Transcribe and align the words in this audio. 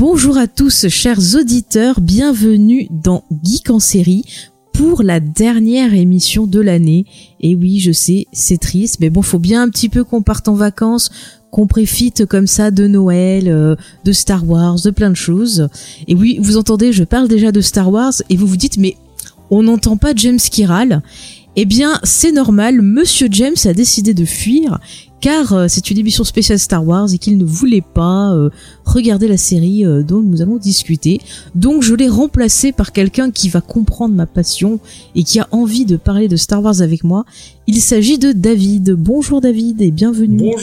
Bonjour 0.00 0.38
à 0.38 0.46
tous, 0.46 0.88
chers 0.88 1.36
auditeurs, 1.36 2.00
bienvenue 2.00 2.88
dans 2.88 3.22
Geek 3.44 3.68
en 3.68 3.80
série 3.80 4.24
pour 4.72 5.02
la 5.02 5.20
dernière 5.20 5.92
émission 5.92 6.46
de 6.46 6.58
l'année. 6.58 7.04
Et 7.40 7.54
oui, 7.54 7.80
je 7.80 7.92
sais, 7.92 8.26
c'est 8.32 8.56
triste, 8.56 8.96
mais 9.00 9.10
bon, 9.10 9.20
faut 9.20 9.38
bien 9.38 9.62
un 9.62 9.68
petit 9.68 9.90
peu 9.90 10.02
qu'on 10.02 10.22
parte 10.22 10.48
en 10.48 10.54
vacances, 10.54 11.10
qu'on 11.50 11.66
préfite 11.66 12.24
comme 12.24 12.46
ça 12.46 12.70
de 12.70 12.86
Noël, 12.86 13.48
euh, 13.48 13.76
de 14.06 14.12
Star 14.12 14.48
Wars, 14.48 14.80
de 14.82 14.90
plein 14.90 15.10
de 15.10 15.16
choses. 15.16 15.68
Et 16.08 16.14
oui, 16.14 16.38
vous 16.40 16.56
entendez, 16.56 16.94
je 16.94 17.04
parle 17.04 17.28
déjà 17.28 17.52
de 17.52 17.60
Star 17.60 17.92
Wars 17.92 18.14
et 18.30 18.38
vous 18.38 18.46
vous 18.46 18.56
dites, 18.56 18.78
mais 18.78 18.96
on 19.50 19.64
n'entend 19.64 19.98
pas 19.98 20.14
James 20.16 20.38
Kiral. 20.38 21.02
Eh 21.56 21.64
bien, 21.64 21.98
c'est 22.04 22.32
normal, 22.32 22.80
Monsieur 22.80 23.28
James 23.30 23.56
a 23.64 23.72
décidé 23.72 24.14
de 24.14 24.24
fuir 24.24 24.78
car 25.20 25.52
euh, 25.52 25.66
c'est 25.68 25.90
une 25.90 25.98
émission 25.98 26.24
spéciale 26.24 26.58
Star 26.58 26.86
Wars 26.86 27.12
et 27.12 27.18
qu'il 27.18 27.36
ne 27.36 27.44
voulait 27.44 27.82
pas 27.82 28.32
euh, 28.32 28.50
regarder 28.84 29.28
la 29.28 29.36
série 29.36 29.84
euh, 29.84 30.02
dont 30.02 30.20
nous 30.20 30.42
allons 30.42 30.56
discuter. 30.56 31.20
Donc 31.54 31.82
je 31.82 31.94
l'ai 31.94 32.08
remplacé 32.08 32.72
par 32.72 32.92
quelqu'un 32.92 33.30
qui 33.30 33.48
va 33.48 33.60
comprendre 33.60 34.14
ma 34.14 34.26
passion 34.26 34.80
et 35.14 35.24
qui 35.24 35.38
a 35.38 35.48
envie 35.50 35.84
de 35.84 35.96
parler 35.96 36.28
de 36.28 36.36
Star 36.36 36.62
Wars 36.62 36.80
avec 36.80 37.04
moi. 37.04 37.24
Il 37.66 37.80
s'agit 37.80 38.18
de 38.18 38.32
David. 38.32 38.92
Bonjour 38.92 39.40
David 39.40 39.82
et 39.82 39.90
bienvenue. 39.90 40.54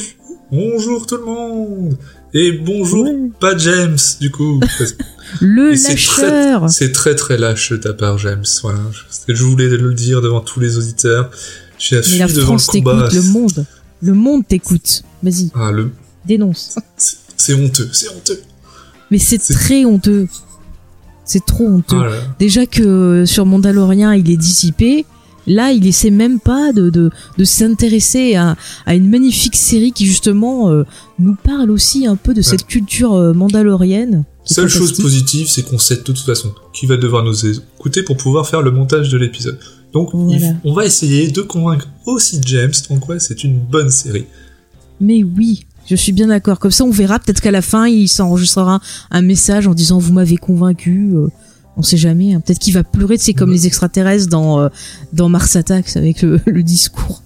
Bonjour 0.51 1.05
tout 1.05 1.17
le 1.17 1.25
monde 1.25 1.97
et 2.33 2.51
bonjour 2.51 3.07
pas 3.39 3.57
James 3.57 3.97
du 4.19 4.31
coup. 4.31 4.59
Le 5.41 5.73
Et 5.73 5.75
lâcheur. 5.75 6.61
très- 6.61 6.69
C'est 6.69 6.91
très 6.93 7.13
très 7.15 7.37
lâche 7.37 7.71
de 7.71 7.77
ta 7.77 7.93
part 7.93 8.17
James. 8.17 8.45
Voilà, 8.63 8.79
je, 9.27 9.33
je 9.33 9.43
voulais 9.43 9.67
le 9.69 9.93
dire 9.93 10.21
devant 10.21 10.39
tous 10.41 10.59
les 10.59 10.77
auditeurs. 10.77 11.29
Mais 11.91 12.01
fui 12.01 12.17
la 12.17 12.27
devant 12.27 12.45
France 12.57 12.67
le 12.73 12.79
combat. 12.79 13.09
le 13.13 13.21
monde. 13.23 13.65
Le 14.01 14.13
monde 14.13 14.47
t'écoute. 14.47 15.03
Vas-y, 15.23 15.51
Ah 15.55 15.71
le, 15.71 15.91
dénonce. 16.25 16.75
c'est 17.37 17.53
honteux, 17.53 17.89
c'est 17.91 18.09
honteux. 18.09 18.39
Mais 19.11 19.19
c'est 19.19 19.37
très 19.39 19.83
honteux. 19.85 20.27
C'est 21.25 21.45
trop 21.45 21.67
honteux. 21.67 21.97
Ah. 21.99 22.35
Déjà 22.39 22.65
que 22.65 22.81
euh, 22.83 23.25
sur 23.25 23.45
Mandalorian, 23.45 24.11
il 24.13 24.29
est 24.31 24.37
dissipé. 24.37 25.05
Là, 25.47 25.71
il 25.71 25.87
essaie 25.87 26.09
même 26.11 26.39
pas 26.39 26.73
de, 26.73 26.89
de, 26.89 27.09
de 27.37 27.43
s'intéresser 27.43 28.35
à, 28.35 28.55
à 28.85 28.95
une 28.95 29.09
magnifique 29.09 29.55
série 29.55 29.93
qui 29.93 30.05
justement 30.05 30.69
euh, 30.69 30.83
nous 31.19 31.35
parle 31.35 31.71
aussi 31.71 32.05
un 32.05 32.15
peu 32.17 32.33
de 32.33 32.41
cette 32.41 32.65
culture 32.67 33.13
euh, 33.13 33.33
mandalorienne. 33.33 34.25
Seule 34.43 34.67
chose 34.69 34.93
positive, 34.99 35.47
c'est 35.47 35.63
qu'on 35.63 35.77
sait 35.77 35.95
de 35.97 36.01
toute 36.01 36.19
façon 36.19 36.53
qui 36.73 36.85
va 36.85 36.97
devoir 36.97 37.23
nous 37.23 37.45
écouter 37.45 38.03
pour 38.03 38.17
pouvoir 38.17 38.47
faire 38.47 38.61
le 38.61 38.71
montage 38.71 39.09
de 39.09 39.17
l'épisode. 39.17 39.57
Donc, 39.93 40.09
Voilà. 40.13 40.53
on 40.65 40.73
va 40.73 40.85
essayer 40.85 41.29
de 41.31 41.41
convaincre 41.41 41.87
aussi 42.05 42.39
James 42.45 42.71
en 42.89 42.97
quoi 42.99 43.19
c'est 43.19 43.43
une 43.43 43.57
bonne 43.57 43.89
série. 43.89 44.25
Mais 44.99 45.23
oui, 45.23 45.65
je 45.89 45.95
suis 45.95 46.11
bien 46.11 46.27
d'accord. 46.27 46.59
Comme 46.59 46.71
ça, 46.71 46.83
on 46.83 46.91
verra. 46.91 47.19
Peut-être 47.19 47.39
qu'à 47.41 47.51
la 47.51 47.61
fin, 47.61 47.87
il 47.87 48.07
s'enregistrera 48.09 48.79
un 49.11 49.21
message 49.21 49.67
en 49.67 49.73
disant 49.73 49.97
vous 49.97 50.11
m'avez 50.13 50.37
convaincu. 50.37 51.13
On 51.77 51.83
sait 51.83 51.97
jamais. 51.97 52.33
hein. 52.33 52.41
Peut-être 52.41 52.59
qu'il 52.59 52.73
va 52.73 52.83
pleurer. 52.83 53.17
C'est 53.17 53.33
comme 53.33 53.49
Ouais. 53.49 53.55
les 53.55 53.67
extraterrestres 53.67 54.27
dans 54.29 54.59
euh, 54.59 54.69
dans 55.13 55.29
Mars 55.29 55.55
Attacks 55.55 55.95
avec 55.95 56.21
le, 56.21 56.39
le 56.45 56.63
discours. 56.63 57.21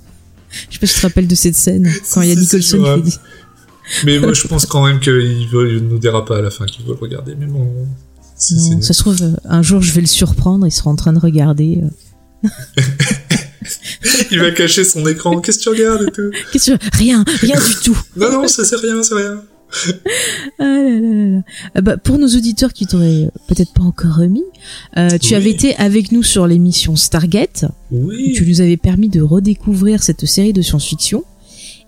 Je 0.70 0.76
sais 0.76 0.80
pas 0.80 0.88
si 0.88 0.94
tu 0.96 1.00
te 1.02 1.06
rappelles 1.08 1.28
de 1.28 1.36
cette 1.36 1.56
scène 1.56 1.90
quand 2.14 2.22
il 2.22 2.30
y 2.30 2.32
a 2.32 2.36
Nicholson 2.36 2.84
qui 2.98 3.02
dit. 3.12 3.18
Mais 4.06 4.20
moi, 4.20 4.34
je 4.34 4.48
pense 4.48 4.66
quand 4.66 4.86
même 4.86 5.00
qu'il 5.00 5.14
il 5.52 5.88
nous 5.90 5.98
dira 6.00 6.24
pas 6.26 6.38
à 6.38 6.42
la 6.42 6.52
fin 6.52 6.66
qu'il 6.66 6.86
veut 6.86 6.94
le 6.94 7.00
regarder. 7.00 7.36
Mais 7.38 7.46
bon, 7.48 7.64
Non, 8.52 8.82
ça 8.82 8.94
se 8.94 9.00
trouve, 9.00 9.18
euh, 9.22 9.32
un 9.46 9.62
jour 9.62 9.82
je 9.82 9.92
vais 9.92 10.02
le 10.02 10.08
surprendre, 10.08 10.66
il 10.68 10.72
sera 10.72 10.90
en 10.90 10.96
train 10.96 11.14
de 11.14 11.20
regarder. 11.20 11.82
euh. 12.44 12.50
il 14.32 14.40
va 14.40 14.52
cacher 14.52 14.84
son 14.84 15.06
écran. 15.08 15.40
Qu'est-ce 15.42 15.60
que 15.60 15.64
tu 15.64 15.70
regardes 15.70 16.04
et 16.08 16.12
tout? 16.12 16.32
Rien, 16.94 17.24
rien 17.42 17.58
du 17.60 17.76
tout. 17.84 17.98
Non, 18.16 18.32
non, 18.32 18.48
ça 18.48 18.64
c'est 18.66 18.78
rien, 18.78 19.02
c'est 19.04 19.16
rien. 19.16 19.42
Ah 20.60 20.64
là 20.64 21.00
là 21.00 21.26
là. 21.38 21.42
Ah 21.76 21.82
bah, 21.82 21.98
pour 21.98 22.18
nos 22.20 22.28
auditeurs 22.28 22.74
qui 22.74 22.86
t'auraient 22.88 23.26
euh, 23.26 23.30
peut-être 23.48 23.74
pas 23.74 23.84
encore 23.84 24.16
remis, 24.18 24.44
euh, 24.98 25.18
tu 25.18 25.30
Oui. 25.30 25.36
avais 25.36 25.50
été 25.52 25.76
avec 25.78 26.12
nous 26.12 26.24
sur 26.24 26.48
l'émission 26.48 26.96
Stargate. 26.96 27.66
Oui. 27.92 28.34
Tu 28.36 28.46
nous 28.46 28.62
avais 28.62 28.78
permis 28.78 29.10
de 29.10 29.22
redécouvrir 29.22 30.04
cette 30.04 30.26
série 30.26 30.54
de 30.54 30.62
science-fiction. 30.62 31.24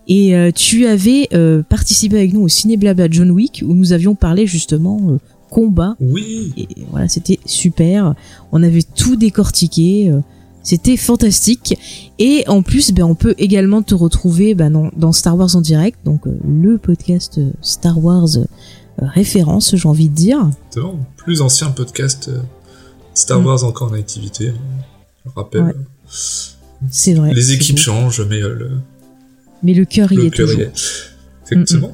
Et 0.07 0.35
euh, 0.35 0.51
tu 0.51 0.85
avais 0.85 1.29
euh, 1.33 1.63
participé 1.63 2.17
avec 2.17 2.33
nous 2.33 2.41
au 2.41 2.47
Ciné 2.49 2.75
Blabla 2.77 3.07
John 3.09 3.31
Wick 3.31 3.63
où 3.65 3.73
nous 3.73 3.93
avions 3.93 4.15
parlé 4.15 4.45
justement 4.47 4.99
euh, 5.09 5.17
combat 5.49 5.95
Oui. 6.01 6.51
Et 6.57 6.67
voilà, 6.91 7.07
c'était 7.07 7.39
super. 7.45 8.13
On 8.51 8.63
avait 8.63 8.81
tout 8.83 9.15
décortiqué. 9.15 10.11
C'était 10.63 10.95
fantastique. 10.97 11.77
Et 12.19 12.43
en 12.47 12.61
plus, 12.61 12.91
ben, 12.93 13.03
on 13.03 13.15
peut 13.15 13.35
également 13.37 13.81
te 13.83 13.93
retrouver 13.93 14.55
ben, 14.55 14.71
dans, 14.71 14.89
dans 14.95 15.11
Star 15.11 15.37
Wars 15.37 15.55
en 15.55 15.61
direct, 15.61 15.99
donc 16.05 16.25
euh, 16.25 16.31
le 16.47 16.77
podcast 16.77 17.37
euh, 17.37 17.51
Star 17.61 18.03
Wars 18.03 18.37
euh, 18.37 18.45
référence, 18.97 19.75
j'ai 19.75 19.87
envie 19.89 20.09
de 20.09 20.15
dire. 20.15 20.49
Le 20.75 20.83
plus 21.17 21.41
ancien 21.41 21.69
podcast 21.71 22.29
euh, 22.29 22.39
Star 23.13 23.41
Mm. 23.41 23.45
Wars 23.45 23.63
encore 23.65 23.91
en 23.91 23.95
activité. 23.95 24.45
Je 24.47 25.29
le 25.29 25.31
rappelle. 25.35 25.63
Ouais. 25.63 25.75
C'est 26.89 27.13
vrai. 27.13 27.33
Les 27.33 27.51
équipes 27.53 27.75
beau. 27.75 27.81
changent, 27.81 28.25
mais 28.29 28.39
le, 28.39 28.71
Mais 29.63 29.73
le 29.73 29.85
cœur 29.85 30.11
y 30.11 30.19
est 30.19 30.25
y 30.27 30.31
toujours. 30.31 30.59
est. 30.61 31.55
Mm, 31.55 31.59
mm. 31.61 31.89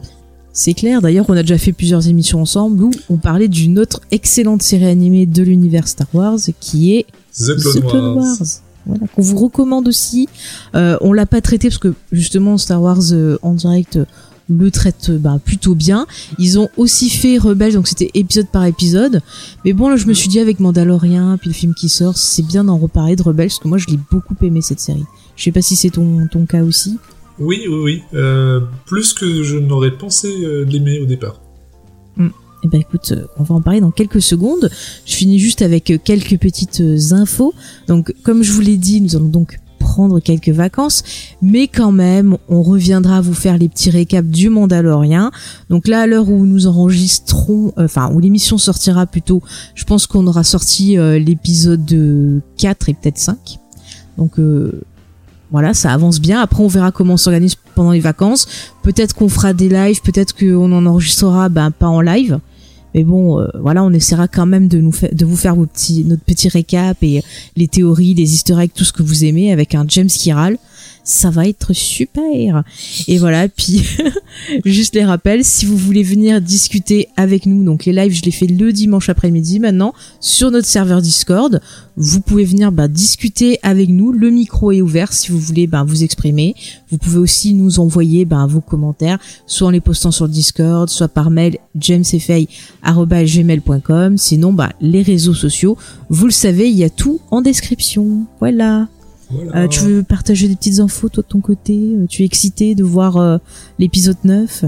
C'est 0.53 0.73
clair. 0.73 1.01
D'ailleurs, 1.01 1.25
on 1.29 1.33
a 1.33 1.41
déjà 1.41 1.57
fait 1.57 1.71
plusieurs 1.71 2.07
émissions 2.07 2.41
ensemble 2.41 2.83
où 2.83 2.91
on 3.09 3.17
parlait 3.17 3.47
d'une 3.47 3.79
autre 3.79 4.01
excellente 4.11 4.61
série 4.61 4.85
animée 4.85 5.25
de 5.25 5.43
l'univers 5.43 5.87
Star 5.87 6.07
Wars 6.13 6.39
qui 6.59 6.95
est 6.95 7.05
The 7.37 7.55
Clone, 7.59 7.73
The 7.73 7.79
Clone 7.81 8.17
Wars. 8.17 8.25
Wars. 8.39 8.47
Voilà, 8.85 9.05
qu'on 9.15 9.21
vous 9.21 9.37
recommande 9.37 9.87
aussi. 9.87 10.27
Euh, 10.75 10.97
on 11.01 11.13
l'a 11.13 11.25
pas 11.25 11.41
traité 11.41 11.69
parce 11.69 11.77
que 11.77 11.93
justement 12.11 12.57
Star 12.57 12.81
Wars 12.81 13.11
euh, 13.11 13.37
en 13.41 13.53
direct 13.53 13.97
euh, 13.97 14.05
le 14.49 14.71
traite 14.71 15.09
euh, 15.09 15.17
bah, 15.17 15.39
plutôt 15.43 15.75
bien. 15.75 16.07
Ils 16.39 16.59
ont 16.59 16.69
aussi 16.75 17.09
fait 17.09 17.37
Rebelle, 17.37 17.73
donc 17.73 17.87
c'était 17.87 18.09
épisode 18.13 18.47
par 18.47 18.65
épisode. 18.65 19.21
Mais 19.63 19.73
bon, 19.73 19.89
là, 19.89 19.95
je 19.95 20.07
me 20.07 20.13
suis 20.13 20.27
dit 20.27 20.39
avec 20.39 20.59
Mandalorian, 20.59 21.37
puis 21.37 21.49
le 21.49 21.53
film 21.53 21.73
qui 21.73 21.87
sort, 21.87 22.17
c'est 22.17 22.41
bien 22.41 22.63
d'en 22.63 22.77
reparler 22.77 23.15
de 23.15 23.21
Rebelle 23.21 23.47
parce 23.47 23.59
que 23.59 23.67
moi, 23.67 23.77
je 23.77 23.87
l'ai 23.87 23.99
beaucoup 24.11 24.35
aimé 24.41 24.61
cette 24.61 24.79
série. 24.79 25.05
Je 25.35 25.43
sais 25.43 25.51
pas 25.51 25.61
si 25.61 25.75
c'est 25.75 25.91
ton, 25.91 26.27
ton 26.27 26.45
cas 26.45 26.63
aussi. 26.63 26.97
Oui, 27.39 27.65
oui, 27.67 27.79
oui. 27.83 28.03
Euh, 28.13 28.61
plus 28.85 29.13
que 29.13 29.43
je 29.43 29.57
n'aurais 29.57 29.91
pensé 29.91 30.27
euh, 30.43 30.65
l'aimer 30.65 30.99
au 30.99 31.05
départ. 31.05 31.39
Eh 32.63 32.67
ben 32.67 32.81
écoute, 32.81 33.13
euh, 33.13 33.25
on 33.37 33.43
va 33.43 33.55
en 33.55 33.61
parler 33.61 33.79
dans 33.79 33.91
quelques 33.91 34.21
secondes. 34.21 34.69
Je 35.05 35.15
finis 35.15 35.39
juste 35.39 35.61
avec 35.61 35.91
euh, 35.91 35.97
quelques 36.03 36.37
petites 36.37 36.81
euh, 36.81 37.13
infos. 37.13 37.53
Donc 37.87 38.13
comme 38.23 38.43
je 38.43 38.51
vous 38.51 38.61
l'ai 38.61 38.77
dit, 38.77 38.99
nous 39.01 39.15
allons 39.15 39.29
donc 39.29 39.59
prendre 39.79 40.19
quelques 40.19 40.49
vacances, 40.49 41.03
mais 41.41 41.67
quand 41.67 41.93
même, 41.93 42.37
on 42.49 42.61
reviendra 42.61 43.21
vous 43.21 43.33
faire 43.33 43.57
les 43.57 43.69
petits 43.69 43.89
récaps 43.89 44.27
du 44.27 44.49
Mandalorian. 44.49 45.31
Donc 45.69 45.87
là, 45.87 46.01
à 46.01 46.07
l'heure 46.07 46.29
où 46.29 46.45
nous 46.45 46.67
enregistrons, 46.67 47.73
euh, 47.77 47.85
enfin 47.85 48.11
où 48.13 48.19
l'émission 48.19 48.57
sortira 48.57 49.07
plutôt, 49.07 49.41
je 49.73 49.85
pense 49.85 50.05
qu'on 50.05 50.27
aura 50.27 50.43
sorti 50.43 50.97
euh, 50.97 51.17
l'épisode 51.17 51.91
euh, 51.93 52.39
4 52.57 52.89
et 52.89 52.93
peut-être 52.93 53.17
5. 53.17 53.37
Donc 54.17 54.37
euh, 54.37 54.81
voilà, 55.51 55.73
ça 55.73 55.91
avance 55.91 56.19
bien. 56.19 56.41
Après, 56.41 56.63
on 56.63 56.67
verra 56.67 56.91
comment 56.91 57.13
on 57.13 57.17
s'organise 57.17 57.55
pendant 57.75 57.91
les 57.91 57.99
vacances. 57.99 58.47
Peut-être 58.83 59.15
qu'on 59.15 59.29
fera 59.29 59.53
des 59.53 59.69
lives, 59.69 60.01
peut-être 60.01 60.35
qu'on 60.37 60.71
en 60.71 60.85
enregistrera, 60.85 61.49
ben 61.49 61.71
pas 61.71 61.87
en 61.87 62.01
live. 62.01 62.39
Mais 62.95 63.03
bon, 63.03 63.39
euh, 63.39 63.47
voilà, 63.61 63.83
on 63.83 63.91
essaiera 63.91 64.27
quand 64.27 64.45
même 64.45 64.67
de 64.67 64.79
nous 64.79 64.93
de 65.11 65.25
vous 65.25 65.35
faire 65.35 65.55
notre 65.55 65.71
petit 66.23 66.49
récap 66.49 66.97
et 67.03 67.23
les 67.55 67.67
théories, 67.67 68.13
les 68.15 68.33
easter 68.33 68.59
eggs, 68.59 68.71
tout 68.73 68.83
ce 68.83 68.93
que 68.93 69.03
vous 69.03 69.25
aimez 69.25 69.51
avec 69.51 69.75
un 69.75 69.85
James 69.87 70.07
Kiral. 70.07 70.57
Ça 71.11 71.31
va 71.31 71.47
être 71.47 71.73
super. 71.73 72.63
Et 73.07 73.17
voilà, 73.17 73.49
puis 73.49 73.81
juste 74.63 74.93
les 74.93 75.03
rappels, 75.03 75.43
si 75.43 75.65
vous 75.65 75.75
voulez 75.75 76.03
venir 76.03 76.39
discuter 76.39 77.07
avec 77.17 77.47
nous, 77.47 77.63
donc 77.63 77.85
les 77.85 77.93
lives, 77.93 78.13
je 78.13 78.21
les 78.21 78.29
fais 78.29 78.45
le 78.45 78.71
dimanche 78.71 79.09
après-midi 79.09 79.59
maintenant 79.59 79.95
sur 80.19 80.51
notre 80.51 80.67
serveur 80.67 81.01
Discord. 81.01 81.61
Vous 81.97 82.21
pouvez 82.21 82.45
venir 82.45 82.71
bah, 82.71 82.87
discuter 82.87 83.57
avec 83.63 83.89
nous. 83.89 84.11
Le 84.11 84.29
micro 84.29 84.71
est 84.71 84.83
ouvert 84.83 85.11
si 85.11 85.31
vous 85.31 85.39
voulez 85.39 85.65
bah, 85.65 85.83
vous 85.83 86.03
exprimer. 86.03 86.53
Vous 86.91 86.99
pouvez 86.99 87.17
aussi 87.17 87.55
nous 87.55 87.79
envoyer 87.79 88.25
bah, 88.25 88.45
vos 88.47 88.61
commentaires, 88.61 89.17
soit 89.47 89.69
en 89.69 89.71
les 89.71 89.81
postant 89.81 90.11
sur 90.11 90.29
Discord, 90.29 90.91
soit 90.91 91.07
par 91.07 91.31
mail 91.31 91.57
jamesfay@gmail.com. 91.73 94.17
Sinon, 94.19 94.55
les 94.79 95.01
réseaux 95.01 95.33
sociaux, 95.33 95.75
vous 96.11 96.27
le 96.27 96.31
savez, 96.31 96.69
il 96.69 96.77
y 96.77 96.83
a 96.83 96.91
tout 96.91 97.19
en 97.31 97.41
description. 97.41 98.27
Voilà. 98.39 98.87
Voilà. 99.31 99.63
Euh, 99.63 99.67
tu 99.67 99.81
veux 99.81 100.03
partager 100.03 100.47
des 100.47 100.55
petites 100.55 100.79
infos 100.79 101.09
toi 101.09 101.23
de 101.23 101.27
ton 101.27 101.39
côté 101.41 101.73
Euh, 101.95 102.05
Tu 102.09 102.23
es 102.23 102.25
excité 102.25 102.73
de 102.75 102.83
voir 102.83 103.17
euh, 103.17 103.37
l'épisode 103.77 104.17
9 104.23 104.65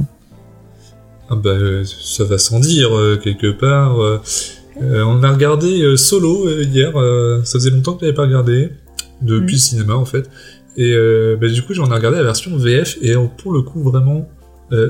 Ah 1.30 1.36
bah, 1.36 1.56
ça 1.86 2.24
va 2.26 2.38
sans 2.38 2.60
dire, 2.60 2.96
euh, 2.96 3.18
quelque 3.22 3.52
part. 3.52 3.98
on 4.80 5.24
a 5.24 5.32
regardé 5.32 5.96
Solo 5.98 6.48
hier, 6.62 6.92
ça 7.44 7.54
faisait 7.60 7.70
longtemps 7.72 7.94
que 7.94 8.02
je 8.02 8.06
n'avais 8.06 8.16
pas 8.16 8.24
regardé, 8.24 8.70
depuis 9.22 9.54
Mm. 9.56 9.58
le 9.58 9.58
cinéma 9.58 9.96
en 9.96 10.06
fait. 10.06 10.30
Et 10.78 10.96
bah, 11.40 11.48
du 11.50 11.62
coup, 11.64 11.74
j'en 11.74 11.90
ai 11.92 11.94
regardé 11.96 12.18
la 12.18 12.24
version 12.24 12.56
VF, 12.58 12.98
et 13.02 13.16
euh, 13.16 13.26
pour 13.38 13.52
le 13.54 13.62
coup, 13.62 13.82
vraiment, 13.84 14.28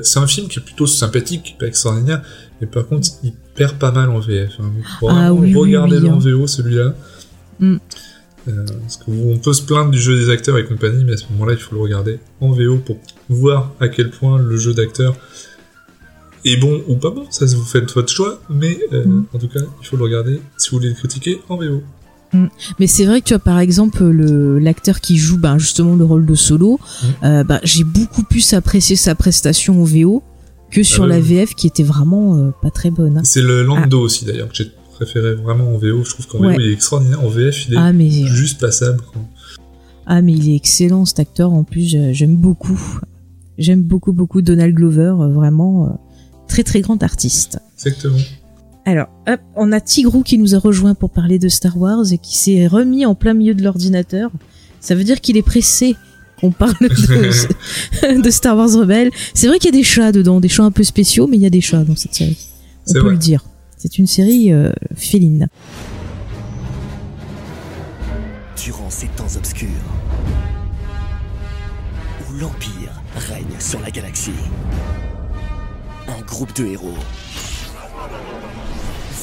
c'est 0.02 0.18
un 0.20 0.26
film 0.28 0.46
qui 0.48 0.58
est 0.60 0.62
plutôt 0.62 0.86
sympathique, 0.86 1.56
pas 1.58 1.66
extraordinaire, 1.66 2.22
mais 2.60 2.66
par 2.68 2.86
contre, 2.86 3.08
il 3.24 3.32
perd 3.54 3.78
pas 3.78 3.90
mal 3.90 4.10
en 4.10 4.20
VF. 4.20 4.52
Hein. 4.60 4.70
Ah 5.02 5.06
vraiment 5.06 5.30
oui, 5.40 5.54
oui, 5.56 5.76
en 5.76 5.90
hein. 5.90 6.18
VO 6.18 6.46
celui-là. 6.46 6.94
Mm. 7.58 7.76
Euh, 8.48 8.64
parce 8.80 8.96
qu'on 8.96 9.38
peut 9.38 9.52
se 9.52 9.62
plaindre 9.62 9.90
du 9.92 10.00
jeu 10.00 10.18
des 10.18 10.28
acteurs 10.30 10.58
et 10.58 10.64
compagnie, 10.64 11.04
mais 11.04 11.12
à 11.12 11.16
ce 11.16 11.24
moment-là, 11.30 11.52
il 11.52 11.58
faut 11.60 11.74
le 11.76 11.80
regarder 11.80 12.18
en 12.40 12.50
VO 12.50 12.78
pour 12.78 12.96
voir 13.28 13.72
à 13.78 13.86
quel 13.88 14.10
point 14.10 14.36
le 14.38 14.56
jeu 14.56 14.74
d'acteur 14.74 15.14
est 16.44 16.56
bon 16.56 16.82
ou 16.88 16.96
pas 16.96 17.10
bon. 17.10 17.24
Ça, 17.30 17.46
vous 17.46 17.62
faites 17.62 17.92
votre 17.92 18.12
choix, 18.12 18.40
mais 18.50 18.78
euh, 18.92 19.04
Mm. 19.06 19.24
en 19.32 19.38
tout 19.38 19.48
cas, 19.48 19.60
il 19.80 19.86
faut 19.86 19.96
le 19.96 20.02
regarder 20.04 20.40
si 20.58 20.70
vous 20.70 20.78
voulez 20.78 20.88
le 20.88 20.94
critiquer 20.96 21.40
en 21.48 21.56
VO. 21.56 21.82
Mais 22.80 22.86
c'est 22.86 23.04
vrai 23.04 23.20
que 23.20 23.26
tu 23.26 23.34
vois 23.34 23.42
par 23.44 23.58
exemple 23.60 24.02
le 24.04 24.58
l'acteur 24.58 25.02
qui 25.02 25.18
joue 25.18 25.36
ben, 25.38 25.58
justement 25.58 25.94
le 25.94 26.04
rôle 26.04 26.24
de 26.26 26.34
Solo, 26.34 26.80
Mm. 26.82 27.06
euh, 27.26 27.44
ben, 27.44 27.60
j'ai 27.62 27.84
beaucoup 27.84 28.22
plus 28.24 28.54
apprécié 28.54 28.96
sa 28.96 29.14
prestation 29.14 29.80
au 29.80 29.84
VO 29.84 30.22
que 30.70 30.82
sur 30.82 31.04
Ah 31.04 31.08
la. 31.08 31.20
VF 31.20 31.54
qui 31.54 31.66
était 31.66 31.82
vraiment 31.82 32.36
euh, 32.38 32.50
pas 32.62 32.70
très 32.70 32.90
bonne. 32.90 33.18
hein. 33.18 33.24
C'est 33.24 33.42
le 33.42 33.62
Lando 33.62 34.00
aussi 34.00 34.24
d'ailleurs 34.24 34.48
que 34.48 34.54
j'ai 34.56 34.72
préféré 35.04 35.34
vraiment 35.34 35.68
en 35.74 35.78
VO. 35.78 36.04
Je 36.04 36.10
trouve 36.10 36.26
qu'en 36.26 36.38
Ouais. 36.40 36.54
VO 36.54 36.60
il 36.60 36.70
est 36.70 36.72
extraordinaire. 36.72 37.22
En 37.22 37.28
VF, 37.28 37.68
il 37.68 37.74
est 37.74 37.76
Ah 37.78 37.92
mais 37.92 38.10
juste 38.10 38.60
passable. 38.60 39.00
quoi. 39.12 39.22
ah 40.06 40.22
mais 40.22 40.32
il 40.32 40.50
est 40.50 40.56
excellent 40.56 41.04
cet 41.04 41.20
acteur 41.20 41.52
en 41.52 41.64
plus 41.64 41.94
euh, 41.94 42.10
j'aime 42.12 42.36
beaucoup. 42.36 42.80
J'aime 43.58 43.82
beaucoup 43.82 44.12
beaucoup 44.12 44.42
Donald 44.42 44.74
Glover 44.74 45.14
euh, 45.20 45.28
vraiment 45.28 45.86
euh, 45.86 45.90
très 46.48 46.62
très 46.64 46.80
grand 46.80 47.02
artiste. 47.02 47.58
Exactement. 47.76 48.16
Alors, 48.84 49.06
hop, 49.28 49.40
on 49.54 49.70
a 49.70 49.80
Tigrou 49.80 50.22
qui 50.24 50.38
nous 50.38 50.54
a 50.56 50.58
rejoint 50.58 50.94
pour 50.94 51.10
parler 51.10 51.38
de 51.38 51.48
Star 51.48 51.76
Wars 51.78 52.04
et 52.12 52.18
qui 52.18 52.36
s'est 52.36 52.66
remis 52.66 53.06
en 53.06 53.14
plein 53.14 53.32
milieu 53.34 53.54
de 53.54 53.62
l'ordinateur. 53.62 54.30
Ça 54.80 54.96
veut 54.96 55.04
dire 55.04 55.20
qu'il 55.20 55.36
est 55.36 55.42
pressé 55.42 55.94
qu'on 56.40 56.50
parle 56.50 56.74
de, 56.80 58.22
de 58.22 58.30
Star 58.30 58.56
Wars 58.56 58.72
Rebelle. 58.72 59.10
C'est 59.34 59.46
vrai 59.46 59.58
qu'il 59.60 59.72
y 59.72 59.76
a 59.76 59.78
des 59.78 59.84
chats 59.84 60.10
dedans, 60.10 60.40
des 60.40 60.48
chats 60.48 60.64
un 60.64 60.72
peu 60.72 60.82
spéciaux, 60.82 61.28
mais 61.28 61.36
il 61.36 61.42
y 61.44 61.46
a 61.46 61.50
des 61.50 61.60
chats 61.60 61.84
dans 61.84 61.94
cette 61.94 62.14
série. 62.14 62.38
On 62.88 62.92
peut 62.94 62.98
vrai. 63.00 63.10
le 63.12 63.18
dire. 63.18 63.44
C'est 63.82 63.98
une 63.98 64.06
série 64.06 64.52
euh, 64.52 64.70
féline. 64.94 65.48
Durant 68.62 68.88
ces 68.88 69.08
temps 69.08 69.34
obscurs, 69.36 69.66
où 72.20 72.34
l'Empire 72.34 73.02
règne 73.16 73.58
sur 73.58 73.80
la 73.80 73.90
galaxie, 73.90 74.30
un 76.06 76.20
groupe 76.20 76.54
de 76.54 76.66
héros 76.66 76.94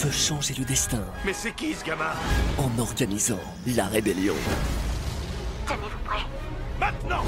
veut 0.02 0.12
changer 0.12 0.54
le 0.60 0.66
destin 0.66 1.06
Mais 1.26 1.32
c'est 1.32 1.56
qui 1.56 1.74
ce 1.74 1.86
gamin? 1.86 2.12
en 2.58 2.82
organisant 2.82 3.40
la 3.66 3.86
rébellion. 3.86 4.36
Maintenant 6.78 7.24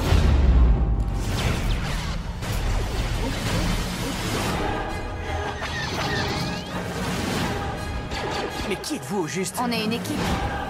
Mais 8.70 8.76
qui 8.78 8.96
êtes-vous 8.96 9.24
au 9.24 9.28
juste 9.28 9.56
On 9.62 9.72
est 9.72 9.84
une 9.84 9.94
équipe. 9.94 10.16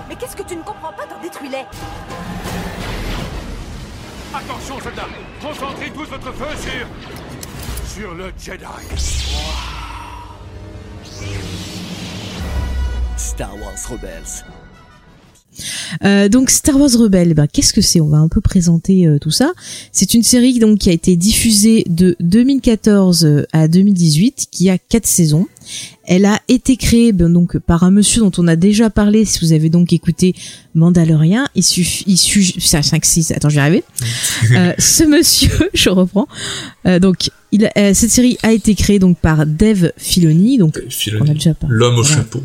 Mais 0.07 0.15
qu'est-ce 0.15 0.35
que 0.35 0.43
tu 0.43 0.55
ne 0.55 0.61
comprends 0.61 0.93
pas 0.93 1.05
dans 1.05 1.19
Détruis-les? 1.21 1.65
Attention 4.33 4.79
soldats 4.79 5.07
Concentrez 5.41 5.91
tous 5.91 6.05
votre 6.05 6.31
feu 6.31 6.57
sur... 6.57 6.88
Sur 7.88 8.13
le 8.13 8.31
Jedi 8.38 8.65
Star 13.17 13.53
Wars 13.55 13.89
Rebels. 13.89 14.60
Euh, 16.03 16.29
donc 16.29 16.49
Star 16.49 16.79
Wars 16.79 16.91
Rebelle, 16.97 17.33
ben, 17.33 17.47
qu'est-ce 17.47 17.73
que 17.73 17.81
c'est? 17.81 18.01
On 18.01 18.07
va 18.09 18.17
un 18.17 18.27
peu 18.27 18.41
présenter 18.41 19.07
euh, 19.07 19.19
tout 19.19 19.31
ça. 19.31 19.51
C'est 19.91 20.13
une 20.13 20.23
série 20.23 20.59
donc 20.59 20.79
qui 20.79 20.89
a 20.89 20.93
été 20.93 21.15
diffusée 21.15 21.83
de 21.89 22.15
2014 22.19 23.45
à 23.53 23.67
2018, 23.67 24.47
qui 24.51 24.69
a 24.69 24.77
quatre 24.77 25.07
saisons. 25.07 25.47
Elle 26.05 26.25
a 26.25 26.39
été 26.47 26.75
créée 26.75 27.11
ben, 27.13 27.31
donc 27.31 27.57
par 27.59 27.83
un 27.83 27.91
monsieur 27.91 28.21
dont 28.21 28.31
on 28.37 28.47
a 28.47 28.55
déjà 28.55 28.89
parlé. 28.89 29.23
Si 29.25 29.39
vous 29.39 29.53
avez 29.53 29.69
donc 29.69 29.93
écouté 29.93 30.35
Mandalorian, 30.75 31.45
il 31.55 31.63
suffit, 31.63 32.03
il 32.07 32.17
suffit, 32.17 32.59
5 32.59 33.05
6 33.05 33.31
Attends, 33.31 33.49
je 33.49 33.55
vais 33.55 33.61
y 33.61 33.63
arriver. 33.63 33.83
Euh, 34.53 34.73
ce 34.79 35.03
monsieur, 35.03 35.51
je 35.73 35.89
reprends. 35.89 36.27
Euh, 36.85 36.99
donc, 36.99 37.29
il 37.51 37.69
euh, 37.77 37.93
cette 37.93 38.09
série 38.09 38.37
a 38.43 38.51
été 38.51 38.75
créée 38.75 38.99
donc 38.99 39.17
par 39.17 39.45
Dave 39.45 39.91
Filoni. 39.97 40.57
Donc, 40.57 40.77
Euh, 40.77 41.19
on 41.21 41.27
a 41.29 41.33
déjà 41.33 41.53
parlé. 41.53 41.75
L'homme 41.75 41.97
au 41.99 42.01
Voilà. 42.03 42.17
chapeau. 42.17 42.43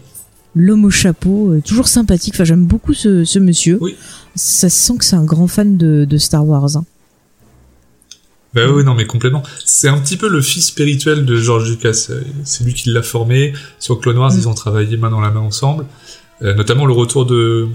L'homme 0.58 0.86
au 0.86 0.90
chapeau, 0.90 1.50
euh, 1.52 1.60
toujours 1.60 1.86
sympathique. 1.86 2.34
Enfin, 2.34 2.44
j'aime 2.44 2.64
beaucoup 2.64 2.94
ce, 2.94 3.24
ce 3.24 3.38
monsieur. 3.38 3.78
Oui. 3.80 3.94
Ça 4.34 4.68
se 4.70 4.78
sent 4.86 4.96
que 4.98 5.04
c'est 5.04 5.14
un 5.16 5.24
grand 5.24 5.46
fan 5.48 5.76
de, 5.76 6.06
de 6.08 6.16
Star 6.16 6.46
Wars. 6.46 6.76
hein. 6.76 6.84
Bah 8.54 8.62
oui, 8.72 8.82
non, 8.84 8.94
mais 8.94 9.06
complètement. 9.06 9.42
C'est 9.66 9.88
un 9.88 9.98
petit 10.00 10.16
peu 10.16 10.28
le 10.30 10.40
fils 10.40 10.66
spirituel 10.68 11.26
de 11.26 11.36
George 11.36 11.68
Lucas. 11.68 12.06
Euh, 12.08 12.22
C'est 12.44 12.64
lui 12.64 12.72
qui 12.72 12.90
l'a 12.90 13.02
formé. 13.02 13.52
Sur 13.78 14.00
Clone 14.00 14.16
Wars, 14.16 14.32
Mm. 14.32 14.38
ils 14.38 14.48
ont 14.48 14.54
travaillé 14.54 14.96
main 14.96 15.10
dans 15.10 15.20
la 15.20 15.30
main 15.30 15.40
ensemble. 15.40 15.84
Euh, 16.42 16.54
notamment 16.54 16.86
le 16.86 16.94
retour 16.94 17.26
de, 17.26 17.68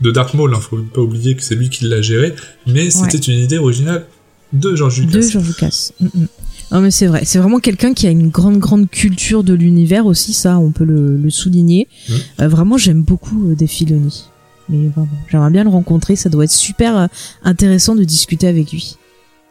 de 0.00 0.10
Dark 0.12 0.32
Maul. 0.34 0.54
Hein. 0.54 0.60
Faut 0.60 0.76
pas 0.76 1.00
oublier 1.00 1.34
que 1.34 1.42
c'est 1.42 1.56
lui 1.56 1.68
qui 1.68 1.84
l'a 1.86 2.00
géré. 2.00 2.34
Mais 2.66 2.90
c'était 2.90 3.18
une 3.18 3.40
idée 3.40 3.58
originale 3.58 4.06
de 4.52 4.76
George 4.76 5.00
Lucas. 5.00 5.16
De 5.18 5.20
George 5.22 5.46
Lucas. 5.48 5.90
Mm, 6.00 6.06
mm. 6.06 6.26
Non 6.72 6.80
mais 6.80 6.90
c'est 6.90 7.06
vrai, 7.06 7.22
c'est 7.24 7.38
vraiment 7.38 7.58
quelqu'un 7.58 7.94
qui 7.94 8.06
a 8.06 8.10
une 8.10 8.28
grande 8.28 8.58
grande 8.58 8.88
culture 8.88 9.42
de 9.42 9.54
l'univers 9.54 10.06
aussi, 10.06 10.32
ça 10.32 10.58
on 10.58 10.70
peut 10.70 10.84
le, 10.84 11.16
le 11.16 11.30
souligner. 11.30 11.88
Mm. 12.08 12.12
Euh, 12.42 12.48
vraiment 12.48 12.76
j'aime 12.78 13.02
beaucoup 13.02 13.50
euh, 13.50 13.54
Dave 13.56 13.68
Filoni. 13.68 14.24
Mais 14.68 14.86
vraiment, 14.88 15.08
j'aimerais 15.28 15.50
bien 15.50 15.64
le 15.64 15.70
rencontrer, 15.70 16.14
ça 16.14 16.28
doit 16.28 16.44
être 16.44 16.52
super 16.52 16.96
euh, 16.96 17.06
intéressant 17.42 17.96
de 17.96 18.04
discuter 18.04 18.46
avec 18.46 18.70
lui. 18.70 18.96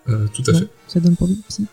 Euh, 0.07 0.27
tout 0.33 0.43
à 0.47 0.53
Non, 0.53 0.59
fait. 0.59 0.67
ça 0.87 0.99
donne 1.01 1.17
pour 1.17 1.27
lui 1.27 1.37
aussi. 1.49 1.65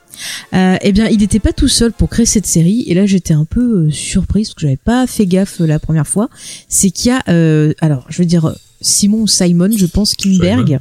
Euh, 0.53 0.77
eh 0.83 0.91
bien, 0.93 1.07
il 1.07 1.19
n'était 1.21 1.39
pas 1.39 1.53
tout 1.53 1.69
seul 1.69 1.93
pour 1.93 2.09
créer 2.11 2.27
cette 2.27 2.45
série, 2.47 2.83
et 2.89 2.95
là 2.95 3.07
j'étais 3.07 3.35
un 3.35 3.45
peu 3.45 3.87
euh, 3.87 3.91
surprise 3.93 4.49
parce 4.49 4.55
que 4.57 4.61
j'avais 4.63 4.77
pas 4.77 5.07
fait 5.07 5.27
gaffe 5.27 5.61
la 5.61 5.79
première 5.79 6.09
fois. 6.09 6.29
C'est 6.69 6.91
qu'il 6.91 7.11
y 7.13 7.15
a, 7.15 7.23
euh, 7.29 7.73
alors 7.81 8.05
je 8.09 8.19
veux 8.19 8.27
dire 8.27 8.53
Simon 8.81 9.29
Simon, 9.29 9.71
je 9.77 9.87
pense 9.87 10.15
Kinberg, 10.15 10.81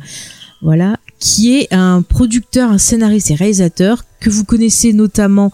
voilà, 0.64 0.98
qui 1.20 1.54
est 1.56 1.72
un 1.72 2.02
producteur, 2.02 2.72
un 2.72 2.80
scénariste 2.80 3.30
et 3.30 3.36
réalisateur 3.36 4.04
que 4.26 4.30
vous 4.32 4.44
connaissez 4.44 4.92
notamment 4.92 5.52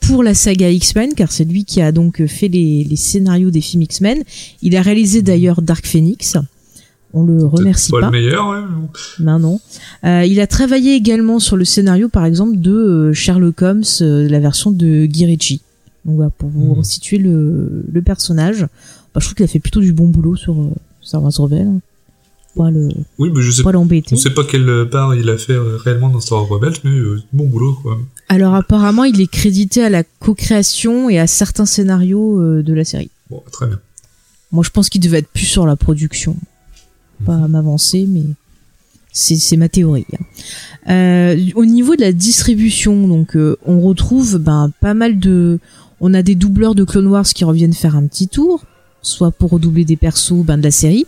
pour 0.00 0.22
la 0.22 0.32
saga 0.34 0.70
X-Men, 0.70 1.14
car 1.14 1.30
c'est 1.32 1.44
lui 1.44 1.64
qui 1.64 1.80
a 1.80 1.90
donc 1.92 2.24
fait 2.26 2.48
les, 2.48 2.84
les 2.84 2.96
scénarios 2.96 3.50
des 3.50 3.60
films 3.60 3.82
X-Men. 3.82 4.22
Il 4.62 4.76
a 4.76 4.82
réalisé 4.82 5.22
d'ailleurs 5.22 5.60
Dark 5.60 5.84
Phoenix. 5.86 6.36
On 7.14 7.24
le 7.24 7.44
remercie 7.44 7.90
pas. 7.90 8.00
pas 8.00 8.06
le 8.06 8.12
meilleur, 8.12 8.48
ouais. 8.48 8.60
Ben 9.18 9.38
non. 9.38 9.60
Euh, 10.04 10.24
il 10.24 10.40
a 10.40 10.46
travaillé 10.46 10.94
également 10.94 11.40
sur 11.40 11.56
le 11.56 11.64
scénario, 11.64 12.08
par 12.08 12.24
exemple, 12.24 12.58
de 12.58 12.72
euh, 12.72 13.12
Sherlock 13.12 13.60
Holmes, 13.60 13.82
euh, 14.00 14.28
la 14.28 14.40
version 14.40 14.70
de 14.70 15.04
Guy 15.06 15.26
Ritchie. 15.26 15.60
Donc 16.04 16.14
voilà, 16.16 16.30
pour 16.30 16.48
vous 16.48 16.66
Mhm. 16.72 16.78
resituer 16.78 17.18
le, 17.18 17.84
le 17.92 18.02
personnage. 18.02 18.62
Bah, 19.14 19.20
je 19.20 19.26
trouve 19.26 19.34
qu'il 19.34 19.44
a 19.44 19.48
fait 19.48 19.58
plutôt 19.60 19.80
du 19.80 19.92
bon 19.92 20.08
boulot 20.08 20.36
sur 20.36 20.58
euh, 20.60 20.70
Star 21.02 21.22
Wars 21.22 21.32
Rebelle. 21.36 21.70
Pas 22.56 22.70
le, 22.70 22.88
Oui, 23.18 23.30
mais 23.34 23.40
je 23.42 23.50
sais 23.50 23.62
pas 23.62 23.72
l'embêter. 23.72 24.14
On 24.14 24.18
sait 24.18 24.34
pas 24.34 24.44
quelle 24.44 24.88
part 24.90 25.14
il 25.14 25.28
a 25.30 25.38
fait 25.38 25.54
euh, 25.54 25.76
réellement 25.78 26.10
dans 26.10 26.20
Star 26.20 26.38
Wars 26.40 26.48
Rebels, 26.50 26.74
mais 26.84 26.90
euh, 26.90 27.20
bon 27.32 27.46
boulot, 27.46 27.78
quoi. 27.82 27.98
Alors 28.28 28.54
apparemment, 28.54 29.04
il 29.04 29.20
est 29.20 29.26
crédité 29.30 29.82
à 29.82 29.88
la 29.88 30.02
co-création 30.04 31.08
et 31.08 31.18
à 31.18 31.26
certains 31.26 31.64
scénarios 31.66 32.40
euh, 32.40 32.62
de 32.62 32.74
la 32.74 32.84
série. 32.84 33.10
Bon, 33.30 33.42
très 33.50 33.66
bien. 33.66 33.78
Moi, 34.50 34.62
je 34.64 34.70
pense 34.70 34.90
qu'il 34.90 35.00
devait 35.00 35.18
être 35.20 35.28
plus 35.28 35.46
sur 35.46 35.64
la 35.66 35.76
production. 35.76 36.36
Pas 37.24 37.36
à 37.36 37.48
m'avancer, 37.48 38.06
mais 38.08 38.22
c'est 39.12 39.36
c'est 39.36 39.56
ma 39.56 39.68
théorie. 39.68 40.06
hein. 40.12 40.24
Euh, 40.92 41.38
au 41.54 41.64
niveau 41.64 41.94
de 41.96 42.00
la 42.02 42.12
distribution, 42.12 43.06
donc 43.08 43.36
euh, 43.36 43.56
on 43.64 43.80
retrouve 43.80 44.38
ben 44.38 44.72
pas 44.80 44.94
mal 44.94 45.18
de, 45.18 45.58
on 46.00 46.12
a 46.12 46.22
des 46.22 46.34
doubleurs 46.34 46.74
de 46.74 46.84
Clone 46.84 47.06
Wars 47.06 47.24
qui 47.24 47.44
reviennent 47.44 47.72
faire 47.72 47.94
un 47.96 48.06
petit 48.06 48.28
tour, 48.28 48.64
soit 49.00 49.30
pour 49.30 49.50
redoubler 49.52 49.84
des 49.84 49.96
persos 49.96 50.44
ben, 50.44 50.58
de 50.58 50.62
la 50.64 50.70
série, 50.72 51.06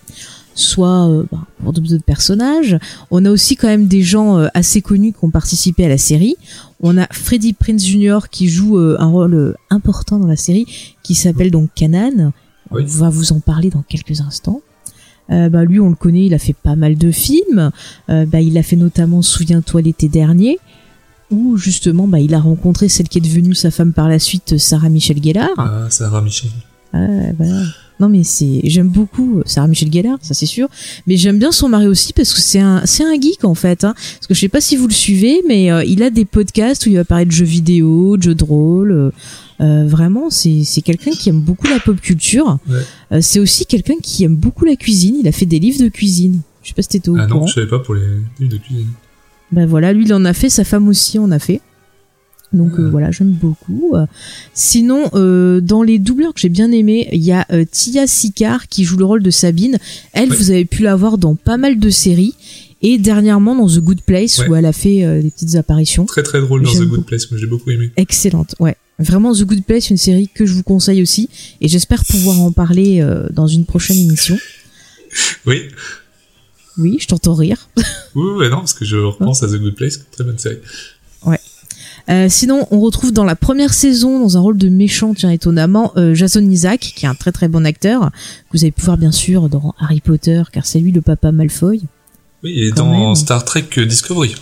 soit 0.55 1.09
euh, 1.09 1.25
ben, 1.31 1.45
pour 1.63 1.73
d'autres 1.73 2.05
personnages. 2.05 2.79
On 3.11 3.25
a 3.25 3.31
aussi 3.31 3.57
quand 3.57 3.69
même 3.69 3.87
des 3.87 4.03
gens 4.03 4.39
euh, 4.39 4.49
assez 4.55 4.83
connus 4.83 5.13
qui 5.13 5.25
ont 5.25 5.31
participé 5.31 5.85
à 5.85 5.89
la 5.89 5.99
série. 5.99 6.37
On 6.81 6.99
a 6.99 7.07
Freddie 7.11 7.53
Prince 7.53 7.87
Jr. 7.87 8.29
qui 8.31 8.49
joue 8.49 8.79
euh, 8.79 8.97
un 8.99 9.07
rôle 9.07 9.35
euh, 9.35 9.55
important 9.71 10.19
dans 10.19 10.27
la 10.27 10.37
série, 10.37 10.67
qui 11.03 11.15
s'appelle 11.15 11.51
donc 11.51 11.71
Kanan. 11.75 12.33
Oui. 12.71 12.83
On 12.85 12.99
va 12.99 13.11
vous 13.11 13.33
en 13.33 13.41
parler 13.41 13.71
dans 13.71 13.83
quelques 13.83 14.21
instants. 14.21 14.61
Euh, 15.31 15.49
bah 15.49 15.65
lui 15.65 15.81
on 15.81 15.89
le 15.89 15.95
connaît, 15.95 16.27
il 16.27 16.35
a 16.35 16.39
fait 16.39 16.53
pas 16.55 16.77
mal 16.77 16.97
de 16.97 17.11
films. 17.11 17.71
Euh, 18.11 18.27
bah 18.27 18.41
il 18.41 18.59
a 18.59 18.63
fait 18.63 18.77
notamment 18.77 19.23
Souviens-toi 19.23 19.81
l'été 19.83 20.09
dernier, 20.09 20.59
où 21.31 21.57
justement 21.57 22.07
bah 22.07 22.21
il 22.21 22.35
a 22.35 22.41
rencontré 22.41 22.89
celle 22.89 23.09
qui 23.09 23.19
est 23.19 23.23
devenue 23.23 23.55
sa 23.55 23.71
femme 23.71 23.93
par 23.93 24.09
la 24.09 24.19
suite, 24.19 24.59
Sarah 24.59 24.91
Michelle 24.91 25.23
Gellar. 25.23 25.49
Ah, 25.57 25.87
Sarah 25.89 26.21
Michel. 26.21 26.51
Ah, 26.93 26.99
voilà. 27.39 27.63
Non 28.05 28.11
mais 28.11 28.23
c'est 28.25 28.61
j'aime 28.65 28.89
beaucoup 28.89 29.43
Sarah 29.47 29.67
Michel 29.67 29.93
Gellar, 29.93 30.19
ça 30.23 30.35
c'est 30.35 30.47
sûr, 30.47 30.69
mais 31.07 31.17
j'aime 31.17 31.39
bien 31.39 31.53
son 31.53 31.69
mari 31.69 31.87
aussi 31.87 32.13
parce 32.13 32.33
que 32.35 32.41
c'est 32.41 32.61
un 32.61 32.83
c'est 32.85 33.05
un 33.05 33.15
geek 33.21 33.45
en 33.45 33.55
fait. 33.55 33.85
Hein. 33.85 33.95
Parce 33.95 34.27
que 34.29 34.35
je 34.35 34.41
sais 34.41 34.49
pas 34.49 34.61
si 34.61 34.77
vous 34.77 34.87
le 34.87 34.93
suivez, 34.93 35.43
mais 35.49 35.71
euh, 35.71 35.85
il 35.85 36.03
a 36.03 36.11
des 36.11 36.25
podcasts 36.25 36.87
où 36.87 36.91
il 36.91 36.97
va 36.97 37.05
parler 37.05 37.25
de 37.25 37.31
jeux 37.33 37.45
vidéo, 37.45 38.17
de 38.17 38.23
jeux 38.23 38.35
de 38.35 38.45
rôle. 38.45 38.93
euh, 38.93 39.11
euh, 39.61 39.87
vraiment, 39.87 40.31
c'est 40.31 40.65
c'est 40.65 40.83
quelqu'un 40.83 41.13
qui 41.13 41.29
aime 41.29 41.41
beaucoup 41.41 41.67
la 41.69 41.79
pop 41.81 42.01
culture. 42.01 42.59
Ouais. 42.69 42.77
Euh, 43.13 43.19
c'est 43.23 43.39
aussi 43.41 43.67
quelqu'un 43.67 43.95
qui 44.03 44.25
aime 44.25 44.37
beaucoup 44.37 44.65
la 44.65 44.77
cuisine. 44.77 45.17
Il 45.21 45.29
a 45.29 45.33
fait 45.33 45.47
des 45.47 45.59
livres 45.61 45.81
de 45.83 45.89
cuisine. 45.89 46.41
Je 46.63 46.69
sais 46.69 46.75
pas 46.75 46.83
si 46.83 46.89
t'étais 46.89 47.09
au 47.09 47.17
Ah 47.17 47.27
non, 47.27 47.35
courant. 47.35 47.47
je 47.47 47.55
savais 47.55 47.69
pas 47.69 47.79
pour 47.79 47.95
les 47.95 48.03
livres 48.41 48.53
de 48.53 48.59
cuisine. 48.59 48.89
Ben 49.53 49.67
voilà, 49.67 49.93
lui 49.93 50.05
il 50.05 50.13
en 50.15 50.25
a 50.25 50.33
fait, 50.33 50.51
sa 50.51 50.65
femme 50.65 50.89
aussi 50.89 51.19
en 51.19 51.31
a 51.31 51.39
fait. 51.39 51.61
Donc 52.55 52.79
euh, 52.79 52.85
Ah. 52.87 52.91
voilà, 52.91 53.11
j'aime 53.11 53.33
beaucoup. 53.33 53.93
Euh, 53.95 54.07
Sinon, 54.55 55.11
euh, 55.15 55.61
dans 55.61 55.83
les 55.83 55.99
doubleurs 55.99 56.33
que 56.33 56.41
j'ai 56.41 56.49
bien 56.49 56.71
aimés, 56.73 57.09
il 57.13 57.23
y 57.23 57.33
a 57.33 57.47
euh, 57.53 57.65
Tia 57.71 58.07
Sicard 58.07 58.69
qui 58.69 58.85
joue 58.85 58.97
le 58.97 59.05
rôle 59.05 59.23
de 59.23 59.31
Sabine. 59.31 59.79
Elle, 60.13 60.31
Ouais. 60.31 60.37
vous 60.37 60.51
avez 60.51 60.65
pu 60.65 60.83
la 60.83 60.97
voir 60.97 61.19
dans 61.19 61.35
pas 61.35 61.57
mal 61.59 61.79
de 61.79 61.91
séries 61.91 62.35
et 62.81 62.97
dernièrement 62.99 63.55
dans 63.57 63.67
The 63.69 63.81
Good 63.81 64.03
Place 64.03 64.39
Ouais. 64.39 64.49
où 64.49 64.55
elle 64.55 64.67
a 64.67 64.73
fait 64.73 65.23
des 65.23 65.31
petites 65.31 65.57
apparitions. 65.57 66.07
Très 66.07 66.23
très 66.23 66.41
drôle 66.41 66.63
dans 66.63 66.73
The 66.73 66.79
beaucoup. 66.85 66.97
Good 66.97 67.07
Place, 67.07 67.31
moi 67.31 67.39
j'ai 67.41 67.47
beaucoup 67.47 67.71
aimé. 67.71 67.91
Excellente, 67.97 68.55
ouais. 68.61 68.77
Vraiment 69.01 69.35
The 69.35 69.43
Good 69.45 69.65
Place, 69.65 69.91
une 69.91 69.97
série 69.97 70.29
que 70.33 70.47
je 70.47 70.55
vous 70.55 70.63
conseille 70.63 71.03
aussi 71.03 71.29
et 71.61 71.67
j'espère 71.69 72.05
pouvoir 72.05 72.41
en 72.41 72.53
parler 72.53 73.05
dans 73.33 73.47
une 73.49 73.65
prochaine 73.67 73.99
émission. 73.99 74.39
Oui, 75.47 75.63
Oui, 76.77 76.97
je 77.01 77.07
t'entends 77.07 77.35
rire. 77.35 77.69
oui, 77.77 77.83
oui, 78.37 78.49
non, 78.51 78.57
parce 78.59 78.75
que 78.75 78.85
je 78.85 78.97
repense 78.97 79.43
à 79.45 79.47
The 79.49 79.57
Good 79.61 79.75
Place, 79.77 80.01
très 80.11 80.25
bonne 80.25 80.39
série. 80.39 80.59
Euh, 82.11 82.27
sinon, 82.29 82.67
on 82.71 82.81
retrouve 82.81 83.13
dans 83.13 83.25
la 83.25 83.35
première 83.37 83.73
saison, 83.73 84.21
dans 84.21 84.37
un 84.37 84.41
rôle 84.41 84.59
de 84.59 84.69
méchant, 84.69 85.15
tiens 85.15 85.31
étonnamment, 85.31 85.93
euh, 85.97 86.15
Jason 86.15 86.43
Isaac, 86.43 86.81
qui 86.97 87.07
est 87.07 87.09
un 87.09 87.15
très 87.15 87.33
très 87.33 87.49
bon 87.49 87.65
acteur, 87.65 88.11
que 88.51 88.57
vous 88.59 88.63
avez 88.65 88.73
pu 88.73 88.83
voir 88.83 88.99
bien 88.99 89.13
sûr 89.13 89.49
dans 89.49 89.75
Harry 89.79 90.01
Potter, 90.01 90.43
car 90.53 90.67
c'est 90.67 90.81
lui 90.81 90.93
le 90.93 91.01
papa 91.01 91.33
Malfoy. 91.33 91.81
Oui, 92.43 92.61
et 92.65 92.71
Quand 92.73 92.85
dans 92.85 93.07
même. 93.07 93.15
Star 93.15 93.43
Trek 93.45 93.65
Discovery, 93.87 94.35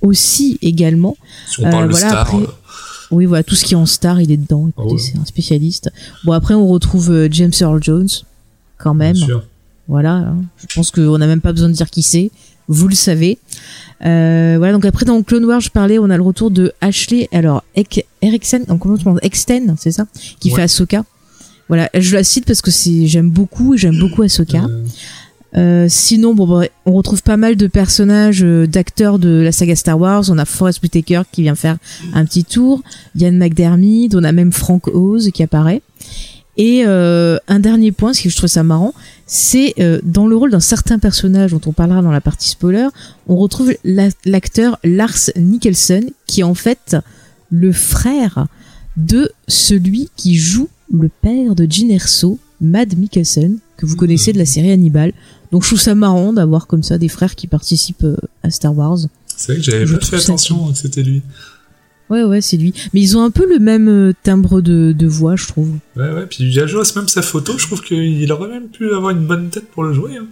Aussi 0.00 0.58
également. 0.62 1.16
si 1.48 1.60
on 1.60 1.66
Euh, 1.66 1.70
parle 1.70 1.86
de 1.86 1.90
voilà, 1.90 2.08
Star, 2.08 2.20
après- 2.22 2.36
euh, 2.38 2.46
Oui, 3.10 3.26
voilà, 3.26 3.42
tout 3.42 3.56
ce 3.56 3.64
qui 3.64 3.74
est 3.74 3.76
en 3.76 3.84
star, 3.84 4.20
il 4.20 4.30
est 4.30 4.36
dedans. 4.38 4.68
Écoutez, 4.68 4.88
Ah 4.88 4.94
ouais. 4.94 4.98
c'est 5.00 5.18
un 5.18 5.24
spécialiste. 5.24 5.90
Bon, 6.24 6.32
après, 6.32 6.54
on 6.54 6.66
retrouve 6.68 7.10
euh, 7.10 7.28
James 7.30 7.52
Earl 7.60 7.82
Jones, 7.82 8.08
quand 8.78 8.94
même. 8.94 9.14
bien 9.16 9.26
sûr. 9.26 9.42
Voilà, 9.88 10.12
hein. 10.14 10.36
je 10.56 10.72
pense 10.74 10.90
qu'on 10.92 11.18
n'a 11.18 11.26
même 11.26 11.40
pas 11.40 11.52
besoin 11.52 11.68
de 11.68 11.74
dire 11.74 11.90
qui 11.90 12.02
c'est. 12.02 12.30
Vous 12.68 12.88
le 12.88 12.94
savez. 12.94 13.38
Euh, 14.04 14.54
voilà, 14.58 14.72
donc 14.72 14.84
après 14.84 15.04
dans 15.04 15.22
Clone 15.22 15.44
Wars, 15.44 15.60
je 15.60 15.70
parlais, 15.70 15.98
on 15.98 16.10
a 16.10 16.16
le 16.16 16.22
retour 16.22 16.50
de 16.50 16.72
Ashley, 16.80 17.28
alors 17.32 17.62
Eriksen, 18.22 18.64
comment 18.80 18.96
Exten, 19.22 19.74
c'est 19.78 19.92
ça, 19.92 20.06
qui 20.40 20.50
Ouais. 20.50 20.56
fait 20.56 20.62
Ahsoka. 20.62 21.04
Voilà, 21.68 21.88
je 21.94 22.14
la 22.14 22.24
cite 22.24 22.44
parce 22.46 22.60
que 22.60 22.70
c'est 22.70 23.06
j'aime 23.06 23.30
beaucoup, 23.30 23.76
j'aime 23.76 23.98
beaucoup 23.98 24.22
Ahsoka. 24.22 24.64
Euh, 24.64 24.84
Euh, 25.54 25.84
sinon, 25.86 26.34
bon, 26.34 26.46
bah, 26.46 26.66
on 26.86 26.92
retrouve 26.94 27.22
pas 27.22 27.36
mal 27.36 27.56
de 27.56 27.66
personnages, 27.66 28.42
euh, 28.42 28.66
d'acteurs 28.66 29.18
de 29.18 29.28
la 29.42 29.52
saga 29.52 29.76
Star 29.76 30.00
Wars. 30.00 30.24
On 30.30 30.38
a 30.38 30.46
Forrest 30.46 30.82
Whitaker 30.82 31.22
qui 31.30 31.42
vient 31.42 31.54
faire 31.54 31.76
un 32.14 32.24
petit 32.24 32.44
tour, 32.44 32.80
Ian 33.16 33.32
McDermott, 33.32 34.14
on 34.14 34.24
a 34.24 34.32
même 34.32 34.50
Frank 34.50 34.88
Oz 34.88 35.30
qui 35.30 35.42
apparaît. 35.42 35.82
Et 36.56 36.84
euh, 36.86 37.36
un 37.48 37.58
dernier 37.60 37.92
point, 37.92 38.14
ce 38.14 38.22
que 38.22 38.30
je 38.30 38.36
trouve 38.36 38.48
ça 38.48 38.62
marrant, 38.62 38.94
c'est 39.34 39.72
euh, 39.80 39.98
dans 40.04 40.26
le 40.26 40.36
rôle 40.36 40.50
d'un 40.50 40.60
certain 40.60 40.98
personnage 40.98 41.52
dont 41.52 41.60
on 41.64 41.72
parlera 41.72 42.02
dans 42.02 42.10
la 42.10 42.20
partie 42.20 42.50
spoiler, 42.50 42.86
on 43.28 43.36
retrouve 43.36 43.72
la- 43.82 44.10
l'acteur 44.26 44.78
Lars 44.84 45.30
Mikkelsen, 45.36 46.10
qui 46.26 46.40
est 46.40 46.44
en 46.44 46.52
fait 46.52 46.96
le 47.50 47.72
frère 47.72 48.46
de 48.98 49.30
celui 49.48 50.10
qui 50.16 50.36
joue 50.36 50.68
le 50.92 51.08
père 51.08 51.54
de 51.54 51.64
Jyn 51.68 51.88
Erso, 51.88 52.38
Mad 52.60 52.94
Mikkelsen, 52.94 53.56
que 53.78 53.86
vous 53.86 53.96
connaissez 53.96 54.34
de 54.34 54.38
la 54.38 54.44
série 54.44 54.70
Hannibal. 54.70 55.14
Donc 55.50 55.62
je 55.62 55.68
trouve 55.68 55.80
ça 55.80 55.94
marrant 55.94 56.34
d'avoir 56.34 56.66
comme 56.66 56.82
ça 56.82 56.98
des 56.98 57.08
frères 57.08 57.34
qui 57.34 57.46
participent 57.46 58.04
euh, 58.04 58.16
à 58.42 58.50
Star 58.50 58.76
Wars. 58.76 58.98
C'est 59.34 59.52
vrai 59.54 59.62
que 59.62 59.70
j'avais 59.70 59.86
pas 59.86 60.04
fait 60.04 60.16
attention 60.16 60.70
que 60.72 60.76
c'était 60.78 61.02
lui. 61.02 61.22
Ouais 62.12 62.22
ouais 62.24 62.40
c'est 62.40 62.56
lui. 62.56 62.72
Mais 62.92 63.00
ils 63.00 63.16
ont 63.16 63.22
un 63.22 63.30
peu 63.30 63.46
le 63.48 63.58
même 63.58 63.88
euh, 63.88 64.12
timbre 64.22 64.60
de, 64.60 64.92
de 64.96 65.06
voix 65.06 65.34
je 65.36 65.46
trouve. 65.48 65.70
Ouais, 65.96 66.10
ouais, 66.12 66.26
puis 66.28 66.52
joué 66.52 66.82
même 66.96 67.08
sa 67.08 67.22
photo, 67.22 67.54
je 67.58 67.66
trouve 67.66 67.82
qu'il 67.82 68.30
aurait 68.30 68.48
même 68.48 68.68
pu 68.68 68.92
avoir 68.92 69.10
une 69.10 69.26
bonne 69.26 69.48
tête 69.50 69.68
pour 69.70 69.82
le 69.84 69.92
jouer. 69.92 70.16
hein. 70.18 70.26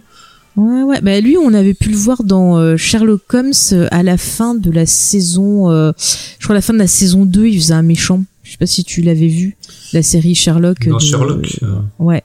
Ouais 0.57 0.83
ouais. 0.83 1.01
Bah 1.01 1.19
lui 1.21 1.37
on 1.37 1.53
avait 1.53 1.73
pu 1.73 1.89
le 1.89 1.95
voir 1.97 2.23
dans 2.23 2.57
euh, 2.57 2.75
Sherlock 2.77 3.21
Holmes 3.33 3.51
euh, 3.71 3.87
à 3.91 4.03
la 4.03 4.17
fin 4.17 4.53
de 4.53 4.69
la 4.69 4.85
saison. 4.85 5.71
euh, 5.71 5.91
je 6.39 6.43
crois 6.45 6.53
à 6.55 6.57
la 6.57 6.61
fin 6.61 6.73
de 6.73 6.79
la 6.79 6.87
saison 6.87 7.25
2 7.25 7.47
il 7.47 7.59
faisait 7.59 7.73
un 7.73 7.81
méchant. 7.83 8.23
Je 8.43 8.51
sais 8.51 8.57
pas 8.57 8.65
si 8.67 8.83
tu 8.83 9.01
l'avais 9.01 9.27
vu 9.29 9.55
la 9.93 10.03
série 10.03 10.35
Sherlock. 10.35 10.87
Dans 10.89 10.97
de- 10.97 11.01
Sherlock. 11.01 11.57
euh, 11.63 11.67
Ouais 11.99 12.21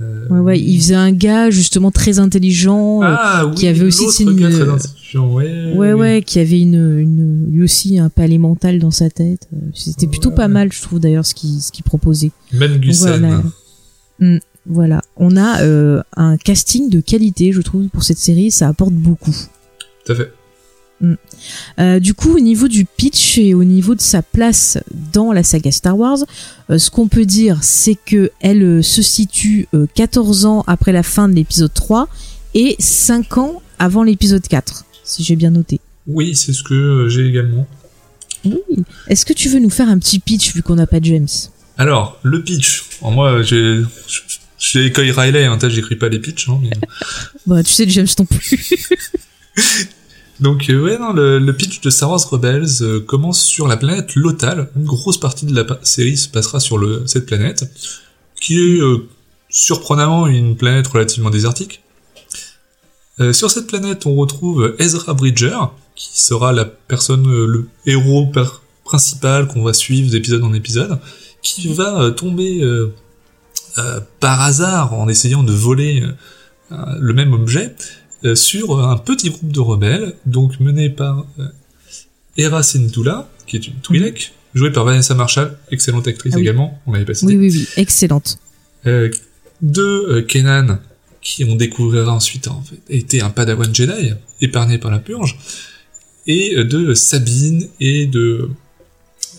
euh, 0.00 0.28
ouais 0.28 0.38
ouais. 0.40 0.60
Il 0.60 0.78
faisait 0.80 0.94
un 0.94 1.12
gars 1.12 1.50
justement 1.50 1.90
très 1.90 2.18
intelligent. 2.18 3.02
euh, 3.02 3.06
Ah 3.18 3.46
oui, 3.46 3.54
qui 3.54 3.66
avait 3.66 3.82
aussi 3.84 4.22
une- 4.22 4.34
gars 4.36 4.50
très 4.50 4.68
intelligent, 4.68 5.32
ouais, 5.32 5.72
Ouais, 5.74 5.92
oui. 5.92 6.00
ouais, 6.00 6.22
qui 6.24 6.38
avait 6.38 6.60
une, 6.60 6.98
une, 6.98 7.46
lui 7.50 7.62
aussi 7.62 7.98
un 7.98 8.08
palais 8.08 8.38
mental 8.38 8.78
dans 8.78 8.90
sa 8.90 9.10
tête. 9.10 9.48
Euh, 9.52 9.56
C'était 9.74 10.06
plutôt 10.06 10.30
pas 10.30 10.48
mal, 10.48 10.72
je 10.72 10.80
trouve 10.82 11.00
d'ailleurs, 11.00 11.26
ce 11.26 11.34
qu'il 11.34 11.60
ce 11.60 11.72
qu'il 11.72 11.84
proposait. 11.84 12.30
Ben 12.52 12.80
voilà, 12.92 13.42
Hmm, 14.20 14.38
voilà, 14.66 15.00
on 15.16 15.36
a 15.36 15.62
euh, 15.62 16.02
un 16.16 16.36
casting 16.36 16.90
de 16.90 17.00
qualité, 17.00 17.52
je 17.52 17.60
trouve, 17.60 17.88
pour 17.88 18.02
cette 18.02 18.18
série, 18.18 18.50
ça 18.50 18.68
apporte 18.68 18.92
beaucoup. 18.92 19.34
Tout 20.04 20.12
à 20.12 20.14
fait. 20.16 20.32
Euh, 21.78 22.00
du 22.00 22.14
coup, 22.14 22.34
au 22.36 22.40
niveau 22.40 22.66
du 22.68 22.84
pitch 22.84 23.38
et 23.38 23.54
au 23.54 23.64
niveau 23.64 23.94
de 23.94 24.00
sa 24.00 24.22
place 24.22 24.78
dans 25.12 25.32
la 25.32 25.42
saga 25.42 25.70
Star 25.70 25.96
Wars, 25.98 26.18
euh, 26.70 26.78
ce 26.78 26.90
qu'on 26.90 27.08
peut 27.08 27.24
dire, 27.26 27.58
c'est 27.62 27.94
que 27.94 28.30
elle 28.40 28.62
euh, 28.62 28.82
se 28.82 29.02
situe 29.02 29.68
euh, 29.74 29.86
14 29.94 30.44
ans 30.46 30.64
après 30.66 30.92
la 30.92 31.02
fin 31.02 31.28
de 31.28 31.34
l'épisode 31.34 31.72
3 31.72 32.08
et 32.54 32.76
5 32.78 33.38
ans 33.38 33.62
avant 33.78 34.02
l'épisode 34.02 34.46
4, 34.46 34.84
si 35.04 35.22
j'ai 35.22 35.36
bien 35.36 35.50
noté. 35.50 35.80
Oui, 36.06 36.34
c'est 36.34 36.52
ce 36.52 36.62
que 36.62 37.08
j'ai 37.08 37.26
également. 37.26 37.66
Oui. 38.44 38.56
Est-ce 39.08 39.24
que 39.26 39.32
tu 39.32 39.48
veux 39.48 39.60
nous 39.60 39.70
faire 39.70 39.88
un 39.88 39.98
petit 39.98 40.18
pitch 40.18 40.54
vu 40.54 40.62
qu'on 40.62 40.76
n'a 40.76 40.86
pas 40.86 40.98
James? 41.02 41.28
Alors, 41.76 42.18
le 42.22 42.42
pitch. 42.42 42.84
Alors, 43.00 43.12
moi, 43.12 43.42
j'ai, 43.42 43.82
j'ai 44.58 44.90
Coy 44.92 45.10
Riley, 45.12 45.44
hein, 45.44 45.58
j'écris 45.68 45.96
pas 45.96 46.08
les 46.08 46.18
pitchs, 46.18 46.48
hein, 46.48 46.58
mais- 46.62 46.70
Bah, 47.46 47.62
tu 47.62 47.70
sais, 47.72 47.88
James 47.88 48.06
non 48.18 48.24
plus. 48.24 48.68
Donc, 50.40 50.70
euh, 50.70 50.80
ouais, 50.80 50.98
non, 50.98 51.12
le, 51.12 51.52
pitch 51.52 51.80
de 51.80 51.90
Star 51.90 52.10
Wars 52.10 52.20
Rebels 52.30 52.82
euh, 52.82 53.00
commence 53.00 53.42
sur 53.42 53.66
la 53.66 53.76
planète 53.76 54.14
Lothal. 54.14 54.70
Une 54.76 54.84
grosse 54.84 55.18
partie 55.18 55.46
de 55.46 55.54
la 55.54 55.66
série 55.82 56.16
se 56.16 56.28
passera 56.28 56.60
sur 56.60 56.78
cette 57.08 57.26
planète, 57.26 57.64
qui 58.40 58.58
est 58.58 58.80
euh, 58.80 59.08
surprenamment 59.48 60.28
une 60.28 60.56
planète 60.56 60.86
relativement 60.86 61.30
désertique. 61.30 61.82
Euh, 63.18 63.32
sur 63.32 63.50
cette 63.50 63.66
planète, 63.66 64.06
on 64.06 64.14
retrouve 64.14 64.76
Ezra 64.78 65.12
Bridger, 65.12 65.58
qui 65.96 66.20
sera 66.20 66.52
la 66.52 66.64
personne, 66.64 67.26
le 67.26 67.68
héros 67.84 68.30
principal 68.84 69.48
qu'on 69.48 69.64
va 69.64 69.72
suivre 69.72 70.10
d'épisode 70.12 70.44
en 70.44 70.52
épisode, 70.52 71.00
qui 71.42 71.72
va 71.74 72.12
tomber 72.12 72.62
par 74.20 74.40
hasard 74.40 74.94
en 74.94 75.08
essayant 75.08 75.42
de 75.42 75.52
voler 75.52 76.04
le 76.70 77.12
même 77.12 77.32
objet 77.32 77.74
euh, 78.24 78.34
sur 78.34 78.78
un 78.84 78.96
petit 78.96 79.30
groupe 79.30 79.50
de 79.52 79.60
rebelles, 79.60 80.14
donc 80.26 80.58
mené 80.60 80.90
par 80.90 81.26
euh, 81.38 81.46
Hera 82.36 82.62
Syndulla, 82.62 83.28
qui 83.46 83.56
est 83.56 83.66
une 83.66 83.74
Twi'lek, 83.74 84.32
jouée 84.54 84.72
par 84.72 84.84
Vanessa 84.84 85.14
Marshall, 85.14 85.56
excellente 85.70 86.06
actrice 86.08 86.32
Ah 86.34 86.36
oui. 86.36 86.42
également, 86.42 86.80
on 86.86 86.92
l'avait 86.92 87.04
pas 87.04 87.14
cité. 87.14 87.36
oui, 87.36 87.36
oui, 87.36 87.50
oui, 87.52 87.68
excellente. 87.76 88.38
Euh, 88.86 89.10
de 89.62 90.24
Kenan, 90.28 90.78
qui 91.20 91.44
on 91.44 91.56
découvrira 91.56 92.12
ensuite 92.12 92.46
en 92.48 92.62
fait 92.62 92.78
était 92.88 93.20
un 93.20 93.30
Padawan 93.30 93.74
Jedi, 93.74 94.12
épargné 94.40 94.78
par 94.78 94.90
la 94.90 94.98
purge, 95.00 95.36
et 96.26 96.62
de 96.64 96.94
Sabine 96.94 97.68
et 97.80 98.06
de 98.06 98.50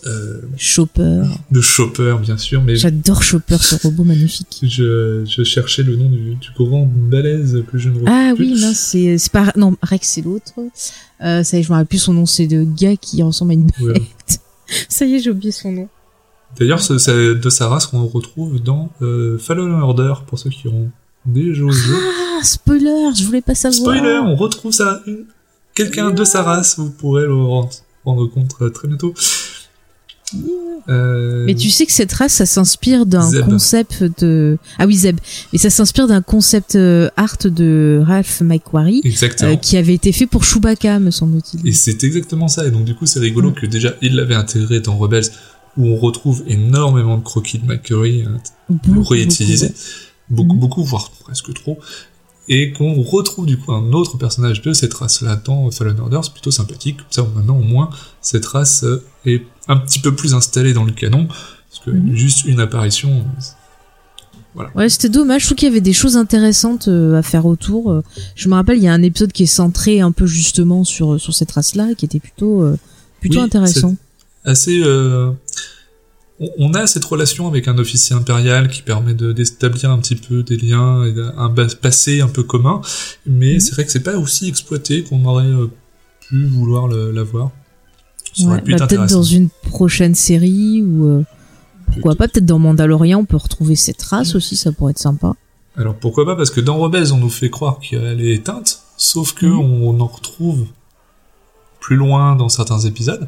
euh, 0.07 0.41
Chopper. 0.57 1.23
de 1.51 1.61
Chopper 1.61 2.15
bien 2.21 2.37
sûr, 2.37 2.61
mais 2.63 2.75
J'adore 2.75 3.21
Chopper, 3.23 3.57
ce 3.59 3.75
robot 3.85 4.03
magnifique. 4.03 4.59
je, 4.63 5.23
je 5.25 5.43
cherchais 5.43 5.83
le 5.83 5.95
nom 5.95 6.09
du, 6.09 6.35
du 6.35 6.49
grand 6.57 6.85
balèze 6.85 7.63
que 7.71 7.77
je 7.77 7.89
ne 7.89 7.95
retrouve 7.99 8.09
Ah 8.11 8.33
plus. 8.35 8.53
oui, 8.53 8.61
non, 8.61 8.71
c'est 8.73 9.17
c'est 9.17 9.31
pas 9.31 9.51
non 9.55 9.75
Rex, 9.81 10.07
c'est 10.07 10.21
l'autre. 10.21 10.53
Euh, 11.21 11.43
ça 11.43 11.57
y 11.57 11.59
est, 11.59 11.63
je 11.63 11.69
me 11.69 11.73
rappelle 11.75 11.87
plus 11.87 11.97
son 11.99 12.13
nom. 12.13 12.25
C'est 12.25 12.47
le 12.47 12.65
gars 12.65 12.95
qui 12.95 13.21
ressemble 13.23 13.51
à 13.51 13.53
une 13.55 13.65
bête. 13.65 13.79
Ouais. 13.81 14.01
ça 14.89 15.05
y 15.05 15.15
est, 15.15 15.19
j'ai 15.19 15.31
oublié 15.31 15.51
son 15.51 15.71
nom. 15.71 15.89
D'ailleurs, 16.59 16.81
c'est 16.81 16.97
c'est 16.97 17.35
de 17.35 17.49
sa 17.49 17.67
race 17.67 17.85
qu'on 17.87 18.05
retrouve 18.07 18.59
dans 18.61 18.91
euh, 19.01 19.37
Fallen 19.37 19.71
Order, 19.71 20.13
pour 20.27 20.39
ceux 20.39 20.49
qui 20.49 20.67
ont 20.67 20.89
déjà 21.25 21.53
joué. 21.61 21.71
Ah, 22.39 22.43
spoiler, 22.43 23.11
je 23.15 23.23
voulais 23.25 23.41
pas 23.41 23.53
savoir. 23.55 23.95
Spoiler, 23.95 24.19
on 24.23 24.35
retrouve 24.35 24.71
ça. 24.71 25.03
Quelqu'un 25.75 26.09
de 26.11 26.23
sa 26.23 26.41
race, 26.43 26.77
vous 26.79 26.89
pourrez 26.89 27.23
le 27.25 27.35
rendre, 27.35 27.69
compte 28.03 28.55
euh, 28.61 28.69
très 28.69 28.87
bientôt. 28.87 29.13
Euh, 30.89 31.43
Mais 31.45 31.55
tu 31.55 31.69
sais 31.69 31.85
que 31.85 31.91
cette 31.91 32.11
race, 32.13 32.33
ça 32.33 32.45
s'inspire 32.45 33.05
d'un 33.05 33.29
concept 33.43 34.03
de 34.21 34.57
ah 34.77 34.85
oui 34.87 34.95
Zeb, 34.95 35.19
mais 35.53 35.59
ça 35.59 35.69
s'inspire 35.69 36.07
d'un 36.07 36.21
concept 36.21 36.75
euh, 36.75 37.09
art 37.17 37.37
de 37.43 38.01
Ralph 38.05 38.41
McQuarrie 38.41 39.01
Exactement. 39.03 39.51
euh, 39.51 39.55
qui 39.55 39.77
avait 39.77 39.93
été 39.93 40.11
fait 40.11 40.25
pour 40.27 40.43
Chewbacca, 40.43 40.99
me 40.99 41.11
semble-t-il. 41.11 41.67
Et 41.67 41.73
c'est 41.73 42.03
exactement 42.03 42.47
ça. 42.47 42.65
Et 42.65 42.71
donc, 42.71 42.85
du 42.85 42.95
coup, 42.95 43.05
c'est 43.05 43.19
rigolo 43.19 43.51
Mm. 43.51 43.53
que 43.55 43.65
déjà, 43.65 43.93
il 44.01 44.15
l'avait 44.15 44.35
intégré 44.35 44.79
dans 44.79 44.97
Rebels, 44.97 45.25
où 45.77 45.85
on 45.87 45.95
retrouve 45.97 46.43
énormément 46.47 47.17
de 47.17 47.23
croquis 47.23 47.59
de 47.59 47.65
McCurry 47.65 48.23
euh, 48.23 48.29
Beaucoup, 48.69 49.03
réutilisés. 49.03 49.71
beaucoup, 50.29 50.53
beaucoup, 50.53 50.53
Mhm. 50.53 50.59
beaucoup, 50.59 50.83
voire 50.83 51.11
presque 51.23 51.53
trop, 51.53 51.79
et 52.47 52.71
qu'on 52.73 53.01
retrouve 53.03 53.45
du 53.45 53.57
coup 53.57 53.71
un 53.73 53.93
autre 53.93 54.17
personnage 54.17 54.61
de 54.63 54.73
cette 54.73 54.93
race-là 54.95 55.35
dans 55.45 55.69
Fallen 55.71 55.99
Order, 55.99 56.19
c'est 56.23 56.33
plutôt 56.33 56.49
sympathique, 56.51 56.97
comme 56.97 57.05
ça 57.11 57.27
maintenant 57.35 57.57
au 57.57 57.63
moins 57.63 57.89
cette 58.21 58.45
race 58.45 58.83
euh, 58.83 59.03
est 59.25 59.43
un 59.69 59.77
petit 59.77 59.99
peu 59.99 60.13
plus 60.13 60.33
installée 60.33 60.73
dans 60.73 60.83
le 60.83 60.91
canon, 60.91 61.27
parce 61.27 61.85
que 61.85 61.91
Mhm. 61.91 62.13
juste 62.15 62.43
une 62.45 62.59
apparition, 62.59 63.09
euh, 64.57 64.63
Ouais, 64.75 64.89
c'était 64.89 65.09
dommage. 65.09 65.41
Je 65.41 65.45
trouve 65.47 65.57
qu'il 65.57 65.67
y 65.67 65.71
avait 65.71 65.79
des 65.79 65.93
choses 65.93 66.17
intéressantes 66.17 66.87
euh, 66.89 67.15
à 67.17 67.21
faire 67.21 67.45
autour. 67.45 67.91
Euh, 67.91 68.03
Je 68.35 68.49
me 68.49 68.55
rappelle, 68.55 68.77
il 68.77 68.83
y 68.83 68.87
a 68.87 68.93
un 68.93 69.03
épisode 69.03 69.31
qui 69.31 69.43
est 69.43 69.45
centré 69.45 70.01
un 70.01 70.11
peu 70.11 70.25
justement 70.25 70.83
sur 70.83 71.19
sur 71.21 71.33
cette 71.33 71.51
race-là, 71.51 71.93
qui 71.95 72.03
était 72.05 72.19
plutôt 72.19 72.65
plutôt 73.21 73.37
Oui, 73.37 73.43
intéressant. 73.45 73.95
assez. 74.43 74.81
euh, 74.83 75.31
on- 76.57 76.73
a 76.73 76.87
cette 76.87 77.05
relation 77.05 77.47
avec 77.47 77.67
un 77.67 77.77
officier 77.77 78.15
impérial 78.15 78.69
qui 78.69 78.81
permet 78.81 79.13
de 79.13 79.31
d'établir 79.33 79.91
un 79.91 79.99
petit 79.99 80.15
peu 80.15 80.41
des 80.41 80.57
liens, 80.57 81.05
et 81.05 81.13
un 81.37 81.49
passé 81.81 82.21
un 82.21 82.27
peu 82.27 82.43
commun, 82.43 82.81
mais 83.27 83.53
Mhm. 83.55 83.59
c'est 83.59 83.71
vrai 83.75 83.85
que 83.85 83.91
c'est 83.91 83.99
pas 84.03 84.17
aussi 84.17 84.47
exploité 84.49 85.03
qu'on 85.03 85.23
aurait 85.25 85.53
pu 86.27 86.45
vouloir 86.47 86.87
l'avoir. 86.87 87.51
Ouais, 88.39 88.45
bah, 88.45 88.71
être 88.75 88.87
peut-être 88.87 89.07
dans 89.11 89.23
une 89.23 89.49
prochaine 89.49 90.15
série 90.15 90.81
ou 90.81 91.07
euh, 91.07 91.23
pourquoi 91.91 92.15
pas 92.15 92.27
peut-être 92.27 92.45
dans 92.45 92.59
Mandalorian 92.59 93.19
on 93.19 93.25
peut 93.25 93.37
retrouver 93.37 93.75
cette 93.75 94.01
race 94.03 94.35
aussi, 94.35 94.55
ça 94.55 94.71
pourrait 94.71 94.91
être 94.91 94.99
sympa. 94.99 95.33
Alors 95.77 95.95
pourquoi 95.95 96.25
pas 96.25 96.35
Parce 96.35 96.49
que 96.51 96.61
dans 96.61 96.77
Rebels, 96.77 97.13
on 97.13 97.17
nous 97.17 97.29
fait 97.29 97.49
croire 97.49 97.79
qu'elle 97.79 98.21
est 98.21 98.33
éteinte, 98.33 98.79
sauf 98.97 99.33
que 99.33 99.45
Mhm. 99.45 99.59
on 99.59 99.99
en 99.99 100.07
retrouve 100.07 100.65
plus 101.79 101.95
loin 101.95 102.35
dans 102.35 102.49
certains 102.49 102.79
épisodes. 102.79 103.27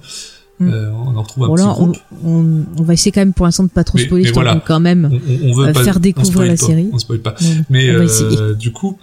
Mhm. 0.60 0.70
Euh, 0.74 0.91
on 0.91 1.15
en 1.15 1.22
retrouve 1.24 1.46
un 1.46 1.48
Bon 1.48 1.55
petit 1.55 1.63
on, 1.63 1.74
groupe. 1.74 1.98
on, 2.24 2.63
on 2.77 2.84
va 2.84 2.93
essayer 2.93 3.12
quand 3.12 3.22
même 3.22 3.34
pour 3.34 3.46
l'instant 3.46 3.63
de 3.63 3.70
pas 3.70 3.84
trop 3.84 3.98
Mais- 3.98 4.05
spoiler, 4.05 4.25
mais 4.25 4.31
voilà. 4.31 4.55
de 4.55 4.62
quand 4.65 4.79
même. 4.79 5.10
On, 5.43 5.53
veut 5.53 5.67
euh, 5.70 5.74
pas 5.74 5.84
faire 5.84 6.00
découvrir 6.00 6.43
la 6.43 6.58
pas, 6.58 6.65
série. 6.65 6.89
On 6.93 7.00
spoil 7.00 7.20
pas. 7.20 7.36
Mais 7.70 7.88
du 8.55 8.72
coup, 8.72 8.98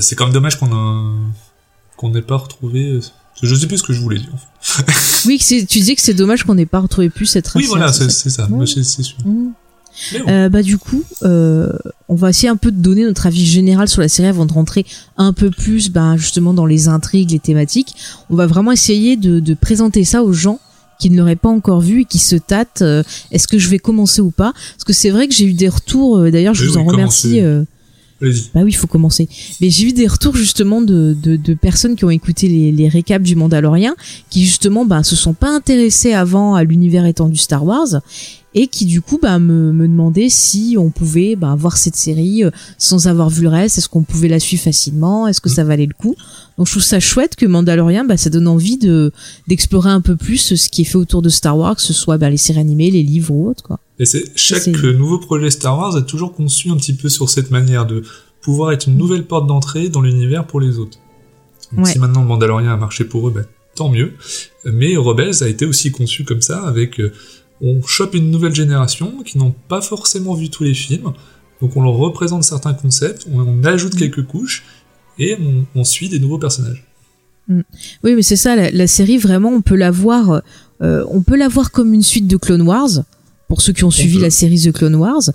c'est 0.00 0.16
quand 0.16 0.24
même 0.24 0.34
dommage 0.34 0.58
qu'on 0.58 0.72
a 0.74 1.12
qu'on 1.96 2.10
n'ait 2.10 2.22
pas 2.22 2.36
retrouvé. 2.36 2.98
Je 3.42 3.54
sais 3.54 3.66
plus 3.66 3.78
ce 3.78 3.82
que 3.82 3.92
je 3.92 4.00
voulais 4.00 4.18
dire. 4.18 4.28
Oui, 5.26 5.38
que 5.38 5.64
tu 5.64 5.78
disais 5.78 5.94
que 5.94 6.00
c'est 6.00 6.14
dommage 6.14 6.42
qu'on 6.44 6.54
n'ait 6.54 6.66
pas 6.66 6.80
retrouvé 6.80 7.08
plus 7.10 7.26
cette 7.26 7.46
race. 7.46 7.62
Oui, 7.62 7.66
voilà, 7.68 7.92
c'est 7.92 8.10
ça. 8.10 8.48
Ouais. 8.50 8.66
C'est 8.66 8.82
c'est 8.82 9.02
sûr. 9.02 9.16
Bon. 9.24 9.52
Euh, 10.28 10.48
bah 10.48 10.62
du 10.62 10.78
coup, 10.78 11.02
euh, 11.24 11.72
on 12.08 12.14
va 12.14 12.30
essayer 12.30 12.48
un 12.48 12.56
peu 12.56 12.70
de 12.70 12.80
donner 12.80 13.04
notre 13.04 13.26
avis 13.26 13.44
général 13.44 13.88
sur 13.88 14.00
la 14.00 14.08
série 14.08 14.28
avant 14.28 14.46
de 14.46 14.52
rentrer 14.52 14.86
un 15.16 15.32
peu 15.32 15.50
plus, 15.50 15.90
bah, 15.90 16.16
justement 16.16 16.54
dans 16.54 16.66
les 16.66 16.86
intrigues, 16.86 17.32
les 17.32 17.40
thématiques. 17.40 17.94
On 18.30 18.36
va 18.36 18.46
vraiment 18.46 18.70
essayer 18.70 19.16
de, 19.16 19.40
de 19.40 19.54
présenter 19.54 20.04
ça 20.04 20.22
aux 20.22 20.32
gens 20.32 20.60
qui 21.00 21.10
ne 21.10 21.16
l'auraient 21.16 21.34
pas 21.36 21.48
encore 21.48 21.80
vu 21.80 22.02
et 22.02 22.04
qui 22.04 22.18
se 22.18 22.36
tâtent. 22.36 22.82
euh, 22.82 23.02
Est-ce 23.32 23.48
que 23.48 23.58
je 23.58 23.68
vais 23.68 23.78
commencer 23.80 24.20
ou 24.20 24.30
pas? 24.30 24.52
Parce 24.52 24.84
que 24.84 24.92
c'est 24.92 25.10
vrai 25.10 25.26
que 25.26 25.34
j'ai 25.34 25.46
eu 25.46 25.52
des 25.54 25.68
retours. 25.68 26.30
D'ailleurs, 26.30 26.54
je 26.54 26.66
vous 26.66 26.76
en 26.76 26.84
remercie. 26.84 27.40
commencez. 27.40 27.64
Bah 28.20 28.60
oui, 28.64 28.70
il 28.70 28.76
faut 28.76 28.86
commencer. 28.86 29.28
Mais 29.60 29.70
j'ai 29.70 29.86
eu 29.86 29.92
des 29.92 30.06
retours 30.06 30.34
justement 30.34 30.80
de, 30.80 31.16
de, 31.20 31.36
de 31.36 31.54
personnes 31.54 31.94
qui 31.94 32.04
ont 32.04 32.10
écouté 32.10 32.48
les, 32.48 32.72
les 32.72 32.88
récaps 32.88 33.24
du 33.24 33.36
Mandalorien, 33.36 33.94
qui 34.28 34.44
justement 34.44 34.84
bah, 34.84 35.02
se 35.02 35.14
sont 35.14 35.34
pas 35.34 35.50
intéressés 35.50 36.12
avant 36.12 36.54
à 36.54 36.64
l'univers 36.64 37.06
étendu 37.06 37.36
Star 37.36 37.64
Wars 37.64 38.00
et 38.54 38.66
qui 38.66 38.86
du 38.86 39.00
coup 39.00 39.18
bah, 39.20 39.38
me, 39.38 39.72
me 39.72 39.86
demandaient 39.86 40.30
si 40.30 40.76
on 40.78 40.90
pouvait 40.90 41.36
bah, 41.36 41.54
voir 41.56 41.76
cette 41.76 41.96
série 41.96 42.44
euh, 42.44 42.50
sans 42.76 43.06
avoir 43.06 43.30
vu 43.30 43.42
le 43.42 43.48
reste, 43.50 43.78
est-ce 43.78 43.88
qu'on 43.88 44.02
pouvait 44.02 44.28
la 44.28 44.40
suivre 44.40 44.62
facilement, 44.62 45.28
est-ce 45.28 45.40
que 45.40 45.48
ça 45.48 45.64
valait 45.64 45.86
le 45.86 45.94
coup? 45.94 46.16
Donc 46.58 46.66
je 46.66 46.72
trouve 46.72 46.82
ça 46.82 47.00
chouette 47.00 47.36
que 47.36 47.46
Mandalorian, 47.46 48.04
bah, 48.04 48.16
ça 48.16 48.30
donne 48.30 48.48
envie 48.48 48.76
de 48.76 49.12
d'explorer 49.46 49.90
un 49.90 50.00
peu 50.00 50.16
plus 50.16 50.54
ce 50.56 50.68
qui 50.68 50.82
est 50.82 50.84
fait 50.84 50.96
autour 50.96 51.22
de 51.22 51.28
Star 51.28 51.56
Wars, 51.56 51.76
que 51.76 51.82
ce 51.82 51.92
soit 51.92 52.18
bah, 52.18 52.28
les 52.28 52.36
séries 52.36 52.58
animées, 52.58 52.90
les 52.90 53.02
livres 53.04 53.32
ou 53.32 53.48
autres 53.48 53.62
quoi. 53.62 53.78
Et 54.00 54.04
c'est 54.04 54.24
chaque 54.36 54.66
nouveau 54.66 55.18
projet 55.18 55.50
Star 55.50 55.78
Wars 55.78 55.96
est 55.96 56.06
toujours 56.06 56.34
conçu 56.34 56.70
un 56.70 56.76
petit 56.76 56.94
peu 56.94 57.08
sur 57.08 57.30
cette 57.30 57.50
manière 57.50 57.86
de 57.86 58.02
pouvoir 58.40 58.72
être 58.72 58.86
une 58.88 58.96
nouvelle 58.96 59.24
porte 59.24 59.46
d'entrée 59.46 59.88
dans 59.88 60.00
l'univers 60.00 60.46
pour 60.46 60.60
les 60.60 60.78
autres. 60.78 60.98
Donc, 61.72 61.84
Ouais. 61.86 61.92
Si 61.92 61.98
maintenant 61.98 62.24
Mandalorian 62.24 62.70
a 62.70 62.76
marché 62.76 63.04
pour 63.04 63.28
eux, 63.28 63.30
bah, 63.30 63.42
tant 63.74 63.88
mieux. 63.90 64.14
Mais 64.64 64.96
Rebels 64.96 65.42
a 65.42 65.48
été 65.48 65.64
aussi 65.66 65.92
conçu 65.92 66.24
comme 66.24 66.40
ça, 66.42 66.62
avec 66.66 66.98
euh, 66.98 67.12
on 67.60 67.82
chope 67.82 68.14
une 68.14 68.30
nouvelle 68.30 68.54
génération 68.54 69.22
qui 69.24 69.38
n'ont 69.38 69.54
pas 69.68 69.80
forcément 69.80 70.34
vu 70.34 70.48
tous 70.50 70.64
les 70.64 70.74
films, 70.74 71.12
donc 71.60 71.76
on 71.76 71.82
leur 71.82 71.94
représente 71.94 72.44
certains 72.44 72.72
concepts, 72.74 73.26
on, 73.32 73.40
on 73.40 73.64
ajoute 73.64 73.94
Mm. 73.94 73.98
quelques 73.98 74.26
couches 74.26 74.64
et 75.18 75.36
on, 75.40 75.64
on 75.74 75.84
suit 75.84 76.08
des 76.08 76.18
nouveaux 76.18 76.38
personnages. 76.38 76.84
Oui, 77.48 78.14
mais 78.14 78.22
c'est 78.22 78.36
ça, 78.36 78.56
la, 78.56 78.70
la 78.70 78.86
série 78.86 79.16
vraiment, 79.16 79.50
on 79.50 79.62
peut 79.62 79.74
la 79.76 79.90
voir, 79.90 80.42
euh, 80.82 81.04
on 81.08 81.22
peut 81.22 81.36
la 81.36 81.48
voir 81.48 81.70
comme 81.70 81.94
une 81.94 82.02
suite 82.02 82.26
de 82.26 82.36
Clone 82.36 82.62
Wars 82.62 82.90
pour 83.48 83.62
ceux 83.62 83.72
qui 83.72 83.84
ont 83.84 83.90
suivi 83.90 84.18
peut. 84.18 84.22
la 84.22 84.30
série 84.30 84.60
The 84.60 84.72
Clone 84.72 84.96
Wars, 84.96 85.30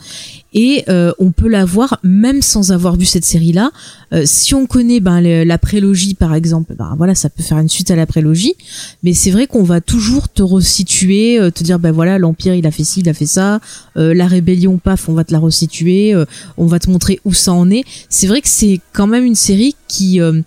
et 0.53 0.83
euh, 0.89 1.11
on 1.19 1.31
peut 1.31 1.47
la 1.47 1.65
voir 1.65 1.99
même 2.03 2.41
sans 2.41 2.71
avoir 2.71 2.95
vu 2.95 3.05
cette 3.05 3.25
série-là. 3.25 3.71
Euh, 4.13 4.23
si 4.25 4.53
on 4.55 4.65
connaît 4.65 4.99
ben, 4.99 5.21
le- 5.21 5.43
la 5.43 5.57
prélogie 5.57 6.13
par 6.13 6.33
exemple, 6.35 6.75
ben 6.77 6.93
voilà, 6.97 7.15
ça 7.15 7.29
peut 7.29 7.43
faire 7.43 7.57
une 7.59 7.69
suite 7.69 7.89
à 7.91 7.95
la 7.95 8.05
prélogie, 8.05 8.53
mais 9.03 9.13
c'est 9.13 9.31
vrai 9.31 9.47
qu'on 9.47 9.63
va 9.63 9.81
toujours 9.81 10.29
te 10.29 10.41
resituer, 10.43 11.39
euh, 11.39 11.49
te 11.51 11.63
dire 11.63 11.79
ben 11.79 11.91
voilà, 11.91 12.17
l'empire 12.19 12.53
il 12.55 12.65
a 12.67 12.71
fait 12.71 12.83
ci, 12.83 12.99
il 13.01 13.09
a 13.09 13.13
fait 13.13 13.25
ça, 13.25 13.59
euh, 13.97 14.13
la 14.13 14.27
rébellion, 14.27 14.77
paf, 14.77 15.09
on 15.09 15.13
va 15.13 15.23
te 15.23 15.31
la 15.33 15.39
resituer, 15.39 16.13
euh, 16.13 16.25
on 16.57 16.65
va 16.67 16.79
te 16.79 16.89
montrer 16.89 17.19
où 17.25 17.33
ça 17.33 17.53
en 17.53 17.69
est. 17.71 17.83
C'est 18.09 18.27
vrai 18.27 18.41
que 18.41 18.49
c'est 18.49 18.79
quand 18.93 19.07
même 19.07 19.23
une 19.25 19.35
série 19.35 19.75
qui 19.87 20.19
euh, 20.21 20.41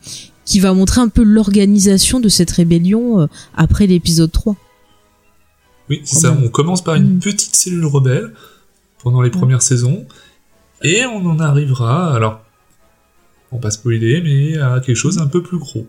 qui 0.45 0.61
va 0.61 0.73
montrer 0.75 1.01
un 1.01 1.09
peu 1.09 1.25
l'organisation 1.25 2.21
de 2.21 2.29
cette 2.29 2.53
rébellion 2.53 3.21
euh, 3.23 3.27
après 3.57 3.89
l'épisode 3.89 4.31
3. 4.31 4.55
Oui, 5.91 6.01
c'est 6.05 6.21
ça. 6.21 6.37
On 6.43 6.49
commence 6.49 6.83
par 6.83 6.95
une 6.97 7.17
Mm. 7.17 7.19
petite 7.21 7.55
cellule 7.57 7.87
rebelle 7.87 8.33
pendant 9.07 9.23
les 9.23 9.31
premières 9.31 9.63
saisons, 9.63 10.05
et 10.83 11.05
on 11.07 11.25
en 11.27 11.39
arrivera, 11.39 12.13
alors, 12.13 12.41
on 13.53 13.57
va 13.57 13.63
pas 13.63 13.71
spoiler, 13.71 14.21
mais 14.21 14.59
à 14.59 14.81
quelque 14.81 14.97
chose 14.97 15.15
d'un 15.15 15.29
peu 15.29 15.45
plus 15.45 15.59
gros. 15.59 15.87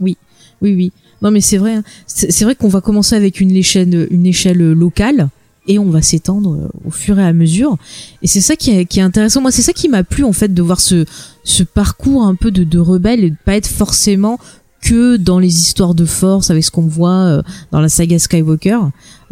Oui, 0.00 0.16
oui. 0.62 0.90
Non, 1.20 1.30
mais 1.30 1.42
c'est 1.42 1.58
vrai. 1.58 1.74
hein. 1.74 1.84
C'est 2.06 2.32
c'est 2.32 2.46
vrai 2.46 2.54
qu'on 2.54 2.68
va 2.68 2.80
commencer 2.80 3.14
avec 3.14 3.40
une 3.42 3.50
échelle, 3.50 4.08
une 4.10 4.24
échelle 4.24 4.72
locale 4.72 5.28
et 5.66 5.78
on 5.78 5.90
va 5.90 6.00
s'étendre 6.00 6.54
euh, 6.54 6.68
au 6.86 6.90
fur 6.90 7.18
et 7.18 7.24
à 7.26 7.34
mesure. 7.34 7.76
Et 8.22 8.26
c'est 8.26 8.40
ça 8.40 8.56
qui 8.56 8.70
est, 8.70 8.86
qui 8.86 8.98
est 9.00 9.02
intéressant. 9.02 9.42
Moi, 9.42 9.50
c'est 9.50 9.60
ça 9.60 9.74
qui 9.74 9.90
m'a 9.90 10.02
plu 10.02 10.24
en 10.24 10.32
fait 10.32 10.54
de 10.54 10.62
voir 10.62 10.80
ce, 10.80 11.04
ce 11.44 11.62
parcours 11.62 12.22
un 12.24 12.36
peu 12.36 12.50
de, 12.50 12.64
de 12.64 12.78
rebelle 12.78 13.22
et 13.22 13.30
de 13.30 13.36
pas 13.44 13.56
être 13.56 13.66
forcément 13.68 14.38
que 14.82 15.16
dans 15.16 15.38
les 15.38 15.60
histoires 15.60 15.94
de 15.94 16.04
force 16.04 16.50
avec 16.50 16.62
ce 16.64 16.70
qu'on 16.70 16.86
voit 16.86 17.10
euh, 17.24 17.42
dans 17.70 17.80
la 17.80 17.88
saga 17.88 18.18
Skywalker. 18.18 18.78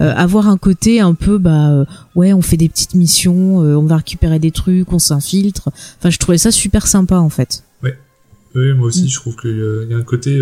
Euh, 0.01 0.15
avoir 0.17 0.49
un 0.49 0.57
côté 0.57 1.01
un 1.01 1.13
peu 1.13 1.37
bah 1.37 1.71
euh, 1.73 1.85
ouais 2.15 2.33
on 2.33 2.41
fait 2.41 2.57
des 2.57 2.71
petites 2.71 2.95
missions 2.95 3.63
euh, 3.63 3.75
on 3.77 3.83
va 3.85 3.97
récupérer 3.99 4.39
des 4.39 4.51
trucs 4.51 4.91
on 4.95 4.99
s'infiltre 4.99 5.69
enfin 5.99 6.09
je 6.09 6.17
trouvais 6.17 6.39
ça 6.39 6.51
super 6.51 6.87
sympa 6.87 7.19
en 7.19 7.29
fait 7.29 7.65
Oui, 8.55 8.73
moi 8.75 8.87
aussi, 8.89 9.05
Mm. 9.05 9.09
je 9.09 9.15
trouve 9.17 9.37
qu'il 9.37 9.87
y 9.91 9.95
a 9.95 9.97
un 9.99 10.03
côté 10.03 10.41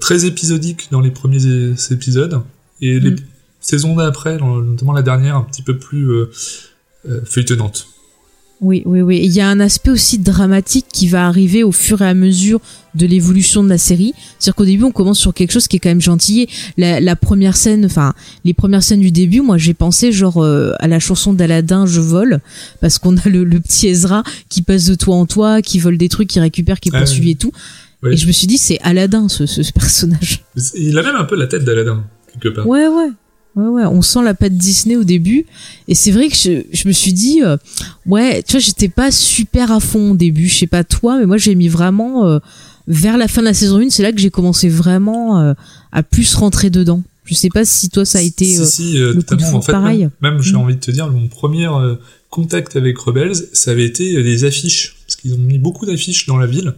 très 0.00 0.24
épisodique 0.24 0.88
dans 0.92 1.00
les 1.00 1.10
premiers 1.10 1.74
épisodes, 1.90 2.40
et 2.80 3.00
les 3.00 3.10
Mm. 3.10 3.16
saisons 3.60 3.96
d'après, 3.96 4.38
notamment 4.38 4.92
la 4.92 5.02
dernière, 5.02 5.36
un 5.36 5.42
petit 5.42 5.62
peu 5.62 5.76
plus 5.76 6.08
feuilletonnante. 7.24 7.88
Oui, 8.60 8.82
oui, 8.86 9.00
oui. 9.02 9.20
Il 9.22 9.32
y 9.32 9.40
a 9.40 9.48
un 9.48 9.60
aspect 9.60 9.90
aussi 9.90 10.18
dramatique 10.18 10.86
qui 10.90 11.06
va 11.08 11.26
arriver 11.26 11.62
au 11.64 11.72
fur 11.72 12.00
et 12.00 12.06
à 12.08 12.14
mesure 12.14 12.60
de 12.94 13.04
l'évolution 13.04 13.62
de 13.62 13.68
la 13.68 13.76
série. 13.78 14.14
C'est-à-dire 14.38 14.54
qu'au 14.54 14.64
début, 14.64 14.84
on 14.84 14.92
commence 14.92 15.18
sur 15.18 15.34
quelque 15.34 15.50
chose 15.52 15.68
qui 15.68 15.76
est 15.76 15.78
quand 15.80 15.88
même 15.90 16.00
gentil. 16.00 16.48
La, 16.78 17.00
la 17.00 17.16
première 17.16 17.56
scène, 17.56 17.84
enfin, 17.84 18.14
les 18.44 18.54
premières 18.54 18.82
scènes 18.82 19.00
du 19.00 19.10
début, 19.10 19.40
moi, 19.40 19.58
j'ai 19.58 19.74
pensé 19.74 20.12
genre 20.12 20.42
euh, 20.42 20.72
à 20.78 20.88
la 20.88 20.98
chanson 21.00 21.34
d'Aladin, 21.34 21.84
Je 21.84 22.00
vole, 22.00 22.40
parce 22.80 22.98
qu'on 22.98 23.16
a 23.18 23.28
le, 23.28 23.44
le 23.44 23.60
petit 23.60 23.88
Ezra 23.88 24.22
qui 24.48 24.62
passe 24.62 24.86
de 24.86 24.94
toit 24.94 25.16
en 25.16 25.26
toit, 25.26 25.60
qui 25.60 25.78
vole 25.78 25.98
des 25.98 26.08
trucs, 26.08 26.28
qui 26.28 26.40
récupère, 26.40 26.80
qui 26.80 26.88
est 26.88 26.92
Ah 26.94 27.00
poursuivi 27.00 27.26
oui. 27.26 27.32
et 27.32 27.36
tout. 27.36 27.52
Oui. 28.02 28.12
Et 28.12 28.16
je 28.16 28.26
me 28.26 28.32
suis 28.32 28.46
dit, 28.46 28.56
c'est 28.58 28.78
Aladin, 28.82 29.28
ce, 29.28 29.44
ce, 29.46 29.62
ce 29.62 29.72
personnage. 29.72 30.42
Il 30.74 30.96
a 30.96 31.02
même 31.02 31.16
un 31.16 31.24
peu 31.24 31.36
la 31.36 31.48
tête 31.48 31.64
d'Aladin, 31.64 32.04
quelque 32.32 32.54
part. 32.54 32.66
Ouais, 32.66 32.86
ouais. 32.86 33.10
Ouais, 33.56 33.66
ouais, 33.68 33.84
on 33.86 34.02
sent 34.02 34.22
la 34.24 34.34
patte 34.34 34.54
Disney 34.54 34.96
au 34.96 35.04
début. 35.04 35.46
Et 35.88 35.94
c'est 35.94 36.10
vrai 36.10 36.28
que 36.28 36.34
je, 36.34 36.62
je 36.72 36.88
me 36.88 36.92
suis 36.92 37.12
dit, 37.12 37.42
euh, 37.42 37.56
ouais, 38.06 38.42
tu 38.42 38.52
vois, 38.52 38.60
j'étais 38.60 38.88
pas 38.88 39.10
super 39.12 39.70
à 39.70 39.78
fond 39.80 40.12
au 40.12 40.16
début. 40.16 40.48
Je 40.48 40.56
sais 40.56 40.66
pas 40.66 40.82
toi, 40.84 41.18
mais 41.18 41.26
moi, 41.26 41.36
j'ai 41.36 41.54
mis 41.54 41.68
vraiment, 41.68 42.26
euh, 42.26 42.38
vers 42.88 43.16
la 43.16 43.28
fin 43.28 43.40
de 43.42 43.46
la 43.46 43.54
saison 43.54 43.78
1, 43.80 43.90
c'est 43.90 44.02
là 44.02 44.12
que 44.12 44.18
j'ai 44.20 44.30
commencé 44.30 44.68
vraiment 44.68 45.40
euh, 45.40 45.54
à 45.92 46.02
plus 46.02 46.34
rentrer 46.34 46.68
dedans. 46.70 47.02
Je 47.26 47.34
sais 47.34 47.48
pas 47.48 47.64
si 47.64 47.88
toi, 47.90 48.04
ça 48.04 48.18
a 48.18 48.22
été... 48.22 48.44
Si, 48.44 48.66
si, 48.66 48.92
le 48.98 49.14
coup 49.22 49.36
de 49.36 49.44
En 49.54 49.62
fait, 49.62 49.72
pareil. 49.72 50.00
même, 50.20 50.34
même, 50.34 50.42
j'ai 50.42 50.52
Mm. 50.52 50.56
envie 50.56 50.74
de 50.74 50.80
te 50.80 50.90
dire, 50.90 51.08
mon 51.10 51.28
premier 51.28 51.68
contact 52.30 52.76
avec 52.76 52.98
Rebels, 52.98 53.34
ça 53.52 53.70
avait 53.70 53.86
été 53.86 54.20
des 54.22 54.44
affiches, 54.44 54.96
parce 55.06 55.16
qu'ils 55.16 55.32
ont 55.34 55.38
mis 55.38 55.58
beaucoup 55.58 55.86
d'affiches 55.86 56.26
dans 56.26 56.36
la 56.36 56.46
ville, 56.46 56.74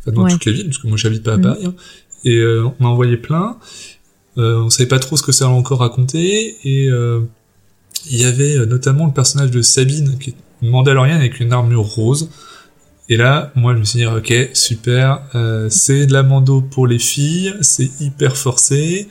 enfin 0.00 0.12
dans 0.12 0.24
Ouais. 0.24 0.30
toutes 0.32 0.44
les 0.44 0.52
villes, 0.52 0.66
parce 0.66 0.78
que 0.78 0.88
moi 0.88 0.96
j'habite 0.98 1.22
pas 1.22 1.34
à 1.34 1.36
Mm. 1.38 1.42
Paris, 1.42 1.64
hein. 1.66 1.74
et 2.24 2.42
on 2.44 2.84
en 2.84 2.88
envoyait 2.90 3.16
plein. 3.16 3.56
Euh, 4.38 4.62
on 4.62 4.70
savait 4.70 4.88
pas 4.88 4.98
trop 4.98 5.16
ce 5.16 5.22
que 5.22 5.32
ça 5.32 5.46
allait 5.46 5.54
encore 5.54 5.80
raconter, 5.80 6.56
et 6.64 6.88
euh, 6.88 7.20
il 8.10 8.18
y 8.20 8.24
avait 8.24 8.56
euh, 8.56 8.66
notamment 8.66 9.06
le 9.06 9.12
personnage 9.12 9.50
de 9.50 9.62
Sabine, 9.62 10.18
qui 10.18 10.30
est 10.30 10.34
une 10.62 10.70
Mandalorienne 10.70 11.18
avec 11.18 11.40
une 11.40 11.52
armure 11.52 11.82
rose. 11.84 12.28
Et 13.08 13.16
là, 13.16 13.52
moi, 13.54 13.72
je 13.74 13.78
me 13.78 13.84
suis 13.84 14.00
dit, 14.00 14.06
ok, 14.06 14.50
super, 14.52 15.22
euh, 15.34 15.68
c'est 15.70 16.06
de 16.06 16.12
la 16.12 16.22
Mando 16.22 16.60
pour 16.60 16.86
les 16.86 16.98
filles, 16.98 17.54
c'est 17.60 17.88
hyper 18.00 18.36
forcé. 18.36 19.08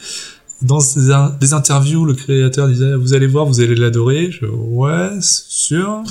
Dans 0.62 0.80
des, 0.80 1.12
in- 1.12 1.36
des 1.40 1.54
interviews, 1.54 2.06
le 2.06 2.14
créateur 2.14 2.68
disait, 2.68 2.96
vous 2.96 3.14
allez 3.14 3.28
voir, 3.28 3.46
vous 3.46 3.62
allez 3.62 3.76
l'adorer. 3.76 4.32
Je, 4.32 4.46
ouais, 4.46 5.12
sûr. 5.22 6.04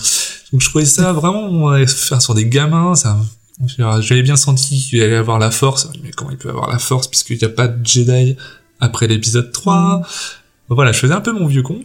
Donc 0.53 0.61
je 0.61 0.69
trouvais 0.69 0.85
ça 0.85 1.13
vraiment, 1.13 1.45
on 1.45 1.69
allait 1.69 1.87
faire 1.87 2.23
sur 2.23 2.35
des 2.35 2.47
gamins, 2.47 2.95
ça, 2.95 3.19
j'avais 3.79 4.23
bien 4.23 4.37
senti 4.37 4.81
qu'il 4.81 5.03
allait 5.03 5.17
avoir 5.17 5.39
la 5.39 5.51
force, 5.51 5.89
mais 6.03 6.11
comment 6.11 6.31
il 6.31 6.37
peut 6.37 6.51
avoir 6.51 6.71
la 6.71 6.79
force 6.79 7.09
puisqu'il 7.09 7.39
n'y 7.39 7.45
a 7.45 7.49
pas 7.49 7.69
de 7.69 7.85
Jedi 7.85 8.37
après 8.85 9.07
l'épisode 9.07 9.51
3. 9.53 10.03
Voilà, 10.69 10.93
je 10.93 10.99
faisais 10.99 11.13
un 11.15 11.21
peu 11.21 11.33
mon 11.33 11.47
vieux 11.47 11.63
con. 11.63 11.81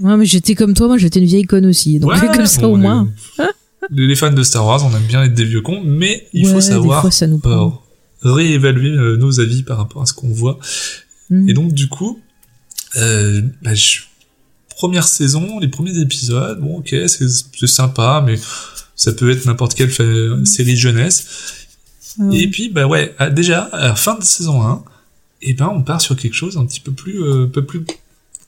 Ouais, 0.00 0.16
mais 0.16 0.24
j'étais 0.26 0.54
comme 0.54 0.74
toi, 0.74 0.88
moi 0.88 0.98
j'étais 0.98 1.20
une 1.20 1.26
vieille 1.26 1.44
conne 1.44 1.66
aussi. 1.66 1.98
Donc 1.98 2.10
Ouais, 2.12 2.18
comme 2.34 2.46
ça 2.46 2.62
bon, 2.62 2.74
au 2.74 2.76
moins. 2.76 3.08
Les, 3.90 4.06
les 4.06 4.16
fans 4.16 4.32
de 4.32 4.42
Star 4.42 4.64
Wars, 4.66 4.84
on 4.84 4.94
aime 4.96 5.02
bien 5.06 5.22
être 5.24 5.34
des 5.34 5.44
vieux 5.44 5.60
cons, 5.60 5.82
mais 5.84 6.28
il 6.32 6.46
Ouais, 6.46 6.52
faut 6.54 6.60
savoir 6.60 7.00
fois, 7.02 7.10
ça 7.10 7.26
nous 7.26 7.38
prend. 7.38 7.82
réévaluer 8.22 8.90
euh, 8.90 9.16
nos 9.16 9.40
avis 9.40 9.62
par 9.62 9.76
rapport 9.78 10.02
à 10.02 10.06
ce 10.06 10.12
qu'on 10.14 10.28
voit. 10.32 10.58
Mhm. 11.30 11.48
Et 11.48 11.52
donc 11.52 11.72
du 11.72 11.88
coup, 11.88 12.20
euh, 12.96 13.42
bah, 13.62 13.74
je- 13.74 14.00
première 14.76 15.06
saison, 15.06 15.58
les 15.60 15.68
premiers 15.68 15.98
épisodes, 15.98 16.60
bon 16.60 16.78
ok, 16.78 16.94
c'est 17.06 17.66
sympa, 17.66 18.22
mais 18.24 18.36
ça 18.96 19.12
peut 19.12 19.30
être 19.30 19.46
n'importe 19.46 19.74
quelle 19.74 19.90
série 20.46 20.76
jeunesse. 20.76 21.26
Ouais. 22.18 22.38
Et 22.38 22.48
puis 22.48 22.68
bah 22.68 22.86
ouais, 22.86 23.14
à- 23.18 23.30
déjà 23.30 23.62
à 23.72 23.88
la 23.88 23.94
fin 23.94 24.18
de 24.18 24.22
saison 24.24 24.62
1, 24.62 24.84
et 25.42 25.54
ben 25.54 25.68
on 25.74 25.82
part 25.82 26.00
sur 26.00 26.16
quelque 26.16 26.34
chose 26.34 26.56
un 26.56 26.64
petit 26.66 26.80
peu 26.80 26.92
plus, 26.92 27.22
euh, 27.22 27.46
peu 27.46 27.64
plus 27.64 27.84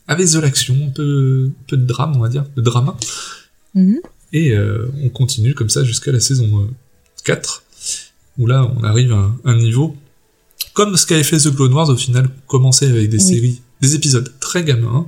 avec 0.07 0.31
de 0.31 0.39
l'action, 0.39 0.75
un 0.87 0.91
peu, 0.91 1.51
peu 1.67 1.77
de 1.77 1.85
drame, 1.85 2.15
on 2.17 2.21
va 2.21 2.29
dire, 2.29 2.45
de 2.57 2.63
drama. 2.63 2.97
Mhm. 3.75 3.99
Et 4.33 4.53
euh, 4.53 4.91
on 5.03 5.09
continue 5.09 5.55
comme 5.55 5.71
ça 5.71 5.85
jusqu'à 5.85 6.13
la 6.13 6.21
saison 6.21 6.63
euh, 6.63 6.67
4, 7.25 7.63
où 8.39 8.47
là 8.47 8.71
on 8.77 8.85
arrive 8.85 9.13
à 9.13 9.17
un, 9.17 9.37
un 9.45 9.57
niveau 9.57 9.97
comme 10.73 10.97
ce 10.97 11.07
qu'avait 11.07 11.23
fait 11.23 11.39
The 11.39 11.55
Clone 11.55 11.73
Wars 11.73 11.89
au 11.89 11.97
final, 11.97 12.29
commencer 12.49 12.87
avec 12.89 13.09
des 13.09 13.19
Oui. 13.19 13.23
séries, 13.23 13.63
des 13.81 13.95
épisodes 13.95 14.33
très 14.41 14.65
gamins, 14.65 15.07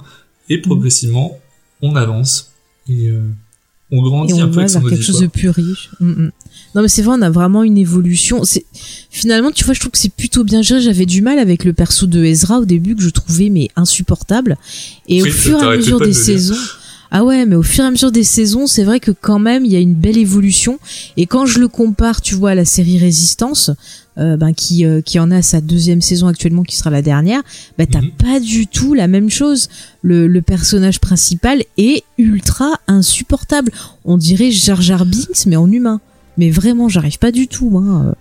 et 0.49 0.59
progressivement 0.59 1.38
on 1.83 1.96
avance 1.96 2.53
et 2.88 3.09
euh, 3.11 3.20
on 3.90 4.03
grandit 4.03 4.38
et 4.38 4.42
on 4.42 4.46
un 4.46 4.49
peu 4.49 4.61
avec 4.61 4.70
son 4.70 4.81
quelque 4.83 5.03
chose 5.03 5.20
de 5.20 5.27
plus 5.27 5.51
riche. 5.51 5.90
Mm, 6.01 6.27
mm. 6.27 6.33
Non 6.77 6.83
mais 6.83 6.89
c'est 6.89 7.03
vrai, 7.03 7.17
on 7.19 7.23
a 7.23 7.31
vraiment 7.31 7.62
une 7.65 7.79
évolution. 7.79 8.45
C'est 8.45 8.67
finalement, 9.11 9.51
tu 9.51 9.65
vois, 9.65 9.73
je 9.75 9.81
trouve 9.81 9.93
que 9.93 9.99
c'est 9.99 10.12
plutôt 10.12 10.45
bien 10.45 10.61
géré. 10.62 10.81
J'avais 10.83 11.07
du 11.07 11.23
mal 11.23 11.39
avec 11.39 11.65
le 11.65 11.73
perso 11.73 12.07
de 12.07 12.23
Ezra 12.23 12.61
au 12.61 12.65
début 12.67 12.95
que 12.95 13.03
je 13.03 13.09
trouvais 13.09 13.49
mais 13.49 13.71
insupportable. 13.77 14.59
Et 15.09 15.23
Oui, 15.23 15.31
au 15.31 15.33
fur 15.33 15.62
et 15.62 15.67
à 15.67 15.77
mesure 15.77 15.99
de 15.99 16.05
des 16.05 16.11
dire. 16.12 16.21
saisons, 16.21 16.55
ah 17.11 17.25
ouais, 17.25 17.47
mais 17.47 17.55
au 17.57 17.62
fur 17.62 17.83
et 17.83 17.87
à 17.87 17.91
mesure 17.91 18.12
des 18.12 18.25
saisons, 18.25 18.67
c'est 18.67 18.85
vrai 18.85 19.01
que 19.01 19.11
quand 19.11 19.39
même 19.39 19.65
il 19.65 19.73
y 19.73 19.77
a 19.77 19.79
une 19.81 19.95
belle 19.95 20.19
évolution. 20.19 20.79
Et 21.17 21.25
quand 21.27 21.47
je 21.47 21.61
le 21.61 21.69
compare, 21.69 22.21
tu 22.21 22.35
vois, 22.35 22.51
à 22.51 22.55
la 22.55 22.65
série 22.67 22.99
Résistance, 22.99 23.71
euh, 24.19 24.37
ben 24.37 24.53
qui 24.53 24.85
euh, 24.85 25.01
qui 25.01 25.19
en 25.19 25.31
a 25.31 25.41
sa 25.43 25.61
deuxième 25.62 26.03
saison 26.03 26.27
actuellement, 26.27 26.62
qui 26.62 26.77
sera 26.77 26.91
la 26.91 27.01
dernière, 27.03 27.43
bah 27.79 27.87
t'as 27.91 28.01
Mhm. 28.03 28.11
pas 28.23 28.39
du 28.41 28.67
tout 28.67 28.93
la 28.93 29.09
même 29.09 29.31
chose. 29.31 29.69
Le, 30.03 30.27
le 30.27 30.43
personnage 30.43 31.01
principal 31.01 31.62
est 31.79 32.03
ultra 32.19 32.73
insupportable. 32.87 33.73
On 34.05 34.19
dirait 34.19 34.51
Jar 34.51 34.83
Jar 34.83 35.07
Binks, 35.07 35.47
mais 35.47 35.57
en 35.57 35.71
humain. 35.73 36.01
Mais 36.38 36.51
vraiment, 36.51 36.88
j'arrive 36.88 37.18
pas 37.18 37.33
du 37.33 37.49
tout. 37.49 37.79
Hein. 37.79 38.07
Euh, 38.09 38.12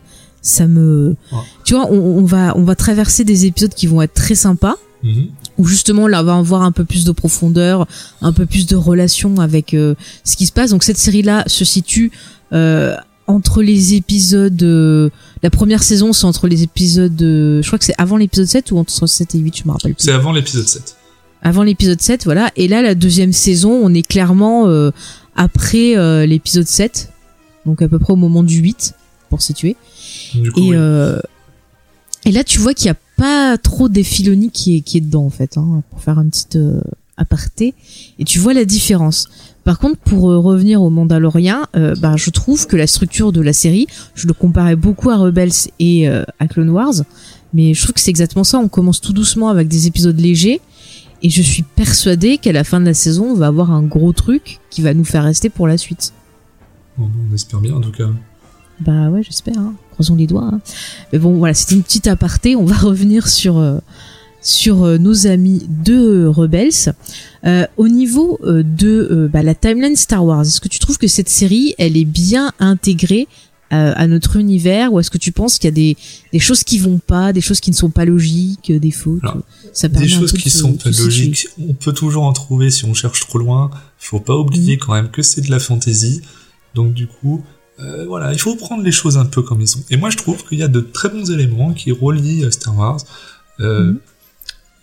Ça 0.42 0.68
me, 0.68 1.16
Ouais. 1.32 1.40
tu 1.64 1.74
vois, 1.74 1.88
on, 1.92 1.98
on 2.20 2.24
va 2.24 2.54
on 2.56 2.64
va 2.64 2.76
traverser 2.76 3.24
des 3.24 3.46
épisodes 3.48 3.74
qui 3.74 3.88
vont 3.88 4.04
être 4.04 4.14
très 4.14 4.36
sympas 4.36 4.76
Mhm. 5.04 5.28
où 5.58 5.66
justement 5.66 6.08
là 6.08 6.22
on 6.22 6.24
va 6.26 6.36
avoir 6.38 6.62
un 6.62 6.72
peu 6.72 6.86
plus 6.86 7.04
de 7.04 7.12
profondeur, 7.12 7.88
un 8.22 8.32
peu 8.32 8.46
plus 8.46 8.68
de 8.68 8.76
relation 8.76 9.40
avec 9.40 9.74
euh, 9.74 9.96
ce 10.24 10.36
qui 10.36 10.46
se 10.46 10.52
passe. 10.52 10.70
Donc 10.70 10.84
cette 10.84 10.98
série 11.00 11.24
là 11.24 11.44
se 11.48 11.66
situe 11.66 12.12
euh, 12.54 12.96
entre 13.26 13.64
les 13.64 13.96
épisodes 13.96 14.62
euh, 14.62 15.10
la 15.42 15.50
première 15.50 15.82
saison 15.82 16.14
c'est 16.14 16.26
entre 16.26 16.48
les 16.48 16.62
épisodes 16.62 17.20
euh, 17.24 17.62
je 17.64 17.68
crois 17.68 17.80
que 17.80 17.86
c'est 17.86 17.96
avant 17.98 18.18
l'épisode 18.18 18.46
7 18.46 18.72
ou 18.72 18.78
entre 18.78 19.08
7 19.08 19.34
et 19.34 19.40
8, 19.40 19.58
je 19.58 19.64
me 19.66 19.72
rappelle 19.72 19.96
plus. 19.96 20.04
C'est 20.06 20.12
avant 20.12 20.32
l'épisode 20.32 20.68
7. 20.68 20.96
Avant 21.42 21.64
l'épisode 21.64 22.02
7, 22.02 22.26
voilà. 22.26 22.52
Et 22.56 22.68
là 22.68 22.84
la 22.84 22.94
deuxième 22.94 23.34
saison, 23.34 23.72
on 23.72 23.92
est 23.96 24.08
clairement 24.08 24.68
euh, 24.68 24.92
après 25.36 25.96
l'épisode 26.28 26.68
7. 26.68 27.10
Donc 27.66 27.82
à 27.82 27.88
peu 27.88 28.00
près 28.00 28.14
au 28.14 28.18
moment 28.18 28.44
du 28.44 28.58
8 28.60 28.94
pour 29.30 29.42
situer. 29.42 29.76
Du 30.34 30.52
coup, 30.52 30.60
Et, 30.60 30.70
oui. 30.70 30.76
euh, 30.76 31.20
et 32.26 32.32
là, 32.32 32.44
tu 32.44 32.60
vois 32.60 32.74
qu'il 32.74 32.86
n'y 32.86 32.92
a 32.92 32.98
pas 33.18 33.58
trop 33.58 33.90
d'Ephilonie 33.90 34.50
qui 34.52 34.78
est, 34.78 34.82
qui 34.82 34.98
est 34.98 35.02
dedans, 35.02 35.26
en 35.26 35.30
fait, 35.30 35.58
hein, 35.58 35.84
pour 35.90 36.02
faire 36.02 36.20
un 36.20 36.28
petit 36.28 36.58
euh, 36.58 36.82
aparté. 37.18 37.74
Et 38.20 38.24
tu 38.24 38.40
vois 38.40 38.54
la 38.54 38.66
différence. 38.66 39.30
Par 39.64 39.80
contre, 39.80 39.98
pour 39.98 40.30
euh, 40.30 40.38
revenir 40.40 40.82
au 40.82 40.90
Mandalorien, 40.90 41.68
euh, 41.76 41.96
bah, 42.00 42.16
je 42.18 42.30
trouve 42.30 42.68
que 42.68 42.76
la 42.76 42.88
structure 42.88 43.32
de 43.32 43.42
la 43.42 43.54
série, 43.54 43.88
je 44.14 44.28
le 44.28 44.34
comparais 44.34 44.76
beaucoup 44.76 45.10
à 45.10 45.18
Rebels 45.18 45.52
et 45.80 46.08
euh, 46.08 46.24
à 46.40 46.48
Clone 46.48 46.70
Wars, 46.70 46.94
mais 47.54 47.74
je 47.74 47.82
trouve 47.82 47.94
que 47.94 48.00
c'est 48.02 48.12
exactement 48.12 48.44
ça. 48.44 48.60
On 48.60 48.68
commence 48.68 49.02
tout 49.02 49.14
doucement 49.14 49.50
avec 49.50 49.68
des 49.68 49.88
épisodes 49.88 50.20
légers, 50.20 50.62
et 51.24 51.30
je 51.30 51.42
suis 51.42 51.64
persuadée 51.64 52.38
qu'à 52.38 52.52
la 52.52 52.64
fin 52.64 52.80
de 52.80 52.86
la 52.86 52.94
saison, 52.94 53.32
on 53.32 53.36
va 53.36 53.48
avoir 53.48 53.72
un 53.72 53.82
gros 53.82 54.14
truc 54.14 54.60
qui 54.70 54.82
va 54.84 54.94
nous 54.94 55.06
faire 55.06 55.24
rester 55.24 55.50
pour 55.50 55.68
la 55.68 55.78
suite. 55.78 56.14
On 57.00 57.34
espère 57.34 57.60
bien 57.60 57.76
en 57.76 57.82
tout 57.82 57.92
cas. 57.92 58.10
Bah 58.80 59.10
ouais, 59.10 59.24
j'espère. 59.24 59.58
Hein. 59.58 59.74
Croisons 59.92 60.16
les 60.16 60.28
doigts. 60.28 60.50
hein. 60.52 60.60
Mais 61.14 61.20
bon, 61.20 61.38
voilà, 61.38 61.54
c'était 61.54 61.76
une 61.76 61.84
petite 61.84 62.08
aparté. 62.08 62.56
On 62.56 62.66
va 62.66 62.76
revenir 62.80 63.28
sur 63.28 63.58
euh, 63.58 63.80
sur 64.42 64.84
euh, 64.84 64.98
nos 64.98 65.28
amis 65.28 65.66
de 65.84 66.26
Rebels. 66.26 66.94
Euh, 67.46 67.66
au 67.78 67.88
niveau 67.88 68.40
de 68.44 69.30
bah, 69.32 69.44
la 69.44 69.56
timeline 69.56 69.96
Star 69.96 70.26
Wars, 70.26 70.42
est-ce 70.42 70.60
que 70.62 70.68
tu 70.68 70.80
trouves 70.80 70.98
que 70.98 71.08
cette 71.08 71.30
série, 71.30 71.74
elle 71.78 71.96
est 71.98 72.06
bien 72.06 72.52
intégrée 72.60 73.28
à 73.72 74.08
notre 74.08 74.38
univers, 74.38 74.94
ou 74.94 75.02
est-ce 75.02 75.10
que 75.10 75.18
tu 75.18 75.34
penses 75.34 75.58
qu'il 75.58 75.68
y 75.68 75.74
a 75.74 75.76
des 75.76 75.98
des 76.32 76.40
choses 76.40 76.64
qui 76.64 76.78
vont 76.78 76.98
pas, 77.00 77.34
des 77.34 77.42
choses 77.42 77.60
qui 77.60 77.72
ne 77.72 77.76
sont 77.76 77.90
pas 77.90 78.06
logiques, 78.06 78.72
des 78.72 78.92
fautes 78.92 79.20
Alors, 79.24 79.40
Ça 79.74 79.90
permet 79.90 80.06
Des 80.06 80.14
choses 80.14 80.32
qui 80.32 80.50
sont 80.50 80.74
pas 80.74 80.92
logiques, 80.92 81.48
on 81.60 81.74
peut 81.74 81.92
toujours 81.92 82.24
en 82.24 82.32
trouver 82.32 82.72
si 82.72 82.86
on 82.86 82.94
cherche 82.94 83.20
trop 83.28 83.38
loin. 83.38 83.72
Faut 83.98 84.22
pas 84.22 84.38
oublier 84.38 84.78
quand 84.78 84.94
même 84.94 85.10
que 85.10 85.22
c'est 85.24 85.42
de 85.42 85.52
la 85.52 85.60
fantasy. 85.60 86.22
Donc 86.76 86.94
du 86.94 87.08
coup, 87.08 87.44
euh, 87.80 88.06
voilà, 88.08 88.32
il 88.34 88.40
faut 88.40 88.56
prendre 88.56 88.84
les 88.84 88.92
choses 88.92 89.18
un 89.18 89.26
peu 89.26 89.42
comme 89.42 89.62
elles 89.62 89.68
sont. 89.68 89.84
Et 89.90 89.98
moi 89.98 90.10
je 90.10 90.18
trouve 90.18 90.46
qu'il 90.48 90.60
y 90.60 90.64
a 90.64 90.68
de 90.68 90.80
très 90.82 91.10
bons 91.10 91.30
éléments 91.32 91.74
qui 91.74 91.92
relient 91.92 92.46
à 92.46 92.52
Star 92.52 92.78
Wars. 92.78 93.00
Euh, 93.60 93.92
Mhm. 93.94 94.00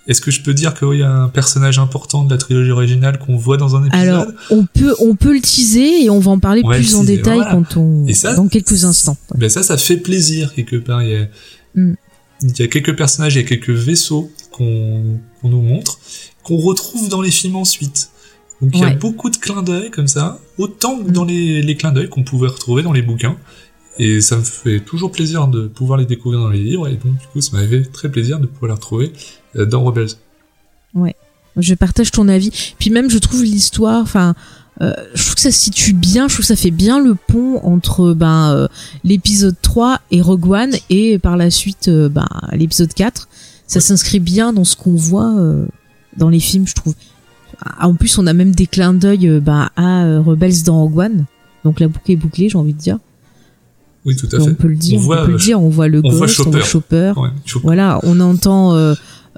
Est-ce 0.09 0.20
que 0.20 0.33
je 0.33 0.42
peux 0.42 0.52
dire 0.52 0.74
qu'il 0.74 0.98
y 0.98 1.02
a 1.05 1.12
un 1.12 1.28
personnage 1.28 1.78
important 1.78 2.24
de 2.24 2.31
la 2.33 2.37
trilogie 2.37 2.72
originale 2.72 3.20
qu'on 3.20 3.37
voit 3.37 3.57
dans 3.57 3.76
un 3.76 3.85
épisode 3.87 4.09
Alors, 4.09 4.26
on 4.50 4.66
peut 4.66 4.96
on 4.98 5.14
peut 5.14 5.33
le 5.33 5.40
teaser 5.40 6.02
et 6.05 6.11
on 6.11 6.18
va 6.18 6.33
en 6.33 6.40
parler 6.40 6.62
plus 6.64 6.96
en 6.96 7.05
détail 7.05 7.37
voilà. 7.37 7.52
quand 7.52 7.76
on 7.76 8.05
Et 8.09 8.14
ça, 8.14 8.35
dans 8.35 8.48
quelques 8.48 8.85
instants. 8.85 9.16
Ouais. 9.31 9.38
Ben 9.38 9.48
ça, 9.48 9.62
ça 9.62 9.76
fait 9.76 9.98
plaisir 9.98 10.55
quelque 10.55 10.74
part. 10.74 11.02
Il 11.05 11.11
y 11.11 11.14
a, 11.14 11.26
Mm. 11.76 11.94
il 12.42 12.59
y 12.59 12.62
a 12.62 12.66
quelques 12.66 12.96
personnages, 12.96 13.37
il 13.37 13.42
y 13.42 13.44
a 13.44 13.48
quelques 13.48 13.70
vaisseaux 13.70 14.28
qu'on 14.50 15.20
qu'on 15.40 15.48
nous 15.48 15.62
montre, 15.62 15.98
qu'on 16.42 16.57
retrouve 16.57 17.09
dans 17.09 17.22
les 17.22 17.31
films 17.31 17.55
ensuite. 17.57 18.11
Donc 18.62 18.70
il 18.75 18.81
y 18.81 18.85
a 18.85 18.87
Ouais. 18.87 18.94
beaucoup 18.96 19.29
de 19.29 19.37
clins 19.37 19.62
d'œil 19.62 19.90
comme 19.90 20.07
ça, 20.09 20.38
autant 20.57 20.98
que 21.03 21.11
dans 21.11 21.25
les, 21.25 21.61
les 21.62 21.77
clins 21.77 21.92
d'œil 21.92 22.09
qu'on 22.09 22.22
pouvait 22.22 22.48
retrouver 22.48 22.83
dans 22.83 22.92
les 22.92 23.03
bouquins. 23.03 23.37
Et 23.98 24.22
ça 24.22 24.38
me 24.38 24.42
fait 24.42 24.81
toujours 24.81 25.12
plaisir 25.12 25.48
de 25.48 25.66
pouvoir 25.66 25.98
les 25.98 26.07
découvrir 26.07 26.40
dans 26.40 26.48
les 26.48 26.61
livres, 26.62 26.88
et 26.88 26.92
donc 26.94 27.18
du 27.18 27.27
coup 27.33 27.40
ça 27.42 27.55
m'avait 27.57 27.83
fait 27.83 27.90
très 27.90 28.11
plaisir 28.11 28.38
de 28.40 28.46
pouvoir 28.46 28.68
les 28.68 28.75
retrouver 28.77 29.12
euh, 29.57 29.66
dans 29.66 29.83
Rebels. 29.85 30.09
Je 31.59 31.75
partage 31.75 32.11
ton 32.11 32.29
avis. 32.29 32.51
Puis 32.79 32.88
même, 32.88 33.11
je 33.11 33.18
trouve 33.18 33.42
l'histoire, 33.44 34.01
enfin, 34.01 34.35
euh, 34.81 34.94
je 35.14 35.22
trouve 35.22 35.35
que 35.35 35.40
ça 35.42 35.51
se 35.53 35.59
situe 35.59 35.92
bien. 35.92 36.27
Je 36.29 36.33
trouve 36.35 36.44
que 36.44 36.46
ça 36.46 36.57
fait 36.57 36.70
bien 36.70 36.98
le 36.98 37.14
pont 37.14 37.61
entre 37.62 38.14
ben 38.14 38.55
euh, 38.55 38.68
l'épisode 39.05 39.57
3 39.61 40.01
et 40.11 40.22
Rogue 40.22 40.46
One 40.51 40.72
et 40.88 41.18
par 41.18 41.37
la 41.37 41.51
suite 41.51 41.88
euh, 41.88 42.09
ben, 42.09 42.27
l'épisode 42.53 42.94
4. 42.94 43.29
Ça 43.66 43.81
s'inscrit 43.81 44.18
bien 44.18 44.55
dans 44.55 44.64
ce 44.64 44.77
qu'on 44.77 44.94
voit 44.94 45.35
dans 46.16 46.29
les 46.29 46.40
films, 46.40 46.66
je 46.66 46.75
trouve. 46.75 46.94
Ah, 47.64 47.88
En 47.88 47.94
plus, 47.94 48.18
on 48.18 48.27
a 48.27 48.33
même 48.33 48.55
des 48.55 48.66
clins 48.66 48.94
d'œil 48.94 49.29
euh, 49.29 49.40
ben, 49.40 49.70
à 49.77 50.05
euh, 50.05 50.20
Rebels 50.20 50.62
dans 50.64 50.81
Rogue 50.83 50.98
One. 50.98 51.25
Donc 51.64 51.81
la 51.81 51.88
boucle 51.88 52.11
est 52.12 52.16
bouclée, 52.16 52.48
j'ai 52.48 52.59
envie 52.59 52.75
de 52.75 52.79
dire. 52.79 52.98
Oui, 54.05 54.16
tout 54.16 54.29
à 54.33 54.40
on 54.40 54.46
fait. 54.48 54.55
peut 54.55 54.68
le 54.68 54.75
dire, 54.77 54.98
on, 54.98 55.03
voit, 55.03 55.22
peut 55.25 55.29
le 55.29 55.35
euh, 55.35 55.38
dire. 55.38 55.61
On 55.62 55.68
voit 55.68 55.87
le 55.88 56.01
on 56.05 56.11
voit 56.11 56.27
Ghost, 56.27 56.40
on 56.40 56.51
voit 56.51 56.61
Chopper. 56.61 57.12
Chopper. 57.14 57.20
Ouais, 57.20 57.61
Voilà, 57.62 58.01
on 58.03 58.18
entend 58.18 58.75
euh, 58.75 58.94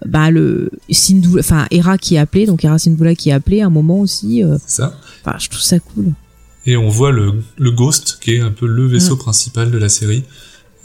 bah 0.07 0.31
le 0.31 0.71
Syndulla, 0.91 1.41
enfin 1.41 1.67
Hera 1.71 1.99
qui 1.99 2.15
est 2.15 2.19
appelée, 2.19 2.47
donc 2.47 2.65
Hera 2.65 2.79
Syndulla 2.79 3.15
qui 3.15 3.29
est 3.29 3.33
appelée 3.33 3.61
à 3.61 3.67
un 3.67 3.71
moment 3.71 4.01
aussi. 4.01 4.43
euh, 4.43 4.57
ça. 4.67 4.99
Enfin, 5.25 5.37
je 5.39 5.49
trouve 5.51 5.61
ça 5.61 5.79
cool. 5.81 6.13
Et 6.67 6.79
on 6.79 6.89
voit 6.89 7.13
le, 7.13 7.35
le 7.59 7.71
Ghost, 7.73 8.19
qui 8.23 8.37
est 8.37 8.41
un 8.41 8.51
peu 8.51 8.67
le 8.67 8.85
Mm. 8.85 8.93
vaisseau 8.93 9.17
principal 9.17 9.71
de 9.71 9.77
la 9.77 9.91
série, 9.91 10.25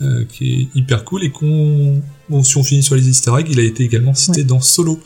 euh, 0.01 0.25
qui 0.25 0.53
est 0.53 0.67
hyper 0.77 1.05
cool 1.05 1.23
et 1.23 1.29
qu'on, 1.31 2.01
bon, 2.29 2.43
si 2.43 2.57
on 2.57 2.63
finit 2.63 2.83
sur 2.83 2.95
les 2.95 3.07
easter 3.07 3.31
eggs, 3.39 3.47
il 3.49 3.61
a 3.61 3.63
été 3.63 3.85
également 3.85 4.13
cité 4.13 4.41
Ouais. 4.41 4.47
dans 4.47 4.59
Solo, 4.59 4.99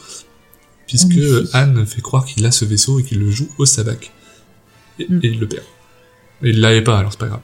puisque 0.98 1.18
effet. 1.18 1.50
Anne 1.54 1.86
fait 1.86 2.02
croire 2.02 2.26
qu'il 2.26 2.46
a 2.46 2.52
ce 2.52 2.66
vaisseau 2.66 3.00
et 3.00 3.04
qu'il 3.04 3.20
le 3.20 3.32
joue 3.32 3.48
au 3.58 3.66
sabac. 3.66 4.12
Et, 5.00 5.08
Mm. 5.10 5.20
et 5.24 5.28
il 5.28 5.40
le 5.40 5.48
perd. 5.48 5.64
Et 6.44 6.50
il 6.50 6.60
l'avait 6.60 6.84
pas, 6.84 7.00
alors 7.00 7.12
c'est 7.12 7.20
pas 7.20 7.28
grave. 7.28 7.42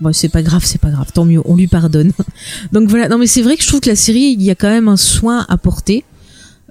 Bon, 0.00 0.12
c'est 0.12 0.28
pas 0.28 0.42
grave, 0.42 0.62
c'est 0.64 0.80
pas 0.80 0.90
grave, 0.90 1.10
tant 1.12 1.24
mieux, 1.24 1.40
on 1.44 1.56
lui 1.56 1.66
pardonne. 1.66 2.12
donc 2.72 2.88
voilà, 2.88 3.08
non 3.08 3.18
mais 3.18 3.26
c'est 3.26 3.42
vrai 3.42 3.56
que 3.56 3.62
je 3.62 3.68
trouve 3.68 3.80
que 3.80 3.88
la 3.88 3.96
série, 3.96 4.34
il 4.38 4.42
y 4.42 4.50
a 4.50 4.54
quand 4.54 4.68
même 4.68 4.88
un 4.88 4.96
soin 4.96 5.44
apporté. 5.48 6.04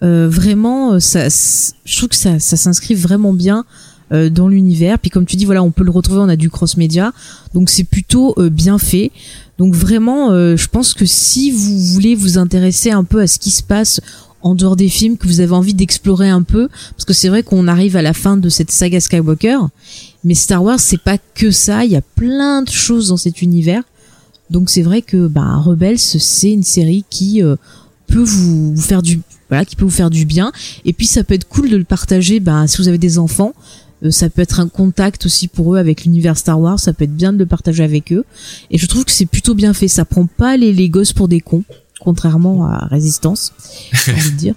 Euh, 0.02 0.28
vraiment, 0.30 0.94
euh, 0.94 1.00
ça, 1.00 1.28
je 1.30 1.98
trouve 1.98 2.10
que 2.10 2.16
ça, 2.16 2.40
ça 2.40 2.58
s'inscrit 2.58 2.94
vraiment 2.96 3.34
bien 3.34 3.64
euh, 4.12 4.30
dans 4.30 4.48
l'univers. 4.50 5.00
Puis 5.00 5.10
comme 5.10 5.26
tu 5.26 5.36
dis, 5.38 5.46
voilà, 5.46 5.64
on 5.64 5.72
peut 5.72 5.84
le 5.86 5.92
retrouver, 5.92 6.20
on 6.20 6.30
a 6.30 6.36
du 6.36 6.50
cross-média, 6.50 7.14
donc 7.54 7.70
c'est 7.70 7.86
plutôt 7.86 8.34
euh, 8.38 8.50
bien 8.50 8.78
fait. 8.78 9.12
Donc 9.58 9.76
vraiment, 9.76 10.32
je 10.32 10.68
pense 10.68 10.96
que 10.96 11.06
si 11.06 11.52
vous 11.52 11.78
voulez 11.94 12.16
vous 12.16 12.40
intéresser 12.40 12.90
un 12.90 13.04
peu 13.04 13.22
à 13.22 13.28
ce 13.28 13.38
qui 13.38 13.52
se 13.52 13.62
passe 13.62 14.02
en 14.44 14.56
dehors 14.56 14.76
des 14.76 14.90
films 14.90 15.18
que 15.18 15.26
vous 15.26 15.40
avez 15.40 15.54
envie 15.54 15.74
d'explorer 15.74 16.30
un 16.30 16.44
peu 16.44 16.68
parce 16.92 17.06
que 17.06 17.14
c'est 17.14 17.30
vrai 17.30 17.44
qu'on 17.44 17.68
arrive 17.68 17.96
à 17.96 18.02
la 18.02 18.14
fin 18.14 18.38
de 18.38 18.50
cette 18.50 18.72
saga 18.72 19.00
Skywalker 19.00 19.58
mais 20.24 20.36
Star 20.36 20.64
Wars 20.64 20.80
c'est 20.80 21.02
pas 21.02 21.18
que 21.18 21.50
ça 21.50 21.86
il 21.86 21.92
y 21.92 21.96
a 21.96 22.02
plein 22.02 22.62
de 22.62 22.70
choses 22.70 23.08
dans 23.08 23.18
cet 23.18 23.42
univers. 23.42 23.84
Donc 24.50 24.70
c'est 24.70 24.82
vrai 24.82 25.02
que 25.02 25.28
bah 25.28 25.56
Rebels 25.58 25.98
c'est 25.98 26.52
une 26.52 26.64
série 26.64 27.06
qui 27.10 27.42
euh, 27.42 27.56
peut 28.08 28.24
vous, 28.24 28.76
faire 28.78 29.02
du 29.02 29.22
voilà 29.50 29.66
qui 29.66 29.76
peut 29.76 29.86
vous 29.86 29.92
faire 29.92 30.10
du 30.10 30.26
bien. 30.26 30.52
Et 30.86 30.94
puis 30.94 31.08
ça 31.08 31.24
peut 31.24 31.34
être 31.34 31.48
cool 31.48 31.70
de 31.70 31.78
le 31.78 31.86
partager 31.86 32.40
bah 32.40 32.68
si 32.68 32.78
vous 32.78 32.88
avez 32.88 32.98
des 32.98 33.18
enfants. 33.18 33.54
Euh, 34.04 34.12
ça 34.12 34.30
peut 34.30 34.42
être 34.42 34.60
un 34.60 34.68
contact 34.68 35.26
aussi 35.26 35.48
pour 35.48 35.74
eux 35.74 35.78
avec 35.78 36.04
l'univers 36.04 36.38
Star 36.38 36.60
Wars 36.60 36.78
ça 36.78 36.92
peut 36.92 37.06
être 37.06 37.16
bien 37.16 37.32
de 37.32 37.38
le 37.38 37.46
partager 37.46 37.84
avec 37.84 38.12
eux. 38.12 38.26
Et 38.72 38.78
je 38.78 38.86
trouve 38.88 39.06
que 39.06 39.12
c'est 39.12 39.26
plutôt 39.26 39.56
bien 39.56 39.74
fait. 39.74 39.88
Ça 39.88 40.04
prend 40.04 40.26
pas 40.26 40.58
les, 40.58 40.74
les 40.74 40.90
gosses 40.90 41.14
pour 41.14 41.30
des 41.30 41.40
cons 41.40 41.64
contrairement 42.04 42.66
à 42.68 42.86
Résistance 42.88 43.54
j'ai 44.06 44.12
envie 44.14 44.32
de 44.32 44.38
dire 44.38 44.56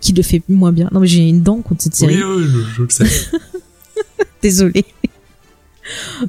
qui 0.00 0.12
le 0.12 0.22
fait 0.22 0.42
moins 0.48 0.72
bien 0.72 0.88
non 0.92 1.00
mais 1.00 1.06
j'ai 1.06 1.28
une 1.28 1.42
dent 1.42 1.60
contre 1.62 1.82
cette 1.82 1.94
série 1.94 2.22
Oui, 2.22 2.44
oui, 2.44 2.62
je, 2.76 2.82
le 2.82 2.90
sais. 2.90 3.04
désolé 4.42 4.84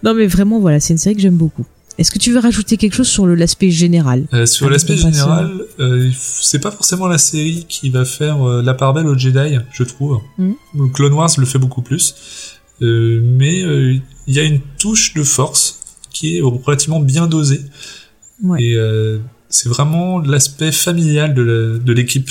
non 0.03 0.13
mais 0.13 0.27
vraiment 0.27 0.59
voilà 0.59 0.79
c'est 0.79 0.93
une 0.93 0.97
série 0.99 1.15
que 1.15 1.21
j'aime 1.21 1.37
beaucoup 1.37 1.65
est-ce 1.99 2.09
que 2.09 2.17
tu 2.17 2.31
veux 2.31 2.39
rajouter 2.39 2.75
quelque 2.77 2.95
chose 2.95 3.07
sur 3.07 3.27
l'aspect 3.27 3.69
général? 3.69 4.25
Euh, 4.33 4.47
sur 4.47 4.67
l'aspect 4.67 4.97
général, 4.97 5.51
euh, 5.79 6.09
f- 6.09 6.39
c'est 6.41 6.57
pas 6.57 6.71
forcément 6.71 7.05
la 7.05 7.19
série 7.19 7.67
qui 7.69 7.91
va 7.91 8.03
faire 8.03 8.41
euh, 8.41 8.63
la 8.63 8.73
part 8.73 8.95
belle 8.95 9.05
aux 9.05 9.15
Jedi, 9.15 9.59
je 9.71 9.83
trouve. 9.83 10.19
Le 10.39 10.87
Clone 10.91 11.13
Wars 11.13 11.29
le 11.37 11.45
fait 11.45 11.59
beaucoup 11.59 11.83
plus. 11.83 12.15
Euh, 12.81 13.21
mais 13.23 13.61
euh, 13.63 13.95
il 14.25 14.33
y 14.33 14.39
a 14.39 14.43
une 14.43 14.59
touche 14.79 15.13
de 15.13 15.21
force 15.21 15.81
qui 16.11 16.35
est 16.35 16.41
relativement 16.41 16.99
bien 16.99 17.27
dosée. 17.27 17.61
Ouais. 18.41 18.63
Et 18.63 18.75
euh, 18.75 19.19
c'est 19.55 19.69
vraiment 19.69 20.17
l'aspect 20.19 20.71
familial 20.71 21.33
de 21.35 21.93
l'équipe. 21.93 22.29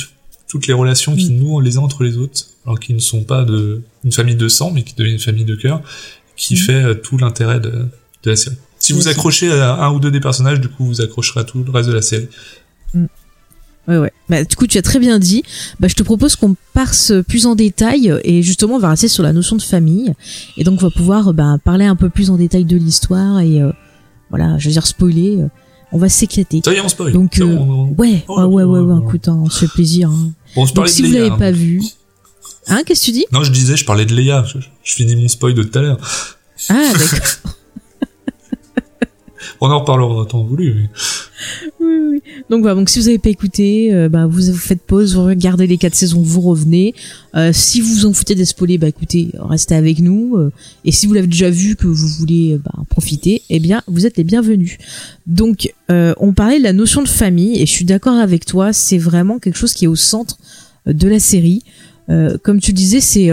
Toutes 0.49 0.67
les 0.67 0.75
relations 0.75 1.15
qui 1.17 1.31
Mhm. 1.33 1.39
nouent 1.41 1.61
les 1.61 1.77
uns 1.79 1.81
entre 1.81 2.03
les 2.05 2.19
autres, 2.19 2.47
alors 2.67 2.79
qu'ils 2.81 2.97
ne 2.97 3.01
sont 3.01 3.23
pas 3.23 3.45
de, 3.45 3.81
une 4.05 4.13
famille 4.13 4.35
de 4.37 4.49
sang, 4.49 4.71
mais 4.71 4.83
qui 4.83 4.95
deviennent 4.95 5.15
une 5.15 5.21
famille 5.21 5.45
de 5.47 5.55
cœur, 5.55 5.81
qui 6.37 6.55
Mhm. 6.55 6.61
fait 6.61 6.83
euh, 6.85 6.95
tout 6.95 7.17
l'intérêt 7.17 7.61
de, 7.61 7.71
de 7.71 8.31
la 8.31 8.37
série. 8.37 8.57
Si 8.79 8.93
vous 8.93 9.07
accrochez 9.09 9.51
à 9.53 9.77
un 9.85 9.93
ou 9.93 10.01
deux 10.01 10.11
des 10.11 10.19
personnages, 10.21 10.61
du 10.61 10.69
coup, 10.69 10.85
vous 10.85 11.01
accrocherez 11.01 11.41
à 11.41 11.45
tout 11.45 11.63
le 11.63 11.71
reste 11.71 11.89
de 11.89 11.95
la 11.95 12.03
série. 12.03 12.27
Ouais, 13.89 13.99
ouais. 13.99 14.13
Bah, 14.29 14.45
du 14.45 14.55
coup, 14.55 14.67
tu 14.67 14.79
as 14.79 14.83
très 14.83 14.99
bien 15.01 15.19
dit. 15.19 15.43
Bah, 15.81 15.89
je 15.89 15.95
te 15.95 16.03
propose 16.03 16.37
qu'on 16.37 16.55
passe 16.75 17.13
plus 17.29 17.47
en 17.47 17.55
détail 17.57 18.13
et 18.25 18.43
justement, 18.43 18.75
on 18.77 18.79
va 18.79 18.91
rester 18.91 19.09
sur 19.09 19.23
la 19.25 19.33
notion 19.33 19.57
de 19.57 19.63
famille. 19.63 20.13
Et 20.57 20.65
donc, 20.65 20.81
on 20.83 20.87
va 20.87 20.91
pouvoir 20.91 21.33
bah, 21.33 21.57
parler 21.65 21.85
un 21.85 21.97
peu 21.97 22.09
plus 22.09 22.31
en 22.31 22.37
détail 22.37 22.65
de 22.65 22.77
l'histoire 22.77 23.41
et 23.41 23.61
euh, 23.61 23.73
voilà, 24.31 24.57
je 24.59 24.67
veux 24.67 24.73
dire 24.73 24.87
spoiler. 24.87 25.39
euh, 25.41 25.47
on 25.93 25.99
va 25.99 26.09
s'éclater. 26.09 26.61
Ça 26.65 26.73
y 26.73 26.77
est, 26.77 26.81
on 26.81 26.89
spoil. 26.89 27.13
Donc, 27.13 27.39
euh, 27.41 27.45
on- 27.45 27.71
on- 27.71 27.95
Ouais, 27.99 28.25
Oh, 28.29 28.41
ouais, 28.43 28.65
ouais, 28.65 28.81
ouais, 28.81 29.01
écoute, 29.07 29.29
hein, 29.29 29.39
on 29.45 29.49
se 29.51 29.61
fait 29.67 29.73
plaisir. 29.73 30.09
hein. 30.11 30.33
Bon, 30.57 30.67
je 30.67 30.75
Donc, 30.75 30.89
si 30.89 31.03
de 31.03 31.07
vous 31.09 31.13
l'avez 31.15 31.31
pas 31.31 31.47
hein. 31.47 31.51
vu, 31.53 31.83
hein, 32.69 32.83
qu'est-ce 32.85 33.01
que 33.01 33.05
tu 33.07 33.13
dis? 33.13 33.25
Non, 33.33 33.43
je 33.45 33.51
disais, 33.53 33.77
je 33.77 33.85
parlais 33.85 34.05
de 34.07 34.15
Leia. 34.15 34.45
Je, 34.45 34.59
je 34.83 34.93
finis 34.95 35.17
mon 35.17 35.29
spoil 35.29 35.55
de 35.55 35.63
tout 35.63 35.79
à 35.79 35.83
l'heure. 35.83 35.99
Ah, 36.69 36.93
d'accord. 36.93 37.53
On 39.61 39.71
en 39.71 39.81
reparlera 39.81 40.21
en 40.21 40.25
temps 40.25 40.45
voulu. 40.45 40.75
Mais... 40.75 40.89
oui, 41.81 41.95
oui. 42.11 42.23
Donc 42.51 42.61
voilà, 42.63 42.75
donc 42.75 42.89
si 42.89 42.99
vous 43.01 43.09
avez 43.09 43.19
pas 43.19 43.31
écouté, 43.31 43.93
euh, 43.93 44.09
bah 44.09 44.27
vous, 44.27 44.53
faites 44.55 44.83
pause, 44.83 45.15
vous 45.15 45.25
regardez 45.25 45.67
les 45.67 45.79
quatre 45.79 45.95
saisons, 45.95 46.21
vous 46.23 46.41
revenez. 46.41 46.95
Euh, 47.35 47.51
si 47.53 47.81
vous 47.81 47.95
vous 47.95 48.07
en 48.07 48.13
foutez 48.13 48.35
des 48.35 48.45
bah 48.79 48.89
écoutez, 48.89 49.31
restez 49.39 49.75
avec 49.75 49.99
nous. 49.99 50.37
euh, 50.37 50.53
et 50.85 50.93
si 50.93 51.07
vous 51.07 51.15
l'avez 51.15 51.27
déjà 51.27 51.51
vu, 51.51 51.77
que 51.77 51.87
vous 51.87 52.09
voulez 52.09 52.55
euh, 52.55 52.59
bah, 52.65 52.73
en 52.77 52.85
profiter, 52.85 53.43
eh 53.51 53.59
bien 53.59 53.83
vous 53.87 54.07
êtes 54.07 54.17
les 54.17 54.25
bienvenus. 54.25 54.79
Donc 55.27 55.73
euh, 55.91 56.15
on 56.19 56.33
parlait 56.33 56.59
de 56.59 56.65
la 56.65 56.73
notion 56.73 57.03
de 57.03 57.09
famille 57.09 57.61
et 57.61 57.67
je 57.67 57.73
suis 57.73 57.85
d'accord 57.85 58.17
avec 58.17 58.45
toi, 58.47 58.73
c'est 58.73 58.99
vraiment 58.99 59.39
quelque 59.39 59.59
chose 59.59 59.75
qui 59.75 59.87
est 59.87 59.89
au 59.89 59.97
centre 59.97 60.39
de 60.87 61.09
la 61.09 61.19
série. 61.19 61.63
Comme 62.43 62.61
tu 62.61 62.75
disais, 62.75 63.01
c'est 63.01 63.31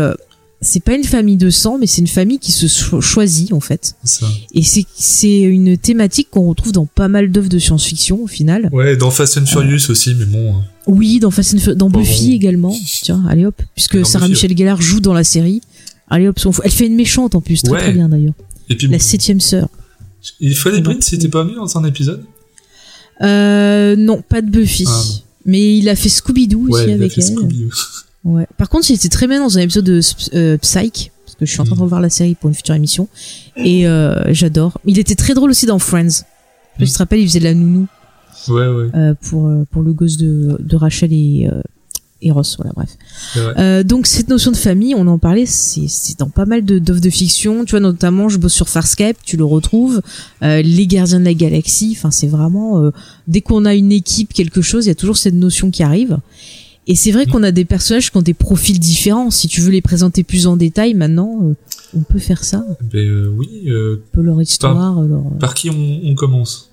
c'est 0.62 0.84
pas 0.84 0.94
une 0.96 1.04
famille 1.04 1.38
de 1.38 1.50
sang, 1.50 1.78
mais 1.80 1.88
c'est 1.88 2.02
une 2.02 2.08
famille 2.08 2.40
qui 2.40 2.52
se 2.52 2.68
cho- 2.68 3.00
choisit 3.02 3.54
en 3.54 3.60
fait. 3.62 3.96
c'est 4.04 4.20
ça. 4.22 4.28
Et 4.54 4.62
c'est 4.96 5.40
une 5.42 5.78
thématique 5.78 6.28
qu'on 6.32 6.48
retrouve 6.50 6.72
dans 6.74 6.86
pas 6.86 7.08
mal 7.08 7.32
d'œuvres 7.32 7.48
de 7.50 7.60
science-fiction 7.60 8.22
au 8.24 8.28
final. 8.28 8.70
Ouais, 8.74 8.98
dans 8.98 9.10
Fast 9.12 9.38
and 9.38 9.46
Furious 9.46 9.90
aussi, 9.90 10.16
mais 10.16 10.26
bon. 10.26 10.50
euh, 10.58 10.62
Oui, 10.88 11.20
dans 11.20 11.32
Fast 11.32 11.54
and 11.56 11.74
dans 11.76 11.90
Bon, 11.90 12.00
Buffy 12.00 12.30
bon. 12.32 12.36
également. 12.36 12.76
Tiens, 13.04 13.24
allez 13.30 13.46
hop, 13.46 13.62
puisque 13.76 14.06
Sarah 14.06 14.28
Buffy, 14.28 14.34
Michelle 14.48 14.58
Gellar 14.58 14.82
joue 14.82 15.00
dans 15.00 15.14
la 15.14 15.24
série. 15.24 15.62
Allez 16.10 16.28
hop, 16.28 16.40
fout. 16.40 16.54
elle 16.64 16.72
fait 16.72 16.88
une 16.88 16.96
méchante 16.96 17.36
en 17.36 17.42
plus, 17.42 17.62
très 17.62 17.72
Ouais. 17.74 17.80
très 17.80 17.92
bien 17.94 18.10
d'ailleurs. 18.10 18.34
Et 18.70 18.76
puis, 18.76 18.88
La 18.88 19.00
septième 19.00 19.40
sœur. 19.40 19.70
il 20.40 20.56
Freddie 20.56 20.82
Non. 20.82 20.92
Prinze, 20.92 21.10
il 21.12 21.16
était 21.16 21.30
pas 21.30 21.44
venu 21.44 21.56
dans 21.56 21.78
un 21.78 21.84
épisode? 21.86 22.24
Euh, 23.22 23.96
non, 23.96 24.22
pas 24.28 24.42
de 24.42 24.50
Buffy. 24.50 24.86
Ah. 24.88 25.04
Mais 25.46 25.78
il 25.78 25.88
a 25.90 25.96
fait 25.96 26.10
Scooby-Doo 26.10 26.64
aussi 26.70 26.72
Ouais, 26.74 26.84
il 26.86 26.92
a 26.92 26.94
avec 26.96 27.14
fait 27.14 27.22
elle. 27.22 27.70
Ouais. 28.26 28.48
Par 28.58 28.70
contre, 28.70 28.90
il 28.90 28.96
était 28.96 29.10
très 29.10 29.28
bien 29.28 29.40
dans 29.42 29.58
un 29.58 29.62
épisode 29.62 29.86
de 29.86 30.02
euh, 30.34 30.58
Psych, 30.58 31.12
parce 31.26 31.36
que 31.36 31.46
je 31.46 31.52
suis 31.52 31.62
en 31.62 31.64
train 31.64 31.76
de 31.76 31.80
Mhm. 31.80 31.84
revoir 31.84 32.02
la 32.02 32.10
série 32.10 32.36
pour 32.36 32.50
une 32.50 32.56
future 32.56 32.76
émission, 32.76 33.08
et 33.56 33.88
euh, 33.88 34.34
j'adore. 34.34 34.80
Il 34.86 35.00
était 35.00 35.16
très 35.16 35.34
drôle 35.34 35.50
aussi 35.52 35.66
dans 35.66 35.80
Friends. 35.80 36.08
Je 36.10 36.14
sais 36.16 36.24
pas 36.80 36.86
si 36.86 36.92
tu 36.92 36.94
te 36.94 36.98
rappelles, 37.00 37.20
il 37.20 37.28
faisait 37.28 37.40
de 37.40 37.46
la 37.46 37.54
nounou 37.54 37.88
Ouais, 38.48 38.68
ouais. 38.68 38.90
euh, 38.96 39.14
pour 39.30 39.48
euh, 39.48 39.66
pour 39.72 39.82
le 39.84 39.94
gosse 39.94 40.18
de, 40.18 40.58
de 40.60 40.76
Rachel 40.76 41.12
et 41.14 41.50
euh, 41.52 41.62
et 42.22 42.32
Ross. 42.32 42.58
Voilà, 42.58 42.74
bref. 42.76 42.90
Euh, 43.38 43.84
donc 43.84 44.06
cette 44.06 44.28
notion 44.28 44.52
de 44.52 44.58
famille, 44.58 44.94
on 44.96 45.08
en 45.08 45.18
parlait, 45.18 45.46
c'est 45.46 45.88
c'est 45.88 46.20
dans 46.20 46.28
pas 46.30 46.46
mal 46.46 46.66
de 46.66 46.78
d'offres 46.80 47.00
de 47.02 47.10
fiction. 47.10 47.64
Tu 47.64 47.72
vois, 47.72 47.80
notamment, 47.80 48.28
je 48.28 48.38
bosse 48.38 48.54
sur 48.54 48.68
Farscape, 48.68 49.16
tu 49.24 49.38
le 49.38 49.46
retrouves. 49.46 50.02
Euh, 50.44 50.62
les 50.62 50.88
Gardiens 50.88 51.20
de 51.22 51.26
la 51.26 51.34
Galaxie. 51.34 51.94
Enfin, 51.98 52.12
c'est 52.12 52.28
vraiment 52.28 52.80
euh, 52.84 52.92
dès 53.30 53.40
qu'on 53.42 53.64
a 53.66 53.74
une 53.76 53.92
équipe, 53.94 54.34
quelque 54.34 54.62
chose, 54.62 54.86
il 54.86 54.90
y 54.90 54.92
a 54.92 54.96
toujours 54.96 55.16
cette 55.18 55.34
notion 55.36 55.72
qui 55.72 55.82
arrive. 55.84 56.18
Et 56.90 56.96
c'est 56.96 57.12
vrai 57.12 57.28
qu'on 57.28 57.44
a 57.44 57.52
des 57.52 57.66
personnages 57.66 58.10
qui 58.12 58.18
ont 58.18 58.22
des 58.24 58.34
profils 58.34 58.80
différents. 58.80 59.30
Si 59.30 59.48
tu 59.48 59.62
veux 59.62 59.70
les 59.70 59.82
présenter 59.82 60.24
plus 60.24 60.48
en 60.48 60.58
détail, 60.58 60.96
maintenant, 60.96 61.40
euh, 61.44 61.54
on 61.96 62.02
peut 62.02 62.18
faire 62.20 62.44
ça. 62.44 62.58
Un 62.68 62.76
Ben, 62.92 63.08
euh, 63.08 63.32
oui, 63.38 63.64
euh, 63.68 64.04
peu 64.12 64.22
leur 64.22 64.42
histoire, 64.42 65.00
leur. 65.04 65.20
euh, 65.20 65.38
par 65.40 65.54
qui 65.54 65.70
on, 65.70 66.02
on 66.04 66.16
commence 66.16 66.72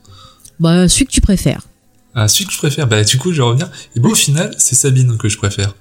Bah, 0.59 0.88
celui 0.88 1.05
que 1.07 1.12
tu 1.12 1.20
préfères. 1.20 1.62
Ah, 2.14 2.29
celui 2.29 2.46
que 2.46 2.52
je 2.52 2.59
préfère, 2.59 2.87
bah 2.88 3.05
du 3.05 3.18
coup, 3.18 3.31
je 3.31 3.37
vais 3.37 3.46
revenir. 3.46 3.70
Et 3.94 4.00
bon, 4.00 4.09
au 4.09 4.14
final, 4.14 4.55
c'est 4.57 4.74
Sabine 4.74 5.18
que 5.18 5.29
je 5.29 5.37
préfère. 5.37 5.74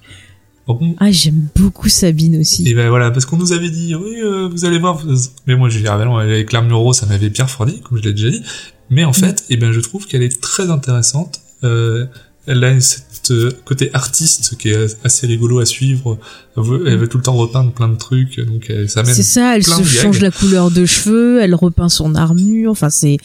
Bon, 0.66 0.94
Ah, 0.98 1.10
j'aime 1.10 1.46
beaucoup 1.56 1.88
Sabine 1.88 2.38
aussi. 2.40 2.68
Et 2.68 2.74
ben 2.74 2.90
voilà, 2.90 3.10
parce 3.10 3.24
qu'on 3.24 3.38
nous 3.38 3.52
avait 3.54 3.70
dit, 3.70 3.94
oui, 3.94 4.20
euh, 4.20 4.48
vous 4.48 4.66
allez 4.66 4.78
voir. 4.78 5.00
Mais 5.46 5.56
moi, 5.56 5.70
je 5.70 5.78
ben 5.80 6.04
non, 6.04 6.18
avec 6.18 6.52
l'armure 6.52 6.76
rose, 6.78 6.96
ça 6.96 7.06
m'avait 7.06 7.30
bien 7.30 7.44
refroidi, 7.44 7.80
comme 7.80 7.96
je 7.96 8.02
l'ai 8.02 8.12
déjà 8.12 8.28
dit. 8.30 8.42
Mais 8.90 9.04
en 9.04 9.14
fait, 9.14 9.44
et 9.48 9.56
ben, 9.56 9.72
je 9.72 9.80
trouve 9.80 10.06
qu'elle 10.06 10.22
est 10.22 10.40
très 10.42 10.68
intéressante. 10.68 11.40
Euh, 11.64 12.04
elle 12.46 12.62
a 12.64 12.78
cette 12.80 13.05
côté 13.64 13.90
artiste 13.94 14.56
qui 14.58 14.68
est 14.70 14.96
assez 15.04 15.26
rigolo 15.26 15.58
à 15.60 15.66
suivre. 15.66 16.18
Elle 16.56 16.62
veut, 16.62 16.84
elle 16.88 16.98
veut 16.98 17.08
tout 17.08 17.18
le 17.18 17.22
temps 17.22 17.34
repeindre 17.34 17.72
plein 17.72 17.88
de 17.88 17.96
trucs, 17.96 18.40
donc 18.40 18.70
euh, 18.70 18.86
ça 18.88 19.02
mène. 19.02 19.14
C'est 19.14 19.22
ça, 19.22 19.56
elle 19.56 19.62
plein 19.62 19.76
se 19.78 19.84
change 19.84 20.20
la 20.20 20.30
couleur 20.30 20.70
de 20.70 20.86
cheveux, 20.86 21.40
elle 21.42 21.54
repeint 21.54 21.88
son 21.88 22.14
armure, 22.14 22.70
enfin 22.70 22.90
c'est 22.90 23.18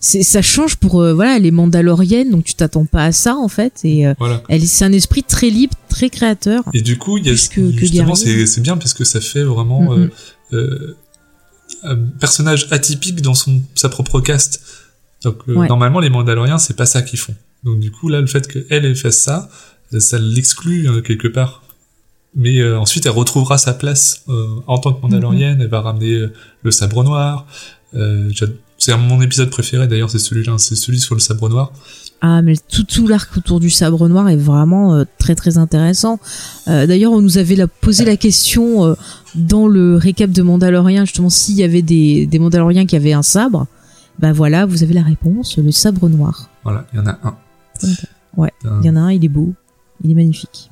c'est 0.00 0.22
ça 0.22 0.42
change 0.42 0.76
pour 0.76 1.00
euh, 1.02 1.12
voilà, 1.12 1.36
elle 1.36 1.46
est 1.46 1.50
mandalorienne 1.50 2.30
donc 2.30 2.44
tu 2.44 2.54
t'attends 2.54 2.84
pas 2.84 3.04
à 3.04 3.12
ça 3.12 3.34
en 3.36 3.48
fait 3.48 3.72
et 3.84 4.06
euh, 4.06 4.14
Voilà. 4.18 4.42
elle 4.48 4.66
c'est 4.66 4.84
un 4.84 4.92
esprit 4.92 5.22
très 5.24 5.50
libre, 5.50 5.74
très 5.88 6.08
créateur. 6.10 6.62
Et 6.74 6.82
du 6.82 6.96
coup, 6.98 7.18
il 7.18 7.26
y 7.26 7.30
a 7.30 7.32
que- 7.32 7.70
justement, 7.72 8.14
c'est 8.14 8.46
c'est 8.46 8.60
bien 8.60 8.76
parce 8.76 8.94
que 8.94 9.04
ça 9.04 9.20
fait 9.20 9.42
vraiment 9.44 9.92
euh, 9.94 10.08
euh, 10.52 10.96
un 11.82 11.96
personnage 11.96 12.68
atypique 12.70 13.20
dans 13.22 13.34
son 13.34 13.62
sa 13.74 13.88
propre 13.88 14.20
caste. 14.20 14.60
Donc 15.24 15.42
Ouais. 15.48 15.66
normalement, 15.68 15.98
les 16.00 16.10
Mandaloriens, 16.10 16.58
c'est 16.58 16.76
pas 16.76 16.86
ça 16.86 17.02
qu'ils 17.02 17.18
font. 17.18 17.34
Donc 17.64 17.80
du 17.80 17.90
coup, 17.90 18.08
là, 18.08 18.20
le 18.20 18.26
fait 18.26 18.46
qu'elle 18.46 18.66
elle 18.84 18.96
fasse 18.96 19.18
ça, 19.18 19.48
ça 19.98 20.18
l'exclut 20.18 20.88
euh, 20.88 21.00
quelque 21.00 21.28
part. 21.28 21.62
Mais 22.34 22.60
euh, 22.60 22.78
ensuite, 22.78 23.06
elle 23.06 23.12
retrouvera 23.12 23.58
sa 23.58 23.74
place 23.74 24.22
euh, 24.28 24.46
en 24.66 24.78
tant 24.78 24.92
que 24.92 25.02
Mandalorienne. 25.02 25.60
Elle 25.60 25.68
va 25.68 25.80
ramener 25.80 26.12
euh, 26.12 26.32
le 26.62 26.70
sabre 26.70 27.02
noir. 27.04 27.46
C'est 28.78 28.96
mon 28.96 29.20
épisode 29.20 29.50
préféré 29.50 29.88
d'ailleurs, 29.88 30.08
c'est 30.08 30.20
celui-là, 30.20 30.56
c'est 30.58 30.76
celui 30.76 31.00
sur 31.00 31.16
le 31.16 31.20
sabre 31.20 31.48
noir. 31.48 31.72
Ah 32.20 32.42
mais 32.42 32.54
tout 32.68 32.82
tout 32.82 33.06
l'arc 33.06 33.36
autour 33.36 33.60
du 33.60 33.70
sabre 33.70 34.08
noir 34.08 34.28
est 34.28 34.36
vraiment 34.36 34.94
euh, 34.94 35.04
très 35.18 35.34
très 35.34 35.56
intéressant. 35.56 36.18
Euh, 36.66 36.86
D'ailleurs, 36.86 37.12
on 37.12 37.20
nous 37.20 37.38
avait 37.38 37.54
la, 37.54 37.68
posé 37.68 38.04
la 38.04 38.16
question 38.16 38.84
euh, 38.84 38.94
dans 39.36 39.68
le 39.68 39.96
récap 39.96 40.30
de 40.30 40.42
Mandalorian 40.42 41.04
justement 41.04 41.30
s'il 41.30 41.54
y 41.56 41.62
avait 41.62 41.82
des 41.82 42.26
des 42.26 42.38
Mandaloriens 42.38 42.86
qui 42.86 42.96
avaient 42.96 43.12
un 43.12 43.22
sabre. 43.22 43.66
Bah 44.18 44.32
voilà, 44.32 44.66
vous 44.66 44.82
avez 44.82 44.94
la 44.94 45.02
réponse, 45.02 45.58
le 45.58 45.70
sabre 45.70 46.08
noir. 46.08 46.48
Voilà, 46.64 46.86
il 46.92 46.98
y 46.98 47.00
en 47.00 47.06
a 47.06 47.18
un. 47.22 47.36
Ouais, 48.36 48.52
Il 48.82 48.86
y 48.86 48.90
en 48.90 48.96
a 48.96 49.00
un, 49.00 49.12
il 49.12 49.24
est 49.24 49.28
beau, 49.28 49.52
il 50.04 50.10
est 50.10 50.14
magnifique. 50.14 50.70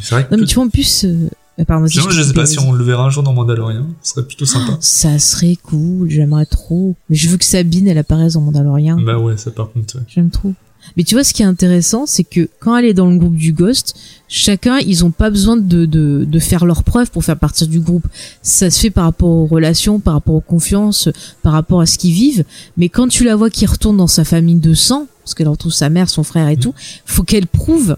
C'est 0.00 0.14
vrai 0.14 0.24
que 0.26 0.34
Non 0.34 0.40
mais 0.40 0.46
tu 0.46 0.54
vois 0.54 0.64
en 0.64 0.68
plus 0.68 1.04
euh, 1.04 1.28
euh, 1.60 1.64
pardon, 1.64 1.86
Sinon, 1.86 2.08
je 2.10 2.22
sais 2.22 2.32
pas 2.32 2.46
si 2.46 2.58
on 2.58 2.72
le 2.72 2.82
verra 2.82 3.04
un 3.04 3.10
jour 3.10 3.22
dans 3.22 3.34
Mandalorian, 3.34 3.86
ce 4.02 4.12
serait 4.14 4.26
plutôt 4.26 4.46
sympa. 4.46 4.76
Ça 4.80 5.18
serait 5.18 5.56
cool, 5.62 6.08
j'aimerais 6.08 6.46
trop. 6.46 6.94
Mais 7.10 7.16
je 7.16 7.28
veux 7.28 7.36
que 7.36 7.44
Sabine, 7.44 7.88
elle 7.88 7.98
apparaisse 7.98 8.34
dans 8.34 8.40
Mandalorian. 8.40 8.98
Bah 9.00 9.18
ouais, 9.18 9.36
ça 9.36 9.50
par 9.50 9.70
contre, 9.70 9.96
ouais. 9.96 10.02
J'aime 10.08 10.30
trop. 10.30 10.54
Mais 10.96 11.04
tu 11.04 11.14
vois, 11.14 11.22
ce 11.24 11.32
qui 11.32 11.42
est 11.42 11.46
intéressant, 11.46 12.06
c'est 12.06 12.24
que 12.24 12.48
quand 12.58 12.76
elle 12.76 12.86
est 12.86 12.94
dans 12.94 13.08
le 13.08 13.16
groupe 13.16 13.36
du 13.36 13.52
Ghost, 13.52 13.94
chacun, 14.28 14.78
ils 14.78 15.04
ont 15.04 15.10
pas 15.12 15.30
besoin 15.30 15.56
de, 15.56 15.84
de, 15.86 16.26
de 16.28 16.38
faire 16.38 16.64
leurs 16.64 16.82
preuves 16.82 17.10
pour 17.10 17.24
faire 17.24 17.38
partie 17.38 17.68
du 17.68 17.80
groupe. 17.80 18.06
Ça 18.42 18.68
se 18.70 18.80
fait 18.80 18.90
par 18.90 19.04
rapport 19.04 19.28
aux 19.28 19.46
relations, 19.46 20.00
par 20.00 20.14
rapport 20.14 20.34
aux 20.34 20.40
confiances, 20.40 21.08
par 21.42 21.52
rapport 21.52 21.80
à 21.80 21.86
ce 21.86 21.98
qu'ils 21.98 22.14
vivent. 22.14 22.44
Mais 22.76 22.88
quand 22.88 23.08
tu 23.08 23.24
la 23.24 23.36
vois 23.36 23.48
qui 23.50 23.64
retourne 23.64 23.96
dans 23.96 24.08
sa 24.08 24.24
famille 24.24 24.56
de 24.56 24.74
sang, 24.74 25.06
parce 25.24 25.34
qu'elle 25.34 25.48
retrouve 25.48 25.72
sa 25.72 25.90
mère, 25.90 26.08
son 26.08 26.22
frère 26.22 26.48
et 26.48 26.56
tout, 26.56 26.74
faut 27.04 27.22
qu'elle 27.22 27.46
prouve 27.46 27.96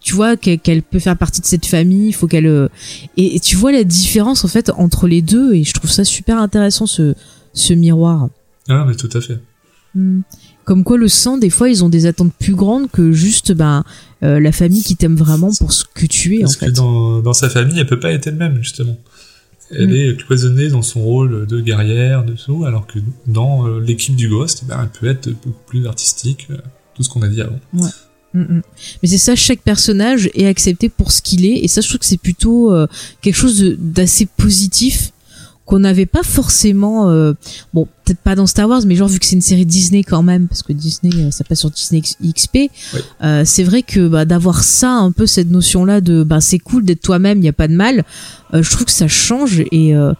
tu 0.00 0.14
vois 0.14 0.36
qu'elle 0.36 0.82
peut 0.82 0.98
faire 0.98 1.16
partie 1.16 1.42
de 1.42 1.46
cette 1.46 1.66
famille 1.66 2.08
il 2.08 2.12
faut 2.14 2.26
qu'elle 2.26 2.46
euh, 2.46 2.68
et, 3.18 3.36
et 3.36 3.40
tu 3.40 3.56
vois 3.56 3.70
la 3.70 3.84
différence 3.84 4.46
en 4.46 4.48
fait 4.48 4.70
entre 4.70 5.06
les 5.06 5.20
deux 5.20 5.52
et 5.52 5.62
je 5.62 5.74
trouve 5.74 5.90
ça 5.90 6.04
super 6.04 6.38
intéressant 6.38 6.86
ce 6.86 7.14
ce 7.52 7.74
miroir 7.74 8.30
Ah, 8.68 8.86
mais 8.88 8.94
tout 8.94 9.10
à 9.12 9.20
fait. 9.20 9.38
Hmm. 9.94 10.20
comme 10.64 10.84
quoi 10.84 10.96
le 10.96 11.08
sang 11.08 11.36
des 11.36 11.50
fois 11.50 11.68
ils 11.68 11.84
ont 11.84 11.90
des 11.90 12.06
attentes 12.06 12.32
plus 12.38 12.54
grandes 12.54 12.90
que 12.90 13.12
juste 13.12 13.52
ben 13.52 13.84
euh, 14.22 14.38
la 14.38 14.52
famille 14.52 14.82
qui 14.82 14.96
t'aime 14.96 15.16
vraiment 15.16 15.50
pour 15.58 15.72
ce 15.72 15.84
que 15.94 16.04
tu 16.04 16.36
es 16.36 16.38
en 16.38 16.40
Parce 16.42 16.56
que 16.56 16.66
fait 16.66 16.72
dans, 16.72 17.20
dans 17.20 17.32
sa 17.32 17.48
famille, 17.48 17.78
elle 17.78 17.86
peut 17.86 17.98
pas 17.98 18.12
être 18.12 18.26
elle-même, 18.26 18.58
justement. 18.58 18.98
Elle 19.72 19.88
Mm. 19.88 19.94
est 19.94 20.16
cloisonnée 20.16 20.68
dans 20.68 20.82
son 20.82 21.00
rôle 21.02 21.46
de 21.46 21.60
guerrière, 21.60 22.24
de 22.24 22.34
tout, 22.34 22.64
alors 22.64 22.86
que 22.86 22.98
dans 23.26 23.66
euh, 23.66 23.80
l'équipe 23.80 24.16
du 24.16 24.28
Ghost, 24.28 24.62
eh 24.64 24.68
ben, 24.68 24.80
elle 24.82 24.88
peut 24.88 25.08
être 25.08 25.28
beaucoup 25.28 25.62
plus 25.66 25.86
artistique, 25.86 26.48
euh, 26.50 26.56
tout 26.94 27.02
ce 27.02 27.08
qu'on 27.08 27.22
a 27.22 27.28
dit 27.28 27.40
avant. 27.40 27.60
Mm, 27.72 27.86
mm. 28.34 28.62
Mais 29.02 29.08
c'est 29.08 29.18
ça, 29.18 29.36
chaque 29.36 29.60
personnage 29.60 30.28
est 30.34 30.46
accepté 30.46 30.88
pour 30.88 31.12
ce 31.12 31.22
qu'il 31.22 31.44
est, 31.46 31.64
et 31.64 31.68
ça, 31.68 31.80
je 31.80 31.88
trouve 31.88 32.00
que 32.00 32.06
c'est 32.06 32.20
plutôt 32.20 32.72
euh, 32.72 32.86
quelque 33.22 33.36
chose 33.36 33.76
d'assez 33.78 34.26
positif 34.26 35.12
qu'on 35.70 35.78
n'avait 35.78 36.06
pas 36.06 36.22
forcément. 36.24 37.08
euh, 37.10 37.32
bon, 37.72 37.86
peut-être 38.04 38.18
pas 38.18 38.34
dans 38.34 38.46
Star 38.46 38.68
Wars, 38.68 38.82
mais 38.86 38.96
genre 38.96 39.08
vu 39.08 39.20
que 39.20 39.26
c'est 39.26 39.36
une 39.36 39.40
série 39.40 39.64
Disney 39.66 40.02
quand 40.02 40.22
même, 40.22 40.48
parce 40.48 40.62
que 40.64 40.72
Disney, 40.72 41.14
euh, 41.14 41.30
ça 41.30 41.44
passe 41.44 41.60
sur 41.60 41.70
Disney 41.70 42.00
X- 42.00 42.16
XP. 42.20 42.54
Oui. 42.94 43.00
euh, 43.22 43.42
c'est 43.46 43.62
vrai 43.62 43.82
que 43.82 44.08
bah, 44.08 44.24
d'avoir 44.24 44.64
ça, 44.64 44.90
un 44.92 45.12
peu 45.12 45.26
cette 45.26 45.50
notion-là 45.50 46.00
de, 46.00 46.24
bah, 46.24 46.40
c'est 46.40 46.58
cool 46.58 46.84
d'être 46.84 47.02
toi-même, 47.02 47.38
il 47.38 47.44
y 47.44 47.48
a 47.48 47.52
pas 47.52 47.68
de 47.68 47.74
mal. 47.74 48.04
euh, 48.52 48.62
je 48.62 48.70
trouve 48.70 48.84
que 48.86 48.90
ça 48.92 49.06
change 49.08 49.60
et 49.70 49.94
euh, 49.94 50.12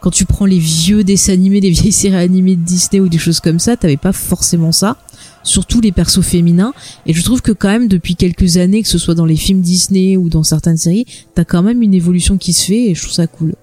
quand 0.00 0.10
tu 0.10 0.26
prends 0.26 0.44
les 0.46 0.58
vieux 0.58 1.02
dessins 1.04 1.32
animés, 1.32 1.60
les 1.60 1.70
vieilles 1.70 1.90
séries 1.90 2.14
animées 2.16 2.54
de 2.56 2.62
Disney 2.62 3.00
ou 3.00 3.08
des 3.08 3.18
choses 3.18 3.40
comme 3.40 3.58
ça, 3.58 3.76
t'avais 3.76 3.96
pas 3.96 4.12
forcément 4.12 4.72
ça. 4.72 4.96
Surtout 5.42 5.80
les 5.80 5.90
persos 5.92 6.20
féminins. 6.22 6.74
Et 7.06 7.14
je 7.14 7.22
trouve 7.22 7.40
que 7.40 7.52
quand 7.52 7.68
même 7.70 7.88
depuis 7.88 8.14
quelques 8.14 8.58
années, 8.58 8.82
que 8.82 8.88
ce 8.88 8.98
soit 8.98 9.14
dans 9.14 9.24
les 9.24 9.36
films 9.36 9.60
Disney 9.62 10.16
ou 10.18 10.28
dans 10.28 10.42
certaines 10.42 10.76
séries, 10.76 11.06
t'as 11.34 11.44
quand 11.44 11.62
même 11.62 11.80
une 11.82 11.94
évolution 11.94 12.36
qui 12.36 12.52
se 12.52 12.66
fait 12.66 12.90
et 12.90 12.94
je 12.94 13.00
trouve 13.02 13.14
ça 13.14 13.26
cool. 13.26 13.54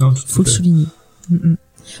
Non, 0.00 0.12
tout 0.12 0.22
Faut 0.26 0.42
le 0.42 0.48
souligner. 0.48 0.86
Mm, 1.30 1.34
mm. 1.36 1.56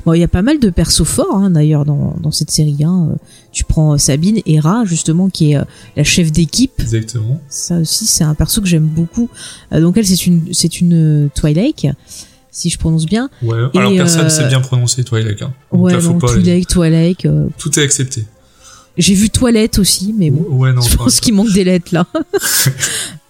Bon, 0.06 0.14
il 0.14 0.20
y 0.20 0.24
a 0.24 0.28
pas 0.28 0.42
mal 0.42 0.58
de 0.58 0.70
persos 0.70 1.04
forts 1.04 1.36
hein, 1.36 1.50
d'ailleurs 1.50 1.84
dans, 1.84 2.16
dans 2.20 2.30
cette 2.30 2.50
série. 2.50 2.84
Hein. 2.84 3.08
Euh, 3.12 3.16
Tu 3.52 3.64
prends 3.64 3.94
euh, 3.94 3.98
Sabine, 3.98 4.40
Hera 4.46 4.84
justement 4.84 5.28
qui 5.28 5.52
est 5.52 5.56
euh, 5.58 5.64
la 5.96 6.04
chef 6.04 6.32
d'équipe. 6.32 6.72
Exactement. 6.78 7.40
Ça 7.48 7.78
aussi 7.78 8.06
c'est 8.06 8.24
un 8.24 8.34
perso 8.34 8.60
que 8.60 8.66
j'aime 8.66 8.86
beaucoup. 8.86 9.28
Euh, 9.72 9.80
donc 9.80 9.96
elle 9.96 10.06
c'est 10.06 10.26
une 10.26 10.52
c'est 10.52 10.80
une 10.80 11.24
euh, 11.26 11.28
Twilight 11.34 11.86
si 12.50 12.70
je 12.70 12.78
prononce 12.78 13.04
bien. 13.06 13.28
Ouais. 13.42 13.58
Et, 13.74 13.78
Alors 13.78 13.94
personne 13.94 14.30
sait 14.30 14.46
bien 14.46 14.60
prononcer 14.60 15.02
Twilight. 15.04 15.42
Hein. 15.42 15.52
Donc 15.72 15.82
Ouais, 15.82 15.92
là, 15.92 16.00
faut 16.00 16.12
donc 16.12 16.20
pas- 16.20 16.32
Twilight, 16.32 16.68
Twilight. 16.68 17.28
Tout 17.58 17.78
est 17.78 17.82
accepté. 17.82 18.24
J'ai 18.96 19.14
vu 19.14 19.28
Toilette 19.28 19.80
aussi, 19.80 20.14
mais 20.16 20.30
bon. 20.30 20.44
Ouais, 20.56 20.72
non. 20.72 20.80
je 20.80 20.96
pense 20.96 21.18
qu'il 21.18 21.34
manque 21.34 21.52
des 21.52 21.64
lettres 21.64 21.92
là. 21.92 22.06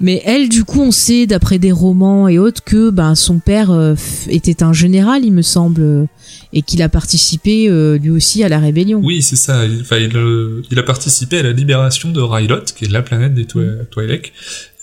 Mais 0.00 0.22
elle, 0.24 0.48
du 0.48 0.64
coup, 0.64 0.80
on 0.80 0.92
sait 0.92 1.26
d'après 1.26 1.58
des 1.58 1.72
romans 1.72 2.28
et 2.28 2.38
autres 2.38 2.62
que 2.62 2.90
ben 2.90 3.16
son 3.16 3.40
père 3.40 3.72
euh, 3.72 3.94
était 4.28 4.62
un 4.62 4.72
général, 4.72 5.24
il 5.24 5.32
me 5.32 5.42
semble, 5.42 5.82
euh, 5.82 6.04
et 6.52 6.62
qu'il 6.62 6.82
a 6.82 6.88
participé 6.88 7.68
euh, 7.68 7.98
lui 7.98 8.10
aussi 8.10 8.44
à 8.44 8.48
la 8.48 8.60
rébellion. 8.60 9.00
Oui, 9.02 9.22
c'est 9.22 9.36
ça. 9.36 9.64
Il, 9.66 9.84
il, 9.90 10.62
il 10.70 10.78
a 10.78 10.82
participé 10.84 11.38
à 11.38 11.42
la 11.42 11.52
libération 11.52 12.10
de 12.10 12.20
Rylot, 12.20 12.64
qui 12.76 12.84
est 12.84 12.92
la 12.92 13.02
planète 13.02 13.34
des 13.34 13.44
Twi-. 13.44 13.86
Twi'lek. 13.90 14.32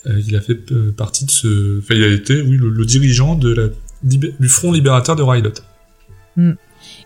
Euh, 0.06 0.20
il 0.28 0.36
a 0.36 0.40
fait 0.40 0.58
partie 0.96 1.24
de 1.24 1.30
ce... 1.30 1.78
Enfin, 1.78 1.94
il 1.94 2.04
a 2.04 2.08
été, 2.08 2.42
oui, 2.42 2.58
le, 2.58 2.68
le 2.68 2.84
dirigeant 2.84 3.36
de 3.36 3.54
la, 3.54 3.68
libé- 4.06 4.34
du 4.38 4.48
front 4.48 4.70
libérateur 4.70 5.16
de 5.16 5.22
Rylot. 5.22 5.54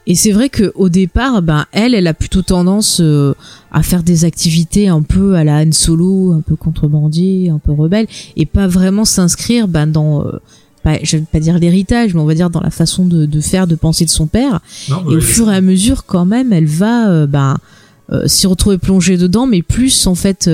Et 0.07 0.15
c'est 0.15 0.33
vrai 0.33 0.49
que 0.49 0.73
au 0.75 0.89
départ, 0.89 1.43
ben 1.43 1.67
elle, 1.73 1.95
elle 1.95 2.07
a 2.07 2.15
plutôt 2.15 2.43
tendance 2.43 3.01
euh, 3.01 3.35
à 3.71 3.83
faire 3.83 4.03
des 4.03 4.25
activités 4.25 4.89
un 4.89 5.03
peu 5.03 5.35
à 5.35 5.45
la 5.45 5.59
Han 5.63 5.73
Solo, 5.73 6.33
un 6.33 6.41
peu 6.41 6.57
contrebandier, 6.57 7.51
un 7.51 7.59
peu 7.59 7.73
rebelle, 7.73 8.07
et 8.37 8.47
pas 8.47 8.67
vraiment 8.67 9.05
s'inscrire 9.05 9.69
ben 9.69 9.87
dans, 9.87 10.27
euh, 10.27 10.33
pas, 10.83 10.99
je 11.03 11.19
vais 11.19 11.25
pas 11.31 11.39
dire 11.39 11.59
l'héritage, 11.59 12.15
mais 12.15 12.21
on 12.21 12.25
va 12.25 12.35
dire 12.35 12.51
dans 12.51 12.61
la 12.63 12.71
façon 12.71 13.05
de, 13.05 13.27
de 13.27 13.41
faire, 13.41 13.67
de 13.67 13.75
penser 13.75 14.05
de 14.07 14.11
son 14.11 14.27
père. 14.27 14.61
Non, 14.89 15.03
Et 15.03 15.05
bah, 15.05 15.13
au 15.13 15.21
fur 15.21 15.51
et 15.51 15.55
à 15.57 15.61
mesure, 15.61 16.05
quand 16.07 16.25
même, 16.25 16.53
elle 16.53 16.67
va 16.67 17.11
euh, 17.11 17.27
ben, 17.27 17.59
euh, 18.11 18.27
s'y 18.27 18.47
retrouver 18.47 18.79
plongée 18.79 19.17
dedans, 19.19 19.47
mais 19.47 19.63
plus 19.63 20.07
en 20.07 20.15
fait 20.15 20.51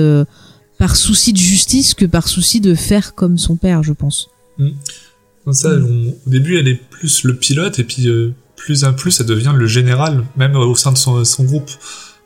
par 0.77 0.95
souci 0.97 1.31
de 1.33 1.37
justice 1.39 1.93
que 1.95 2.05
par 2.05 2.27
souci 2.27 2.59
de 2.59 2.75
faire 2.75 3.15
comme 3.15 3.37
son 3.39 3.55
père, 3.55 3.81
je 3.81 3.93
pense. 3.93 4.29
Comme 4.59 5.53
ça, 5.53 5.69
on- 5.69 6.13
au 6.27 6.29
début, 6.29 6.57
elle 6.57 6.67
est 6.67 6.75
plus 6.89 7.23
le 7.23 7.35
pilote, 7.35 7.79
et 7.79 7.83
puis 7.85 8.07
plus 8.57 8.83
un 8.83 8.91
plus, 8.91 9.21
elle 9.21 9.27
devient 9.27 9.53
le 9.55 9.67
général, 9.67 10.25
même 10.35 10.55
au 10.57 10.75
sein 10.75 10.91
de 10.91 10.97
son, 10.97 11.23
son 11.23 11.45
groupe. 11.45 11.71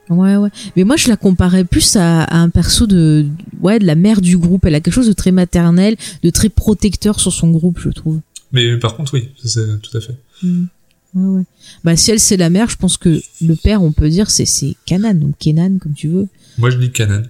Ouais, 0.10 0.36
ouais. 0.36 0.50
Mais 0.76 0.84
moi, 0.84 0.98
je 0.98 1.08
la 1.08 1.16
comparais 1.16 1.64
plus 1.64 1.96
à, 1.96 2.24
à 2.24 2.38
un 2.38 2.50
perso 2.50 2.88
de, 2.88 3.26
ouais, 3.62 3.78
de 3.78 3.86
la 3.86 3.96
mère 3.96 4.20
du 4.20 4.38
groupe. 4.38 4.66
Elle 4.66 4.76
a 4.76 4.82
quelque 4.82 4.94
chose 4.94 5.08
de 5.08 5.14
très 5.14 5.32
maternel, 5.32 5.96
de 6.24 6.30
très 6.32 6.50
protecteur 6.50 7.20
sur 7.20 7.32
son 7.32 7.52
groupe, 7.52 7.80
je 7.80 7.90
trouve. 7.90 8.20
Mais 8.52 8.76
par 8.78 8.96
contre, 8.96 9.14
oui, 9.14 9.30
c'est 9.44 9.80
tout 9.82 9.96
à 9.96 10.02
fait. 10.02 10.16
Mm. 10.44 10.66
Ouais, 11.14 11.38
ouais. 11.40 11.44
Bah, 11.84 11.96
si 11.96 12.12
elle 12.12 12.20
c'est 12.20 12.38
la 12.38 12.50
mère, 12.50 12.70
je 12.70 12.78
pense 12.78 12.98
que 12.98 13.22
le 13.42 13.56
père, 13.56 13.84
on 13.84 13.92
peut 13.92 14.10
dire, 14.10 14.30
c'est 14.30 14.46
c'est 14.46 14.76
Kanan, 14.86 15.14
donc 15.14 15.38
Kenan, 15.40 15.78
comme 15.78 15.94
tu 15.94 16.08
veux. 16.08 16.28
Moi, 16.58 16.70
je 16.70 16.78
dis 16.78 16.92
Canon. 16.92 17.24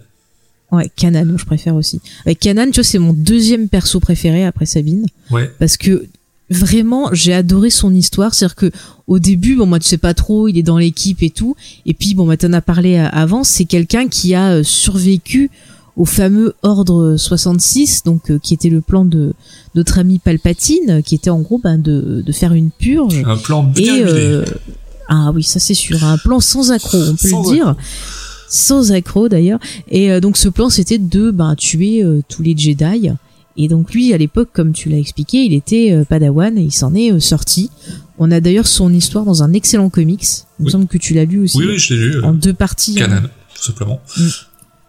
Ouais, 0.72 0.90
Kanan, 0.96 1.26
moi, 1.26 1.38
je 1.38 1.46
préfère 1.46 1.76
aussi. 1.76 2.00
Avec 2.26 2.40
Kanan, 2.40 2.68
tu 2.72 2.76
vois, 2.76 2.84
c'est 2.84 3.00
mon 3.00 3.14
deuxième 3.14 3.70
perso 3.70 4.00
préféré 4.00 4.46
après 4.46 4.66
Sabine. 4.66 5.06
Ouais. 5.30 5.52
parce 5.60 5.78
que 5.78 6.06
vraiment 6.52 7.10
j'ai 7.14 7.34
adoré 7.34 7.70
son 7.70 7.94
histoire. 7.94 8.34
C'est 8.34 8.46
à 8.46 8.48
dire 8.50 8.56
que 8.56 8.72
au 9.08 9.18
début 9.20 9.56
bon 9.56 9.66
moi 9.66 9.80
tu 9.80 9.88
sais 9.88 9.98
pas 9.98 10.14
trop 10.14 10.48
il 10.48 10.58
est 10.58 10.64
dans 10.64 10.78
l'équipe 10.78 11.24
et 11.24 11.30
tout. 11.30 11.56
Et 11.86 11.94
puis 11.94 12.14
bon 12.14 12.28
bah 12.28 12.38
t'en 12.38 12.54
as 12.54 12.62
parlé 12.62 12.98
euh, 12.98 13.08
avant. 13.12 13.44
C'est 13.44 13.66
quelqu'un 13.66 14.08
qui 14.08 14.36
a 14.36 14.52
euh, 14.52 14.64
survécu 14.64 15.50
au 15.98 16.06
fameux 16.06 16.56
ordre 16.64 17.16
66 17.18 18.04
donc 18.04 18.32
euh, 18.32 18.40
qui 18.40 18.54
était 18.54 18.70
le 18.70 18.82
plan 18.82 19.06
de 19.06 19.34
notre 19.76 20.00
ami 20.00 20.20
Palpatine 20.20 21.02
qui 21.04 21.16
était 21.16 21.30
en 21.30 21.40
gros 21.40 21.60
ben, 21.64 21.78
de, 21.78 22.24
de 22.26 22.32
faire 22.32 22.54
une 22.54 22.72
purge. 22.72 23.22
Un 23.26 23.38
plan 23.38 23.64
bien 23.64 23.96
et 23.96 24.04
euh, 24.04 24.46
ah 25.08 25.32
oui 25.34 25.44
ça 25.44 25.60
c'est 25.60 25.74
sûr. 25.74 26.04
Un 26.04 26.18
plan 26.18 26.40
sans 26.40 26.72
accroc 26.72 26.98
on 26.98 27.16
peut 27.16 27.28
Sans 27.30 27.44
le 27.44 27.56
dire 27.56 27.76
sans 28.50 28.92
accroc 28.92 29.30
d'ailleurs. 29.30 29.60
Et 29.90 30.12
euh, 30.12 30.20
donc 30.20 30.38
ce 30.38 30.50
plan 30.50 30.70
c'était 30.70 30.98
de 30.98 31.32
ben 31.32 31.56
tuer 31.56 32.04
tous 32.30 32.42
les 32.42 32.58
Jedi 32.58 33.10
et 33.58 33.68
donc 33.68 33.94
lui 33.94 34.14
à 34.14 34.18
l'époque 34.18 34.50
comme 34.54 34.72
tu 34.74 34.90
l'as 34.90 34.98
expliqué 34.98 35.40
il 35.44 35.54
était 35.54 35.92
euh, 35.92 36.04
Padawan 36.06 36.58
et 36.58 36.62
il 36.62 36.72
s'en 36.72 36.94
est 36.96 37.12
euh, 37.12 37.20
sorti 37.20 37.70
on 38.18 38.32
a 38.32 38.40
d'ailleurs 38.40 38.68
son 38.68 38.94
histoire 38.94 39.26
dans 39.26 39.44
un 39.44 39.54
excellent 39.54 39.90
comics 39.90 40.26
il 40.60 40.66
me 40.66 40.70
semble 40.70 40.88
que 40.88 40.98
tu 40.98 41.14
l'as 41.14 41.26
lu 41.26 41.40
aussi 41.40 41.58
Oui, 41.58 41.66
oui, 41.70 41.78
je 41.78 41.94
l'ai 41.94 42.00
lu. 42.10 42.16
euh, 42.18 42.24
en 42.24 42.34
deux 42.34 42.54
parties 42.54 43.02
hein. 43.02 43.08
Canon, 43.08 43.30
tout 43.56 43.64
simplement. 43.64 44.02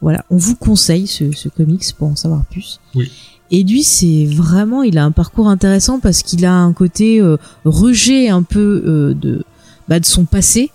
voilà, 0.00 0.24
on 0.30 0.36
vous 0.36 0.56
conseille 0.56 1.06
ce, 1.06 1.32
ce 1.32 1.48
comics 1.48 1.84
pour 1.98 2.08
en 2.08 2.16
savoir 2.16 2.44
plus. 2.46 2.80
Oui. 2.94 3.10
Et 3.50 3.64
lui, 3.64 3.82
c'est 3.82 4.24
vraiment, 4.26 4.82
il 4.82 4.96
a 4.96 5.04
un 5.04 5.10
parcours 5.12 5.48
intéressant 5.48 6.00
parce 6.00 6.22
qu'il 6.22 6.44
a 6.46 6.54
un 6.54 6.72
côté 6.72 7.20
euh, 7.20 7.36
rejet 7.66 8.30
un 8.30 8.42
peu 8.42 9.14
de, 9.20 9.44
bah, 9.88 10.00
de 10.00 10.06
son 10.06 10.24
passé. 10.24 10.70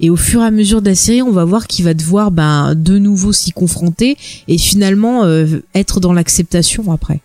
Et 0.00 0.10
au 0.10 0.16
fur 0.16 0.40
et 0.42 0.44
à 0.44 0.50
mesure 0.50 0.80
de 0.82 0.88
la 0.90 0.94
série, 0.94 1.22
on 1.22 1.32
va 1.32 1.44
voir 1.44 1.66
qu'il 1.66 1.84
va 1.84 1.94
devoir 1.94 2.30
ben, 2.30 2.74
de 2.74 2.98
nouveau 2.98 3.32
s'y 3.32 3.52
confronter 3.52 4.16
et 4.46 4.58
finalement 4.58 5.24
euh, 5.24 5.46
être 5.74 6.00
dans 6.00 6.12
l'acceptation 6.12 6.90
après. 6.92 7.20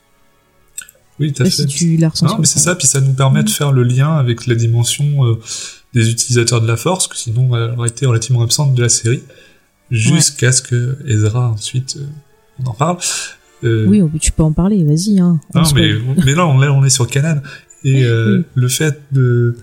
Oui, 1.19 1.31
tout 1.31 1.43
à 1.43 1.45
fait. 1.45 1.51
si 1.51 1.65
tu 1.67 2.05
ressenti. 2.05 2.33
Non, 2.33 2.39
mais 2.39 2.45
c'est 2.47 2.59
ça, 2.59 2.75
puis 2.75 2.88
ça 2.88 2.99
nous 2.99 3.13
permet 3.13 3.43
de 3.43 3.49
faire 3.49 3.71
le 3.71 3.83
lien 3.83 4.15
avec 4.15 4.47
la 4.47 4.55
dimension 4.55 5.25
euh, 5.25 5.39
des 5.93 6.09
utilisateurs 6.09 6.62
de 6.62 6.67
la 6.67 6.77
force, 6.77 7.07
que 7.07 7.15
sinon 7.15 7.55
elle 7.55 7.77
aurait 7.77 7.89
été 7.89 8.05
relativement 8.07 8.41
absente 8.41 8.73
de 8.73 8.81
la 8.81 8.89
série, 8.89 9.21
jusqu'à 9.91 10.51
ce 10.51 10.62
que 10.63 10.97
Ezra 11.07 11.49
ensuite, 11.49 11.97
euh, 11.97 12.05
on 12.63 12.69
en 12.69 12.73
parle. 12.73 12.97
Oui, 13.63 14.01
tu 14.19 14.31
peux 14.33 14.43
en 14.43 14.51
parler, 14.51 14.83
vas-y. 14.83 15.19
Hein, 15.19 15.39
non, 15.55 15.62
mais, 15.73 15.93
mais 16.25 16.36
là, 16.36 16.45
on, 16.47 16.57
là, 16.57 16.73
on 16.73 16.83
est 16.83 16.89
sur 16.89 17.07
Kanan. 17.07 17.41
Et 17.86 18.03
euh, 18.05 18.39
Oui. 18.39 18.43
le 18.55 18.67
fait 18.67 18.99
de 19.13 19.55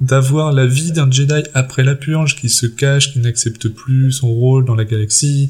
d'avoir 0.00 0.52
la 0.52 0.66
vie 0.66 0.92
d'un 0.92 1.10
Jedi 1.10 1.42
après 1.54 1.82
la 1.82 1.94
purge, 1.94 2.36
qui 2.36 2.48
se 2.48 2.66
cache, 2.66 3.12
qui 3.12 3.18
n'accepte 3.20 3.68
plus 3.68 4.12
son 4.12 4.28
rôle 4.28 4.64
dans 4.64 4.74
la 4.74 4.84
galaxie, 4.84 5.48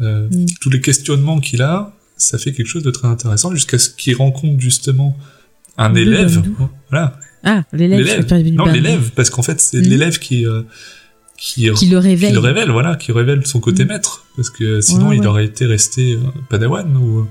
euh, 0.00 0.28
Mm. 0.30 0.46
tous 0.60 0.70
les 0.70 0.80
questionnements 0.80 1.40
qu'il 1.40 1.60
a, 1.62 1.92
ça 2.16 2.38
fait 2.38 2.52
quelque 2.52 2.68
chose 2.68 2.82
de 2.84 2.90
très 2.90 3.08
intéressant, 3.08 3.52
jusqu'à 3.52 3.78
ce 3.78 3.90
qu'il 3.90 4.14
rencontre 4.16 4.60
justement 4.60 5.16
un 5.76 5.88
Le 5.88 6.00
élève. 6.02 6.34
Bandou. 6.36 6.68
Voilà, 6.90 7.18
Ah, 7.42 7.64
l'élève. 7.72 8.26
Non, 8.52 8.66
l'élève, 8.66 9.10
parce 9.16 9.30
qu'en 9.30 9.42
fait, 9.42 9.60
c'est 9.62 9.78
Mhm. 9.78 9.84
l'élève 9.88 10.18
qui, 10.18 10.46
euh, 10.46 10.62
qui, 11.38 11.70
Qui 11.72 11.86
le 11.88 11.96
réveille. 11.98 12.28
qui 12.28 12.34
le 12.34 12.38
révèle, 12.40 12.70
voilà, 12.70 12.96
qui 12.96 13.12
révèle 13.12 13.46
son 13.46 13.60
côté 13.60 13.84
Mhm. 13.84 13.88
maître. 13.92 14.26
Parce 14.36 14.50
que 14.50 14.82
sinon, 14.82 15.08
Ouais, 15.08 15.16
il 15.16 15.20
ouais. 15.22 15.26
aurait 15.26 15.44
été 15.46 15.64
resté 15.64 16.12
euh, 16.14 16.18
padawan 16.50 16.94
ou, 16.98 17.26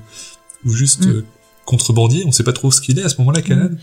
ou 0.64 0.72
juste 0.72 1.06
euh, 1.06 1.24
contrebandier. 1.64 2.24
On 2.26 2.32
sait 2.32 2.42
pas 2.42 2.52
trop 2.52 2.72
ce 2.72 2.80
qu'il 2.80 2.98
est 2.98 3.04
à 3.04 3.08
ce 3.08 3.18
moment-là, 3.18 3.40
Kanan. 3.40 3.78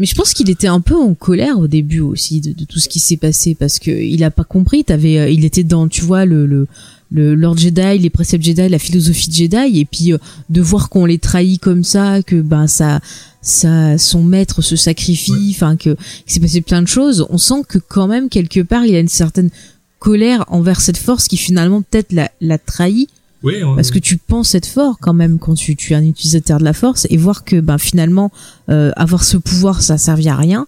Mais 0.00 0.06
je 0.06 0.14
pense 0.14 0.32
qu'il 0.32 0.48
était 0.48 0.66
un 0.66 0.80
peu 0.80 0.96
en 0.96 1.12
colère 1.12 1.58
au 1.58 1.66
début 1.66 2.00
aussi 2.00 2.40
de, 2.40 2.52
de 2.52 2.64
tout 2.64 2.78
ce 2.78 2.88
qui 2.88 2.98
s'est 2.98 3.18
passé 3.18 3.54
parce 3.54 3.78
que 3.78 3.90
il 3.90 4.24
a 4.24 4.30
pas 4.30 4.44
compris. 4.44 4.82
T'avais, 4.82 5.18
euh, 5.18 5.28
il 5.28 5.44
était 5.44 5.62
dans, 5.62 5.88
tu 5.88 6.00
vois, 6.00 6.24
le, 6.24 6.46
le, 6.46 6.66
le 7.12 7.34
Lord 7.34 7.58
Jedi, 7.58 7.98
les 7.98 8.08
préceptes 8.08 8.42
Jedi, 8.42 8.66
la 8.66 8.78
philosophie 8.78 9.30
Jedi, 9.30 9.78
et 9.78 9.84
puis 9.84 10.14
euh, 10.14 10.18
de 10.48 10.62
voir 10.62 10.88
qu'on 10.88 11.04
les 11.04 11.18
trahit 11.18 11.60
comme 11.60 11.84
ça, 11.84 12.22
que 12.22 12.40
ben 12.40 12.66
ça, 12.66 13.00
ça, 13.42 13.98
son 13.98 14.22
maître 14.22 14.62
se 14.62 14.74
sacrifie, 14.74 15.52
enfin 15.54 15.76
que 15.76 15.94
s'est 16.24 16.40
passé 16.40 16.62
plein 16.62 16.80
de 16.80 16.88
choses. 16.88 17.26
On 17.28 17.36
sent 17.36 17.62
que 17.68 17.76
quand 17.76 18.06
même 18.06 18.30
quelque 18.30 18.60
part 18.60 18.86
il 18.86 18.94
a 18.94 19.00
une 19.00 19.08
certaine 19.08 19.50
colère 19.98 20.46
envers 20.48 20.80
cette 20.80 20.96
force 20.96 21.28
qui 21.28 21.36
finalement 21.36 21.82
peut-être 21.82 22.12
l'a, 22.12 22.30
l'a 22.40 22.56
trahi 22.56 23.06
Oui, 23.42 23.62
on- 23.64 23.74
parce 23.74 23.90
que 23.90 23.98
tu 23.98 24.16
penses 24.18 24.54
être 24.54 24.66
fort 24.66 24.98
quand 25.00 25.14
même 25.14 25.38
quand 25.38 25.54
tu, 25.54 25.76
tu 25.76 25.92
es 25.92 25.96
un 25.96 26.04
utilisateur 26.04 26.58
de 26.58 26.64
la 26.64 26.72
force 26.72 27.06
et 27.10 27.16
voir 27.16 27.44
que 27.44 27.60
ben 27.60 27.78
finalement 27.78 28.30
euh, 28.68 28.90
avoir 28.96 29.24
ce 29.24 29.36
pouvoir 29.36 29.80
ça 29.82 29.96
servait 29.98 30.28
à 30.28 30.36
rien 30.36 30.66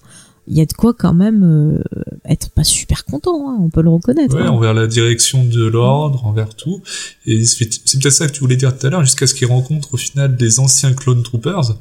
il 0.49 0.57
y 0.57 0.61
a 0.61 0.67
de 0.67 0.73
quoi 0.73 0.93
quand 0.93 1.15
même 1.15 1.45
euh, 1.45 1.83
être 2.25 2.51
pas 2.51 2.65
super 2.65 3.05
content 3.05 3.49
hein, 3.49 3.59
on 3.61 3.69
peut 3.71 3.83
le 3.83 3.91
reconnaître 3.91 4.35
Ouais, 4.35 4.43
hein. 4.43 4.49
envers 4.51 4.75
la 4.75 4.87
direction 4.89 5.45
de 5.45 5.65
l'ordre, 5.67 6.27
envers 6.27 6.55
tout. 6.57 6.83
Et 7.27 7.45
c'est 7.45 7.67
peut-être 7.69 8.11
ça 8.11 8.27
que 8.27 8.33
tu 8.33 8.41
voulais 8.41 8.57
dire 8.57 8.77
tout 8.77 8.85
à 8.87 8.91
l'heure, 8.91 9.05
jusqu'à 9.05 9.29
ce 9.29 9.35
qu'il 9.35 9.47
rencontre 9.47 9.95
au 9.95 9.97
final 9.97 10.35
des 10.35 10.59
anciens 10.59 10.95
clone 10.95 11.23
troopers, 11.23 11.77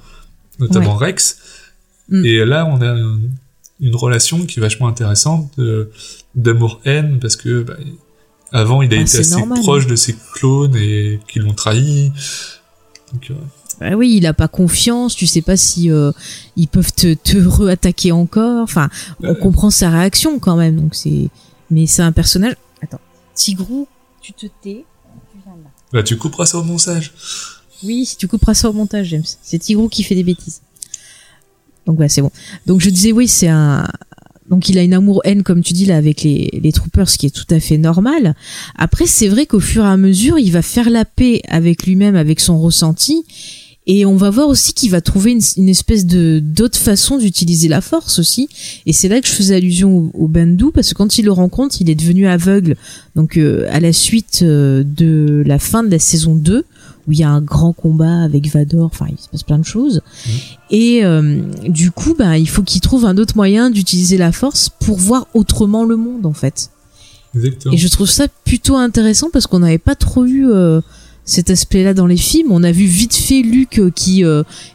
notamment 0.59 0.95
Rex. 0.95 1.37
Mm. 2.09 2.25
Et 2.25 2.45
là, 2.45 2.67
on 2.67 2.79
a 2.81 2.93
une, 3.79 3.95
relation 3.95 4.45
qui 4.45 4.59
est 4.59 4.61
vachement 4.61 4.87
intéressante 4.87 5.51
de- 5.57 5.89
d'amour-haine, 6.35 7.17
parce 7.19 7.35
que 7.35 7.63
bah, 7.63 7.77
avant, 8.51 8.81
il 8.81 8.93
a 8.93 8.97
Ah, 8.97 9.01
été 9.01 9.19
assez 9.19 9.31
normal, 9.31 9.59
proche 9.59 9.87
de 9.87 9.95
ses 9.95 10.15
clones 10.33 10.75
et 10.75 11.19
qui 11.27 11.39
l'ont 11.39 11.53
trahi. 11.53 12.11
Donc, 13.13 13.31
euh, 13.31 13.35
Ah 13.81 13.95
oui 13.97 14.15
il 14.17 14.25
a 14.25 14.33
pas 14.33 14.47
confiance 14.47 15.15
tu 15.15 15.27
sais 15.27 15.41
pas 15.41 15.57
si 15.57 15.91
euh, 15.91 16.11
ils 16.55 16.67
peuvent 16.67 16.93
te, 16.93 17.13
te 17.13 17.37
re-attaquer 17.37 18.11
encore 18.11 18.61
enfin 18.63 18.89
on 19.21 19.29
Ouais. 19.33 19.39
comprend 19.39 19.69
sa 19.69 19.89
réaction 19.89 20.39
quand 20.39 20.55
même 20.55 20.75
donc 20.79 20.95
c'est 20.95 21.29
mais 21.69 21.87
c'est 21.87 22.01
un 22.03 22.11
personnage 22.13 22.55
attends 22.81 23.01
Tigrou 23.35 23.87
tu 24.21 24.31
te 24.33 24.45
tais 24.61 24.85
tu 25.33 25.39
viens 25.43 25.55
là 25.63 25.69
bah, 25.91 26.03
tu 26.03 26.17
couperas 26.17 26.45
ça 26.45 26.57
au 26.59 26.63
montage. 26.63 27.11
Oui, 27.83 28.07
tu 28.17 28.27
couperas 28.29 28.53
ça 28.53 28.69
au 28.69 28.73
montage, 28.73 29.07
James. 29.07 29.23
C'est 29.41 29.57
Tigrou 29.59 29.89
qui 29.89 30.03
fait 30.03 30.13
des 30.15 30.23
bêtises. 30.23 30.61
Donc 31.87 31.99
ouais, 31.99 32.07
c'est 32.07 32.21
bon. 32.21 32.31
Donc 32.67 32.79
je 32.79 32.89
disais 32.91 33.11
oui, 33.11 33.27
c'est 33.27 33.47
un. 33.49 33.87
Donc 34.49 34.69
il 34.69 34.77
a 34.77 34.83
une 34.83 34.93
amour-haine, 34.93 35.43
comme 35.43 35.61
tu 35.61 35.73
dis 35.73 35.85
là, 35.85 35.97
avec 35.97 36.23
les, 36.23 36.49
les 36.61 36.71
troopers, 36.71 37.09
ce 37.09 37.17
qui 37.17 37.25
est 37.25 37.35
tout 37.35 37.53
à 37.53 37.59
fait 37.59 37.77
normal. 37.77 38.35
Après, 38.75 39.05
c'est 39.05 39.27
vrai 39.27 39.45
qu'au 39.45 39.59
fur 39.59 39.83
et 39.83 39.87
à 39.87 39.97
mesure, 39.97 40.39
il 40.39 40.51
va 40.51 40.61
faire 40.61 40.89
la 40.89 41.05
paix 41.05 41.41
avec 41.47 41.85
lui-même, 41.85 42.15
avec 42.15 42.39
son 42.39 42.59
ressenti. 42.59 43.23
Et 43.87 44.05
on 44.05 44.15
va 44.15 44.29
voir 44.29 44.47
aussi 44.47 44.73
qu'il 44.73 44.91
va 44.91 45.01
trouver 45.01 45.31
une, 45.57 45.69
espèce 45.69 46.05
de 46.05 46.39
d'autre 46.39 46.77
façon 46.77 47.17
d'utiliser 47.17 47.67
la 47.67 47.81
force 47.81 48.19
aussi. 48.19 48.47
Et 48.85 48.93
c'est 48.93 49.07
là 49.07 49.19
que 49.19 49.27
je 49.27 49.33
faisais 49.33 49.55
allusion 49.55 50.11
au, 50.13 50.25
au 50.25 50.71
parce 50.71 50.89
que 50.89 50.93
quand 50.93 51.17
il 51.17 51.25
le 51.25 51.31
rencontre, 51.31 51.77
il 51.81 51.89
est 51.89 51.95
devenu 51.95 52.27
aveugle. 52.27 52.75
Donc 53.15 53.37
euh, 53.37 53.65
à 53.71 53.79
la 53.79 53.91
suite 53.91 54.41
euh, 54.43 54.83
de 54.85 55.43
la 55.45 55.57
fin 55.57 55.83
de 55.83 55.89
la 55.89 55.97
saison 55.97 56.35
2, 56.35 56.63
où 57.07 57.11
il 57.11 57.19
y 57.19 57.23
a 57.23 57.29
un 57.29 57.41
grand 57.41 57.73
combat 57.73 58.21
avec 58.21 58.47
Vador, 58.47 58.85
enfin 58.85 59.07
il 59.09 59.21
se 59.21 59.29
passe 59.29 59.43
plein 59.43 59.59
de 59.59 59.65
choses. 59.65 60.01
Et 60.71 61.03
euh, 61.03 61.41
du 61.67 61.91
coup, 61.91 62.15
ben, 62.17 62.35
il 62.35 62.47
faut 62.47 62.63
qu'il 62.63 62.81
trouve 62.81 63.05
un 63.05 63.17
autre 63.17 63.35
moyen 63.35 63.69
d'utiliser 63.69 64.17
la 64.17 64.31
force 64.31 64.69
pour 64.69 64.97
voir 64.97 65.27
autrement 65.33 65.83
le 65.83 65.97
monde 65.97 66.25
en 66.25 66.33
fait. 66.33 66.69
Exactement. 67.35 67.73
Et 67.73 67.77
je 67.77 67.87
trouve 67.87 68.09
ça 68.09 68.27
plutôt 68.45 68.77
intéressant 68.77 69.29
parce 69.31 69.47
qu'on 69.47 69.59
n'avait 69.59 69.77
pas 69.77 69.95
trop 69.95 70.25
eu 70.25 70.49
euh, 70.49 70.81
cet 71.25 71.49
aspect-là 71.49 71.93
dans 71.93 72.07
les 72.07 72.17
films. 72.17 72.51
On 72.51 72.63
a 72.63 72.71
vu 72.71 72.85
vite 72.85 73.15
fait 73.15 73.41
Luke 73.41 73.79
euh, 73.79 73.91
qui 73.91 74.23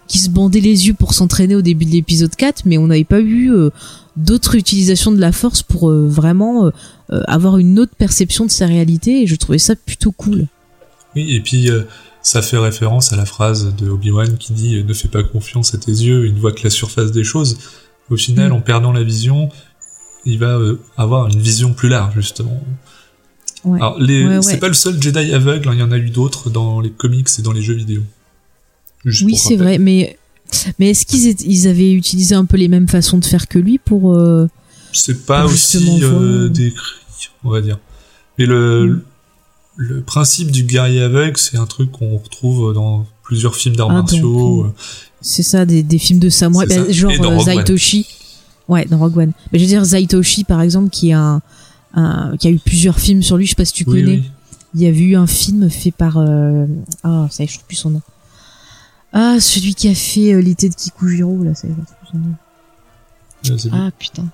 qui 0.07 0.19
se 0.19 0.29
bandait 0.29 0.61
les 0.61 0.87
yeux 0.87 0.95
pour 0.95 1.15
s'entraîner 1.15 1.57
au 1.57 1.63
début 1.63 1.87
de 1.87 1.93
l'épisode 1.93 2.35
4, 2.35 2.63
mais 2.67 2.77
on 2.77 2.89
n'avait 2.89 3.05
pas 3.05 3.21
eu 3.21 3.51
d'autres 4.17 4.55
utilisations 4.55 5.13
de 5.13 5.21
la 5.21 5.33
force 5.33 5.63
pour 5.63 5.91
vraiment 5.91 6.71
avoir 7.09 7.59
une 7.59 7.79
autre 7.79 7.95
perception 7.97 8.45
de 8.45 8.51
sa 8.51 8.67
réalité. 8.67 9.23
Et 9.23 9.27
je 9.27 9.37
trouvais 9.37 9.59
ça 9.59 9.75
plutôt 9.77 10.13
cool. 10.13 10.47
Oui, 11.15 11.35
et 11.35 11.41
puis 11.41 11.71
ça 12.27 12.43
fait 12.43 12.59
référence 12.59 13.13
à 13.13 13.17
la 13.17 13.25
phrase 13.25 13.73
de 13.77 13.89
Obi-Wan 13.89 14.37
qui 14.37 14.53
dit 14.53 14.75
euh, 14.77 14.83
ne 14.83 14.93
fais 14.95 15.07
pas 15.07 15.23
confiance 15.23 15.75
à 15.75 15.79
tes 15.79 15.93
yeux, 15.93 16.27
il 16.27 16.35
ne 16.35 16.41
voit 16.41 16.51
que 16.51 16.65
la 16.65 16.71
surface 16.71 17.13
des 17.13 17.23
choses. 17.23 17.57
Au 18.11 18.17
final, 18.17 18.51
Mm. 18.51 18.55
en 18.55 18.61
perdant 18.61 18.93
la 18.93 19.05
vision, 19.05 19.49
il 20.25 20.39
va 20.41 20.57
euh, 20.59 20.81
avoir 20.97 21.29
une 21.29 21.41
vision 21.41 21.73
plus 21.73 21.89
large 21.89 22.15
justement. 22.17 22.61
Ouais. 23.65 23.79
Alors, 23.81 23.97
ouais. 24.01 24.43
c'est 24.43 24.59
pas 24.59 24.67
le 24.69 24.75
seul 24.75 25.01
Jedi 25.01 25.33
aveugle, 25.33 25.69
hein, 25.69 25.75
il 25.75 25.79
y 25.81 25.83
en 25.85 25.93
a 25.93 25.99
eu 25.99 26.11
d'autres 26.11 26.51
dans 26.51 26.81
les 26.81 26.91
comics 26.91 27.29
et 27.39 27.43
dans 27.43 27.53
les 27.53 27.63
jeux 27.63 27.75
vidéo. 27.75 28.03
Juste 29.05 29.25
oui, 29.27 29.37
c'est 29.37 29.57
vrai, 29.57 29.79
mais 29.79 30.19
mais 30.81 30.91
est-ce 30.91 31.07
qu'ils 31.07 31.35
ils 31.47 31.69
avaient 31.69 31.93
utilisé 31.93 32.35
un 32.35 32.45
peu 32.45 32.57
les 32.57 32.69
mêmes 32.69 32.89
façons 32.89 33.19
de 33.19 33.25
faire 33.25 33.47
que 33.47 33.59
lui 33.61 33.79
pour 33.79 34.15
euh, 34.15 34.49
C'est 34.93 35.27
pas 35.27 35.43
Pour 35.43 35.53
aussi 35.53 36.03
euh, 36.03 36.09
voir. 36.41 36.51
décrit, 36.51 37.31
on 37.45 37.51
va 37.51 37.61
dire. 37.61 37.79
Mais 38.39 38.47
le, 38.47 38.87
Mm. 38.87 39.03
Le 39.77 40.01
principe 40.01 40.51
du 40.51 40.63
guerrier 40.65 41.03
aveugle, 41.03 41.37
c'est 41.37 41.57
un 41.59 41.67
truc 41.67 41.93
qu'on 41.93 42.17
retrouve 42.19 42.73
dans 42.73 43.07
plusieurs 43.23 43.55
films 43.55 43.77
d'arts 43.77 43.91
Ah, 43.91 43.95
martiaux. 43.95 44.65
euh, 44.65 44.75
C'est 45.21 45.43
ça, 45.43 45.67
des, 45.67 45.83
des 45.83 45.99
films 45.99 46.19
de 46.21 46.29
samouraï, 46.31 46.67
bah, 46.69 46.91
genre 46.91 47.11
euh, 47.13 47.17
Rogue 47.17 47.39
One. 47.39 47.45
Zaitoshi. 47.45 48.07
Ouais, 48.69 48.85
dans 48.87 48.99
Rogue 48.99 49.19
One. 49.19 49.33
Mais 49.53 49.59
je 49.59 49.65
veux 49.65 49.69
dire 49.69 49.85
Zaitoshi, 49.85 50.45
par 50.45 50.61
exemple, 50.63 50.91
qui 50.91 51.11
est 51.11 51.15
un, 51.15 51.41
un- 51.95 52.37
qui 52.39 52.49
a 52.49 52.51
eu 52.51 52.59
plusieurs 52.59 52.99
films 52.99 53.23
sur 53.23 53.37
lui. 53.37 53.45
Je 53.47 53.51
sais 53.51 53.55
pas 53.57 53.65
si 53.65 53.73
tu 53.73 53.85
oui, 53.87 54.01
connais. 54.03 54.17
oui. 54.19 54.31
Il 54.75 54.81
y 54.83 54.87
avait 54.87 54.99
eu 55.01 55.17
un 55.17 55.27
film 55.27 55.71
fait 55.71 55.91
par 55.93 56.17
euh, 56.19 56.67
ah, 57.05 57.27
ça 57.31 57.43
y 57.43 57.47
est, 57.47 57.49
je 57.49 57.55
trouve 57.55 57.67
plus 57.67 57.77
son 57.77 57.91
nom. 57.91 58.03
Ah, 59.13 59.37
celui 59.41 59.75
qui 59.75 59.89
a 59.89 59.95
fait 59.95 60.35
euh, 60.35 60.41
l'été 60.43 60.69
de 60.69 60.75
Kikujiro, 60.75 61.43
là, 61.45 61.55
ça 61.55 61.67
y 61.67 61.71
est, 61.71 61.75
je 61.75 61.81
retrouve 61.81 61.97
plus 62.01 62.09
son 62.13 62.19
nom. 62.19 63.79
Ah 63.87 63.91
putain. 63.99 64.25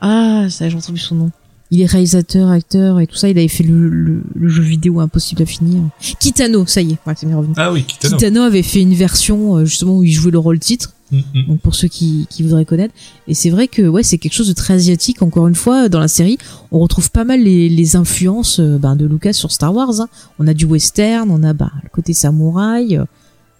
Ah, 0.00 0.46
ça 0.50 0.64
y 0.64 0.68
est, 0.68 0.70
je 0.70 0.76
retrouve 0.76 0.94
plus 0.94 1.02
son 1.02 1.14
nom. 1.16 1.30
Il 1.70 1.80
est 1.80 1.86
réalisateur, 1.86 2.48
acteur 2.50 3.00
et 3.00 3.06
tout 3.08 3.16
ça. 3.16 3.28
Il 3.28 3.36
avait 3.38 3.48
fait 3.48 3.64
le, 3.64 3.88
le, 3.88 4.22
le 4.34 4.48
jeu 4.48 4.62
vidéo 4.62 5.00
Impossible 5.00 5.42
à 5.42 5.46
finir. 5.46 5.82
Kitano, 6.20 6.64
ça 6.66 6.80
y 6.80 6.92
est, 6.92 6.98
ouais, 7.06 7.14
c'est 7.16 7.26
bien 7.26 7.36
revenu. 7.36 7.54
Ah 7.56 7.72
oui, 7.72 7.82
Kitano. 7.84 8.16
Kitano 8.16 8.40
avait 8.42 8.62
fait 8.62 8.80
une 8.82 8.94
version 8.94 9.56
euh, 9.56 9.64
justement 9.64 9.96
où 9.98 10.04
il 10.04 10.12
jouait 10.12 10.30
le 10.30 10.38
rôle 10.38 10.58
titre, 10.58 10.92
Mm, 11.12 11.18
mm. 11.34 11.46
donc 11.46 11.60
pour 11.60 11.76
ceux 11.76 11.86
qui, 11.86 12.26
qui 12.28 12.42
voudraient 12.42 12.64
connaître. 12.64 12.92
Et 13.28 13.34
c'est 13.34 13.50
vrai 13.50 13.68
que 13.68 13.82
ouais, 13.82 14.02
c'est 14.02 14.18
quelque 14.18 14.32
chose 14.32 14.48
de 14.48 14.52
très 14.54 14.74
asiatique. 14.74 15.22
Encore 15.22 15.46
une 15.46 15.54
fois, 15.54 15.88
dans 15.88 16.00
la 16.00 16.08
série, 16.08 16.36
on 16.72 16.80
retrouve 16.80 17.12
pas 17.12 17.22
mal 17.22 17.40
les, 17.44 17.68
les 17.68 17.94
influences 17.94 18.58
euh, 18.58 18.76
ben, 18.76 18.96
de 18.96 19.06
Lucas 19.06 19.32
sur 19.32 19.52
Star 19.52 19.72
Wars. 19.72 20.00
hein. 20.00 20.08
On 20.40 20.48
a 20.48 20.52
du 20.54 20.64
western, 20.64 21.30
on 21.30 21.44
a 21.44 21.52
bah, 21.52 21.70
le 21.84 21.88
côté 21.90 22.12
samouraï. 22.12 22.96
euh, 22.96 23.04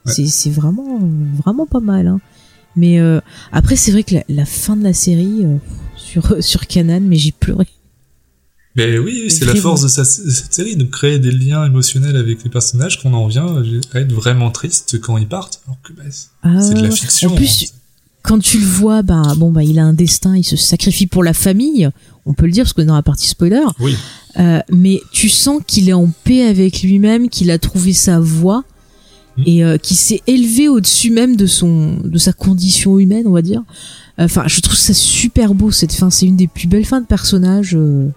Ouais. 0.06 0.12
C'est 0.12 0.26
c'est 0.26 0.50
vraiment 0.50 1.00
vraiment 1.44 1.66
pas 1.66 1.80
mal. 1.80 2.06
Hein. 2.08 2.20
Mais 2.76 2.98
euh, 3.00 3.20
après, 3.52 3.76
c'est 3.76 3.90
vrai 3.92 4.02
que 4.04 4.14
la, 4.16 4.22
la 4.28 4.44
fin 4.44 4.76
de 4.76 4.82
la 4.84 4.92
série 4.92 5.44
euh, 5.44 5.56
sur 5.96 6.36
sur 6.42 6.66
Canan, 6.66 7.00
mais 7.00 7.16
j'ai 7.16 7.32
pleuré. 7.32 7.66
Mais 8.76 8.98
oui, 8.98 9.22
oui, 9.24 9.30
c'est 9.30 9.44
la 9.46 9.54
force 9.54 9.82
de 9.82 9.88
sa- 9.88 10.04
cette 10.04 10.52
série, 10.52 10.76
de 10.76 10.84
créer 10.84 11.18
des 11.18 11.32
liens 11.32 11.64
émotionnels 11.64 12.16
avec 12.16 12.44
les 12.44 12.50
personnages 12.50 13.00
qu'on 13.02 13.14
en 13.14 13.26
vient 13.26 13.62
à 13.94 14.00
être 14.00 14.12
vraiment 14.12 14.50
triste 14.50 15.00
quand 15.00 15.16
ils 15.16 15.26
partent. 15.28 15.62
Alors 15.66 15.78
que 15.82 15.92
bah, 15.94 16.02
c'est 16.10 16.26
Ah, 16.42 16.60
c'est 16.60 16.74
de 16.74 16.82
la 16.82 16.90
fiction. 16.90 17.32
En 17.32 17.34
plus, 17.36 17.62
hein. 17.64 17.76
quand 18.22 18.38
tu 18.38 18.58
le 18.58 18.66
vois, 18.66 19.02
bah 19.02 19.22
bon 19.36 19.50
bah 19.50 19.62
il 19.62 19.78
a 19.78 19.84
un 19.84 19.94
destin, 19.94 20.36
il 20.36 20.44
se 20.44 20.56
sacrifie 20.56 21.06
pour 21.06 21.24
la 21.24 21.32
famille, 21.32 21.88
on 22.26 22.34
peut 22.34 22.44
le 22.46 22.52
dire 22.52 22.64
parce 22.64 22.74
que 22.74 22.82
dans 22.82 22.94
la 22.96 23.02
partie 23.02 23.28
spoiler. 23.28 23.62
Oui. 23.80 23.96
Euh, 24.38 24.60
mais 24.70 25.00
tu 25.12 25.28
sens 25.30 25.62
qu'il 25.66 25.88
est 25.88 25.94
en 25.94 26.10
paix 26.24 26.42
avec 26.44 26.82
lui-même, 26.82 27.30
qu'il 27.30 27.50
a 27.50 27.58
trouvé 27.58 27.92
sa 27.94 28.20
voie 28.20 28.64
Mm. 29.38 29.42
et 29.46 29.64
euh, 29.64 29.76
qu'il 29.78 29.96
s'est 29.98 30.22
élevé 30.26 30.66
au-dessus 30.68 31.10
même 31.10 31.36
de 31.36 31.44
son 31.46 31.98
de 32.02 32.16
sa 32.18 32.32
condition 32.32 32.98
humaine, 32.98 33.24
on 33.26 33.32
va 33.32 33.42
dire. 33.42 33.62
Enfin, 34.18 34.44
je 34.46 34.60
trouve 34.60 34.76
ça 34.76 34.94
super 34.94 35.52
beau 35.54 35.70
cette 35.70 35.92
fin. 35.92 36.08
C'est 36.08 36.24
une 36.26 36.36
des 36.36 36.46
plus 36.48 36.68
belles 36.68 36.86
fins 36.86 37.02
de 37.02 37.06
personnage. 37.06 37.74
euh. 37.74 38.08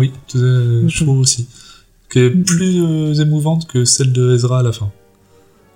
Oui, 0.00 0.10
euh, 0.36 0.88
je 0.88 1.00
Mhm. 1.02 1.06
trouve 1.06 1.18
aussi. 1.20 1.46
Qui 2.10 2.18
est 2.20 2.30
Mhm. 2.34 2.44
plus 2.44 2.82
euh, 2.82 3.14
émouvante 3.24 3.66
que 3.68 3.84
celle 3.84 4.12
de 4.12 4.34
Ezra 4.34 4.60
à 4.60 4.62
la 4.62 4.72
fin. 4.72 4.90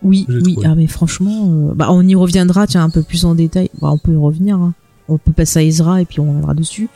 Oui, 0.02 0.26
oui. 0.28 0.56
Ah 0.64 0.74
mais 0.74 0.86
franchement, 0.86 1.48
euh, 1.50 1.72
bah 1.74 1.88
on 1.90 2.02
y 2.06 2.14
reviendra, 2.14 2.66
tiens 2.66 2.82
un 2.84 2.90
peu 2.90 3.02
plus 3.02 3.24
en 3.24 3.34
détail. 3.34 3.70
Bah, 3.80 3.90
on 3.92 3.98
peut 3.98 4.12
y 4.12 4.16
revenir. 4.16 4.56
hein. 4.56 4.74
On 5.08 5.18
peut 5.18 5.32
passer 5.32 5.58
à 5.58 5.62
Ezra 5.62 6.00
et 6.00 6.06
puis 6.06 6.20
on 6.20 6.28
reviendra 6.28 6.54
dessus. 6.54 6.88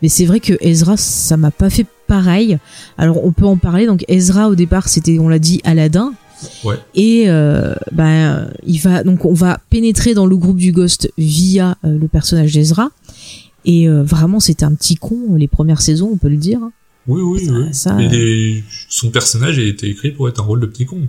Mais 0.00 0.08
c'est 0.08 0.24
vrai 0.24 0.38
que 0.40 0.54
Ezra, 0.60 0.96
ça 0.96 1.36
m'a 1.36 1.50
pas 1.50 1.68
fait 1.70 1.86
pareil. 2.06 2.58
Alors 2.96 3.24
on 3.24 3.32
peut 3.32 3.44
en 3.46 3.56
parler. 3.56 3.86
Donc 3.86 4.04
Ezra 4.08 4.48
au 4.48 4.54
départ, 4.54 4.88
c'était, 4.88 5.18
on 5.18 5.28
l'a 5.28 5.38
dit, 5.40 5.60
Aladdin. 5.64 6.12
Ouais. 6.64 6.76
Et 6.94 7.24
euh, 7.28 7.74
ben 7.92 8.50
il 8.66 8.78
va 8.78 9.02
donc 9.04 9.24
on 9.24 9.32
va 9.34 9.58
pénétrer 9.70 10.12
dans 10.14 10.26
le 10.26 10.36
groupe 10.36 10.58
du 10.58 10.70
Ghost 10.70 11.10
via 11.18 11.76
euh, 11.84 11.98
le 11.98 12.08
personnage 12.08 12.52
d'Ezra. 12.52 12.90
Et 13.66 13.88
euh, 13.88 14.02
vraiment, 14.02 14.40
c'était 14.40 14.64
un 14.64 14.74
petit 14.74 14.94
con 14.96 15.34
les 15.36 15.48
premières 15.48 15.82
saisons, 15.82 16.08
on 16.12 16.16
peut 16.16 16.28
le 16.30 16.36
dire. 16.38 16.60
Oui, 17.08 17.20
oui, 17.22 17.44
Ça- 17.46 17.52
oui. 17.52 17.64
ça, 17.74 17.94
Mais 17.94 18.06
euh, 18.06 18.10
les- 18.10 18.64
son 18.88 19.10
personnage 19.10 19.58
a 19.58 19.62
été 19.62 19.88
écrit 19.88 20.10
pour 20.12 20.28
être 20.28 20.40
un 20.40 20.44
rôle 20.44 20.60
de 20.60 20.66
petit 20.66 20.86
con. 20.86 21.02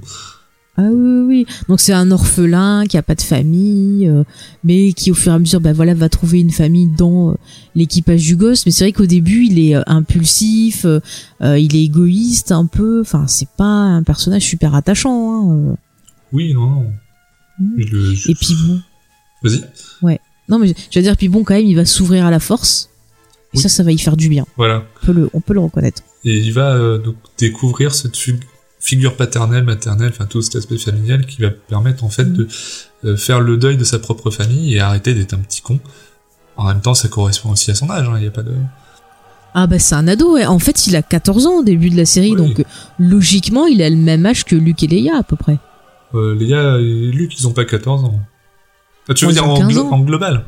Ah 0.79 0.83
oui, 0.91 1.21
oui. 1.25 1.45
Donc 1.69 1.79
c'est 1.79 1.93
un 1.93 2.11
orphelin 2.11 2.85
qui 2.87 2.97
a 2.97 3.01
pas 3.01 3.15
de 3.15 3.21
famille, 3.23 4.07
euh, 4.07 4.23
mais 4.63 4.93
qui 4.93 5.09
au 5.09 5.15
fur 5.15 5.31
et 5.31 5.35
à 5.35 5.39
mesure, 5.39 5.59
bah 5.59 5.73
voilà, 5.73 5.95
va 5.95 6.07
trouver 6.07 6.39
une 6.39 6.51
famille 6.51 6.85
dans 6.95 7.31
euh, 7.31 7.35
l'équipage 7.73 8.23
du 8.23 8.35
Ghost. 8.35 8.67
Mais 8.67 8.71
c'est 8.71 8.83
vrai 8.83 8.91
qu'au 8.91 9.07
début, 9.07 9.45
il 9.45 9.57
est 9.57 9.75
euh, 9.75 9.81
impulsif, 9.87 10.85
euh, 10.85 10.99
euh, 11.41 11.57
il 11.57 11.75
est 11.75 11.83
égoïste 11.83 12.51
un 12.51 12.67
peu. 12.67 13.01
Enfin, 13.01 13.25
c'est 13.25 13.49
pas 13.57 13.63
un 13.65 14.03
personnage 14.03 14.43
super 14.43 14.75
attachant. 14.75 15.31
Hein, 15.49 15.51
euh. 15.71 15.75
Oui, 16.31 16.53
non, 16.53 16.69
non. 16.69 16.85
Le- 17.75 18.13
Et 18.29 18.35
puis 18.35 18.55
bon, 18.67 18.79
Vas-y. 19.41 19.63
Non 20.49 20.59
mais 20.59 20.73
je 20.91 20.99
veux 20.99 21.03
dire, 21.03 21.15
puis 21.17 21.29
bon, 21.29 21.43
quand 21.43 21.53
même, 21.55 21.65
il 21.65 21.75
va 21.75 21.85
s'ouvrir 21.85 22.25
à 22.25 22.31
la 22.31 22.39
force. 22.39 22.89
Et 23.53 23.57
Oui. 23.57 23.61
ça, 23.63 23.69
ça 23.69 23.83
va 23.83 23.91
y 23.91 23.97
faire 23.97 24.17
du 24.17 24.27
bien. 24.29 24.45
Voilà. 24.57 24.83
On 25.01 25.05
peut 25.05 25.13
le, 25.13 25.29
on 25.33 25.39
peut 25.41 25.53
le 25.53 25.59
reconnaître. 25.61 26.01
Et 26.25 26.37
il 26.37 26.51
va 26.53 26.73
euh, 26.75 26.97
donc 26.97 27.15
découvrir 27.37 27.93
cette 27.95 28.17
figure 28.79 29.15
paternelle, 29.15 29.63
maternelle, 29.63 30.11
enfin 30.13 30.25
tout 30.25 30.41
cet 30.41 30.55
aspect 30.57 30.77
familial 30.77 31.25
qui 31.25 31.41
va 31.41 31.49
permettre 31.49 32.03
en 32.03 32.09
fait 32.09 32.25
Mhm. 32.25 32.33
de 32.33 32.47
euh, 33.05 33.17
faire 33.17 33.39
le 33.39 33.57
deuil 33.57 33.77
de 33.77 33.83
sa 33.83 33.99
propre 33.99 34.31
famille 34.31 34.73
et 34.75 34.79
arrêter 34.79 35.13
d'être 35.13 35.33
un 35.33 35.37
petit 35.39 35.61
con. 35.61 35.79
En 36.57 36.65
même 36.65 36.81
temps, 36.81 36.93
ça 36.95 37.07
correspond 37.07 37.51
aussi 37.51 37.71
à 37.71 37.75
son 37.75 37.89
âge. 37.89 38.07
hein, 38.09 38.15
Il 38.17 38.23
y 38.23 38.27
a 38.27 38.31
pas 38.31 38.43
de. 38.43 38.53
Ah 39.53 39.65
bah 39.67 39.79
c'est 39.79 39.95
un 39.95 40.07
ado, 40.07 40.33
ouais. 40.33 40.45
En 40.45 40.59
fait, 40.59 40.85
il 40.87 40.95
a 40.95 41.01
14 41.01 41.45
ans 41.47 41.59
au 41.59 41.63
début 41.63 41.89
de 41.89 41.95
la 41.97 42.05
série, 42.05 42.31
Oui. 42.31 42.35
donc 42.37 42.59
euh, 42.59 42.63
logiquement, 42.99 43.65
il 43.65 43.81
a 43.81 43.89
le 43.89 43.95
même 43.95 44.25
âge 44.25 44.43
que 44.43 44.55
Luke 44.55 44.83
et 44.83 44.87
Leia 44.87 45.15
à 45.17 45.23
peu 45.23 45.35
près. 45.35 45.57
Euh, 46.15 46.35
Léa 46.35 46.77
et 46.79 47.11
Luc, 47.11 47.39
ils 47.39 47.47
ont 47.47 47.53
pas 47.53 47.65
14 47.65 48.03
ans. 48.03 48.19
Tu 49.15 49.25
veux 49.25 49.33
dire 49.33 49.47
en, 49.47 49.57
15 49.57 49.67
glo- 49.73 49.79
ans. 49.81 49.91
en 49.91 49.99
global 49.99 50.43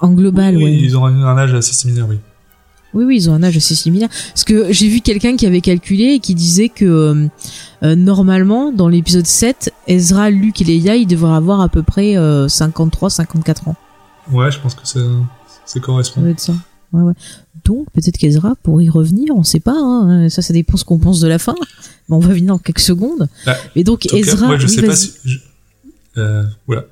En 0.00 0.12
global, 0.12 0.56
oui. 0.56 0.78
Ils 0.82 0.96
ont 0.96 1.04
un, 1.06 1.36
âge 1.38 1.54
assez 1.54 1.72
similaire, 1.74 2.06
oui. 2.08 2.18
Oui, 2.94 3.04
oui, 3.04 3.16
ils 3.16 3.28
ont 3.30 3.34
un 3.34 3.42
âge 3.42 3.56
assez 3.56 3.74
similaire. 3.74 4.08
Parce 4.28 4.44
que 4.44 4.72
j'ai 4.72 4.88
vu 4.88 5.00
quelqu'un 5.00 5.36
qui 5.36 5.46
avait 5.46 5.60
calculé 5.60 6.14
et 6.14 6.20
qui 6.20 6.34
disait 6.34 6.70
que 6.70 6.84
euh, 6.86 7.26
euh, 7.82 7.94
normalement, 7.94 8.72
dans 8.72 8.88
l'épisode 8.88 9.26
7, 9.26 9.72
Ezra, 9.86 10.30
Luke 10.30 10.60
et 10.62 10.64
Leia, 10.64 10.96
ils 10.96 11.06
devraient 11.06 11.34
avoir 11.36 11.60
à 11.60 11.68
peu 11.68 11.82
près 11.82 12.16
euh, 12.16 12.46
53-54 12.48 13.68
ans. 13.68 13.76
Ouais, 14.32 14.50
je 14.50 14.58
pense 14.58 14.74
que 14.74 14.86
ça, 14.86 15.00
ça 15.00 15.56
Ça 15.66 15.80
correspond. 15.80 16.22
doit 16.22 16.30
être 16.30 16.40
ça. 16.40 16.54
Ouais, 16.92 17.02
ouais. 17.02 17.12
Donc 17.64 17.86
peut-être 17.92 18.16
qu'Ezra 18.16 18.54
pourrait 18.62 18.84
y 18.86 18.88
revenir, 18.90 19.34
on 19.36 19.42
sait 19.42 19.60
pas. 19.60 19.76
Hein. 19.76 20.30
Ça, 20.30 20.40
ça 20.40 20.54
dépend 20.54 20.78
ce 20.78 20.84
qu'on 20.86 20.98
pense 20.98 21.20
de 21.20 21.28
la 21.28 21.38
fin. 21.38 21.54
Mais 22.08 22.16
on 22.16 22.20
va 22.20 22.32
venir 22.32 22.54
dans 22.54 22.58
quelques 22.58 22.78
secondes. 22.80 23.28
Bah, 23.44 23.54
Et 23.76 23.84
donc 23.84 24.00
cas, 24.00 24.16
Ezra, 24.16 24.46
moi, 24.46 24.56
je 24.56 24.66
oui, 24.66 24.72
sais 24.74 24.82
pas 24.82 24.96
si... 24.96 25.12
je- 25.24 25.38
Euh, 26.16 26.42
voilà. 26.66 26.84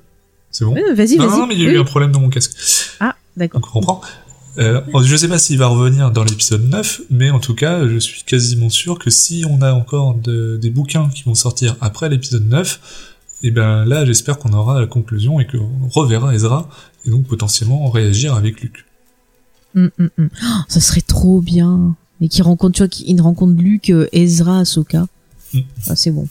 C'est 0.57 0.65
bon 0.65 0.73
Ouais, 0.73 0.93
vas-y, 0.95 1.17
non, 1.17 1.27
vas-y. 1.27 1.39
non, 1.39 1.45
mais 1.45 1.53
il 1.53 1.61
y 1.61 1.65
a 1.67 1.69
eu 1.69 1.73
oui. 1.75 1.77
un 1.81 1.83
problème 1.83 2.11
dans 2.11 2.19
mon 2.19 2.29
casque. 2.29 2.53
Ah, 2.99 3.15
d'accord. 3.35 3.61
Donc 3.61 3.73
on. 3.87 4.01
Euh, 4.59 4.81
je 5.03 5.15
sais 5.15 5.27
pas 5.27 5.37
s'il 5.37 5.59
va 5.59 5.67
revenir 5.67 6.09
dans 6.09 6.23
l'épisode 6.23 6.67
9, 6.67 7.01
mais 7.11 7.29
en 7.29 7.39
tout 7.39 7.53
cas, 7.53 7.87
je 7.87 7.99
suis 7.99 8.23
quasiment 8.23 8.69
sûr 8.71 8.97
que 8.97 9.11
si 9.11 9.45
on 9.47 9.61
a 9.61 9.71
encore 9.71 10.15
de- 10.15 10.57
des 10.59 10.71
bouquins 10.71 11.09
qui 11.13 11.21
vont 11.25 11.35
sortir 11.35 11.75
après 11.79 12.09
l'épisode 12.09 12.47
9, 12.49 12.79
et 13.43 13.51
ben 13.51 13.85
là, 13.85 14.03
j'espère 14.03 14.39
qu'on 14.39 14.53
aura 14.53 14.79
la 14.81 14.87
conclusion 14.87 15.39
et 15.39 15.45
qu'on 15.45 15.69
reverra 15.93 16.33
Ezra, 16.33 16.67
et 17.05 17.11
donc 17.11 17.27
potentiellement 17.27 17.87
réagir 17.91 18.33
avec 18.33 18.61
Luke. 18.61 18.83
Hum, 19.75 19.91
hum, 19.99 20.09
hum. 20.17 20.29
Oh, 20.43 20.47
ça 20.69 20.79
serait 20.79 21.01
trop 21.01 21.39
bien. 21.39 21.95
Mais 22.19 22.27
qui 22.27 22.41
rencontre, 22.41 22.73
tu 22.77 22.81
vois, 22.81 22.87
qui 22.87 23.03
il 23.07 23.21
rencontre 23.21 23.61
Luke, 23.61 23.91
euh, 23.91 24.07
Ezra, 24.11 24.61
Ahsoka. 24.61 25.05
Mm. 25.53 25.59
Ah, 25.87 25.95
c'est 25.95 26.09
bon. 26.09 26.27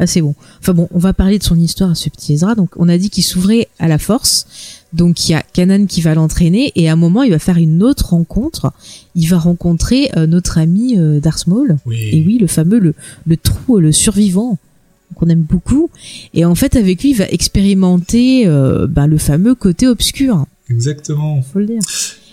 Ah, 0.00 0.06
c'est 0.06 0.22
bon. 0.22 0.34
Enfin 0.60 0.72
bon, 0.72 0.88
on 0.92 0.98
va 0.98 1.12
parler 1.12 1.38
de 1.38 1.44
son 1.44 1.60
histoire 1.60 1.90
à 1.90 1.94
ce 1.94 2.08
petit 2.08 2.32
Ezra. 2.32 2.54
Donc, 2.54 2.70
on 2.76 2.88
a 2.88 2.96
dit 2.96 3.10
qu'il 3.10 3.22
s'ouvrait 3.22 3.68
à 3.78 3.86
la 3.86 3.98
force. 3.98 4.46
Donc, 4.94 5.28
il 5.28 5.32
y 5.32 5.34
a 5.34 5.42
Kanan 5.52 5.86
qui 5.86 6.00
va 6.00 6.14
l'entraîner. 6.14 6.72
Et 6.74 6.88
à 6.88 6.94
un 6.94 6.96
moment, 6.96 7.22
il 7.22 7.30
va 7.30 7.38
faire 7.38 7.58
une 7.58 7.82
autre 7.82 8.10
rencontre. 8.10 8.72
Il 9.14 9.26
va 9.28 9.38
rencontrer 9.38 10.10
euh, 10.16 10.26
notre 10.26 10.56
ami 10.56 10.98
euh, 10.98 11.20
Darth 11.20 11.46
Maul. 11.46 11.76
Oui. 11.84 11.98
Et 12.12 12.24
oui, 12.26 12.38
le 12.38 12.46
fameux, 12.46 12.78
le, 12.78 12.94
le 13.26 13.36
trou, 13.36 13.78
le 13.78 13.92
survivant, 13.92 14.56
qu'on 15.16 15.28
aime 15.28 15.42
beaucoup. 15.42 15.90
Et 16.32 16.46
en 16.46 16.54
fait, 16.54 16.76
avec 16.76 17.02
lui, 17.02 17.10
il 17.10 17.16
va 17.16 17.26
expérimenter 17.26 18.46
euh, 18.46 18.86
ben, 18.86 19.06
le 19.06 19.18
fameux 19.18 19.54
côté 19.54 19.86
obscur 19.86 20.46
Exactement. 20.70 21.42
faut 21.42 21.58
le 21.58 21.66
dire. 21.66 21.80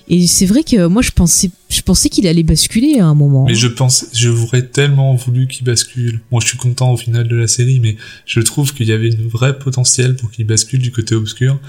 Et 0.10 0.26
c'est 0.28 0.46
vrai 0.46 0.64
que 0.64 0.88
moi 0.88 1.02
je 1.02 1.12
pensais, 1.12 1.52
je 1.70 1.82
pensais 1.82 2.10
qu'il 2.10 2.28
allait 2.28 2.44
basculer 2.44 3.00
à 3.00 3.08
un 3.08 3.14
moment. 3.14 3.44
Mais 3.46 3.56
je 3.56 3.68
pense, 3.68 4.06
je 4.14 4.30
voudrais 4.30 4.62
tellement 4.66 5.16
voulu 5.16 5.48
qu'il 5.48 5.66
bascule. 5.66 6.22
Moi, 6.32 6.40
je 6.42 6.48
suis 6.48 6.58
content 6.58 6.94
au 6.94 6.98
final 6.98 7.28
de 7.28 7.36
la 7.36 7.48
série, 7.48 7.80
mais 7.82 7.98
je 8.26 8.40
trouve 8.40 8.74
qu'il 8.74 8.88
y 8.88 8.94
avait 8.94 9.10
une 9.10 9.28
vraie 9.28 9.60
potentiel 9.60 10.16
pour 10.16 10.32
qu'il 10.32 10.46
bascule 10.46 10.80
du 10.80 10.92
côté 10.92 11.14
obscur. 11.14 11.60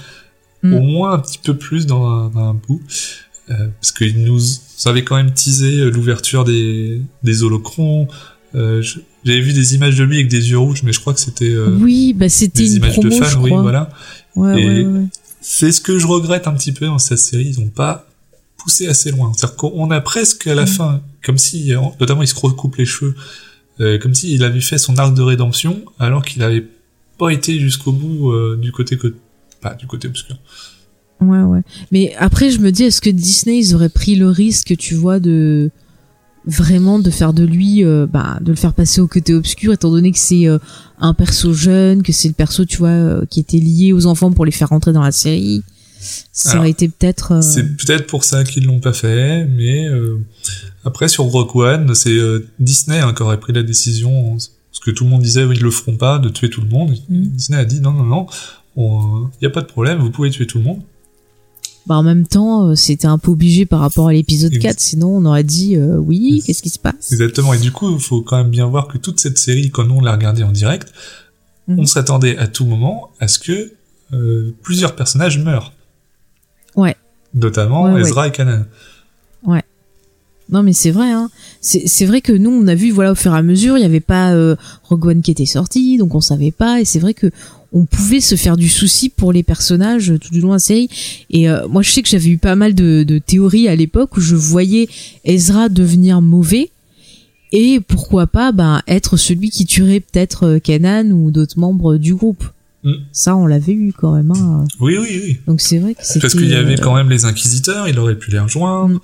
Mm. 0.63 0.73
Au 0.73 0.81
moins 0.81 1.13
un 1.13 1.19
petit 1.19 1.39
peu 1.43 1.55
plus 1.57 1.85
dans 1.85 2.05
un, 2.05 2.29
dans 2.29 2.49
un 2.49 2.53
bout. 2.53 2.81
Euh, 3.49 3.67
parce 3.81 3.91
qu'il 3.91 4.23
nous 4.23 4.39
avait 4.85 5.03
quand 5.03 5.15
même 5.15 5.33
teasé 5.33 5.79
euh, 5.79 5.89
l'ouverture 5.89 6.43
des, 6.45 7.01
des 7.23 7.43
holocrons. 7.43 8.07
Euh, 8.55 8.81
J'avais 9.25 9.41
vu 9.41 9.53
des 9.53 9.75
images 9.75 9.95
de 9.97 10.03
lui 10.03 10.15
avec 10.17 10.27
des 10.29 10.49
yeux 10.51 10.59
rouges, 10.59 10.83
mais 10.83 10.93
je 10.93 10.99
crois 10.99 11.13
que 11.13 11.19
c'était 11.19 11.49
euh, 11.49 11.75
oui, 11.79 12.13
bah 12.13 12.29
c'était 12.29 12.63
des 12.63 12.69
une 12.69 12.77
images 12.77 12.93
promo, 12.93 13.09
de 13.09 13.15
fans, 13.15 13.41
oui, 13.41 13.49
voilà. 13.51 13.89
Ouais, 14.35 14.61
Et- 14.61 14.65
ouais, 14.67 14.85
ouais. 14.85 15.05
C'est 15.41 15.71
ce 15.71 15.81
que 15.81 15.97
je 15.97 16.05
regrette 16.05 16.47
un 16.47 16.53
petit 16.53 16.71
peu 16.71 16.85
dans 16.85 16.99
cette 16.99 17.17
série. 17.19 17.53
Ils 17.55 17.59
n'ont 17.63 17.69
pas 17.69 18.05
poussé 18.61 18.87
assez 18.87 19.11
loin. 19.11 19.31
C'est-à-dire 19.35 19.55
qu'on 19.55 19.89
a 19.91 20.01
presque 20.01 20.47
à 20.47 20.55
la 20.55 20.63
Mm. 20.63 20.67
fin, 20.67 21.01
comme 21.23 21.37
si, 21.37 21.73
euh, 21.73 21.79
notamment, 21.99 22.21
il 22.21 22.27
se 22.27 22.35
recoupe 22.35 22.75
les 22.77 22.85
cheveux, 22.85 23.15
euh, 23.79 23.97
comme 23.97 24.13
s'il 24.13 24.43
avait 24.43 24.61
fait 24.61 24.77
son 24.77 24.97
arc 24.97 25.13
de 25.15 25.21
rédemption, 25.21 25.81
alors 25.99 26.23
qu'il 26.23 26.39
n'avait 26.41 26.65
pas 27.17 27.29
été 27.31 27.59
jusqu'au 27.59 27.91
bout 27.91 28.31
euh, 28.31 28.57
du 28.61 28.71
côté 28.71 28.97
que, 28.97 29.15
pas 29.61 29.73
du 29.73 29.87
côté 29.87 30.07
obscur. 30.07 30.37
Ouais, 31.21 31.41
ouais. 31.41 31.61
Mais 31.91 32.13
après, 32.17 32.49
je 32.49 32.59
me 32.59 32.71
dis, 32.71 32.83
est-ce 32.83 33.01
que 33.01 33.09
Disney, 33.09 33.59
ils 33.59 33.75
auraient 33.75 33.89
pris 33.89 34.15
le 34.15 34.29
risque, 34.29 34.75
tu 34.77 34.95
vois, 34.95 35.19
de 35.19 35.69
vraiment 36.45 36.97
de 36.99 37.09
faire 37.09 37.33
de 37.33 37.43
lui, 37.43 37.83
euh, 37.83 38.07
bah, 38.07 38.37
de 38.41 38.51
le 38.51 38.55
faire 38.55 38.73
passer 38.73 39.01
au 39.01 39.07
côté 39.07 39.33
obscur, 39.33 39.73
étant 39.73 39.91
donné 39.91 40.11
que 40.11 40.17
c'est 40.17 40.47
euh, 40.47 40.57
un 40.99 41.13
perso 41.13 41.53
jeune, 41.53 42.01
que 42.03 42.13
c'est 42.13 42.29
le 42.29 42.33
perso, 42.33 42.63
tu 42.65 42.77
vois, 42.77 42.87
euh, 42.89 43.25
qui 43.29 43.41
était 43.41 43.57
lié 43.57 43.91
aux 43.91 44.05
enfants 44.05 44.31
pour 44.31 44.45
les 44.45 44.51
faire 44.51 44.69
rentrer 44.69 44.93
dans 44.93 45.03
la 45.03 45.11
série? 45.11 45.61
Ça 46.31 46.51
Alors, 46.51 46.61
aurait 46.61 46.69
été 46.71 46.87
peut-être. 46.87 47.33
euh, 47.33 47.41
C'est 47.41 47.75
peut-être 47.77 48.07
pour 48.07 48.23
ça 48.23 48.43
qu'ils 48.43 48.65
l'ont 48.65 48.79
pas 48.79 48.93
fait, 48.93 49.45
mais 49.45 49.87
euh, 49.87 50.17
après 50.85 51.07
sur 51.09 51.25
Rock 51.25 51.55
One, 51.55 51.93
c'est 51.95 52.09
euh, 52.17 52.47
Disney 52.59 52.99
hein, 52.99 53.13
qui 53.13 53.21
aurait 53.23 53.39
pris 53.39 53.51
la 53.53 53.63
décision, 53.63 54.31
parce 54.33 54.79
que 54.83 54.91
tout 54.91 55.03
le 55.03 55.09
monde 55.09 55.21
disait 55.21 55.43
oui, 55.43 55.55
ils 55.57 55.61
le 55.63 55.71
feront 55.71 55.97
pas, 55.97 56.19
de 56.19 56.29
tuer 56.29 56.49
tout 56.49 56.61
le 56.61 56.69
monde. 56.69 56.91
Mm. 57.09 57.21
Disney 57.27 57.59
a 57.59 57.65
dit 57.65 57.81
non 57.81 57.91
non 57.91 58.05
non, 58.05 58.27
il 59.41 59.43
y 59.43 59.45
a 59.45 59.49
pas 59.49 59.61
de 59.61 59.67
problème, 59.67 59.99
vous 59.99 60.11
pouvez 60.11 60.29
tuer 60.29 60.47
tout 60.47 60.57
le 60.59 60.63
monde. 60.63 60.81
Bah, 61.87 61.95
en 61.95 62.03
même 62.03 62.27
temps, 62.27 62.75
c'était 62.75 63.07
un 63.07 63.17
peu 63.17 63.31
obligé 63.31 63.65
par 63.65 63.79
rapport 63.79 64.09
à 64.09 64.13
l'épisode 64.13 64.53
Ex- 64.53 64.61
4, 64.63 64.79
sinon 64.79 65.07
on 65.17 65.25
aurait 65.25 65.43
dit 65.43 65.75
euh, 65.75 65.97
oui, 65.97 66.43
qu'est-ce 66.45 66.61
qui 66.61 66.69
se 66.69 66.77
passe? 66.79 67.11
Exactement, 67.11 67.53
et 67.53 67.57
du 67.59 67.71
coup, 67.71 67.91
il 67.93 67.99
faut 67.99 68.21
quand 68.21 68.37
même 68.37 68.51
bien 68.51 68.67
voir 68.67 68.87
que 68.87 68.97
toute 68.97 69.19
cette 69.19 69.39
série, 69.39 69.71
quand 69.71 69.89
on 69.89 69.99
l'a 70.01 70.11
regardée 70.13 70.43
en 70.43 70.51
direct, 70.51 70.93
Mhm. 71.67 71.79
on 71.81 71.85
s'attendait 71.85 72.35
à 72.37 72.47
tout 72.47 72.65
moment 72.65 73.09
à 73.19 73.27
ce 73.27 73.37
que 73.37 73.73
euh, 74.13 74.55
plusieurs 74.63 74.95
personnages 74.95 75.37
meurent. 75.37 75.71
Ouais. 77.33 77.41
Notamment 77.41 77.83
Ouais, 77.83 77.93
ouais. 77.93 78.01
Ezra 78.01 78.27
et 78.27 78.31
Kanan. 78.31 78.65
Non 80.51 80.63
mais 80.63 80.73
c'est 80.73 80.89
vrai, 80.89 81.11
hein. 81.11 81.29
c'est 81.61 82.05
vrai 82.05 82.21
que 82.21 82.31
nous 82.31 82.49
on 82.49 82.67
a 82.67 82.73
vu 82.73 82.89
voilà 82.89 83.11
au 83.11 83.15
fur 83.15 83.33
et 83.35 83.37
à 83.37 83.43
mesure, 83.43 83.77
il 83.77 83.81
y 83.81 83.85
avait 83.85 83.99
pas 83.99 84.33
euh, 84.33 84.55
Rogue 84.83 85.05
One 85.05 85.21
qui 85.21 85.29
était 85.29 85.45
sorti, 85.45 85.97
donc 85.97 86.15
on 86.15 86.21
savait 86.21 86.49
pas, 86.49 86.81
et 86.81 86.85
c'est 86.85 86.97
vrai 86.97 87.13
que 87.13 87.29
on 87.71 87.85
pouvait 87.85 88.19
se 88.19 88.33
faire 88.33 88.57
du 88.57 88.67
souci 88.67 89.09
pour 89.09 89.31
les 89.31 89.43
personnages 89.43 90.11
tout 90.19 90.31
du 90.31 90.41
long 90.41 90.47
de 90.47 90.53
la 90.53 90.59
série. 90.59 90.89
Et 91.29 91.47
euh, 91.47 91.67
moi 91.67 91.83
je 91.83 91.91
sais 91.91 92.01
que 92.01 92.09
j'avais 92.09 92.29
eu 92.29 92.39
pas 92.39 92.55
mal 92.55 92.73
de, 92.73 93.03
de 93.03 93.19
théories 93.19 93.67
à 93.67 93.75
l'époque 93.75 94.17
où 94.17 94.21
je 94.21 94.35
voyais 94.35 94.89
Ezra 95.23 95.69
devenir 95.69 96.19
mauvais. 96.19 96.71
Et 97.51 97.79
pourquoi 97.79 98.25
pas 98.25 98.51
ben, 98.51 98.81
être 98.87 99.17
celui 99.17 99.51
qui 99.51 99.67
tuerait 99.67 99.99
peut-être 99.99 100.45
euh, 100.45 100.59
Kanan 100.59 101.11
ou 101.11 101.29
d'autres 101.29 101.59
membres 101.59 101.97
du 101.97 102.15
groupe. 102.15 102.43
Mm. 102.83 102.93
Ça, 103.11 103.35
on 103.35 103.45
l'avait 103.45 103.73
eu 103.73 103.91
quand 103.91 104.13
même. 104.15 104.31
Hein. 104.31 104.65
Oui, 104.79 104.97
oui, 104.97 105.21
oui. 105.23 105.37
Donc 105.47 105.61
c'est 105.61 105.79
vrai 105.79 105.95
que 105.95 106.01
c'était. 106.03 106.21
Parce 106.21 106.33
qu'il 106.33 106.49
y 106.49 106.55
avait 106.55 106.79
euh, 106.79 106.83
quand 106.83 106.95
même 106.95 107.09
les 107.09 107.25
Inquisiteurs, 107.25 107.87
il 107.87 107.99
aurait 107.99 108.17
pu 108.17 108.31
les 108.31 108.39
rejoindre. 108.39 108.95
Mm. 108.95 108.99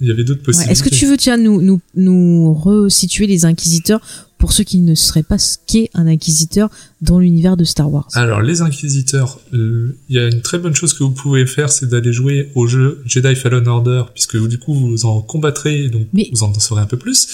Il 0.00 0.08
y 0.08 0.10
avait 0.10 0.24
d'autres 0.24 0.40
Ouais. 0.40 0.46
possibilités. 0.46 0.72
Est-ce 0.72 0.82
que 0.82 0.88
tu 0.94 1.06
veux 1.06 1.16
tiens 1.16 1.36
nous 1.36 1.60
nous 1.60 1.80
nous 1.94 2.52
resituer 2.52 3.26
les 3.26 3.44
inquisiteurs 3.44 4.00
pour 4.38 4.52
ceux 4.52 4.64
qui 4.64 4.78
ne 4.78 4.94
seraient 4.94 5.22
pas 5.22 5.38
ce 5.38 5.56
qu'est 5.66 5.90
un 5.94 6.06
inquisiteur 6.06 6.68
dans 7.00 7.18
l'univers 7.18 7.56
de 7.56 7.64
Star 7.64 7.90
Wars 7.90 8.08
Alors, 8.14 8.42
les 8.42 8.60
Inquisiteurs, 8.60 9.38
euh, 9.54 9.96
il 10.08 10.16
y 10.16 10.18
a 10.18 10.26
une 10.28 10.42
très 10.42 10.58
bonne 10.58 10.74
chose 10.74 10.92
que 10.92 11.02
vous 11.02 11.12
pouvez 11.12 11.46
faire, 11.46 11.70
c'est 11.72 11.88
d'aller 11.88 12.12
jouer 12.12 12.50
au 12.54 12.66
jeu 12.66 13.02
Jedi 13.06 13.34
Fallen 13.36 13.66
Order, 13.68 14.04
puisque 14.12 14.36
du 14.48 14.58
coup, 14.58 14.74
vous 14.74 15.06
en 15.06 15.20
combattrez, 15.22 15.88
donc 15.88 16.06
Mais- 16.12 16.28
vous 16.32 16.42
en 16.42 16.52
saurez 16.58 16.82
un 16.82 16.86
peu 16.86 16.96
plus. 16.98 17.26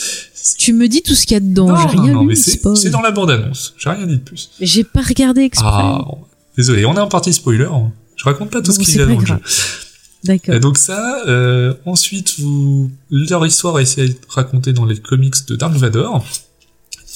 Tu 0.58 0.72
me 0.72 0.88
dis 0.88 1.02
tout 1.02 1.14
ce 1.14 1.26
qu'il 1.26 1.34
y 1.34 1.36
a 1.36 1.40
dedans, 1.40 1.68
non, 1.68 1.88
j'ai 1.88 1.96
non, 1.96 2.02
rien 2.04 2.12
non, 2.14 2.20
lu, 2.22 2.28
mais 2.28 2.34
c'est 2.36 2.90
dans 2.90 3.00
la 3.02 3.10
bande-annonce. 3.10 3.74
J'ai 3.76 3.90
rien 3.90 4.06
dit 4.06 4.16
de 4.16 4.22
plus. 4.22 4.50
J'ai 4.60 4.84
pas 4.84 5.02
regardé 5.02 5.40
exprès. 5.42 5.68
Ah, 5.70 6.04
désolé, 6.56 6.84
on 6.86 6.94
est 6.94 7.00
en 7.00 7.08
partie 7.08 7.32
spoiler. 7.32 7.64
hein. 7.64 7.92
Je 8.16 8.24
raconte 8.24 8.50
pas 8.50 8.60
tout 8.62 8.72
ce 8.72 8.78
qu'il 8.78 8.96
y 8.96 9.00
a 9.00 9.06
dans 9.06 9.18
le 9.18 9.24
jeu. 9.26 9.34
D'accord. 10.24 10.54
Et 10.54 10.60
donc 10.60 10.76
ça, 10.76 11.22
euh, 11.26 11.72
ensuite, 11.86 12.38
vous, 12.40 12.90
leur 13.10 13.46
histoire 13.46 13.76
a 13.76 13.82
essayé 13.82 14.08
d'être 14.08 14.28
racontée 14.28 14.74
dans 14.74 14.84
les 14.84 14.98
comics 14.98 15.34
de 15.48 15.56
Dark 15.56 15.74
Vador. 15.74 16.24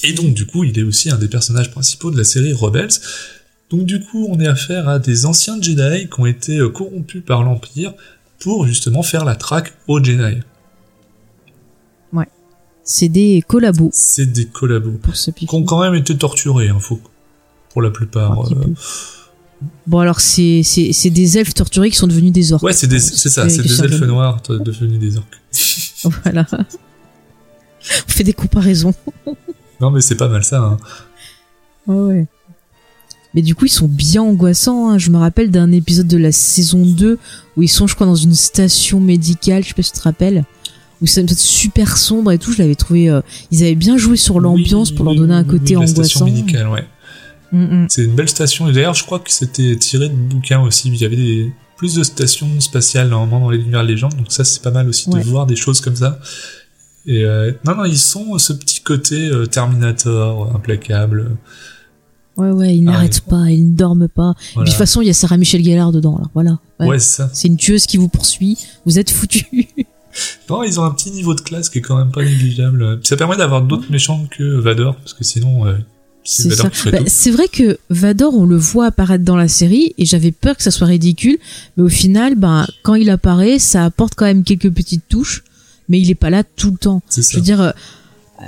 Et 0.07 0.13
donc, 0.13 0.33
du 0.33 0.45
coup, 0.45 0.63
il 0.63 0.77
est 0.77 0.83
aussi 0.83 1.09
un 1.09 1.17
des 1.17 1.27
personnages 1.27 1.71
principaux 1.71 2.11
de 2.11 2.17
la 2.17 2.23
série 2.23 2.53
Rebels. 2.53 2.89
Donc, 3.69 3.85
du 3.85 3.99
coup, 3.99 4.27
on 4.29 4.39
est 4.39 4.47
affaire 4.47 4.87
à 4.87 4.99
des 4.99 5.25
anciens 5.25 5.59
Jedi 5.61 6.07
qui 6.09 6.19
ont 6.19 6.25
été 6.25 6.57
euh, 6.59 6.69
corrompus 6.69 7.23
par 7.25 7.43
l'Empire 7.43 7.93
pour 8.39 8.67
justement 8.67 9.01
faire 9.03 9.25
la 9.25 9.35
traque 9.35 9.73
aux 9.87 10.03
Jedi. 10.03 10.41
C'est 12.87 13.09
des 13.09 13.43
collabos 13.47 13.89
C'est 13.91 14.27
des 14.27 14.45
collabos 14.45 14.99
pour 15.01 15.15
ce 15.15 15.31
qui 15.31 15.47
ont 15.51 15.63
quand 15.63 15.81
même 15.81 15.95
été 15.95 16.15
torturés, 16.15 16.69
hein, 16.69 16.77
faut, 16.79 17.01
pour 17.71 17.81
la 17.81 17.89
plupart. 17.89 18.51
Euh. 18.51 18.55
Bon 19.87 19.97
alors 19.99 20.19
c'est 20.19 20.61
c'est 20.63 20.93
c'est 20.93 21.09
des 21.09 21.39
elfes 21.39 21.55
torturés 21.55 21.89
qui 21.89 21.95
sont 21.95 22.05
devenus 22.05 22.31
des 22.31 22.53
orques. 22.53 22.61
Ouais, 22.61 22.73
c'est 22.73 22.85
des- 22.85 22.99
c'est 22.99 23.29
ça, 23.29 23.49
c'est 23.49 23.63
des 23.63 23.81
elfes 23.81 24.01
noirs 24.01 24.39
devenus 24.47 24.99
des 24.99 25.17
orques. 25.17 25.41
Voilà. 26.23 26.45
On 26.51 28.11
fait 28.11 28.23
des 28.23 28.33
comparaisons. 28.33 28.93
Non, 29.81 29.91
mais 29.91 30.01
c'est 30.01 30.15
pas 30.15 30.27
mal 30.27 30.43
ça. 30.43 30.59
Hein. 30.61 30.77
Ouais, 31.87 31.95
ouais. 31.99 32.25
Mais 33.33 33.41
du 33.41 33.53
coup, 33.55 33.65
ils 33.65 33.69
sont 33.69 33.87
bien 33.87 34.21
angoissants. 34.21 34.89
hein. 34.89 34.97
Je 34.97 35.09
me 35.11 35.17
rappelle 35.17 35.51
d'un 35.51 35.71
épisode 35.71 36.07
de 36.07 36.17
la 36.17 36.31
saison 36.31 36.85
2 36.85 37.17
où 37.57 37.61
ils 37.61 37.67
sont, 37.67 37.85
je 37.87 37.95
crois, 37.95 38.07
dans 38.07 38.15
une 38.15 38.33
station 38.33 38.99
médicale. 39.01 39.63
Je 39.63 39.69
sais 39.69 39.73
pas 39.73 39.81
si 39.81 39.91
tu 39.91 39.97
te 39.99 40.03
rappelles. 40.03 40.45
Où 41.01 41.05
c'est 41.07 41.29
super 41.37 41.97
sombre 41.97 42.31
et 42.31 42.37
tout. 42.37 42.53
Je 42.53 42.59
l'avais 42.59 42.75
trouvé. 42.75 43.09
euh, 43.09 43.19
ils 43.51 43.61
avaient 43.63 43.75
bien 43.75 43.97
joué 43.97 44.15
sur 44.15 44.39
l'ambiance 44.39 44.91
Oui, 44.91 44.95
pour 44.95 45.05
leur 45.05 45.15
donner 45.15 45.33
un 45.33 45.43
côté 45.43 45.75
oui, 45.75 45.81
la 45.81 45.87
station 45.87 46.21
angoissant. 46.21 46.25
médicale, 46.43 46.69
ouais. 46.69 46.85
Mm, 47.51 47.83
mm. 47.83 47.87
C'est 47.89 48.03
une 48.05 48.15
belle 48.15 48.29
station. 48.29 48.69
Et 48.69 48.71
d'ailleurs, 48.71 48.93
je 48.93 49.03
crois 49.03 49.19
que 49.19 49.29
c'était 49.31 49.75
tiré 49.75 50.07
de 50.07 50.15
bouquins 50.15 50.61
aussi. 50.61 50.87
Il 50.87 50.95
y 50.95 51.03
avait 51.03 51.17
des, 51.17 51.51
plus 51.75 51.93
de 51.95 52.03
stations 52.03 52.47
spatiales 52.61 53.09
normalement 53.09 53.41
dans 53.41 53.49
l'univers 53.49 53.83
légende, 53.83 54.15
donc 54.15 54.27
ça 54.31 54.45
c'est 54.45 54.61
pas 54.61 54.71
mal 54.71 54.87
aussi 54.87 55.09
Ouais. 55.09 55.19
de 55.21 55.25
voir 55.25 55.45
des 55.45 55.57
choses 55.57 55.81
comme 55.81 55.97
ça. 55.97 56.19
Et 57.07 57.23
euh, 57.23 57.51
non, 57.65 57.75
non, 57.75 57.85
ils 57.85 57.97
sont 57.97 58.37
ce 58.39 58.53
petit 58.53 58.81
côté 58.81 59.27
euh, 59.29 59.45
Terminator, 59.45 60.47
euh, 60.51 60.55
implacable. 60.55 61.31
Ouais, 62.37 62.49
ouais, 62.51 62.75
ils 62.75 62.87
Ah, 62.87 62.93
n'arrêtent 62.93 63.21
pas, 63.21 63.49
ils 63.49 63.71
ne 63.71 63.75
dorment 63.75 64.07
pas. 64.09 64.31
Et 64.37 64.43
puis, 64.55 64.59
de 64.61 64.65
toute 64.65 64.73
façon, 64.73 65.01
il 65.01 65.07
y 65.07 65.09
a 65.09 65.13
Sarah 65.13 65.37
Michel 65.37 65.63
Gellar 65.63 65.91
dedans, 65.91 66.15
alors 66.17 66.29
voilà. 66.33 66.59
Ouais. 66.79 66.87
Ouais, 66.87 66.99
c'est 66.99 67.17
ça. 67.17 67.29
C'est 67.31 67.47
une 67.47 67.57
tueuse 67.57 67.85
qui 67.85 67.97
vous 67.97 68.09
poursuit, 68.09 68.57
vous 68.85 68.99
êtes 68.99 69.11
foutus. 69.11 69.45
Non, 70.49 70.63
ils 70.63 70.79
ont 70.79 70.85
un 70.85 70.91
petit 70.91 71.11
niveau 71.11 71.33
de 71.33 71.41
classe 71.41 71.67
qui 71.67 71.79
est 71.79 71.81
quand 71.81 71.97
même 71.97 72.09
pas 72.11 72.23
négligeable. 72.23 72.99
Puis 72.99 73.07
ça 73.09 73.17
permet 73.17 73.35
d'avoir 73.35 73.61
d'autres 73.61 73.91
méchants 73.91 74.25
que 74.31 74.43
Vador, 74.61 74.95
parce 74.95 75.13
que 75.13 75.25
sinon, 75.25 75.65
euh, 75.67 75.73
c'est 76.23 76.47
Vador 76.47 76.67
ça. 76.67 76.69
qui 76.69 76.91
Bah, 76.91 76.99
c'est 77.07 77.31
vrai 77.31 77.49
que 77.49 77.77
Vador, 77.89 78.33
on 78.33 78.45
le 78.45 78.55
voit 78.55 78.85
apparaître 78.85 79.25
dans 79.25 79.35
la 79.35 79.49
série 79.49 79.93
et 79.97 80.05
j'avais 80.05 80.31
peur 80.31 80.55
que 80.55 80.63
ça 80.63 80.71
soit 80.71 80.87
ridicule, 80.87 81.37
mais 81.75 81.83
au 81.83 81.89
final, 81.89 82.35
ben 82.35 82.65
quand 82.81 82.95
il 82.95 83.09
apparaît, 83.09 83.59
ça 83.59 83.83
apporte 83.83 84.15
quand 84.15 84.23
même 84.23 84.45
quelques 84.45 84.71
petites 84.71 85.05
touches, 85.09 85.43
mais 85.89 85.99
il 85.99 86.09
est 86.09 86.15
pas 86.15 86.29
là 86.29 86.43
tout 86.43 86.71
le 86.71 86.77
temps. 86.77 87.01
C'est 87.09 87.21
Je 87.23 87.27
ça. 87.27 87.37
veux 87.37 87.43
dire, 87.43 87.61
euh, 87.61 87.71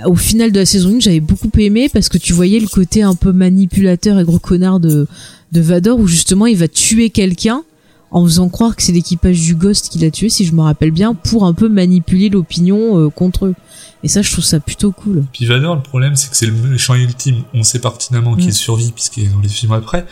au 0.05 0.15
final 0.15 0.51
de 0.51 0.59
la 0.59 0.65
saison 0.65 0.95
1, 0.95 0.99
j'avais 0.99 1.19
beaucoup 1.19 1.49
aimé 1.57 1.89
parce 1.91 2.09
que 2.09 2.17
tu 2.17 2.33
voyais 2.33 2.59
le 2.59 2.67
côté 2.67 3.03
un 3.03 3.15
peu 3.15 3.31
manipulateur 3.31 4.19
et 4.19 4.23
gros 4.23 4.39
connard 4.39 4.79
de, 4.79 5.07
de 5.51 5.61
Vador 5.61 5.99
où 5.99 6.07
justement 6.07 6.45
il 6.45 6.57
va 6.57 6.67
tuer 6.67 7.09
quelqu'un 7.09 7.63
en 8.11 8.23
faisant 8.23 8.47
croire 8.49 8.75
que 8.75 8.83
c'est 8.83 8.91
l'équipage 8.93 9.39
du 9.41 9.53
Ghost 9.55 9.89
qui 9.89 9.99
l'a 9.99 10.11
tué, 10.11 10.29
si 10.29 10.45
je 10.45 10.53
me 10.53 10.61
rappelle 10.61 10.91
bien, 10.91 11.13
pour 11.13 11.45
un 11.45 11.53
peu 11.53 11.67
manipuler 11.67 12.29
l'opinion 12.29 12.97
euh, 12.99 13.09
contre 13.09 13.47
eux. 13.47 13.55
Et 14.03 14.07
ça, 14.07 14.21
je 14.21 14.31
trouve 14.31 14.45
ça 14.45 14.59
plutôt 14.61 14.91
cool. 14.93 15.25
Puis 15.33 15.45
Vador, 15.45 15.75
le 15.75 15.81
problème, 15.81 16.15
c'est 16.15 16.29
que 16.29 16.37
c'est 16.37 16.45
le 16.45 16.53
méchant 16.53 16.93
ultime. 16.95 17.43
On 17.53 17.63
sait 17.63 17.79
pertinemment 17.79 18.35
qu'il 18.35 18.47
Mm. 18.49 18.51
survit 18.53 18.91
puisqu'il 18.93 19.25
est 19.25 19.27
dans 19.33 19.41
les 19.41 19.49
films 19.49 19.73
après. 19.73 20.05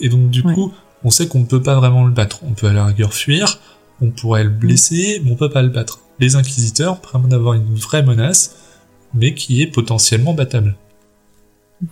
Et 0.00 0.08
donc, 0.08 0.30
du 0.30 0.40
Ouais. 0.42 0.54
coup, 0.54 0.72
on 1.04 1.10
sait 1.10 1.28
qu'on 1.28 1.40
ne 1.40 1.44
peut 1.44 1.62
pas 1.62 1.76
vraiment 1.76 2.04
le 2.04 2.10
battre. 2.10 2.40
On 2.42 2.52
peut 2.54 2.66
à 2.66 2.72
la 2.72 2.86
rigueur 2.86 3.12
fuir, 3.14 3.60
on 4.00 4.10
pourrait 4.10 4.42
le 4.44 4.50
blesser, 4.50 5.20
mais 5.24 5.30
on 5.30 5.36
peut 5.36 5.50
pas 5.50 5.62
le 5.62 5.68
battre. 5.68 6.00
Les 6.20 6.36
inquisiteurs 6.36 7.00
permettent 7.00 7.30
d'avoir 7.30 7.54
une 7.54 7.74
vraie 7.74 8.02
menace, 8.02 8.56
mais 9.14 9.34
qui 9.34 9.62
est 9.62 9.66
potentiellement 9.68 10.34
battable. 10.34 10.76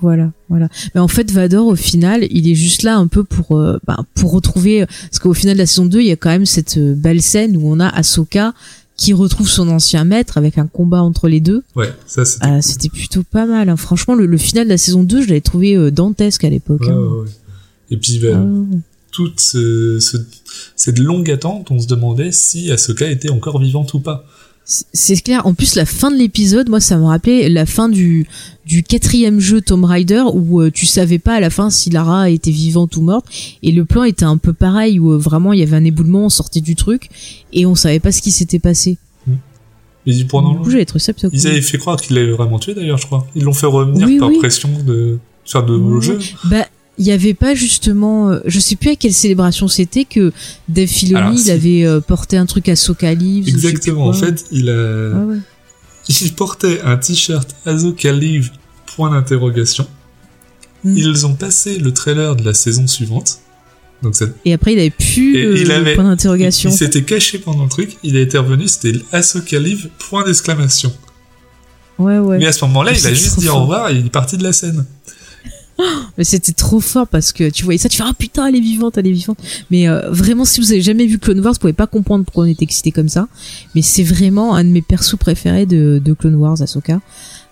Voilà, 0.03 0.33
voilà. 0.49 0.69
Mais 0.95 1.01
en 1.01 1.07
fait, 1.07 1.31
Vador, 1.31 1.69
au 1.69 1.77
final, 1.77 2.27
il 2.31 2.51
est 2.51 2.57
juste 2.57 2.83
là 2.83 2.97
un 2.97 3.07
peu 3.07 3.23
pour, 3.23 3.57
euh, 3.57 3.79
bah, 3.87 3.99
pour 4.15 4.33
retrouver. 4.33 4.85
Parce 4.85 5.21
qu'au 5.21 5.33
final 5.33 5.55
de 5.55 5.61
la 5.61 5.67
saison 5.67 5.87
2, 5.87 6.01
il 6.01 6.07
y 6.07 6.11
a 6.13 6.17
quand 6.17 6.31
même 6.31 6.45
cette 6.47 6.77
euh, 6.77 6.95
belle 6.97 7.23
scène 7.23 7.57
où 7.57 7.71
on 7.73 7.79
a 7.79 7.87
Ahsoka 7.89 8.53
qui 8.97 9.13
retrouve 9.13 9.49
son 9.49 9.69
ancien 9.69 10.05
maître 10.05 10.39
avec 10.39 10.59
un 10.59 10.67
combat 10.67 11.03
entre 11.03 11.29
les 11.29 11.39
deux. 11.39 11.63
Ouais, 11.77 11.93
ça 12.07 12.25
c'était. 12.25 12.47
Ah, 12.49 12.63
C'était 12.63 12.89
plutôt 12.89 13.23
pas 13.23 13.47
mal. 13.47 13.69
hein. 13.69 13.77
Franchement, 13.77 14.15
le, 14.17 14.27
le 14.27 14.39
final 14.39 14.65
de 14.65 14.71
la 14.71 14.79
saison 14.79 15.05
2, 15.05 15.23
je 15.23 15.29
l'avais 15.29 15.41
trouvé 15.41 15.77
euh, 15.77 15.93
dantesque 15.93 16.43
à 16.43 16.51
l'époque. 16.51 16.81
Ouais, 16.81 16.91
hein. 16.91 16.99
ouais, 16.99 17.21
ouais. 17.21 17.29
Et 17.93 17.97
puis, 17.97 18.19
bah, 18.19 18.29
Ah. 18.35 18.77
Toute 19.17 19.41
ce- 19.41 19.99
ce- 19.99 20.17
cette 20.77 20.99
longue 20.99 21.31
attente, 21.31 21.71
on 21.71 21.79
se 21.79 21.87
demandait 21.87 22.33
si 22.33 22.71
Ahsoka 22.71 23.09
était 23.11 23.31
encore 23.31 23.59
vivante 23.59 23.95
ou 23.95 24.01
pas. 24.01 24.25
C'est- 24.65 25.23
clair. 25.23 25.47
En 25.47 25.55
plus, 25.55 25.75
la 25.77 25.87
fin 25.87 26.11
de 26.11 26.17
l'épisode, 26.17 26.69
moi, 26.69 26.81
ça 26.81 26.99
me 26.99 27.05
rappelait 27.05 27.49
la 27.49 27.67
fin 27.67 27.89
du 27.89 28.27
du 28.67 28.83
quatrième 28.83 29.39
jeu 29.39 29.61
Tomb 29.61 29.85
Raider 29.85 30.25
où 30.35 30.61
euh, 30.61 30.73
tu 30.73 30.87
savais 30.87 31.21
pas 31.21 31.35
à 31.37 31.41
la 31.41 31.51
fin 31.51 31.71
si 31.71 31.89
Lara 31.89 32.29
était 32.31 32.51
vivante 32.51 32.97
ou 32.97 33.01
morte. 33.03 33.27
Et 33.63 33.71
le 33.71 33.85
plan 33.85 34.03
était 34.03 34.25
un 34.25 34.37
peu 34.39 34.53
pareil 34.53 34.99
où 34.99 35.13
euh, 35.13 35.17
vraiment 35.19 35.53
il 35.53 35.61
y 35.61 35.63
avait 35.63 35.77
un 35.77 35.85
éboulement, 35.85 36.25
on 36.27 36.29
sortait 36.29 36.61
du 36.61 36.75
truc 36.75 37.09
et 37.53 37.65
on 37.65 37.77
savait 37.77 38.01
pas 38.01 38.11
ce 38.13 38.21
qui 38.21 38.33
s'était 38.33 38.59
passé. 38.59 38.99
Et 40.09 40.25
pendant 40.25 40.61
du 40.61 40.71
j'avais 40.71 40.85
trouvé 40.85 41.01
ça 41.01 41.13
plutôt 41.13 41.31
cool. 41.31 41.39
Ils 41.39 41.47
avaient 41.49 41.63
fait 41.63 41.79
croire 41.79 42.01
qu'il 42.01 42.15
l'avait 42.17 42.31
vraiment 42.33 42.59
tué 42.61 42.75
d'ailleurs, 42.75 42.99
je 42.99 43.07
crois. 43.07 43.27
Ils 43.37 43.43
l'ont 43.45 43.53
fait 43.53 43.67
revenir 43.67 44.07
Oui, 44.07 44.19
par 44.19 44.29
oui. 44.29 44.39
pression 44.39 44.71
de 44.85 45.19
faire 45.45 45.65
de 45.65 45.77
Ouais. 45.77 46.01
jeux. 46.01 46.19
Bah, 46.45 46.67
il 46.99 47.05
y 47.07 47.13
avait 47.13 47.35
pas 47.35 47.55
justement, 47.55 48.31
euh, 48.31 48.41
je 48.47 48.59
sais 48.59 48.77
plus 48.77 48.91
à 48.91 48.97
quelle 48.97 49.13
célébration 49.13 49.69
c'était 49.69 50.05
que 50.05 50.33
Dave 50.69 50.87
Filoni 50.89 51.43
il 51.43 51.51
avait 51.51 51.85
euh, 51.85 52.01
porté 52.01 52.37
un 52.37 52.47
truc 52.47 52.69
à 52.69 52.77
Soka 52.77 53.15
plus 53.15 53.49
Exactement. 53.49 54.07
En 54.07 54.13
fait, 54.13 54.45
il 54.51 54.71
a, 54.71 55.11
Ouais, 55.13 55.25
ouais. 55.35 55.39
il 56.09 56.33
portait 56.35 56.81
un 56.83 56.97
t-shirt 56.97 57.55
Azoka 57.67 58.13
Live, 58.13 58.51
point 58.95 59.11
d'interrogation. 59.11 59.87
Mm. 60.85 60.97
Ils 60.97 61.27
ont 61.27 61.35
passé 61.35 61.79
le 61.79 61.93
trailer 61.93 62.37
de 62.37 62.45
la 62.45 62.55
saison 62.55 62.87
suivante. 62.87 63.39
Donc 64.03 64.15
ça, 64.15 64.27
Et 64.45 64.53
après 64.53 64.75
il 64.75 64.79
avait 64.79 64.91
plus 64.91 65.39
il 65.61 65.69
le 65.69 65.75
avait- 65.75 65.95
point 65.95 66.05
d'interrogation. 66.05 66.69
il 66.71 66.77
s'était 66.77 67.03
caché 67.03 67.39
pendant 67.39 67.65
le 67.65 67.71
truc. 67.71 67.97
Il 68.03 68.17
a 68.17 68.21
été 68.21 68.37
revenu, 68.39 68.69
c'était 68.69 68.93
Azoka 69.13 69.59
Live, 69.59 69.89
point 69.99 70.23
d'exclamation. 70.25 70.93
Ouais 71.99 72.19
ouais. 72.19 72.39
Mais 72.39 72.47
à 72.47 72.53
ce 72.53 72.63
moment-là, 72.67 72.93
Ah, 72.95 72.99
il 72.99 73.07
a 73.07 73.15
juste 73.15 73.39
dit 73.41 73.49
au 73.49 73.61
revoir 73.61 73.89
et 73.91 73.95
il 73.97 74.07
est 74.07 74.11
parti 74.11 74.37
de 74.37 74.43
la 74.43 74.53
scène. 74.53 74.85
Mais 76.19 76.25
c'était 76.25 76.53
trop 76.53 76.81
fort 76.81 77.07
parce 77.07 77.33
que 77.33 77.51
tu 77.51 77.65
voyais 77.65 77.79
ça, 77.79 77.89
tu 77.89 77.99
fais 77.99 78.05
ah 78.07 78.15
putain 78.19 78.47
elle 78.47 78.57
est 78.57 78.61
vivante, 78.61 78.97
elle 78.99 79.07
est 79.07 79.13
vivante. 79.13 79.39
Mais 79.71 79.89
euh, 79.89 80.11
vraiment 80.11 80.45
si 80.45 80.61
vous 80.61 80.73
avez 80.73 80.81
jamais 80.81 81.07
vu 81.07 81.19
Clone 81.19 81.41
Wars, 81.41 81.53
vous 81.53 81.59
pouvez 81.59 81.73
pas 81.73 81.87
comprendre 81.87 82.25
pourquoi 82.25 82.45
on 82.45 82.49
est 82.49 82.63
excité 82.63 82.93
comme 82.93 83.09
ça. 83.09 83.29
Mais 83.75 83.83
c'est 83.83 84.03
vraiment 84.03 84.55
un 84.55 84.65
de 84.65 84.71
mes 84.71 84.83
persos 84.83 85.17
préférés 85.19 85.67
de, 85.67 86.01
de 86.03 86.13
Clone 86.15 86.37
Wars, 86.37 86.63
Ahsoka. 86.63 87.01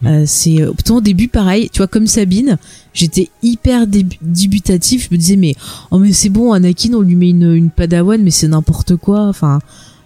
Mm. 0.01 0.07
Euh, 0.07 0.25
c'est 0.27 0.62
euh, 0.62 0.72
pourtant 0.72 0.97
au 0.97 1.01
début 1.01 1.29
pareil, 1.29 1.68
tu 1.72 1.79
vois 1.79 1.87
comme 1.87 2.07
Sabine, 2.07 2.59
j'étais 2.95 3.29
hyper 3.43 3.87
débu- 3.87 4.18
dubitatif, 4.22 5.09
je 5.09 5.14
me 5.14 5.18
disais 5.18 5.37
mais 5.37 5.55
oh 5.91 5.99
mais 5.99 6.12
c'est 6.12 6.31
bon 6.31 6.53
Anakin 6.53 6.95
on 6.95 7.01
lui 7.01 7.16
met 7.16 7.31
une, 7.31 7.53
une 7.55 7.70
padawan 7.70 8.22
mais 8.22 8.31
c'est 8.31 8.49
n'importe 8.49 8.97
quoi, 8.97 9.27
enfin 9.29 9.61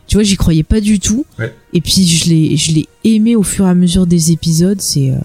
tu 0.07 0.17
vois 0.17 0.25
j'y 0.25 0.37
croyais 0.37 0.63
pas 0.63 0.81
du 0.81 0.99
tout. 1.01 1.25
Ouais. 1.39 1.55
Et 1.73 1.81
puis 1.81 2.07
je 2.07 2.29
l'ai 2.29 2.57
je 2.57 2.73
l'ai 2.73 2.89
aimé 3.05 3.37
au 3.37 3.43
fur 3.43 3.67
et 3.67 3.71
à 3.71 3.75
mesure 3.75 4.07
des 4.07 4.33
épisodes, 4.33 4.81
c'est 4.81 5.11
euh, 5.11 5.19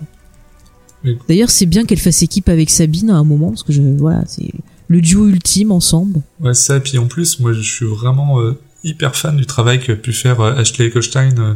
Oui. 1.04 1.18
D'ailleurs, 1.28 1.50
c'est 1.50 1.66
bien 1.66 1.86
qu'elle 1.86 2.00
fasse 2.00 2.22
équipe 2.22 2.50
avec 2.50 2.70
Sabine 2.70 3.10
à 3.10 3.16
un 3.16 3.24
moment 3.24 3.50
parce 3.50 3.64
que 3.64 3.74
je 3.74 3.82
voilà, 3.82 4.24
c'est 4.28 4.52
le 4.88 5.02
duo 5.02 5.28
ultime 5.28 5.72
ensemble. 5.72 6.22
Ouais, 6.40 6.54
ça. 6.54 6.78
Et 6.78 6.80
puis 6.80 6.98
en 6.98 7.08
plus, 7.08 7.40
moi, 7.40 7.54
je 7.54 7.62
suis 7.62 7.86
vraiment 7.86 8.40
euh, 8.42 8.58
hyper 8.84 9.16
fan 9.16 9.36
du 9.38 9.46
travail 9.46 9.80
qu'a 9.80 9.96
pu 9.96 10.14
faire 10.14 10.40
euh, 10.42 10.56
Ashley 10.56 10.88
Eckstein 10.88 11.34
euh, 11.40 11.54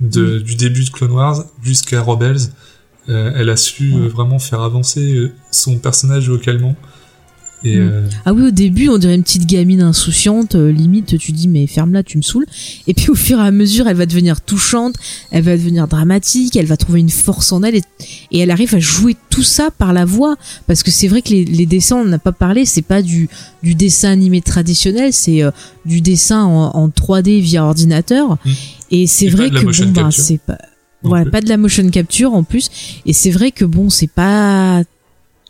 de, 0.00 0.38
du 0.38 0.56
début 0.56 0.84
de 0.84 0.90
Clone 0.90 1.12
Wars 1.12 1.44
jusqu'à 1.62 2.00
Rebels. 2.00 2.38
Elle 3.08 3.50
a 3.50 3.56
su 3.56 3.94
Ouais. 3.94 4.08
vraiment 4.08 4.40
faire 4.40 4.60
avancer 4.62 5.30
son 5.52 5.78
personnage 5.78 6.28
vocalement. 6.28 6.74
Et 7.64 7.76
Mm. 7.76 7.80
euh, 7.80 8.08
Ah 8.24 8.32
oui, 8.34 8.42
au 8.44 8.50
début, 8.50 8.88
on 8.88 8.98
dirait 8.98 9.14
une 9.14 9.22
petite 9.22 9.46
gamine 9.46 9.80
insouciante, 9.82 10.54
euh, 10.54 10.70
limite 10.70 11.18
tu 11.18 11.32
dis 11.32 11.48
mais 11.48 11.66
ferme-la, 11.66 12.02
tu 12.02 12.16
me 12.18 12.22
saoules. 12.22 12.46
Et 12.86 12.94
puis 12.94 13.10
au 13.10 13.14
fur 13.14 13.38
et 13.38 13.42
à 13.46 13.50
mesure, 13.50 13.88
elle 13.88 13.96
va 13.96 14.06
devenir 14.06 14.40
touchante, 14.40 14.94
elle 15.30 15.42
va 15.42 15.56
devenir 15.56 15.88
dramatique, 15.88 16.54
elle 16.56 16.66
va 16.66 16.76
trouver 16.76 17.00
une 17.00 17.10
force 17.10 17.52
en 17.52 17.62
elle 17.62 17.76
et, 17.76 17.82
et 18.30 18.38
elle 18.40 18.50
arrive 18.50 18.74
à 18.74 18.78
jouer 18.78 19.16
tout 19.30 19.42
ça 19.42 19.70
par 19.70 19.92
la 19.92 20.04
voix 20.04 20.36
parce 20.66 20.82
que 20.82 20.90
c'est 20.90 21.08
vrai 21.08 21.22
que 21.22 21.30
les, 21.30 21.44
les 21.44 21.66
dessins, 21.66 21.96
on 21.96 22.04
n'a 22.04 22.18
pas 22.18 22.32
parlé, 22.32 22.66
c'est 22.66 22.82
pas 22.82 23.02
du 23.02 23.28
du 23.62 23.74
dessin 23.74 24.10
animé 24.10 24.42
traditionnel, 24.42 25.12
c'est 25.12 25.42
euh, 25.42 25.50
du 25.84 26.00
dessin 26.00 26.44
en, 26.44 26.70
en 26.76 26.88
3D 26.88 27.40
via 27.40 27.64
ordinateur. 27.64 28.34
Mm. 28.44 28.50
Et 28.92 29.06
c'est 29.06 29.28
vrai 29.28 29.50
que 29.50 29.64
bon 29.64 29.92
bah 29.92 30.08
c'est 30.12 30.40
pas 30.40 30.58
non 31.02 31.10
voilà, 31.10 31.24
plus. 31.24 31.30
pas 31.32 31.40
de 31.40 31.48
la 31.48 31.56
motion 31.56 31.88
capture 31.90 32.32
en 32.34 32.42
plus. 32.44 32.70
Et 33.06 33.12
c'est 33.12 33.30
vrai 33.30 33.50
que 33.50 33.64
bon, 33.64 33.90
c'est 33.90 34.06
pas 34.10 34.82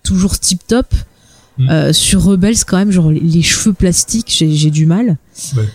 toujours 0.02 0.38
tip 0.38 0.60
top. 0.66 0.86
Mm. 1.58 1.70
Euh, 1.70 1.92
sur 1.92 2.22
Rebels, 2.22 2.64
quand 2.66 2.76
même, 2.76 2.90
genre 2.90 3.10
les, 3.10 3.42
cheveux 3.42 3.72
plastiques, 3.72 4.32
j'ai 4.36 4.50
j'ai 4.50 4.70
du 4.70 4.86
mal. 4.86 5.16
Ouais. 5.56 5.68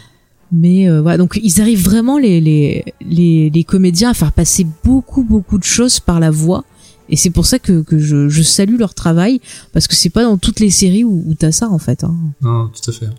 Mais 0.52 0.90
euh, 0.90 1.02
voilà, 1.02 1.18
donc 1.18 1.40
ils 1.42 1.62
arrivent 1.62 1.84
vraiment 1.84 2.18
les, 2.18 2.42
les 2.42 2.86
les 3.02 3.50
les 3.50 3.64
comédiens 3.64 4.12
à 4.12 4.14
faire 4.14 4.32
passer 4.32 4.68
beaucoup 4.84 5.24
beaucoup 5.24 5.58
de 5.58 5.64
choses 5.64 6.00
par 6.00 6.20
la 6.20 6.32
voix. 6.32 6.66
Et 7.10 7.18
c'est 7.18 7.30
pour 7.30 7.46
ça 7.46 7.60
que, 7.60 7.82
que 7.82 7.98
je, 7.98 8.30
je 8.30 8.42
salue 8.42 8.78
leur 8.78 8.94
travail 8.94 9.42
parce 9.74 9.88
que 9.88 9.96
c'est 9.96 10.10
pas 10.10 10.24
dans 10.24 10.38
toutes 10.38 10.62
les 10.62 10.70
séries 10.70 11.04
où, 11.04 11.24
où 11.28 11.34
t'as 11.34 11.52
ça 11.52 11.70
en 11.70 11.78
fait. 11.78 12.04
Hein. 12.04 12.16
non, 12.42 12.70
tout 12.70 12.90
à 12.90 12.94
fait. 12.94 13.10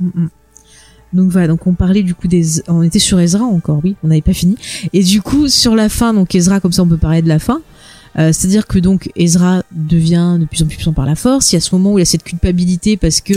Mm, 0.00 0.22
mm. 0.22 0.28
Donc 1.12 1.30
voilà, 1.30 1.46
donc 1.46 1.64
on 1.68 1.74
parlait 1.74 2.02
du 2.02 2.12
coup 2.14 2.26
des, 2.26 2.60
on 2.66 2.82
était 2.82 2.98
sur 2.98 3.20
Ezra 3.20 3.44
encore, 3.44 3.80
oui, 3.84 3.94
on 4.02 4.08
n'avait 4.08 4.20
pas 4.20 4.32
fini. 4.32 4.56
Et 4.92 5.04
du 5.04 5.22
coup 5.22 5.48
sur 5.48 5.76
la 5.76 5.88
fin, 5.88 6.12
donc 6.12 6.34
Ezra, 6.34 6.58
comme 6.58 6.72
ça 6.72 6.82
on 6.82 6.88
peut 6.88 6.96
parler 6.96 7.22
de 7.22 7.28
la 7.28 7.38
fin. 7.38 7.62
Euh, 8.16 8.32
C'est-à-dire 8.32 8.66
que 8.66 8.78
donc 8.78 9.10
Ezra 9.16 9.62
devient 9.72 10.36
de 10.38 10.44
plus 10.44 10.62
en 10.62 10.66
plus 10.66 10.76
puissant 10.76 10.92
par 10.92 11.06
la 11.06 11.16
force. 11.16 11.52
Il 11.52 11.56
y 11.56 11.58
a 11.58 11.60
ce 11.60 11.74
moment 11.74 11.92
où 11.92 11.98
il 11.98 12.02
a 12.02 12.06
cette 12.06 12.22
culpabilité 12.22 12.96
parce 12.96 13.20
que 13.20 13.34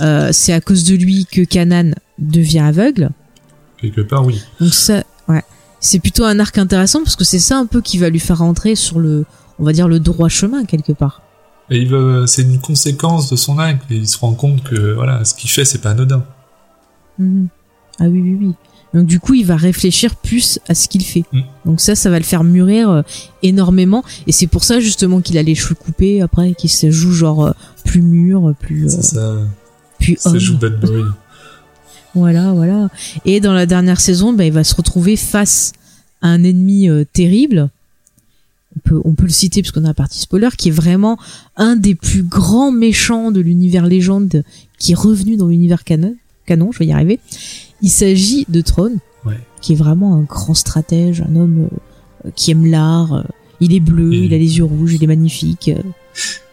euh, 0.00 0.30
c'est 0.32 0.52
à 0.52 0.60
cause 0.60 0.84
de 0.84 0.94
lui 0.94 1.26
que 1.26 1.42
Kanan 1.42 1.94
devient 2.18 2.60
aveugle. 2.60 3.10
Quelque 3.80 4.00
part, 4.02 4.26
oui. 4.26 4.42
Donc 4.60 4.74
ça, 4.74 5.04
ouais, 5.28 5.42
c'est 5.80 5.98
plutôt 5.98 6.24
un 6.24 6.38
arc 6.40 6.58
intéressant 6.58 7.02
parce 7.02 7.16
que 7.16 7.24
c'est 7.24 7.38
ça 7.38 7.56
un 7.56 7.66
peu 7.66 7.80
qui 7.80 7.98
va 7.98 8.10
lui 8.10 8.20
faire 8.20 8.38
rentrer 8.38 8.74
sur 8.74 8.98
le, 8.98 9.24
on 9.58 9.64
va 9.64 9.72
dire 9.72 9.88
le 9.88 10.00
droit 10.00 10.28
chemin 10.28 10.64
quelque 10.64 10.92
part. 10.92 11.22
Et 11.70 11.78
il 11.78 11.88
veut, 11.88 12.26
c'est 12.26 12.42
une 12.42 12.60
conséquence 12.60 13.30
de 13.30 13.36
son 13.36 13.58
acte. 13.58 13.82
Et 13.90 13.96
il 13.96 14.08
se 14.08 14.18
rend 14.18 14.32
compte 14.32 14.62
que 14.62 14.94
voilà, 14.94 15.24
ce 15.24 15.34
qu'il 15.34 15.50
fait, 15.50 15.64
c'est 15.64 15.80
pas 15.80 15.90
anodin. 15.90 16.24
Mhm. 17.18 17.48
Ah 18.00 18.04
oui, 18.04 18.20
oui, 18.20 18.38
oui. 18.40 18.54
Donc 18.94 19.06
du 19.06 19.20
coup, 19.20 19.34
il 19.34 19.44
va 19.44 19.56
réfléchir 19.56 20.16
plus 20.16 20.58
à 20.68 20.74
ce 20.74 20.88
qu'il 20.88 21.04
fait. 21.04 21.24
Mm. 21.32 21.40
Donc 21.66 21.80
ça, 21.80 21.94
ça 21.94 22.10
va 22.10 22.18
le 22.18 22.24
faire 22.24 22.44
mûrir 22.44 22.90
euh, 22.90 23.02
énormément. 23.42 24.02
Et 24.26 24.32
c'est 24.32 24.46
pour 24.46 24.64
ça 24.64 24.80
justement 24.80 25.20
qu'il 25.20 25.36
a 25.38 25.42
les 25.42 25.54
cheveux 25.54 25.74
coupés 25.74 26.20
après, 26.22 26.54
qu'il 26.54 26.70
se 26.70 26.90
joue 26.90 27.12
genre 27.12 27.46
euh, 27.46 27.52
plus 27.84 28.00
mûr, 28.02 28.54
plus, 28.58 28.86
euh, 28.86 29.00
ça. 29.00 29.36
plus 29.98 30.16
Ça 30.18 30.30
homme. 30.30 30.38
joue 30.38 30.58
bad 30.58 30.80
boy. 30.80 31.02
Voilà, 32.14 32.52
voilà. 32.52 32.88
Et 33.26 33.38
dans 33.38 33.52
la 33.52 33.66
dernière 33.66 34.00
saison, 34.00 34.32
bah, 34.32 34.44
il 34.44 34.52
va 34.52 34.64
se 34.64 34.74
retrouver 34.74 35.14
face 35.16 35.72
à 36.22 36.28
un 36.28 36.42
ennemi 36.42 36.88
euh, 36.88 37.04
terrible. 37.12 37.68
On 38.76 38.80
peut, 38.80 39.00
on 39.04 39.12
peut 39.12 39.24
le 39.24 39.30
citer 39.30 39.62
parce 39.62 39.72
qu'on 39.72 39.84
a 39.84 39.88
la 39.88 39.94
partie 39.94 40.18
spoiler, 40.18 40.48
qui 40.56 40.68
est 40.68 40.72
vraiment 40.72 41.18
un 41.56 41.76
des 41.76 41.94
plus 41.94 42.22
grands 42.22 42.72
méchants 42.72 43.30
de 43.30 43.40
l'univers 43.40 43.86
légende 43.86 44.42
qui 44.78 44.92
est 44.92 44.96
revenu 44.96 45.36
dans 45.36 45.46
l'univers 45.46 45.84
canon. 45.84 46.16
canon, 46.46 46.72
je 46.72 46.78
vais 46.78 46.86
y 46.86 46.92
arriver. 46.92 47.20
Il 47.82 47.90
s'agit 47.90 48.44
de 48.48 48.62
Ouais. 49.24 49.38
qui 49.60 49.72
est 49.72 49.76
vraiment 49.76 50.14
un 50.14 50.20
grand 50.22 50.54
stratège, 50.54 51.22
un 51.22 51.36
homme 51.36 51.68
euh, 52.24 52.30
qui 52.34 52.50
aime 52.50 52.66
l'art. 52.66 53.12
euh, 53.14 53.22
il 53.60 53.74
est 53.74 53.80
bleu, 53.80 54.12
Et- 54.14 54.18
il 54.26 54.34
a 54.34 54.38
les 54.38 54.58
yeux 54.58 54.64
rouges, 54.64 54.94
il 54.94 55.02
est 55.02 55.06
magnifique. 55.08 55.68
euh, 55.76 55.82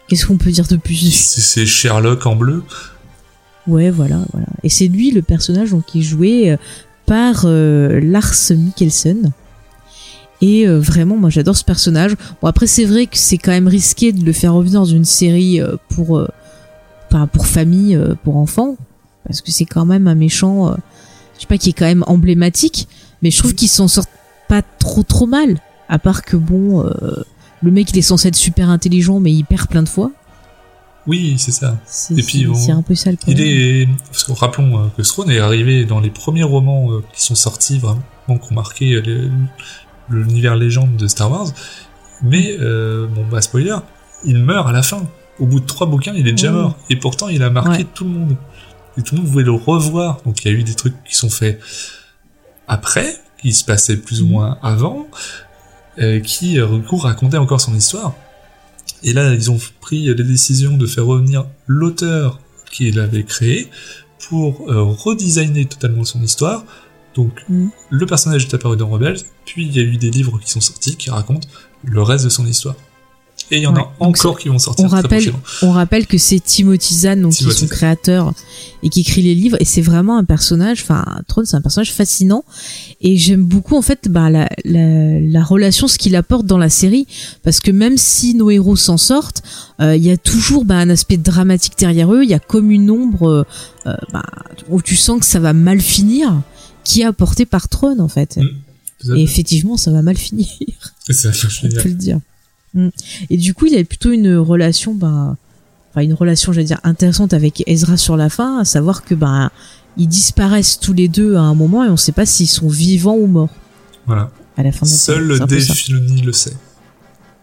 Qu'est-ce 0.07 0.25
qu'on 0.27 0.37
peut 0.37 0.51
dire 0.51 0.67
de 0.67 0.75
plus 0.77 1.11
C'est 1.13 1.65
Sherlock 1.65 2.25
en 2.27 2.35
bleu. 2.35 2.63
Ouais, 3.67 3.89
voilà, 3.89 4.19
voilà. 4.33 4.47
Et 4.63 4.69
c'est 4.69 4.87
lui 4.87 5.09
le 5.11 5.21
personnage 5.23 5.71
donc 5.71 5.85
qui 5.85 5.99
est 5.99 6.03
joué 6.03 6.55
par 7.07 7.43
euh, 7.45 7.99
Lars 8.01 8.33
Mikkelsen. 8.51 9.31
Et 10.41 10.67
euh, 10.67 10.79
vraiment, 10.79 11.15
moi 11.17 11.29
j'adore 11.31 11.55
ce 11.55 11.63
personnage. 11.63 12.15
Bon 12.41 12.47
après 12.47 12.67
c'est 12.67 12.85
vrai 12.85 13.07
que 13.07 13.17
c'est 13.17 13.37
quand 13.39 13.51
même 13.51 13.67
risqué 13.67 14.11
de 14.11 14.23
le 14.23 14.31
faire 14.33 14.53
revenir 14.53 14.81
dans 14.81 14.85
une 14.85 15.05
série 15.05 15.59
euh, 15.61 15.75
pour, 15.89 16.23
enfin, 17.09 17.25
pour 17.27 17.47
famille, 17.47 17.97
pour 18.23 18.37
enfants, 18.37 18.75
parce 19.25 19.41
que 19.41 19.51
c'est 19.51 19.65
quand 19.65 19.85
même 19.85 20.07
un 20.07 20.15
méchant, 20.15 20.75
je 21.35 21.41
sais 21.41 21.47
pas, 21.47 21.57
qui 21.57 21.69
est 21.69 21.73
quand 21.73 21.85
même 21.85 22.03
emblématique. 22.07 22.87
Mais 23.21 23.31
je 23.31 23.37
trouve 23.39 23.55
qu'il 23.55 23.69
s'en 23.69 23.87
sort 23.87 24.05
pas 24.47 24.61
trop 24.79 25.03
trop 25.03 25.25
mal. 25.27 25.59
À 25.89 25.99
part 25.99 26.23
que 26.23 26.35
bon, 26.37 26.83
euh, 26.85 26.91
le 27.61 27.71
mec 27.71 27.91
il 27.91 27.97
est 27.97 28.01
censé 28.03 28.27
être 28.27 28.35
super 28.35 28.69
intelligent, 28.69 29.19
mais 29.19 29.31
il 29.31 29.43
perd 29.45 29.67
plein 29.67 29.83
de 29.83 29.89
fois. 29.89 30.11
Oui, 31.07 31.35
c'est 31.37 31.51
ça. 31.51 31.77
C'est 31.85 32.17
Et 32.17 32.23
puis, 32.23 32.47
c'est- 32.55 32.71
un 32.71 32.81
peu 32.81 32.95
ça 32.95 33.11
le 33.11 33.17
Il 33.27 33.35
problème. 33.35 33.47
est, 33.47 33.87
parce 34.11 34.23
que 34.23 34.31
rappelons 34.31 34.79
euh, 34.79 34.87
que 34.97 35.03
Throne 35.03 35.29
est 35.29 35.39
arrivé 35.39 35.85
dans 35.85 35.99
les 35.99 36.09
premiers 36.09 36.41
romans 36.43 36.91
euh, 36.91 37.03
qui 37.13 37.21
sont 37.21 37.35
sortis 37.35 37.77
vraiment, 37.77 38.01
qui 38.27 38.51
ont 38.51 38.55
marqué 38.55 38.99
l'univers 40.09 40.55
légende 40.55 40.95
de 40.95 41.07
Star 41.07 41.31
Wars. 41.31 41.47
Mais 42.23 42.57
euh, 42.59 43.07
bon, 43.07 43.23
bah 43.29 43.41
spoiler, 43.41 43.75
il 44.23 44.37
meurt 44.37 44.67
à 44.67 44.71
la 44.71 44.81
fin. 44.83 45.03
Au 45.39 45.45
bout 45.45 45.59
de 45.59 45.65
trois 45.65 45.85
bouquins, 45.85 46.13
il 46.15 46.27
est 46.27 46.31
déjà 46.31 46.49
Oh. 46.51 46.55
mort. 46.55 46.77
Et 46.89 46.95
pourtant, 46.95 47.27
il 47.27 47.43
a 47.43 47.49
marqué 47.49 47.69
Ouais. 47.83 47.85
tout 47.93 48.05
le 48.05 48.09
monde. 48.09 48.35
Et 48.97 49.01
tout 49.03 49.15
le 49.15 49.21
monde 49.21 49.29
voulait 49.31 49.45
le 49.45 49.51
revoir. 49.51 50.21
Donc 50.25 50.43
il 50.43 50.51
y 50.51 50.55
a 50.55 50.57
eu 50.57 50.63
des 50.63 50.75
trucs 50.75 50.95
qui 51.03 51.15
sont 51.15 51.29
faits 51.29 51.59
après, 52.67 53.15
qui 53.41 53.53
se 53.53 53.63
passaient 53.63 53.97
plus 53.97 54.21
ou 54.21 54.25
Mhm. 54.25 54.31
moins 54.31 54.57
avant, 54.63 55.07
euh, 55.99 56.19
qui 56.19 56.59
euh, 56.59 56.67
racontaient 56.91 57.37
encore 57.37 57.61
son 57.61 57.75
histoire. 57.75 58.15
Et 59.03 59.13
là, 59.13 59.33
ils 59.33 59.51
ont 59.51 59.59
pris 59.81 60.05
la 60.05 60.13
décision 60.23 60.77
de 60.77 60.87
faire 60.87 61.05
revenir 61.05 61.45
l'auteur 61.67 62.39
qui 62.71 62.91
l'avait 62.91 63.23
créé 63.23 63.69
pour 64.29 64.69
euh, 64.71 64.81
redesigner 64.83 65.65
totalement 65.65 66.03
son 66.03 66.21
histoire. 66.23 66.65
Donc, 67.15 67.31
Mhm. 67.47 67.69
le 67.91 68.05
personnage 68.05 68.45
est 68.45 68.53
apparu 68.53 68.75
dans 68.77 68.89
Rebels, 68.89 69.19
puis 69.45 69.65
il 69.67 69.75
y 69.75 69.79
a 69.79 69.83
eu 69.83 69.97
des 69.97 70.09
livres 70.09 70.39
qui 70.39 70.49
sont 70.49 70.61
sortis 70.61 70.95
qui 70.97 71.09
racontent 71.09 71.47
le 71.83 72.01
reste 72.01 72.23
de 72.25 72.29
son 72.29 72.45
histoire. 72.45 72.75
Et 73.51 73.57
il 73.57 73.61
y 73.61 73.67
en 73.67 73.75
Ouais, 73.75 73.81
a 73.81 73.91
encore 73.99 74.39
qui 74.39 74.49
vont 74.49 74.57
sortir 74.57 74.85
on 74.85 74.87
très 74.87 75.01
rappelle, 75.01 75.33
on 75.61 75.71
rappelle 75.71 76.07
que 76.07 76.17
c'est 76.17 76.39
Timothy 76.39 76.95
Zahn, 76.95 77.21
donc 77.21 77.33
qui 77.33 77.43
est 77.43 77.47
Timothy 77.47 77.59
son 77.59 77.67
créateur 77.67 78.33
et 78.81 78.89
qui 78.89 79.01
écrit 79.01 79.21
les 79.21 79.35
livres. 79.35 79.57
Et 79.59 79.65
c'est 79.65 79.81
vraiment 79.81 80.17
un 80.17 80.23
personnage, 80.23 80.81
enfin, 80.81 81.05
Throne, 81.27 81.45
c'est 81.45 81.55
un 81.55 81.61
personnage 81.61 81.91
fascinant. 81.91 82.43
Et 83.01 83.17
j'aime 83.17 83.43
beaucoup, 83.43 83.75
en 83.75 83.81
fait, 83.81 84.09
bah, 84.09 84.29
la, 84.29 84.49
la, 84.63 85.19
la 85.19 85.43
relation, 85.43 85.87
ce 85.87 85.97
qu'il 85.97 86.15
apporte 86.15 86.45
dans 86.45 86.57
la 86.57 86.69
série. 86.69 87.07
Parce 87.43 87.59
que 87.59 87.71
même 87.71 87.97
si 87.97 88.33
nos 88.33 88.49
héros 88.49 88.75
s'en 88.75 88.97
sortent, 88.97 89.43
euh, 89.79 89.95
il 89.95 90.03
y 90.03 90.11
a 90.11 90.17
toujours 90.17 90.65
bah, 90.65 90.77
un 90.77 90.89
aspect 90.89 91.17
dramatique 91.17 91.73
derrière 91.77 92.13
eux. 92.13 92.23
Il 92.23 92.29
y 92.29 92.33
a 92.33 92.39
comme 92.39 92.71
une 92.71 92.89
ombre 92.89 93.27
euh, 93.27 93.43
euh, 93.85 93.95
bah, 94.11 94.25
où 94.69 94.81
tu 94.81 94.95
sens 94.95 95.19
que 95.19 95.25
ça 95.25 95.39
va 95.39 95.53
mal 95.53 95.81
finir, 95.81 96.41
qui 96.83 97.01
est 97.01 97.05
apportée 97.05 97.45
par 97.45 97.69
Throne, 97.69 98.01
en 98.01 98.07
fait. 98.07 98.37
Mm. 98.37 99.17
Et 99.17 99.21
effectivement, 99.21 99.77
ça 99.77 99.91
va 99.91 100.01
mal 100.01 100.17
finir 100.17 100.47
Ça 101.09 101.29
va 101.29 101.33
faire 101.33 101.51
on 101.63 101.67
peut 101.69 101.89
le 101.89 101.95
dire. 101.95 102.19
Mm. 102.75 102.89
Et 103.29 103.37
du 103.37 103.53
coup, 103.53 103.65
il 103.65 103.73
avait 103.73 103.83
plutôt 103.83 104.11
une 104.11 104.35
relation, 104.35 104.93
bah, 104.93 105.35
enfin 105.91 106.01
une 106.01 106.13
relation, 106.13 106.53
j'allais 106.53 106.67
dire 106.67 106.79
intéressante 106.83 107.33
avec 107.33 107.63
Ezra 107.67 107.97
sur 107.97 108.17
la 108.17 108.29
fin, 108.29 108.59
à 108.59 108.65
savoir 108.65 109.03
que 109.03 109.15
bah 109.15 109.51
ils 109.97 110.07
disparaissent 110.07 110.79
tous 110.79 110.93
les 110.93 111.07
deux 111.07 111.35
à 111.35 111.41
un 111.41 111.55
moment 111.55 111.85
et 111.85 111.89
on 111.89 111.97
sait 111.97 112.11
pas 112.11 112.25
s'ils 112.25 112.49
sont 112.49 112.67
vivants 112.67 113.15
ou 113.15 113.27
morts 113.27 113.53
Voilà. 114.05 114.29
à 114.57 114.63
la 114.63 114.71
fin 114.71 114.85
de 114.85 114.91
la 114.91 114.97
série. 114.97 115.17
Seul 115.19 115.47
Dave. 115.47 115.59
Filoni 115.61 116.21
le 116.21 116.33
sait. 116.33 116.53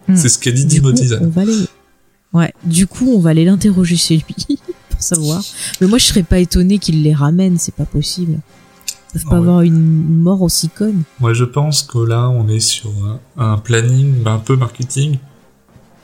Hmm. 0.07 0.16
C'est 0.16 0.28
ce 0.28 0.39
qu'a 0.39 0.51
dit 0.51 0.66
Timothy 0.66 1.14
aller, 1.14 1.64
ouais, 2.35 2.53
du 2.64 2.87
coup, 2.87 3.09
on 3.09 3.20
va 3.20 3.30
aller 3.30 3.45
l'interroger 3.45 3.97
chez 3.97 4.16
lui 4.16 4.59
pour 4.91 5.03
savoir. 5.03 5.43
Mais 5.80 5.87
moi, 5.87 5.99
je 5.99 6.05
serais 6.05 6.24
pas 6.24 6.41
étonné 6.41 6.78
qu'il 6.78 7.03
les 7.03 7.14
ramène, 7.14 7.57
c'est 7.59 7.74
pas 7.74 7.87
possible. 7.87 8.39
Ils 9.15 9.19
peuvent 9.21 9.23
Ah 9.27 9.31
pas 9.31 9.37
ouais. 9.37 9.43
avoir 9.43 9.61
une 9.63 10.21
mort 10.23 10.43
aussi 10.43 10.69
conne. 10.69 11.03
Moi, 11.21 11.35
je 11.35 11.45
pense 11.45 11.83
que 11.83 11.99
là, 11.99 12.29
on 12.31 12.49
est 12.49 12.61
sur 12.61 12.91
un, 13.37 13.45
un 13.45 13.59
planning 13.59 14.15
un 14.27 14.39
peu 14.39 14.57
marketing. 14.57 15.19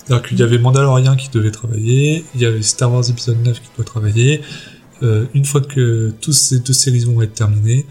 C'est-à-dire 0.07 0.29
qu'il 0.29 0.39
y 0.39 0.43
avait 0.43 0.59
Mandalorian 0.59 1.17
qui 1.17 1.29
devait 1.31 1.51
travailler, 1.51 2.25
il 2.35 2.41
y 2.41 2.47
avait 2.47 2.63
Star 2.63 2.93
Wars 2.93 3.09
épisode 3.09 3.43
9 3.45 3.61
qui 3.61 3.69
doit 3.77 3.85
travailler. 3.85 4.41
Euh, 5.03 5.25
une 5.35 5.45
fois 5.45 5.61
que 5.61 6.13
toutes 6.21 6.35
ces 6.35 6.61
deux 6.61 6.73
séries 6.73 7.05
vont 7.05 7.21
être 7.23 7.35
terminées, 7.35 7.87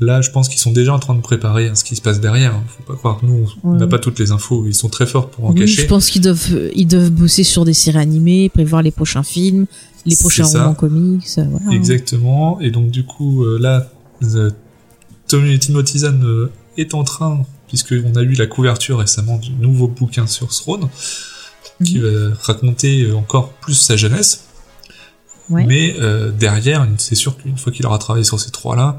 là, 0.00 0.22
je 0.22 0.30
pense 0.30 0.48
qu'ils 0.48 0.60
sont 0.60 0.70
déjà 0.72 0.94
en 0.94 0.98
train 0.98 1.14
de 1.14 1.20
préparer 1.20 1.68
hein, 1.68 1.74
ce 1.74 1.84
qui 1.84 1.94
se 1.96 2.00
passe 2.00 2.20
derrière. 2.20 2.54
hein. 2.54 2.62
Faut 2.68 2.84
pas 2.84 2.96
croire 2.96 3.18
que 3.20 3.26
nous, 3.26 3.46
on 3.64 3.72
Ouais. 3.72 3.78
n'a 3.78 3.86
pas 3.86 3.98
toutes 3.98 4.18
les 4.18 4.30
infos. 4.32 4.64
Ils 4.66 4.74
sont 4.74 4.88
très 4.88 5.06
forts 5.06 5.28
pour 5.30 5.46
en 5.46 5.52
Oui, 5.52 5.60
cacher. 5.60 5.82
je 5.82 5.86
pense 5.86 6.08
qu'ils 6.10 6.22
doivent, 6.22 6.70
ils 6.74 6.86
doivent 6.86 7.10
bosser 7.10 7.42
sur 7.44 7.64
des 7.64 7.74
séries 7.74 7.98
animées, 7.98 8.48
prévoir 8.48 8.82
les 8.82 8.90
prochains 8.92 9.22
films, 9.24 9.66
les 10.06 10.16
prochains 10.16 10.44
romans 10.44 10.74
comics, 10.74 11.26
euh, 11.38 11.44
voilà. 11.50 11.76
Exactement. 11.76 12.60
Et 12.60 12.70
donc 12.70 12.90
du 12.90 13.04
coup, 13.04 13.42
euh, 13.44 13.58
là, 13.60 13.90
Tommy 15.28 15.58
Timothy 15.58 15.98
Zahn 16.00 16.22
euh, 16.24 16.50
est 16.76 16.94
en 16.94 17.04
train, 17.04 17.44
puisqu'on 17.68 18.14
a 18.16 18.22
eu 18.22 18.32
la 18.34 18.46
couverture 18.46 18.98
récemment 18.98 19.38
du 19.38 19.50
nouveau 19.50 19.88
bouquin 19.88 20.26
sur 20.26 20.48
Throne, 20.48 20.88
qui 21.84 21.98
Mhm. 21.98 22.04
va 22.28 22.34
raconter 22.42 23.02
euh, 23.04 23.16
encore 23.16 23.52
plus 23.54 23.74
sa 23.74 23.96
jeunesse. 23.96 24.44
Ouais. 25.50 25.64
Mais 25.64 25.94
euh, 26.00 26.30
derrière, 26.32 26.86
c'est 26.98 27.14
sûr 27.14 27.36
qu'une 27.36 27.56
fois 27.56 27.72
qu'il 27.72 27.86
aura 27.86 27.98
travaillé 27.98 28.24
sur 28.24 28.38
ces 28.40 28.50
trois-là, 28.50 28.98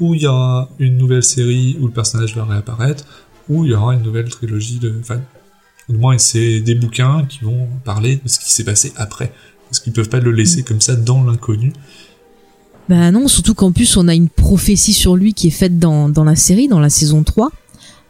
où 0.00 0.14
il 0.14 0.22
y 0.22 0.26
aura 0.26 0.68
une 0.78 0.96
nouvelle 0.98 1.22
série 1.22 1.76
où 1.80 1.86
le 1.86 1.92
personnage 1.92 2.34
va 2.36 2.44
réapparaître, 2.44 3.04
ou 3.48 3.64
il 3.64 3.70
y 3.70 3.74
aura 3.74 3.94
une 3.94 4.02
nouvelle 4.02 4.28
trilogie 4.28 4.78
de... 4.78 4.94
Enfin, 5.00 5.20
au 5.88 5.92
moins, 5.94 6.18
c'est 6.18 6.60
des 6.60 6.74
bouquins 6.74 7.24
qui 7.28 7.40
vont 7.44 7.68
parler 7.84 8.16
de 8.22 8.28
ce 8.28 8.38
qui 8.40 8.50
s'est 8.50 8.64
passé 8.64 8.92
après. 8.96 9.32
Parce 9.70 9.80
qu'ils 9.80 9.92
peuvent 9.92 10.08
pas 10.08 10.18
le 10.20 10.30
Mhm. 10.30 10.36
laisser 10.36 10.62
comme 10.64 10.80
ça 10.80 10.96
dans 10.96 11.22
l'inconnu. 11.24 11.72
Bah 12.88 13.10
non, 13.10 13.26
surtout 13.28 13.54
qu'en 13.54 13.72
plus 13.72 13.96
on 13.96 14.06
a 14.08 14.14
une 14.14 14.28
prophétie 14.28 14.92
sur 14.92 15.16
lui 15.16 15.34
qui 15.34 15.48
est 15.48 15.50
faite 15.50 15.78
dans, 15.78 16.08
dans 16.08 16.24
la 16.24 16.36
série, 16.36 16.68
dans 16.68 16.80
la 16.80 16.90
saison 16.90 17.24
3, 17.24 17.50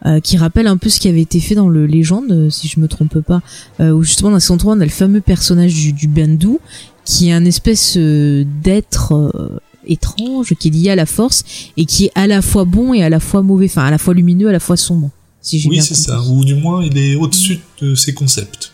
euh, 0.05 0.21
qui 0.21 0.37
rappelle 0.37 0.67
un 0.67 0.77
peu 0.77 0.91
ce 0.91 1.01
qui 1.01 1.09
avait 1.09 1.23
été 1.23 1.41
fait 1.41 1.55
dans 1.55 1.69
le 1.69 1.87
Légende, 1.87 2.51
si 2.51 2.69
je 2.69 2.79
me 2.81 2.87
trompe 2.87 3.21
pas, 3.21 3.41
euh, 3.81 3.93
où 3.93 4.03
justement 4.03 4.31
dans 4.31 4.37
la 4.37 4.41
saison 4.41 4.59
3 4.59 4.75
on 4.75 4.81
a 4.81 4.85
le 4.85 4.91
fameux 4.91 5.23
personnage 5.23 5.75
du, 5.75 5.93
du 5.93 6.09
Bendu, 6.09 6.59
qui 7.07 7.29
est 7.29 7.33
un 7.33 7.47
espèce 7.47 7.95
euh, 7.97 8.45
d'être 8.63 9.15
euh, 9.15 9.61
étrange, 9.87 10.55
qui 10.59 10.69
est 10.69 10.71
lié 10.71 10.91
à 10.91 10.97
la 10.97 11.07
force, 11.07 11.45
et 11.79 11.87
qui 11.87 12.07
est 12.07 12.13
à 12.15 12.27
la 12.27 12.43
fois 12.43 12.65
bon 12.65 12.93
et 12.93 13.03
à 13.03 13.09
la 13.09 13.21
fois 13.21 13.43
mauvais, 13.43 13.67
enfin 13.67 13.85
à 13.85 13.91
la 13.91 13.99
fois 13.99 14.13
lumineux, 14.13 14.49
à 14.49 14.53
la 14.53 14.61
fois 14.61 14.77
sombre, 14.77 15.11
si 15.41 15.59
j'ai 15.59 15.71
Oui, 15.71 15.81
c'est 15.81 15.95
ça. 15.95 16.21
Ou 16.23 16.45
du 16.45 16.57
moins, 16.57 16.85
il 16.85 16.99
est 16.99 17.15
au-dessus 17.15 17.61
de 17.81 17.95
ses 17.95 18.13
concepts. 18.13 18.73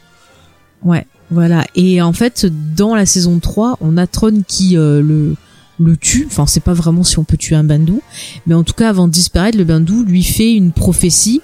Ouais, 0.83 1.07
voilà. 1.31 1.65
Et 1.77 2.03
en 2.03 2.13
fait, 2.13 2.47
dans 2.75 2.95
la 2.97 3.07
saison 3.07 3.39
3, 3.39 3.79
on 3.81 3.97
a 3.99 4.07
Tron 4.07 4.43
qui 4.49 4.77
euh, 4.77 5.01
le 5.01 5.37
le 5.83 5.97
tue. 5.97 6.27
Enfin, 6.27 6.47
c'est 6.47 6.61
pas 6.63 6.75
vraiment 6.75 7.03
si 7.05 7.19
on 7.19 7.25
peut 7.25 7.37
tuer 7.37 7.57
un 7.57 7.65
bandou, 7.65 8.03
mais 8.47 8.55
en 8.55 8.65
tout 8.65 8.75
cas, 8.75 8.89
avant 8.89 9.09
de 9.09 9.13
disparaître, 9.13 9.59
le 9.59 9.65
bandou 9.65 10.05
lui 10.05 10.23
fait 10.23 10.55
une 10.55 10.73
prophétie 10.73 11.41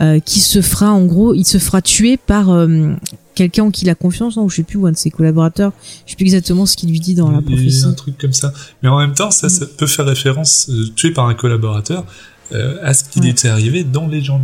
euh, 0.00 0.20
qui 0.20 0.40
se 0.40 0.62
fera, 0.62 0.92
en 0.92 1.04
gros, 1.06 1.34
il 1.34 1.44
se 1.44 1.58
fera 1.58 1.82
tuer 1.82 2.16
par 2.16 2.50
euh, 2.50 2.92
quelqu'un 3.34 3.64
en 3.64 3.70
qui 3.70 3.84
il 3.84 3.90
a 3.90 3.94
confiance, 3.94 4.36
non, 4.36 4.44
ou 4.44 4.48
je 4.50 4.56
sais 4.56 4.62
plus, 4.62 4.78
ou 4.78 4.86
un 4.86 4.92
de 4.92 4.96
ses 4.96 5.10
collaborateurs. 5.10 5.72
Je 6.06 6.10
sais 6.12 6.16
plus 6.16 6.24
exactement 6.24 6.66
ce 6.66 6.76
qu'il 6.76 6.90
lui 6.90 7.00
dit 7.00 7.14
dans 7.14 7.30
la 7.30 7.40
prophétie. 7.42 7.84
un 7.84 7.92
truc 7.94 8.16
comme 8.18 8.32
ça. 8.32 8.52
Mais 8.82 8.88
en 8.88 8.98
même 8.98 9.14
temps, 9.14 9.30
ça, 9.30 9.48
ça 9.48 9.66
peut 9.66 9.86
faire 9.86 10.06
référence, 10.06 10.68
euh, 10.70 10.86
tué 10.94 11.10
par 11.12 11.26
un 11.26 11.34
collaborateur, 11.34 12.04
euh, 12.52 12.76
à 12.82 12.94
ce 12.94 13.04
qui 13.04 13.20
Ouais. 13.20 13.28
était 13.30 13.48
arrivé 13.48 13.84
dans 13.84 14.06
Legend. 14.06 14.40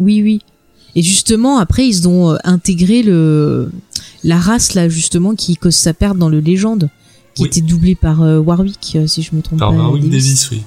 Oui, 0.00 0.22
oui. 0.22 0.40
Et 0.96 1.02
justement, 1.02 1.58
après, 1.58 1.86
ils 1.88 2.06
ont 2.08 2.36
intégré 2.44 3.02
le 3.02 3.70
la 4.22 4.38
race 4.38 4.74
là, 4.74 4.88
justement, 4.88 5.34
qui 5.34 5.56
cause 5.56 5.74
sa 5.74 5.92
perte 5.92 6.16
dans 6.16 6.28
le 6.28 6.40
légende, 6.40 6.88
qui 7.34 7.42
Oui. 7.42 7.48
était 7.48 7.60
doublé 7.60 7.94
par 7.94 8.22
euh, 8.22 8.38
Warwick, 8.38 8.92
euh, 8.96 9.06
si 9.06 9.22
je 9.22 9.34
me 9.34 9.42
trompe 9.42 9.58
Par 9.58 9.70
pas. 9.70 9.76
Warwick 9.76 10.04
Davis. 10.04 10.24
Davis, 10.24 10.50
oui. 10.52 10.62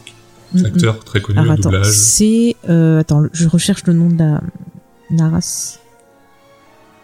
Mm, 0.54 0.62
mm. 0.62 0.66
Acteur 0.66 1.04
très 1.04 1.22
connu 1.22 1.40
Alors 1.40 1.52
au 1.52 1.54
attends, 1.60 1.70
doublage. 1.72 1.92
c'est 1.92 2.56
euh, 2.70 3.00
attends, 3.00 3.24
je 3.34 3.48
recherche 3.48 3.84
le 3.86 3.94
nom 3.94 4.10
de 4.10 4.18
la, 4.18 4.42
la 5.12 5.30
race. 5.30 5.80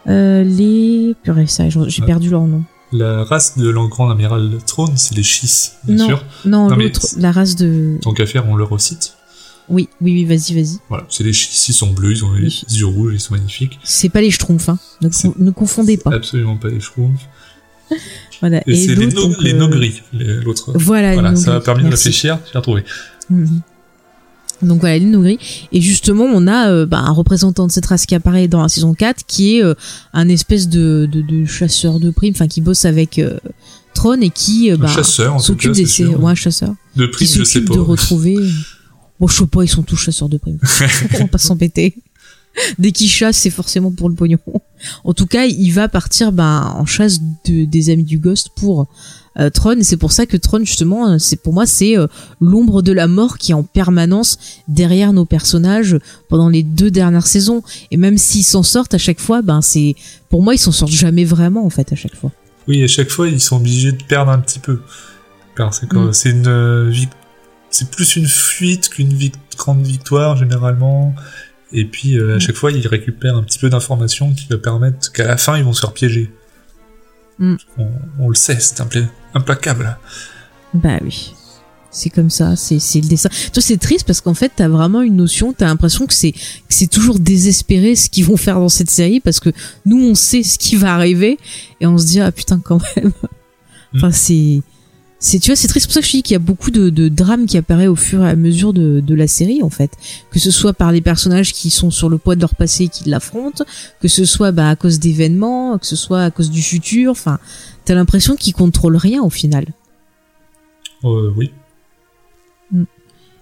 Euh, 0.08 0.44
les 0.44 1.16
purée, 1.24 1.48
ça, 1.48 1.70
j'ai 1.70 1.80
Ouais. 1.80 2.06
perdu 2.06 2.30
leur 2.30 2.46
nom. 2.46 2.64
La 2.92 3.24
race 3.24 3.58
de 3.58 3.68
l'engrand 3.70 4.10
amiral 4.10 4.52
Throne, 4.68 4.94
c'est 4.98 5.16
les 5.16 5.24
Chiss, 5.24 5.74
bien 5.86 5.96
non, 5.96 6.08
sûr. 6.08 6.26
non, 6.46 6.70
Non, 6.70 6.76
mais 6.76 6.92
la 7.18 7.32
race 7.32 7.56
de. 7.56 7.98
Tant 8.02 8.14
qu'à 8.14 8.26
faire, 8.26 8.48
on 8.48 8.56
le 8.56 8.64
recite. 8.66 9.16
Oui, 9.70 9.88
oui, 10.02 10.12
oui, 10.14 10.26
vas-y, 10.26 10.54
vas-y. 10.54 10.78
Voilà, 10.90 11.06
c'est 11.10 11.24
les 11.24 11.32
Chiss, 11.34 11.70
ils 11.70 11.74
sont 11.74 11.92
bleus, 11.92 12.12
ils 12.12 12.26
ont 12.26 12.34
les 12.34 12.44
yeux 12.70 12.86
rouges, 12.86 13.14
ils 13.16 13.20
sont 13.20 13.34
magnifiques. 13.34 13.80
C'est 13.84 14.10
pas 14.10 14.20
les 14.22 14.30
schtroumpfs, 14.30 14.68
hein. 14.70 14.78
Ne, 15.02 15.10
ne 15.40 15.52
confondez 15.52 15.96
pas. 15.98 16.12
Absolument 16.14 16.58
pas 16.58 16.68
les 16.68 16.82
Schtroumpfs. 16.82 17.28
Voilà. 18.42 18.62
Et, 18.68 18.76
c'est 18.76 18.96
les, 18.96 19.08
no 19.08 19.30
les 19.40 19.54
euh, 19.54 19.58
Nogri, 19.58 20.02
les- 20.12 20.26
l'autre. 20.42 20.72
Voilà, 20.76 21.10
les 21.12 21.14
Voilà, 21.14 21.36
ça 21.36 21.46
Nogri. 21.52 21.58
a 21.58 21.62
permis 21.62 21.84
Merci. 21.84 21.92
de 21.92 21.98
réfléchir, 22.10 22.40
j'ai 22.52 22.58
retrouvé. 22.58 22.84
Mhm. 23.30 23.62
Donc 24.64 24.80
voilà, 24.82 24.98
l'île 24.98 25.12
Nogri. 25.12 25.40
Et 25.72 25.82
justement, 25.82 26.24
on 26.26 26.48
a 26.48 26.70
euh, 26.70 26.86
bah, 26.86 27.00
un 27.00 27.12
représentant 27.12 27.68
de 27.68 27.72
cette 27.72 27.86
race 27.86 28.06
qui 28.06 28.16
apparaît 28.16 28.48
dans 28.48 28.62
la 28.62 28.70
saison 28.70 28.94
4, 28.94 29.26
qui 29.26 29.58
est 29.58 29.64
euh, 29.64 29.74
un 30.14 30.28
espèce 30.30 30.68
de, 30.70 31.08
de, 31.12 31.22
de 31.22 31.46
chasseur 31.46 32.00
de 32.00 32.12
primes, 32.12 32.34
enfin 32.36 32.48
qui 32.48 32.60
bosse 32.62 32.86
avec 32.86 33.20
euh, 33.20 33.38
Tron 33.94 34.20
et 34.22 34.30
qui 34.30 34.72
bah, 34.76 34.88
s'occupe 35.40 35.72
des 35.74 35.86
sûr. 35.86 36.22
ouais, 36.22 36.36
chasseur 36.36 36.74
De 36.96 37.06
qui 37.06 37.12
prime, 37.12 37.28
je 37.28 37.44
sais 37.44 37.62
pas. 37.62 37.74
de 37.76 37.80
retrouver. 37.80 38.38
Bon, 39.20 39.28
je 39.28 39.36
sais 39.38 39.46
pas, 39.46 39.64
ils 39.64 39.70
sont 39.70 39.84
tous 39.84 39.96
chasseurs 39.96 40.28
de 40.28 40.38
primes. 40.38 40.58
On 41.14 41.18
va 41.20 41.28
pas 41.28 41.38
s'embêter. 41.38 41.96
Dès 42.78 42.92
qu'ils 42.92 43.10
chassent, 43.10 43.38
c'est 43.38 43.50
forcément 43.50 43.92
pour 43.92 44.10
le 44.10 44.16
pognon. 44.16 44.38
En 45.04 45.14
tout 45.14 45.26
cas, 45.26 45.46
il 45.46 45.72
va 45.72 45.88
partir 45.88 46.32
ben, 46.32 46.74
en 46.78 46.86
chasse 46.86 47.20
de, 47.46 47.66
des 47.66 47.90
amis 47.90 48.04
du 48.04 48.20
Ghost 48.20 48.50
pour 48.56 48.88
euh, 49.40 49.50
Tron. 49.50 49.72
Et 49.80 49.84
c'est 49.84 49.98
pour 49.98 50.12
ça 50.12 50.26
que 50.28 50.38
Tron, 50.38 50.60
justement, 50.64 51.08
euh, 51.10 51.18
c'est 51.18 51.38
pour 51.42 51.54
moi, 51.54 51.66
c'est 51.66 51.98
euh, 51.98 52.06
l'ombre 52.40 52.82
de 52.84 52.92
la 52.92 53.08
mort 53.08 53.38
qui 53.40 53.52
est 53.52 53.56
en 53.56 53.64
permanence 53.64 54.38
derrière 54.68 55.14
nos 55.14 55.26
personnages 55.26 55.98
pendant 56.30 56.48
les 56.50 56.62
deux 56.64 56.92
dernières 56.92 57.26
saisons. 57.26 57.64
Et 57.90 57.98
même 57.98 58.18
s'ils 58.20 58.44
s'en 58.44 58.62
sortent 58.64 58.94
à 58.94 59.00
chaque 59.00 59.20
fois, 59.20 59.42
ben 59.42 59.62
c'est 59.62 59.96
pour 60.30 60.44
moi, 60.44 60.54
ils 60.54 60.60
s'en 60.60 60.72
sortent 60.72 60.92
jamais 60.92 61.26
vraiment 61.26 61.66
en 61.66 61.70
fait 61.72 61.92
à 61.92 61.96
chaque 61.96 62.16
fois. 62.16 62.32
Oui, 62.68 62.84
à 62.84 62.88
chaque 62.88 63.10
fois, 63.10 63.28
ils 63.28 63.42
sont 63.42 63.58
obligés 63.58 63.92
de 63.94 64.04
perdre 64.04 64.32
un 64.32 64.40
petit 64.40 64.60
peu. 64.60 64.80
Parce 65.56 65.80
que 65.82 65.96
Mm. 66.10 66.14
c'est 66.14 66.30
une 66.30 66.48
euh, 66.48 66.94
c'est 67.72 67.90
plus 67.90 68.16
une 68.16 68.28
fuite 68.28 68.90
qu'une 68.90 69.14
vic- 69.14 69.34
grande 69.58 69.82
victoire 69.86 70.38
généralement. 70.38 71.14
Et 71.74 71.86
puis 71.86 72.18
euh, 72.18 72.34
à 72.34 72.36
Mm. 72.36 72.40
chaque 72.40 72.56
fois, 72.56 72.72
ils 72.72 72.88
récupèrent 72.88 73.36
un 73.36 73.44
petit 73.44 73.60
peu 73.60 73.70
d'informations 73.70 74.34
qui 74.34 74.48
va 74.50 74.58
permettre 74.58 75.12
qu'à 75.12 75.26
la 75.26 75.38
fin, 75.38 75.58
ils 75.58 75.64
vont 75.64 75.74
se 75.74 75.82
faire 75.82 75.94
piéger. 75.94 76.32
Mm. 77.40 77.56
On, 77.78 77.88
on 78.20 78.30
le 78.30 78.36
sait, 78.36 78.60
c'est 78.60 78.80
impla- 78.80 79.08
implacable. 79.34 79.98
Bah 80.74 81.00
oui. 81.02 81.34
C'est 81.96 82.10
comme 82.10 82.32
ça, 82.32 82.56
c'est 82.56 82.80
le 83.02 83.08
dessin. 83.08 83.30
Toi, 83.54 83.62
c'est 83.62 83.78
triste 83.78 84.08
parce 84.08 84.20
qu'en 84.20 84.34
fait, 84.34 84.52
t'as 84.56 84.68
vraiment 84.68 85.02
une 85.04 85.16
notion, 85.16 85.54
t'as 85.54 85.68
l'impression 85.68 86.08
que 86.08 86.14
c'est 86.16 86.32
que 86.32 86.40
c'est 86.70 86.88
toujours 86.88 87.20
désespéré 87.20 87.96
ce 87.96 88.10
qu'ils 88.10 88.26
vont 88.26 88.36
faire 88.38 88.56
dans 88.60 88.70
cette 88.70 88.90
série 88.90 89.20
parce 89.20 89.40
que 89.40 89.50
nous, 89.86 90.04
on 90.04 90.16
sait 90.16 90.42
ce 90.42 90.58
qui 90.58 90.76
va 90.76 90.96
arriver 90.96 91.38
et 91.82 91.86
on 91.86 91.98
se 92.00 92.08
dit 92.08 92.20
ah 92.20 92.32
putain 92.32 92.60
quand 92.60 92.82
même. 92.96 93.12
enfin, 93.96 94.12
c'est 94.12 94.62
c'est 95.24 95.40
tu 95.40 95.52
vois, 95.52 95.56
c'est 95.56 95.70
triste. 95.70 95.86
C'est 95.86 95.88
pour 95.88 95.94
ça 95.94 96.02
que 96.02 96.06
je 96.06 96.12
dis 96.12 96.22
qu'il 96.22 96.34
y 96.34 96.36
a 96.36 96.40
beaucoup 96.40 96.70
de, 96.70 96.90
de 96.90 97.08
drames 97.08 97.46
qui 97.46 97.58
apparaît 97.58 97.88
au 97.88 97.96
fur 97.96 98.26
et 98.26 98.30
à 98.30 98.36
mesure 98.36 98.74
de, 98.74 99.00
de 99.00 99.16
la 99.16 99.26
série 99.28 99.64
en 99.64 99.70
fait, 99.70 99.92
que 100.32 100.38
ce 100.38 100.52
soit 100.52 100.74
par 100.74 100.92
les 100.92 101.00
personnages 101.00 101.54
qui 101.54 101.70
sont 101.70 101.92
sur 101.92 102.10
le 102.10 102.18
poids 102.18 102.36
de 102.36 102.42
leur 102.42 102.56
passé 102.56 102.84
et 102.84 102.88
qui 102.90 103.08
l'affrontent, 103.08 103.64
que 104.02 104.10
ce 104.10 104.26
soit 104.26 104.52
bah, 104.52 104.68
à 104.68 104.76
cause 104.76 105.00
d'événements, 105.00 105.78
que 105.78 105.88
ce 105.88 105.96
soit 105.96 106.24
à 106.24 106.30
cause 106.30 106.52
du 106.52 106.62
futur. 106.62 107.12
Enfin, 107.12 107.40
t'as 107.86 107.96
l'impression 107.96 108.36
qu'ils 108.36 108.54
contrôlent 108.54 108.98
rien 108.98 109.24
au 109.24 109.30
final. 109.30 109.66
Euh, 111.06 111.32
oui. 111.38 111.54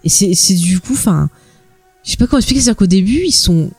Et 0.04 0.08
c'est, 0.08 0.34
c'est 0.34 0.54
du 0.54 0.78
coup, 0.78 0.92
enfin, 0.92 1.30
je 2.04 2.12
sais 2.12 2.16
pas 2.16 2.28
comment 2.28 2.38
expliquer, 2.38 2.60
c'est-à-dire 2.60 2.76
qu'au 2.76 2.86
début, 2.86 3.22
ils 3.24 3.32
sont, 3.32 3.72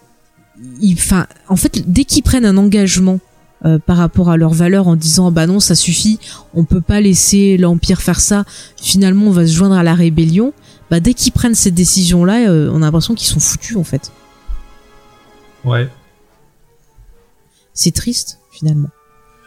ils, 0.81 0.95
enfin, 0.95 1.25
en 1.47 1.55
fait, 1.55 1.89
dès 1.89 2.03
qu'ils 2.03 2.23
prennent 2.23 2.45
un 2.45 2.57
engagement 2.57 3.21
euh, 3.65 3.79
par 3.79 3.97
rapport 3.97 4.29
à 4.29 4.37
leurs 4.37 4.53
valeurs 4.53 4.87
en 4.87 4.95
disant, 4.95 5.31
bah 5.31 5.47
non, 5.47 5.59
ça 5.59 5.75
suffit, 5.75 6.19
on 6.53 6.63
peut 6.65 6.81
pas 6.81 7.01
laisser 7.01 7.57
l'empire 7.57 8.01
faire 8.01 8.19
ça, 8.19 8.45
finalement, 8.81 9.27
on 9.27 9.31
va 9.31 9.47
se 9.47 9.53
joindre 9.53 9.75
à 9.75 9.83
la 9.83 9.95
rébellion. 9.95 10.53
Bah 10.91 10.99
dès 10.99 11.13
qu'ils 11.13 11.31
prennent 11.31 11.55
cette 11.55 11.73
décision-là, 11.73 12.49
euh, 12.49 12.69
on 12.71 12.77
a 12.77 12.85
l'impression 12.85 13.15
qu'ils 13.15 13.27
sont 13.27 13.39
foutus 13.39 13.77
en 13.77 13.83
fait. 13.83 14.11
Ouais. 15.63 15.89
C'est 17.73 17.93
triste 17.93 18.39
finalement. 18.51 18.89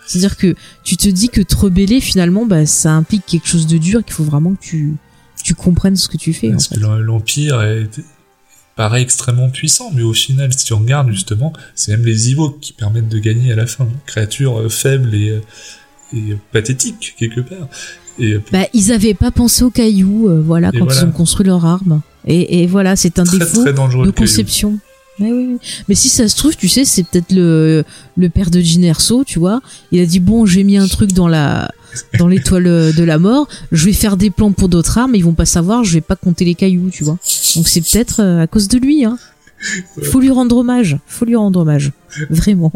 C'est-à-dire 0.06 0.36
que 0.36 0.54
tu 0.82 0.96
te 0.96 1.08
dis 1.08 1.28
que 1.28 1.40
te 1.40 1.54
rebeller 1.56 2.00
finalement, 2.00 2.46
bah 2.46 2.64
ça 2.66 2.92
implique 2.92 3.26
quelque 3.26 3.48
chose 3.48 3.66
de 3.66 3.78
dur, 3.78 4.04
qu'il 4.04 4.14
faut 4.14 4.24
vraiment 4.24 4.54
que 4.54 4.60
tu 4.60 4.96
tu 5.44 5.54
comprennes 5.54 5.96
ce 5.96 6.08
que 6.08 6.16
tu 6.16 6.32
fais. 6.32 6.48
en 6.48 6.52
Parce 6.52 6.68
fait. 6.68 6.74
que 6.76 6.80
l'Empire 6.80 7.62
est, 7.62 8.00
paraît 8.76 9.02
extrêmement 9.02 9.48
puissant, 9.48 9.90
mais 9.94 10.02
au 10.02 10.12
final, 10.12 10.52
si 10.52 10.66
tu 10.66 10.74
regardes 10.74 11.10
justement, 11.10 11.52
c'est 11.74 11.92
même 11.92 12.04
les 12.04 12.30
Ewoks 12.30 12.60
qui 12.60 12.72
permettent 12.72 13.08
de 13.08 13.18
gagner 13.18 13.52
à 13.52 13.56
la 13.56 13.66
fin. 13.66 13.88
Créatures 14.04 14.60
euh, 14.60 14.68
faibles 14.68 15.14
et, 15.14 15.30
euh, 15.30 15.40
et 16.12 16.36
pathétiques, 16.52 17.14
quelque 17.18 17.40
part. 17.40 17.68
Et 18.18 18.32
euh, 18.34 18.42
Bah, 18.52 18.66
ils 18.74 18.92
avaient 18.92 19.14
pas 19.14 19.30
pensé 19.30 19.64
aux 19.64 19.70
cailloux, 19.70 20.28
euh, 20.28 20.42
voilà, 20.42 20.70
quand 20.72 20.84
voilà. 20.84 21.00
ils 21.00 21.04
ont 21.06 21.12
construit 21.12 21.46
leur 21.46 21.64
arme. 21.64 22.02
Et, 22.26 22.62
et 22.62 22.66
voilà, 22.66 22.96
c'est 22.96 23.18
un 23.18 23.24
très 23.24 23.38
défaut 23.38 23.62
très 23.62 23.72
de 23.72 24.10
conception. 24.10 24.78
Mais 25.18 25.32
oui. 25.32 25.56
Mais 25.88 25.94
si 25.94 26.10
ça 26.10 26.28
se 26.28 26.36
trouve, 26.36 26.56
tu 26.56 26.68
sais, 26.68 26.84
c'est 26.84 27.04
peut-être 27.04 27.32
le 27.32 27.84
le 28.16 28.28
père 28.28 28.50
de 28.50 28.60
Jyn 28.60 28.82
Erso, 28.82 29.24
tu 29.24 29.38
vois. 29.38 29.62
Il 29.90 30.00
a 30.00 30.04
dit 30.04 30.20
bon, 30.20 30.44
j'ai 30.44 30.62
mis 30.62 30.76
un 30.76 30.86
truc 30.88 31.12
dans 31.12 31.28
la 31.28 31.70
dans 32.18 32.28
l'étoile 32.28 32.64
de 32.64 33.02
la 33.04 33.18
mort. 33.18 33.48
Je 33.72 33.84
vais 33.86 33.92
faire 33.92 34.16
des 34.16 34.30
plans 34.30 34.52
pour 34.52 34.68
d'autres 34.68 34.98
armes. 34.98 35.14
Ils 35.14 35.24
vont 35.24 35.34
pas 35.34 35.46
savoir. 35.46 35.84
Je 35.84 35.92
vais 35.94 36.00
pas 36.00 36.16
compter 36.16 36.44
les 36.44 36.54
cailloux, 36.54 36.90
tu 36.90 37.04
vois. 37.04 37.18
Donc 37.56 37.68
c'est 37.68 37.80
peut-être 37.80 38.20
euh, 38.20 38.40
à 38.42 38.46
cause 38.46 38.68
de 38.68 38.78
lui. 38.78 39.04
Hein. 39.04 39.18
Faut 40.02 40.20
lui 40.20 40.30
rendre 40.30 40.56
hommage. 40.58 40.98
Faut 41.06 41.24
lui 41.24 41.36
rendre 41.36 41.60
hommage. 41.60 41.92
Vraiment. 42.30 42.72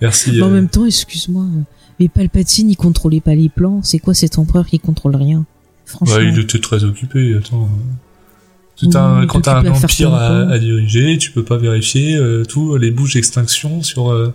Merci. 0.00 0.32
Mais 0.32 0.42
en 0.42 0.48
euh, 0.48 0.50
même 0.50 0.68
temps, 0.68 0.86
excuse-moi. 0.86 1.44
euh, 1.44 1.60
Mais 1.98 2.08
Palpatine, 2.08 2.70
il 2.70 2.76
contrôlait 2.76 3.20
pas 3.20 3.34
les 3.34 3.48
plans. 3.48 3.80
C'est 3.82 3.98
quoi 3.98 4.14
cet 4.14 4.38
empereur 4.38 4.66
qui 4.66 4.78
contrôle 4.78 5.16
rien? 5.16 5.44
Franchement. 5.84 6.16
ouais, 6.16 6.28
il 6.32 6.38
était 6.38 6.58
très 6.60 6.84
occupé. 6.84 7.34
Attends. 7.36 7.64
euh. 7.64 8.86
Un- 8.94 9.20
il 9.22 9.26
quand 9.26 9.42
t'as 9.42 9.58
un 9.60 9.66
empire 9.66 10.14
à, 10.14 10.58
diriger, 10.58 11.18
tu 11.18 11.32
peux 11.32 11.44
pas 11.44 11.58
vérifier 11.58 12.16
euh, 12.16 12.44
tous 12.44 12.76
les 12.78 12.90
bouches 12.90 13.12
d'extinction 13.14 13.82
sur 13.82 14.10
euh, 14.10 14.32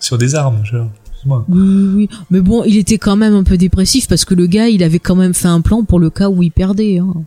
sur 0.00 0.18
des 0.18 0.34
armes. 0.34 0.64
genre. 0.64 0.88
Excuse-moi. 1.16 1.44
Oui. 1.48 2.08
Mais 2.30 2.40
bon, 2.40 2.62
il 2.64 2.76
était 2.76 2.98
quand 2.98 3.16
même 3.16 3.34
un 3.34 3.42
peu 3.44 3.56
dépressif 3.56 4.06
parce 4.08 4.24
que 4.24 4.34
le 4.34 4.46
gars, 4.46 4.68
il 4.68 4.82
avait 4.82 4.98
quand 4.98 5.16
même 5.16 5.34
fait 5.34 5.48
un 5.48 5.60
plan 5.60 5.82
pour 5.84 5.98
le 5.98 6.10
cas 6.10 6.28
où 6.28 6.42
il 6.42 6.50
perdait. 6.52 6.98
Hein. 6.98 7.12
On, 7.14 7.24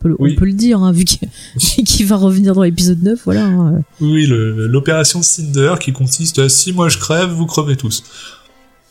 peut, 0.00 0.08
le- 0.08 0.16
on 0.18 0.24
Oui. 0.24 0.34
peut 0.36 0.44
le 0.44 0.52
dire, 0.52 0.82
hein, 0.82 0.92
vu 0.92 1.04
qu'il 1.58 2.06
va 2.06 2.16
revenir 2.16 2.54
dans 2.54 2.62
l'épisode 2.62 3.02
9, 3.02 3.20
voilà. 3.24 3.44
hein. 3.46 3.82
Oui, 4.00 4.26
l'opération 4.28 5.22
Cinder 5.22 5.74
qui 5.80 5.92
consiste 5.92 6.38
à 6.38 6.48
si 6.48 6.72
moi 6.72 6.88
je 6.88 6.98
crève, 6.98 7.30
vous 7.30 7.46
crevez 7.46 7.76
tous. 7.76 8.04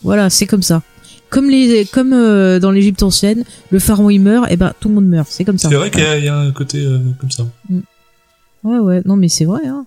Voilà, 0.04 0.30
c'est 0.30 0.45
comme 0.48 0.64
ça. 0.64 0.82
Comme 1.30 1.50
les, 1.50 1.86
comme 1.86 2.14
euh, 2.14 2.60
dans 2.60 2.72
l'Égypte 2.72 3.04
ancienne, 3.04 3.43
le 3.70 3.80
pharaon 3.80 4.10
il 4.10 4.20
meurt, 4.20 4.50
et 4.50 4.56
ben 4.56 4.72
tout 4.80 4.88
le 4.88 4.95
monde 4.95 5.08
meurt. 5.08 5.28
C'est 5.30 5.43
comme 5.43 5.58
ça. 5.58 5.68
C'est 5.70 5.76
vrai 5.76 5.91
qu'il 5.91 6.02
y, 6.02 6.06
a- 6.06 6.18
il 6.18 6.24
y 6.26 6.30
a 6.30 6.38
un 6.38 6.52
côté 6.52 6.86
euh, 6.86 7.00
comme 7.20 7.32
ça. 7.32 7.45
Ouais, 8.64 8.80
ouais. 8.80 9.02
Non, 9.06 9.16
mais 9.18 9.28
c'est 9.28 9.45
vrai. 9.45 9.66
Hein. 9.68 9.86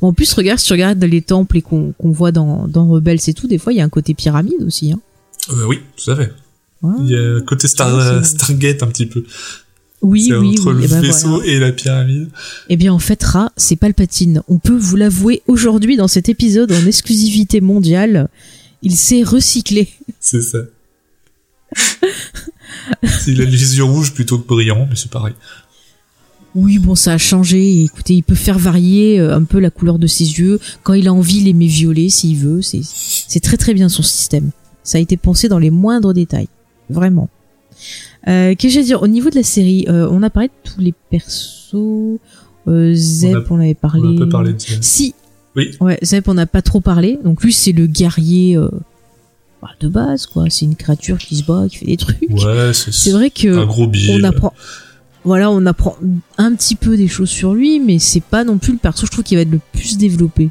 Bon, 0.00 0.08
en 0.08 0.12
plus, 0.12 0.32
regarde, 0.34 0.58
si 0.58 0.66
tu 0.66 0.72
regardes 0.72 1.02
les 1.02 1.22
temples 1.22 1.56
et 1.58 1.62
qu'on 1.62 1.94
voit 2.00 2.32
dans, 2.32 2.68
dans 2.68 2.86
Rebels 2.88 3.20
et 3.26 3.34
tout, 3.34 3.46
des 3.48 3.58
fois, 3.58 3.72
il 3.72 3.76
y 3.76 3.80
a 3.80 3.84
un 3.84 3.88
côté 3.88 4.14
pyramide 4.14 4.62
aussi. 4.66 4.92
Hein. 4.92 5.00
Euh, 5.50 5.66
oui, 5.66 5.80
tout 5.96 6.10
à 6.10 6.16
fait. 6.16 6.32
Ouais. 6.82 6.94
Il 7.00 7.10
y 7.10 7.16
a 7.16 7.40
côté 7.40 7.66
Star, 7.68 8.22
c'est- 8.24 8.36
Stargate 8.36 8.82
un 8.82 8.86
petit 8.88 9.06
peu. 9.06 9.24
Oui, 10.00 10.30
oui, 10.32 10.50
entre 10.50 10.72
oui. 10.72 10.82
le 10.82 10.84
eh 10.84 10.88
ben, 10.88 11.00
vaisseau 11.00 11.28
voilà. 11.28 11.46
et 11.46 11.58
la 11.58 11.72
pyramide. 11.72 12.28
Eh 12.68 12.76
bien, 12.76 12.92
en 12.92 13.00
fait, 13.00 13.20
Ra, 13.22 13.50
c'est 13.56 13.74
Palpatine. 13.74 14.42
On 14.46 14.58
peut 14.58 14.76
vous 14.76 14.94
l'avouer 14.94 15.42
aujourd'hui 15.48 15.96
dans 15.96 16.06
cet 16.06 16.28
épisode 16.28 16.70
en 16.70 16.86
exclusivité 16.86 17.60
mondiale. 17.60 18.28
Il 18.82 18.94
s'est 18.94 19.24
recyclé. 19.24 19.88
C'est 20.20 20.42
ça. 20.42 20.58
Il 23.26 23.40
a 23.40 23.44
les 23.44 23.76
yeux 23.76 23.84
rouges 23.84 24.14
plutôt 24.14 24.38
que 24.38 24.46
brillants, 24.46 24.86
mais 24.88 24.94
c'est 24.96 25.10
pareil. 25.10 25.34
Oui, 26.58 26.78
bon, 26.78 26.94
ça 26.94 27.12
a 27.12 27.18
changé. 27.18 27.82
Écoutez, 27.82 28.14
il 28.14 28.22
peut 28.22 28.34
faire 28.34 28.58
varier 28.58 29.20
euh, 29.20 29.34
un 29.34 29.44
peu 29.44 29.60
la 29.60 29.70
couleur 29.70 29.98
de 29.98 30.06
ses 30.06 30.24
yeux. 30.24 30.58
Quand 30.82 30.94
il 30.94 31.06
a 31.06 31.12
envie, 31.12 31.38
il 31.38 31.44
les 31.44 31.52
met 31.52 31.66
violets 31.66 32.08
s'il 32.08 32.36
veut. 32.36 32.60
C'est, 32.62 33.40
très 33.40 33.56
très 33.56 33.74
bien 33.74 33.88
son 33.88 34.02
système. 34.02 34.50
Ça 34.82 34.98
a 34.98 35.00
été 35.00 35.16
pensé 35.16 35.48
dans 35.48 35.58
les 35.58 35.70
moindres 35.70 36.12
détails. 36.12 36.48
Vraiment. 36.90 37.28
Euh, 38.26 38.54
Qu'est-ce 38.56 38.74
que 38.74 38.80
j'ai 38.80 38.80
à 38.80 38.82
dire? 38.82 39.02
Au 39.02 39.08
niveau 39.08 39.30
de 39.30 39.36
la 39.36 39.42
série, 39.42 39.86
euh, 39.88 40.08
on 40.10 40.22
a 40.22 40.30
parlé 40.30 40.48
de 40.48 40.70
tous 40.70 40.80
les 40.80 40.94
persos. 41.10 42.18
Euh, 42.66 42.92
Zeb, 42.94 43.44
on, 43.50 43.60
avait 43.60 43.74
parlé. 43.74 44.02
On 44.02 44.16
a 44.16 44.18
peu 44.18 44.28
parlé 44.28 44.52
de. 44.52 44.58
Si. 44.80 45.14
Oui. 45.54 45.70
Ouais, 45.80 45.98
Zeb, 46.02 46.24
on 46.26 46.34
n'a 46.34 46.46
pas 46.46 46.62
trop 46.62 46.80
parlé. 46.80 47.18
Donc 47.22 47.42
lui, 47.42 47.52
c'est 47.52 47.72
le 47.72 47.86
guerrier 47.86 48.56
euh, 48.56 48.68
bah, 49.62 49.70
de 49.80 49.88
base, 49.88 50.26
quoi. 50.26 50.44
C'est 50.50 50.64
une 50.64 50.76
créature 50.76 51.18
qui 51.18 51.36
se 51.36 51.44
bat, 51.44 51.66
qui 51.68 51.78
fait 51.78 51.86
des 51.86 51.96
trucs. 51.96 52.18
Ouais, 52.30 52.72
c'est 52.72 52.92
C'est 52.92 53.12
vrai 53.12 53.30
que 53.30 53.48
un 53.56 53.66
gros 53.66 53.86
billet. 53.86 54.18
on 54.20 54.24
apprend. 54.24 54.52
Voilà, 55.28 55.50
on 55.50 55.66
apprend 55.66 55.96
un 56.38 56.54
petit 56.54 56.74
peu 56.74 56.96
des 56.96 57.06
choses 57.06 57.28
sur 57.28 57.52
lui, 57.52 57.80
mais 57.80 57.98
c'est 57.98 58.22
pas 58.22 58.44
non 58.44 58.56
plus 58.56 58.72
le 58.72 58.78
perso, 58.78 59.04
je 59.06 59.10
trouve, 59.12 59.24
qui 59.24 59.34
va 59.36 59.42
être 59.42 59.50
le 59.50 59.60
plus 59.74 59.98
développé. 59.98 60.48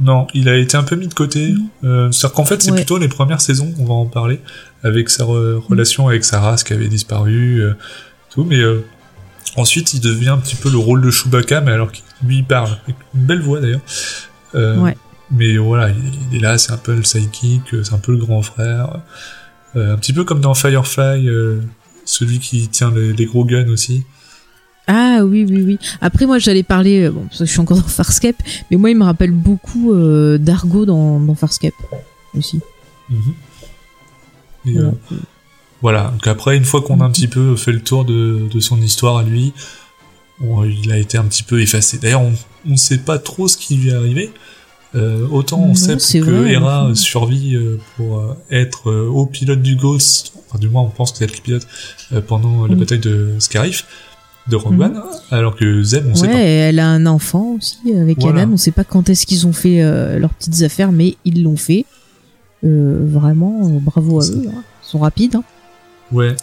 Non, 0.00 0.26
il 0.34 0.48
a 0.48 0.56
été 0.56 0.76
un 0.76 0.82
peu 0.82 0.96
mis 0.96 1.06
de 1.06 1.14
côté. 1.14 1.54
Euh, 1.84 2.10
C'est-à-dire 2.10 2.34
qu'en 2.34 2.44
fait, 2.44 2.60
c'est 2.60 2.70
Ouais. 2.72 2.76
plutôt 2.78 2.98
les 2.98 3.06
premières 3.08 3.40
saisons, 3.40 3.72
on 3.78 3.84
va 3.84 3.94
en 3.94 4.06
parler, 4.06 4.40
avec 4.82 5.10
sa 5.10 5.24
re- 5.24 5.54
relation 5.68 6.08
avec 6.08 6.24
sa 6.24 6.40
race 6.40 6.64
qui 6.64 6.72
avait 6.72 6.88
disparu, 6.88 7.60
euh, 7.60 7.74
tout. 8.30 8.44
Mais 8.44 8.58
euh, 8.60 8.84
ensuite, 9.56 9.94
il 9.94 10.00
devient 10.00 10.30
un 10.30 10.38
petit 10.38 10.56
peu 10.56 10.70
le 10.70 10.78
rôle 10.78 11.02
de 11.02 11.10
Chewbacca, 11.10 11.60
mais 11.60 11.70
alors 11.72 11.92
qu'il 11.92 12.02
lui 12.26 12.38
il 12.38 12.44
parle 12.44 12.70
avec 12.84 12.96
une 13.14 13.20
belle 13.26 13.42
voix 13.42 13.60
d'ailleurs. 13.60 13.80
Euh, 14.56 14.76
Ouais. 14.78 14.96
Mais 15.30 15.56
voilà, 15.58 15.90
il, 15.90 15.96
il 16.32 16.38
est 16.38 16.40
là, 16.40 16.58
c'est 16.58 16.72
un 16.72 16.76
peu 16.78 16.94
le 16.96 17.04
sidekick, 17.04 17.62
c'est 17.84 17.92
un 17.94 17.98
peu 17.98 18.10
le 18.10 18.18
grand 18.18 18.42
frère, 18.42 18.98
un 19.76 19.96
petit 19.96 20.12
peu 20.12 20.24
comme 20.24 20.40
dans 20.40 20.54
Firefly, 20.54 21.28
celui 22.10 22.38
qui 22.38 22.68
tient 22.68 22.90
les, 22.90 23.12
les 23.12 23.24
gros 23.26 23.44
guns 23.44 23.68
aussi. 23.68 24.04
Ah 24.86 25.20
oui, 25.24 25.46
oui, 25.48 25.62
oui. 25.62 25.78
Après, 26.00 26.26
moi, 26.26 26.38
j'allais 26.38 26.64
parler, 26.64 27.04
euh, 27.04 27.10
bon, 27.12 27.22
parce 27.26 27.38
que 27.38 27.44
je 27.44 27.50
suis 27.50 27.60
encore 27.60 27.76
dans 27.76 27.84
Farscape, 27.86 28.42
mais 28.70 28.76
moi, 28.76 28.90
il 28.90 28.96
me 28.96 29.04
rappelle 29.04 29.30
beaucoup 29.30 29.92
euh, 29.92 30.36
d'Argo 30.38 30.84
dans, 30.84 31.20
dans 31.20 31.34
Farscape 31.36 31.74
aussi. 32.36 32.60
Et, 34.66 34.72
Voilà. 34.72 34.88
euh, 35.12 35.16
Voilà, 35.82 36.02
donc 36.10 36.26
après, 36.26 36.56
une 36.56 36.64
fois 36.64 36.82
qu'on 36.82 37.00
a 37.00 37.04
un 37.04 37.10
petit 37.10 37.28
peu 37.28 37.54
fait 37.56 37.72
le 37.72 37.80
tour 37.82 38.04
de, 38.04 38.48
de 38.50 38.60
son 38.60 38.80
histoire 38.82 39.18
à 39.18 39.22
lui, 39.22 39.52
il 40.42 40.90
a 40.90 40.98
été 40.98 41.18
un 41.18 41.24
petit 41.24 41.42
peu 41.42 41.60
effacé. 41.60 41.98
D'ailleurs, 41.98 42.22
on 42.22 42.34
ne 42.64 42.76
sait 42.76 42.98
pas 42.98 43.18
trop 43.18 43.46
ce 43.46 43.56
qui 43.56 43.76
lui 43.76 43.90
est 43.90 43.94
arrivé. 43.94 44.30
Euh, 44.96 45.26
autant 45.30 45.60
on 45.60 45.68
Non, 45.68 45.74
sait 45.74 45.96
que 46.20 46.24
vrai, 46.24 46.52
Hera 46.52 46.90
survit 46.94 47.54
euh, 47.54 47.78
pour 47.96 48.18
euh, 48.18 48.34
être 48.50 48.90
au 48.92 49.24
pilote 49.24 49.62
du 49.62 49.76
Ghost, 49.76 50.32
enfin 50.48 50.58
du 50.58 50.68
moins 50.68 50.82
on 50.82 50.88
pense 50.88 51.12
que 51.12 51.18
c'est 51.18 51.24
elle 51.24 51.30
qui 51.30 51.42
pilote 51.42 51.66
pendant 52.26 52.66
la 52.66 52.74
Mm. 52.74 52.78
bataille 52.78 52.98
de 52.98 53.34
Scarif, 53.38 53.86
de 54.48 54.56
Rogue. 54.56 54.80
One, 54.80 55.00
alors 55.30 55.54
que 55.54 55.82
Zeb 55.84 56.06
on 56.10 56.14
sait 56.16 56.22
Ouais, 56.26 56.32
pas. 56.32 56.38
elle 56.40 56.80
a 56.80 56.88
un 56.88 57.06
enfant 57.06 57.56
aussi 57.56 57.78
avec 57.94 58.18
Voilà. 58.18 58.42
Anan. 58.42 58.54
On 58.54 58.56
sait 58.56 58.72
pas 58.72 58.82
quand 58.82 59.08
est-ce 59.08 59.26
qu'ils 59.26 59.46
ont 59.46 59.52
fait 59.52 59.80
euh, 59.80 60.18
leurs 60.18 60.34
petites 60.34 60.62
affaires, 60.62 60.90
mais 60.90 61.16
ils 61.24 61.42
l'ont 61.44 61.56
fait. 61.56 61.84
Euh, 62.64 62.98
vraiment, 63.06 63.68
bravo 63.80 64.20
à 64.20 64.24
eux. 64.26 64.44
hein. 64.48 64.62
Ils 64.84 64.88
sont 64.90 64.98
rapides, 64.98 65.36
hein. 65.36 65.44
Ouais. 66.10 66.34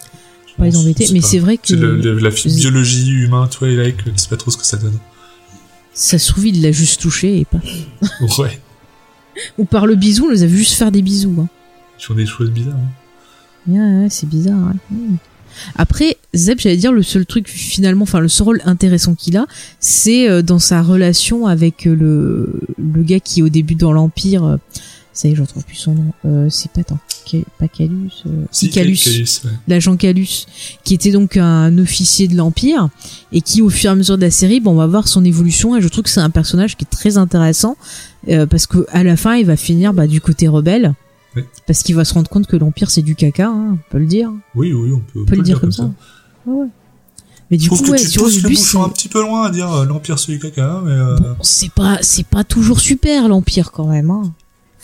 pas 0.58 0.66
les 0.66 0.78
embêter. 0.78 1.06
Mais 1.12 1.22
c'est 1.22 1.38
vrai 1.39 1.58
que 1.58 1.68
C'est 1.68 1.76
le- 1.76 1.98
le- 1.98 2.18
la 2.18 2.30
biologie 2.32 3.12
humaine, 3.12 3.48
toi 3.52 3.68
et 3.68 3.76
like, 3.76 4.04
tu 4.06 4.12
sais 4.16 4.30
pas 4.30 4.38
trop 4.38 4.50
ce 4.52 4.58
que 4.58 4.66
ça 4.66 4.78
donne. 4.78 4.98
Ça 6.00 6.20
se 6.20 6.32
trouve, 6.32 6.48
il 6.48 6.62
l'a 6.62 6.72
juste 6.72 7.02
touché 7.02 7.39
et 7.39 7.45
pas. 7.45 7.60
Ouais. 8.39 8.60
Ou 9.58 9.66
par 9.66 9.86
le 9.88 9.95
bisou, 9.95 10.26
on 10.26 10.30
les 10.30 10.43
a 10.43 10.45
vu 10.45 10.58
juste 10.60 10.74
faire 10.74 10.91
des 10.91 11.02
bisous. 11.02 11.36
Hein. 11.39 11.48
Ils 12.00 12.04
font 12.06 12.14
des 12.14 12.26
choses 12.26 12.52
bizarres. 12.52 12.76
hein. 12.76 13.72
Ouais, 13.72 14.04
ouais, 14.04 14.08
c'est 14.10 14.30
bizarre. 14.30 14.56
hein. 14.58 14.76
Après, 15.76 16.18
Zeb, 16.36 16.60
j'allais 16.60 16.78
dire, 16.78 16.91
le 16.91 17.02
seul 17.02 17.26
truc 17.26 17.48
finalement, 17.50 18.04
enfin 18.04 18.20
le 18.20 18.28
seul 18.28 18.45
rôle 18.45 18.62
intéressant 18.66 19.16
qu'il 19.16 19.38
a, 19.38 19.48
c'est 19.80 20.30
euh, 20.30 20.43
dans 20.43 20.60
sa 20.60 20.84
relation 20.84 21.48
avec 21.48 21.88
euh, 21.88 21.95
le, 21.95 22.60
le 22.78 23.02
gars 23.04 23.20
qui 23.20 23.41
au 23.41 23.50
début 23.50 23.74
dans 23.74 23.91
l'Empire, 23.91 24.43
euh, 24.45 24.58
ça 25.18 25.28
y 25.28 25.32
est, 25.32 25.36
je 25.36 25.41
retrouve 25.41 25.65
plus 25.65 25.76
son 25.76 25.95
nom, 25.95 26.13
euh, 26.26 26.47
c'est 26.47 26.72
pas 26.72 26.84
tant, 26.84 26.99
pas 27.57 27.68
Calus, 27.68 28.24
euh, 28.28 28.45
si, 28.51 28.70
Calus, 28.70 29.03
Calus, 29.03 29.41
ouais. 29.45 29.51
l'agent 29.68 29.97
Calus, 29.97 30.45
qui 30.84 30.93
était 30.93 31.11
donc 31.11 31.38
un 31.38 31.76
officier 31.80 32.28
de 32.28 32.36
l'Empire 32.36 32.89
et 33.32 33.41
qui 33.41 33.63
au 33.63 33.70
fur 33.72 33.89
et 33.89 33.93
à 33.93 33.95
mesure 33.95 34.18
de 34.18 34.22
la 34.22 34.30
série, 34.30 34.59
bon, 34.59 34.74
on 34.74 34.76
va 34.76 34.86
voir 34.86 35.07
son 35.07 35.26
évolution 35.26 35.76
et 35.76 35.82
je 35.82 35.88
trouve 35.88 36.03
que 36.03 36.11
c'est 36.11 36.20
un 36.20 36.30
personnage 36.30 36.78
qui 36.78 36.84
est 36.84 36.88
très 36.88 37.18
intéressant 37.18 37.78
euh, 38.30 38.45
parce 38.45 38.68
que 38.68 38.86
à 38.91 39.03
la 39.03 39.18
fin, 39.18 39.36
il 39.36 39.47
va 39.47 39.57
finir 39.57 39.91
bah, 39.91 40.05
du 40.05 40.22
côté 40.22 40.47
rebelle. 40.47 40.93
Oui. 41.36 41.43
Parce 41.65 41.82
qu'il 41.82 41.95
va 41.95 42.05
se 42.05 42.13
rendre 42.13 42.30
compte 42.30 42.45
que 42.45 42.55
l'Empire 42.55 42.91
c'est 42.91 43.01
du 43.01 43.15
caca, 43.15 43.47
hein, 43.47 43.72
on 43.74 43.91
peut 43.91 43.97
le 43.97 44.05
dire. 44.05 44.32
Oui, 44.53 44.72
oui, 44.72 44.91
on 44.93 44.99
peut, 44.99 45.22
On 45.22 45.26
peut 45.26 45.36
le 45.36 45.41
dire 45.41 45.59
comme 45.59 45.72
ça. 45.72 45.89
Ouais, 46.45 46.61
ouais. 46.61 46.68
Mais 47.49 47.57
du 47.57 47.63
Je 47.63 47.70
trouve 47.70 47.80
coup, 47.80 47.86
que 47.88 47.91
ouais, 47.91 48.05
tu 48.05 48.20
pousses 48.20 48.43
le 48.43 48.49
bouchon 48.49 48.84
un 48.84 48.89
petit 48.89 49.07
peu 49.07 49.22
loin 49.22 49.47
à 49.47 49.49
dire 49.49 49.72
euh, 49.72 49.86
l'Empire 49.86 50.20
c'est 50.20 50.32
du 50.32 50.39
caca, 50.39 50.82
mais 50.86 50.91
euh, 50.91 51.18
bon, 51.18 51.36
c'est 51.41 51.72
pas, 51.72 51.97
c'est 52.01 52.26
pas 52.28 52.43
toujours 52.43 52.80
super 52.80 53.28
l'Empire 53.28 53.72
quand 53.72 53.88
même. 53.88 54.11
Hein. 54.11 54.34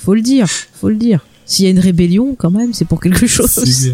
Faut 0.04 0.14
le 0.14 0.22
dire, 0.22 0.48
faut 0.50 0.90
le 0.90 0.96
dire. 0.96 1.26
S'il 1.46 1.66
y 1.66 1.68
a 1.68 1.72
une 1.72 1.80
rébellion, 1.80 2.36
quand 2.38 2.52
même, 2.52 2.74
c'est 2.74 2.86
pour 2.86 3.00
quelque 3.02 3.28
chose. 3.38 3.94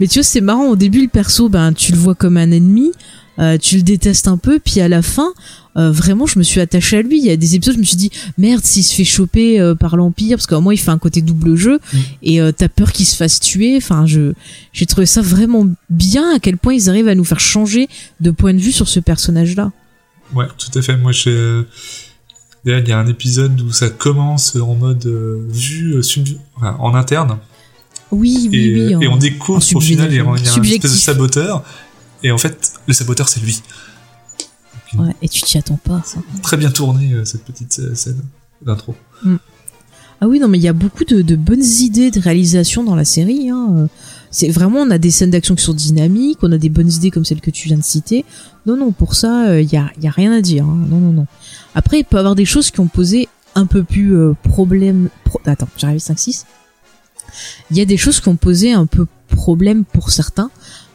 Mais 0.00 0.08
tu 0.08 0.18
vois, 0.18 0.22
c'est 0.24 0.40
marrant. 0.40 0.68
Au 0.68 0.76
début, 0.76 1.02
le 1.02 1.08
perso, 1.08 1.48
ben, 1.48 1.72
tu 1.72 1.92
le 1.92 1.98
vois 1.98 2.14
comme 2.14 2.36
un 2.36 2.50
ennemi, 2.50 2.90
euh, 3.38 3.56
tu 3.58 3.76
le 3.76 3.82
détestes 3.82 4.26
un 4.28 4.36
peu, 4.36 4.58
puis 4.58 4.80
à 4.80 4.88
la 4.88 5.00
fin, 5.02 5.32
euh, 5.76 5.90
vraiment, 5.90 6.26
je 6.26 6.38
me 6.38 6.44
suis 6.44 6.60
attachée 6.60 6.98
à 6.98 7.02
lui. 7.02 7.18
Il 7.18 7.24
y 7.24 7.30
a 7.30 7.36
des 7.36 7.54
épisodes, 7.54 7.74
je 7.74 7.80
me 7.80 7.84
suis 7.84 7.96
dit, 7.96 8.10
merde, 8.36 8.64
s'il 8.64 8.82
se 8.84 8.94
fait 8.94 9.04
choper 9.04 9.60
euh, 9.60 9.74
par 9.74 9.96
l'Empire, 9.96 10.36
parce 10.36 10.46
qu'au 10.46 10.60
moins, 10.60 10.74
il 10.74 10.78
fait 10.78 10.90
un 10.90 10.98
côté 10.98 11.20
double 11.22 11.54
jeu, 11.56 11.78
Mm. 11.92 11.98
et 12.22 12.40
t'as 12.56 12.68
peur 12.68 12.92
qu'il 12.92 13.06
se 13.06 13.14
fasse 13.16 13.38
tuer. 13.40 13.76
Enfin, 13.76 14.06
je, 14.06 14.32
j'ai 14.72 14.86
trouvé 14.86 15.06
ça 15.06 15.20
vraiment 15.22 15.66
bien 15.90 16.34
à 16.34 16.38
quel 16.40 16.56
point 16.56 16.74
ils 16.74 16.88
arrivent 16.90 17.08
à 17.08 17.14
nous 17.14 17.24
faire 17.24 17.40
changer 17.40 17.88
de 18.20 18.30
point 18.30 18.54
de 18.54 18.60
vue 18.60 18.72
sur 18.72 18.88
ce 18.88 18.98
personnage-là. 19.00 19.70
Ouais, 20.34 20.46
tout 20.58 20.76
à 20.78 20.82
fait. 20.82 20.96
Moi, 20.96 21.12
je... 21.12 21.64
euh, 22.66 22.70
D'ailleurs, 22.70 22.80
il 22.80 22.88
y 22.88 22.92
a 22.92 22.98
un 22.98 23.06
épisode 23.06 23.60
où 23.60 23.72
ça 23.72 23.90
commence 23.90 24.56
en 24.56 24.74
mode 24.74 25.04
euh, 25.06 25.46
vue 25.48 25.94
euh, 25.96 26.02
enfin, 26.56 26.76
en 26.80 26.94
interne, 26.94 27.38
Oui, 28.10 28.48
oui, 28.50 28.58
et, 28.58 28.74
oui. 28.86 28.94
euh, 28.94 29.00
et 29.00 29.08
on 29.08 29.16
découvre 29.16 29.60
qu'au 29.66 29.80
final, 29.80 30.10
il 30.12 30.16
y 30.16 30.20
a 30.20 30.24
un 30.24 30.34
espèce 30.36 30.80
de 30.82 30.88
saboteur, 30.88 31.62
et 32.22 32.30
en 32.30 32.38
fait, 32.38 32.72
le 32.86 32.94
saboteur, 32.94 33.28
c'est 33.28 33.40
lui. 33.40 33.60
Ouais, 34.96 35.12
et 35.22 35.28
tu 35.28 35.42
t'y 35.42 35.58
attends 35.58 35.78
pas, 35.82 36.02
ça. 36.04 36.18
Très 36.42 36.56
bien 36.56 36.70
tourné, 36.70 37.12
euh, 37.12 37.24
cette 37.24 37.44
petite 37.44 37.78
euh, 37.80 37.94
scène 37.94 38.22
d'intro. 38.64 38.94
Ah 40.20 40.28
oui, 40.28 40.38
non, 40.38 40.46
mais 40.48 40.58
il 40.58 40.62
y 40.62 40.68
a 40.68 40.72
beaucoup 40.72 41.04
de, 41.04 41.20
de 41.22 41.34
bonnes 41.36 41.64
idées 41.64 42.10
de 42.12 42.20
réalisation 42.20 42.84
dans 42.84 42.94
la 42.94 43.04
série. 43.04 43.50
Hein. 43.50 43.68
Euh, 43.76 43.86
C'est 44.30 44.48
vraiment, 44.48 44.78
on 44.80 44.90
a 44.90 44.98
des 44.98 45.10
scènes 45.10 45.30
d'action 45.32 45.54
qui 45.56 45.64
sont 45.64 45.74
dynamiques, 45.74 46.38
on 46.42 46.52
a 46.52 46.58
des 46.58 46.68
bonnes 46.68 46.90
idées 46.92 47.10
comme 47.10 47.24
celles 47.24 47.40
que 47.40 47.50
tu 47.50 47.66
viens 47.68 47.76
de 47.76 47.82
citer. 47.82 48.24
Non, 48.66 48.76
non, 48.76 48.92
pour 48.92 49.16
ça, 49.16 49.60
il 49.60 49.70
y, 49.70 49.76
a, 49.76 49.90
y 50.00 50.06
a 50.06 50.10
rien 50.10 50.32
à 50.32 50.40
dire. 50.40 50.64
hein. 50.64 50.78
Non, 50.88 50.98
non, 50.98 51.12
non. 51.12 51.26
Après, 51.74 52.00
il 52.00 52.04
peut 52.04 52.16
y 52.16 52.20
avoir 52.20 52.34
des 52.34 52.44
choses 52.44 52.70
qui 52.70 52.80
ont 52.80 52.86
posé 52.88 53.28
un 53.54 53.66
peu 53.66 53.82
plus 53.84 54.16
euh, 54.16 54.32
problème. 54.42 55.08
pro- 55.24 55.40
Attends, 55.46 55.68
j'arrive 55.76 56.00
5-6. 56.00 56.44
Il 57.70 57.76
y 57.76 57.80
a 57.80 57.84
des 57.84 57.96
choses 57.96 58.20
qui 58.20 58.28
ont 58.28 58.36
posé 58.36 58.72
un 58.72 58.86
peu 58.86 59.06
problème 59.28 59.84
pour 59.84 60.10
certains. 60.10 60.50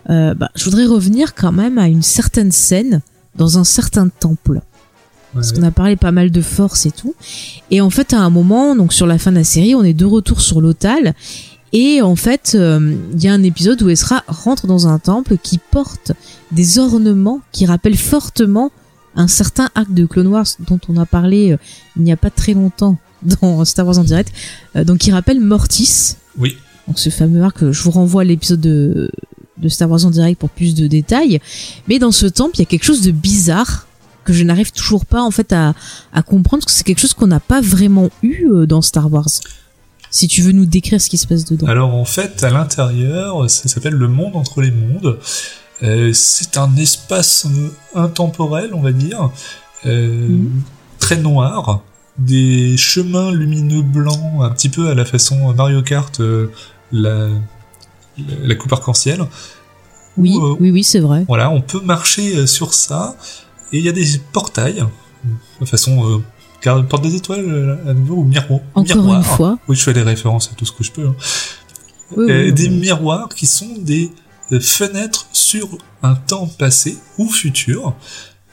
Euh, 0.10 0.34
bah, 0.34 0.50
je 0.56 0.64
voudrais 0.66 0.86
revenir 0.86 1.36
quand 1.36 1.52
même 1.52 1.78
à 1.78 1.88
une 1.88 2.02
certaine 2.02 2.52
scène 2.52 3.02
dans 3.36 3.58
un 3.58 3.64
certain 3.64 4.08
temple 4.10 4.62
parce 5.34 5.52
Ouais. 5.52 5.58
qu'on 5.58 5.64
a 5.64 5.72
parlé 5.72 5.96
pas 5.96 6.12
mal 6.12 6.32
de 6.32 6.42
force 6.42 6.86
et 6.88 6.92
tout. 6.92 7.14
Et 7.70 7.82
en 7.82 7.90
fait, 7.92 8.14
à 8.14 8.20
un 8.20 8.30
moment, 8.32 8.76
donc 8.76 8.94
sur 8.94 9.06
la 9.06 9.20
fin 9.20 9.32
de 9.32 9.38
la 9.38 9.44
série, 9.44 9.76
on 9.76 9.84
est 9.84 9.94
de 9.94 10.06
retour 10.06 10.42
sur 10.42 10.60
l'Otal. 10.62 11.14
Et 11.72 12.02
en 12.02 12.16
fait, 12.16 12.54
euh, 12.56 12.96
il 13.14 13.24
y 13.24 13.28
a 13.28 13.34
un 13.34 13.44
épisode 13.44 13.80
où 13.84 13.90
Ezra 13.90 14.24
rentre 14.28 14.66
dans 14.66 14.88
un 14.88 14.98
temple 14.98 15.38
qui 15.38 15.60
porte 15.60 16.14
des 16.52 16.80
ornements 16.80 17.42
qui 17.52 17.68
rappellent 17.68 17.98
fortement 17.98 18.72
un 19.16 19.28
certain 19.28 19.70
arc 19.76 19.94
de 19.94 20.06
Clone 20.06 20.28
Wars 20.28 20.48
dont 20.68 20.80
on 20.88 20.98
a 20.98 21.06
parlé 21.06 21.52
euh, 21.52 21.58
il 21.98 22.04
n'y 22.04 22.12
a 22.12 22.18
pas 22.18 22.30
très 22.30 22.54
longtemps 22.54 22.98
dans 23.22 23.66
Star 23.66 23.86
Wars 23.86 23.98
en 23.98 24.04
direct. 24.04 24.32
Euh, 24.76 24.84
donc, 24.84 25.00
qui 25.00 25.12
rappelle 25.12 25.40
Mortis. 25.40 26.16
Oui. 26.38 26.58
Donc, 26.88 27.00
ce 27.00 27.10
fameux 27.10 27.44
arc, 27.44 27.72
je 27.72 27.84
vous 27.84 27.92
renvoie 27.92 28.22
à 28.22 28.26
l'épisode 28.26 28.62
de, 28.62 29.12
de 29.58 29.70
Star 29.70 29.90
Wars 29.90 30.06
en 30.06 30.10
direct 30.10 30.40
pour 30.40 30.50
plus 30.50 30.76
de 30.76 30.88
détails. 30.88 31.40
Mais 31.88 32.00
dans 32.00 32.12
ce 32.12 32.26
temple, 32.26 32.56
il 32.56 32.60
y 32.60 32.64
a 32.64 32.66
quelque 32.66 32.86
chose 32.86 33.02
de 33.02 33.12
bizarre 33.12 33.88
que 34.26 34.34
je 34.34 34.44
n'arrive 34.44 34.72
toujours 34.72 35.06
pas 35.06 35.22
en 35.22 35.32
fait 35.32 35.54
à, 35.54 35.74
à 36.14 36.22
comprendre 36.22 36.64
parce 36.64 36.74
que 36.74 36.78
c'est 36.78 36.84
quelque 36.84 37.00
chose 37.00 37.14
qu'on 37.14 37.28
n'a 37.28 37.40
pas 37.40 37.62
vraiment 37.62 38.10
eu 38.22 38.48
euh, 38.48 38.66
dans 38.66 38.82
Star 38.82 39.12
Wars. 39.12 39.28
Si 40.12 40.28
tu 40.28 40.42
veux 40.42 40.52
nous 40.52 40.66
décrire 40.66 41.00
ce 41.00 41.10
qui 41.10 41.18
se 41.18 41.28
passe 41.28 41.46
dedans. 41.46 41.68
Alors 41.68 41.94
en 41.94 42.06
fait, 42.06 42.44
à 42.44 42.50
l'intérieur, 42.50 43.50
ça 43.50 43.68
s'appelle 43.68 43.94
le 43.94 44.08
monde 44.08 44.36
entre 44.36 44.62
les 44.62 44.72
mondes. 44.72 45.20
Euh, 45.84 46.12
c'est 46.14 46.58
un 46.58 46.76
espace 46.76 47.46
euh, 47.46 47.70
intemporel, 47.96 48.72
on 48.74 48.82
va 48.82 48.92
dire, 48.92 49.30
euh, 49.86 50.28
Mhm. 50.28 50.62
très 51.00 51.16
noir, 51.18 51.82
des 52.18 52.76
chemins 52.78 53.32
lumineux 53.32 53.82
blancs, 53.82 54.42
un 54.42 54.50
petit 54.50 54.70
peu 54.70 54.90
à 54.90 54.94
la 54.94 55.06
façon 55.06 55.54
Mario 55.54 55.82
Kart, 55.82 56.22
la, 56.92 57.30
la 58.44 58.56
coupe 58.56 58.74
arc-en-ciel. 58.74 59.22
oui, 60.18 60.36
oui, 60.60 60.70
oui, 60.72 60.84
c'est 60.84 61.00
vrai. 61.00 61.24
Voilà, 61.30 61.50
on 61.50 61.62
peut 61.62 61.80
marcher 61.82 62.46
sur 62.46 62.74
ça, 62.74 63.16
et 63.72 63.78
il 63.80 63.86
y 63.86 63.90
a 63.90 63.94
des 63.94 64.06
portails, 64.34 64.84
de 65.62 65.66
façon 65.66 66.04
euh, 66.66 66.82
porte 66.84 67.04
des 67.04 67.16
étoiles 67.16 67.80
à 67.88 67.94
nouveau 67.94 68.16
ou 68.16 68.24
miroir. 68.26 68.60
Encore 68.76 68.98
miroir. 68.98 69.18
une 69.20 69.24
fois. 69.24 69.58
Oui, 69.70 69.78
je 69.78 69.84
fais 69.84 69.94
des 69.94 70.02
références 70.02 70.50
à 70.52 70.56
tout 70.56 70.66
ce 70.66 70.74
que 70.74 70.84
je 70.84 70.92
peux. 70.92 71.08
hein. 71.08 71.16
Oui, 72.18 72.26
oui, 72.28 72.34
oui, 72.46 72.54
des 72.54 72.70
miroirs 72.70 73.30
qui 73.30 73.46
sont 73.46 73.78
des 73.80 74.12
fenêtres 74.58 75.28
sur 75.32 75.78
un 76.02 76.16
temps 76.16 76.48
passé 76.48 76.98
ou 77.20 77.30
futur. 77.30 77.94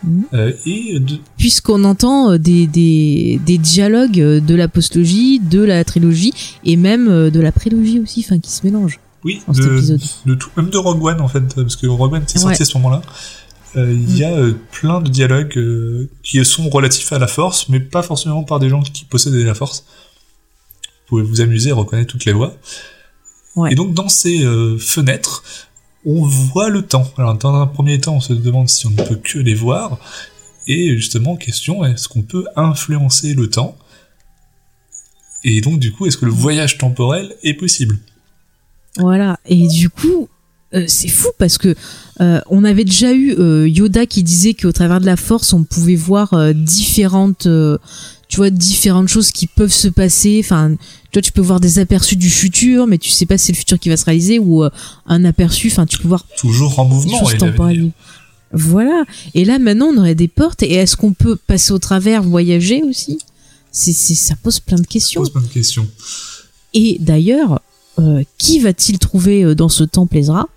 Mhm. 0.04 0.24
Euh, 0.34 0.52
et 0.66 1.00
de, 1.00 1.18
Puisqu'on 1.38 1.82
entend 1.84 2.32
euh, 2.32 2.38
des, 2.38 2.66
des, 2.66 3.40
des 3.46 3.56
dialogues 3.56 4.20
euh, 4.20 4.40
de 4.40 4.54
la 4.54 4.68
postlogie, 4.68 5.40
de 5.40 5.62
la 5.62 5.82
trilogie 5.84 6.34
et 6.64 6.76
même 6.76 7.30
de 7.30 7.40
la 7.40 7.50
prélogie 7.50 7.98
aussi, 8.00 8.22
enfin 8.26 8.38
qui 8.38 8.50
se 8.50 8.64
mélangent. 8.66 9.00
oui, 9.24 9.40
Dans 9.48 9.54
cet 9.54 9.64
de, 9.64 9.76
épisode. 9.76 10.00
de 10.26 10.34
tout, 10.34 10.50
même 10.56 10.68
de 10.68 10.76
Rogue 10.76 11.02
One 11.02 11.20
en 11.22 11.28
fait, 11.28 11.40
parce 11.54 11.76
que 11.76 11.86
Rogue 11.86 12.12
One 12.12 12.24
c'est 12.26 12.38
sorti 12.38 12.58
Ouais. 12.58 12.62
à 12.62 12.64
ce 12.66 12.76
moment-là. 12.76 13.00
Euh, 13.76 13.90
Il 13.92 14.16
y 14.18 14.24
a 14.24 14.32
euh, 14.34 14.52
plein 14.70 15.00
de 15.00 15.08
dialogues 15.08 15.58
qui 16.22 16.44
sont 16.44 16.68
relatifs 16.68 17.12
à 17.12 17.18
la 17.18 17.26
Force, 17.26 17.68
mais 17.70 17.80
pas 17.80 18.02
forcément 18.02 18.44
par 18.44 18.60
des 18.60 18.68
gens 18.68 18.82
qui 18.82 19.04
possédaient 19.06 19.44
la 19.44 19.54
Force. 19.54 19.84
Vous 21.08 21.08
pouvez 21.08 21.22
vous 21.22 21.40
amuser 21.40 21.70
et 21.70 21.72
reconnaître 21.72 22.10
toutes 22.12 22.26
les 22.26 22.32
voix. 22.32 22.54
Ouais. 23.54 23.72
Et 23.72 23.74
donc 23.74 23.94
dans 23.94 24.08
ces 24.10 24.44
fenêtres, 24.78 25.42
on 26.06 26.22
voit 26.22 26.70
le 26.70 26.82
temps. 26.82 27.10
Alors 27.18 27.36
dans 27.36 27.54
un 27.60 27.66
premier 27.66 28.00
temps, 28.00 28.16
on 28.16 28.20
se 28.20 28.32
demande 28.32 28.68
si 28.68 28.86
on 28.86 28.90
ne 28.90 29.02
peut 29.02 29.16
que 29.16 29.38
les 29.38 29.54
voir. 29.54 29.98
Et 30.68 30.96
justement, 30.96 31.36
question, 31.36 31.84
est-ce 31.84 32.08
qu'on 32.08 32.22
peut 32.22 32.46
influencer 32.56 33.34
le 33.34 33.50
temps? 33.50 33.76
Et 35.44 35.60
donc 35.60 35.78
du 35.78 35.92
coup, 35.92 36.06
est-ce 36.06 36.16
que 36.16 36.26
le 36.26 36.32
voyage 36.32 36.78
temporel 36.78 37.34
est 37.42 37.54
possible? 37.54 37.98
Voilà. 38.96 39.38
Et 39.46 39.66
du 39.68 39.90
coup, 39.90 40.28
euh, 40.74 40.84
c'est 40.88 41.08
fou 41.08 41.28
parce 41.38 41.58
que 41.58 41.74
euh, 42.20 42.40
on 42.50 42.64
avait 42.64 42.84
déjà 42.84 43.12
eu 43.12 43.34
euh, 43.38 43.68
Yoda 43.68 44.06
qui 44.06 44.22
disait 44.22 44.54
qu'au 44.54 44.72
travers 44.72 45.00
de 45.00 45.06
la 45.06 45.16
Force, 45.16 45.52
on 45.52 45.64
pouvait 45.64 45.94
voir 45.94 46.54
différentes, 46.54 47.48
tu 48.28 48.38
vois, 48.38 48.50
différentes 48.50 49.08
choses 49.08 49.30
qui 49.30 49.46
peuvent 49.46 49.72
se 49.72 49.88
passer. 49.88 50.40
Enfin, 50.42 50.70
tu 50.70 51.10
vois, 51.14 51.22
tu 51.22 51.32
peux 51.32 51.40
voir 51.40 51.60
des 51.60 51.78
aperçus 51.78 52.16
du 52.16 52.30
futur, 52.30 52.86
mais 52.86 52.98
tu 52.98 53.10
sais 53.10 53.26
pas 53.26 53.38
si 53.38 53.46
c'est 53.46 53.52
le 53.52 53.58
futur 53.58 53.78
qui 53.78 53.88
va 53.88 53.96
se 53.96 54.04
réaliser 54.04 54.38
ou 54.38 54.64
euh, 54.64 54.70
un 55.06 55.24
aperçu. 55.24 55.68
Enfin, 55.68 55.86
tu 55.86 55.98
peux 55.98 56.08
voir 56.08 56.24
Toujours 56.36 56.78
en 56.78 56.84
mouvement 56.84 57.30
et. 57.70 57.92
Voilà. 58.52 59.04
Et 59.34 59.44
là, 59.44 59.58
maintenant, 59.58 59.86
on 59.86 59.98
aurait 59.98 60.14
des 60.14 60.28
portes. 60.28 60.62
Et 60.62 60.74
est-ce 60.74 60.96
qu'on 60.96 61.12
peut 61.12 61.36
passer 61.36 61.72
au 61.72 61.78
travers, 61.78 62.22
voyager 62.22 62.82
aussi? 62.82 63.18
C'est, 63.70 63.92
ça 63.92 64.34
pose 64.36 64.60
plein 64.60 64.78
de 64.78 64.86
questions. 64.86 65.20
pose 65.20 65.30
plein 65.30 65.42
de 65.42 65.46
questions. 65.48 65.86
Et 66.72 66.96
d'ailleurs, 67.00 67.60
euh, 67.98 68.22
qui 68.38 68.60
va-t-il 68.60 68.98
trouver 68.98 69.44
euh, 69.44 69.54
dans 69.54 69.68
ce 69.68 69.84
temple 69.84 70.16
Ezra? 70.16 70.48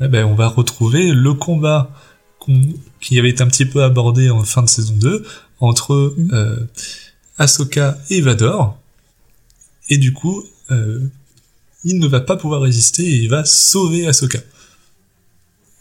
Eh 0.00 0.08
ben, 0.08 0.24
on 0.24 0.34
va 0.34 0.48
retrouver 0.48 1.10
le 1.12 1.34
combat 1.34 1.90
qui 3.00 3.18
avait 3.18 3.30
été 3.30 3.42
un 3.42 3.48
petit 3.48 3.64
peu 3.64 3.82
abordé 3.82 4.30
en 4.30 4.42
fin 4.44 4.62
de 4.62 4.68
saison 4.68 4.94
2 4.94 5.26
entre 5.60 6.14
euh, 6.32 6.68
Ahsoka 7.38 7.98
et 8.10 8.20
Vador. 8.20 8.78
Et 9.88 9.98
du 9.98 10.12
coup, 10.12 10.42
euh, 10.70 11.00
il 11.84 11.98
ne 11.98 12.06
va 12.06 12.20
pas 12.20 12.36
pouvoir 12.36 12.60
résister 12.62 13.04
et 13.04 13.16
il 13.16 13.28
va 13.28 13.44
sauver 13.44 14.06
Ahsoka. 14.06 14.38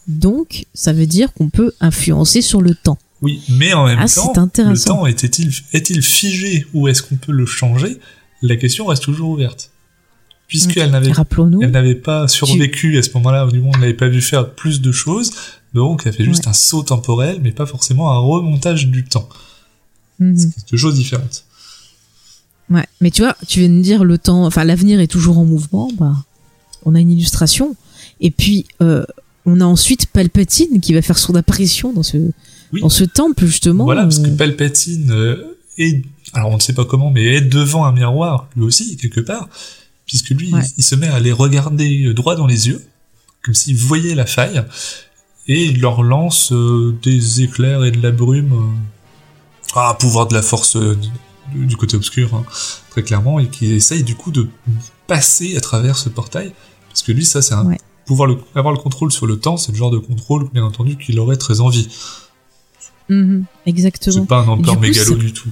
Donc, 0.07 0.65
ça 0.73 0.93
veut 0.93 1.07
dire 1.07 1.33
qu'on 1.33 1.49
peut 1.49 1.73
influencer 1.79 2.41
sur 2.41 2.61
le 2.61 2.75
temps. 2.75 2.97
Oui, 3.21 3.41
mais 3.49 3.73
en 3.73 3.85
même 3.85 3.97
Ah, 3.99 4.05
temps, 4.07 4.33
le 4.57 4.77
temps 4.83 5.05
était-il 5.07 5.51
est-il 5.73 6.01
figé 6.03 6.67
ou 6.73 6.87
est-ce 6.87 7.01
qu'on 7.01 7.15
peut 7.15 7.31
le 7.31 7.45
changer? 7.45 7.97
La 8.41 8.55
question 8.55 8.85
reste 8.85 9.03
toujours 9.03 9.29
ouverte. 9.29 9.71
Puisqu'elle 10.47 10.91
n'avait 10.91 11.11
Rappelons-nous. 11.11 11.63
elle 11.63 11.71
n'avait 11.71 11.95
pas 11.95 12.27
survécu 12.27 12.99
à 12.99 13.01
ce 13.01 13.09
moment-là, 13.15 13.47
du 13.47 13.59
moins 13.61 13.71
on 13.75 13.79
n'avait 13.79 13.95
pas 13.95 14.09
vu 14.09 14.21
faire 14.21 14.51
plus 14.53 14.79
de 14.79 14.91
choses, 14.91 15.31
donc 15.73 16.03
elle 16.05 16.13
fait 16.13 16.23
juste 16.23 16.43
Ouais. 16.43 16.49
un 16.49 16.53
saut 16.53 16.83
temporel, 16.83 17.39
mais 17.41 17.51
pas 17.51 17.65
forcément 17.65 18.11
un 18.11 18.19
remontage 18.19 18.87
du 18.89 19.05
temps. 19.05 19.27
Mhm. 20.19 20.37
C'est 20.37 20.71
deux 20.71 20.77
choses 20.77 20.95
différentes. 20.95 21.43
Ouais, 22.69 22.85
mais 23.01 23.11
tu 23.11 23.21
vois, 23.21 23.35
tu 23.47 23.59
viens 23.59 23.69
de 23.69 23.81
dire 23.81 24.03
le 24.03 24.17
temps, 24.17 24.45
enfin 24.45 24.63
l'avenir 24.63 24.99
est 24.99 25.07
toujours 25.07 25.37
en 25.37 25.45
mouvement. 25.45 25.89
Bah, 25.99 26.15
on 26.85 26.95
a 26.95 26.99
une 26.99 27.11
illustration. 27.11 27.75
Et 28.21 28.31
puis 28.31 28.65
euh, 28.81 29.05
on 29.45 29.61
a 29.61 29.65
ensuite 29.65 30.07
Palpatine 30.07 30.79
qui 30.81 30.93
va 30.93 31.01
faire 31.01 31.17
son 31.17 31.35
apparition 31.35 31.93
dans 31.93 32.01
ce 32.03 32.17
Oui. 32.73 32.81
dans 32.81 32.89
ce 32.89 33.03
temple 33.03 33.45
justement. 33.45 33.83
Voilà, 33.83 34.03
parce 34.03 34.19
que 34.19 34.29
Euh, 34.29 34.35
Palpatine 34.35 35.11
euh, 35.11 35.57
est, 35.77 36.03
alors 36.33 36.49
on 36.51 36.55
ne 36.55 36.61
sait 36.61 36.73
pas 36.73 36.85
comment, 36.85 37.11
mais 37.11 37.23
est 37.35 37.41
devant 37.41 37.85
un 37.85 37.91
miroir, 37.91 38.49
lui 38.55 38.63
aussi, 38.63 38.97
quelque 38.97 39.19
part, 39.21 39.47
puisque 40.07 40.29
lui, 40.29 40.51
Ouais. 40.53 40.61
il, 40.63 40.73
il 40.79 40.83
se 40.83 40.95
met 40.95 41.07
à 41.07 41.19
les 41.19 41.31
regarder 41.31 42.13
droit 42.13 42.35
dans 42.35 42.47
les 42.47 42.67
yeux, 42.67 42.81
comme 43.43 43.53
s'il 43.53 43.77
voyait 43.77 44.15
la 44.15 44.25
faille, 44.25 44.63
et 45.47 45.65
il 45.65 45.79
leur 45.81 46.01
lance 46.01 46.51
euh, 46.51 46.95
des 47.03 47.41
éclairs 47.41 47.83
et 47.83 47.91
de 47.91 48.01
la 48.01 48.11
brume, 48.11 48.73
ah, 49.75 49.95
pouvoir 49.99 50.27
de 50.27 50.33
la 50.33 50.41
force 50.41 50.75
euh, 50.75 50.97
du, 51.53 51.65
du 51.65 51.77
côté 51.77 51.95
obscur, 51.97 52.33
hein, 52.35 52.43
très 52.91 53.03
clairement, 53.03 53.39
et 53.39 53.47
qui 53.49 53.73
essaye 53.73 54.03
du 54.03 54.15
coup 54.15 54.31
de 54.31 54.47
passer 55.07 55.55
à 55.57 55.61
travers 55.61 55.97
ce 55.97 56.09
portail, 56.09 56.53
parce 56.89 57.01
que 57.01 57.11
lui, 57.11 57.25
ça, 57.25 57.41
c'est 57.41 57.53
un... 57.53 57.65
Ouais. 57.65 57.77
Pouvoir 58.05 58.27
le- 58.27 58.37
avoir 58.53 58.71
le 58.71 58.79
contrôle 58.79 59.11
sur 59.11 59.25
le 59.25 59.39
temps, 59.39 59.57
c'est 59.57 59.71
le 59.71 59.77
genre 59.79 59.89
de 59.89 59.97
contrôle, 59.97 60.47
bien 60.53 60.63
entendu, 60.63 60.95
qu'il 60.95 61.19
aurait 61.19 61.37
très 61.37 61.59
envie. 61.59 61.87
mhm, 63.09 63.45
exactement. 63.65 64.15
C'est 64.21 64.27
pas 64.27 64.41
un 64.41 64.47
empereur 64.47 64.79
mégalo 64.79 65.15
du 65.15 65.33
tout. 65.33 65.49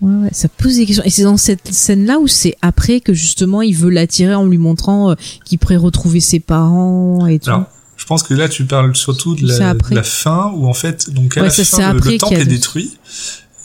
Ouais, 0.00 0.14
ouais, 0.22 0.28
ça 0.32 0.48
pose 0.48 0.76
des 0.76 0.86
questions. 0.86 1.02
Et 1.04 1.10
c'est 1.10 1.24
dans 1.24 1.36
cette 1.36 1.72
scène-là 1.74 2.20
où 2.20 2.28
c'est 2.28 2.56
après 2.62 3.00
que 3.00 3.12
justement 3.12 3.60
il 3.62 3.74
veut 3.74 3.90
l'attirer 3.90 4.36
en 4.36 4.46
lui 4.46 4.56
montrant 4.58 5.10
euh, 5.10 5.14
qu'il 5.44 5.58
pourrait 5.58 5.76
retrouver 5.76 6.20
ses 6.20 6.38
parents 6.38 7.26
et 7.26 7.40
tout. 7.40 7.50
Alors, 7.50 7.64
je 7.98 8.06
pense 8.06 8.22
que 8.22 8.32
là, 8.32 8.48
tu 8.48 8.64
parles 8.64 8.96
surtout 8.96 9.34
de 9.34 9.46
la, 9.46 9.70
après. 9.70 9.90
de 9.90 9.96
la 9.96 10.04
fin, 10.04 10.52
où 10.54 10.66
en 10.66 10.72
fait, 10.72 11.10
donc 11.10 11.36
à 11.36 11.40
Ouais, 11.42 11.48
la 11.48 11.52
ça, 11.52 11.64
fin, 11.64 11.92
le, 11.92 12.16
temple 12.16 12.34
est 12.34 12.46
détruit, 12.46 12.96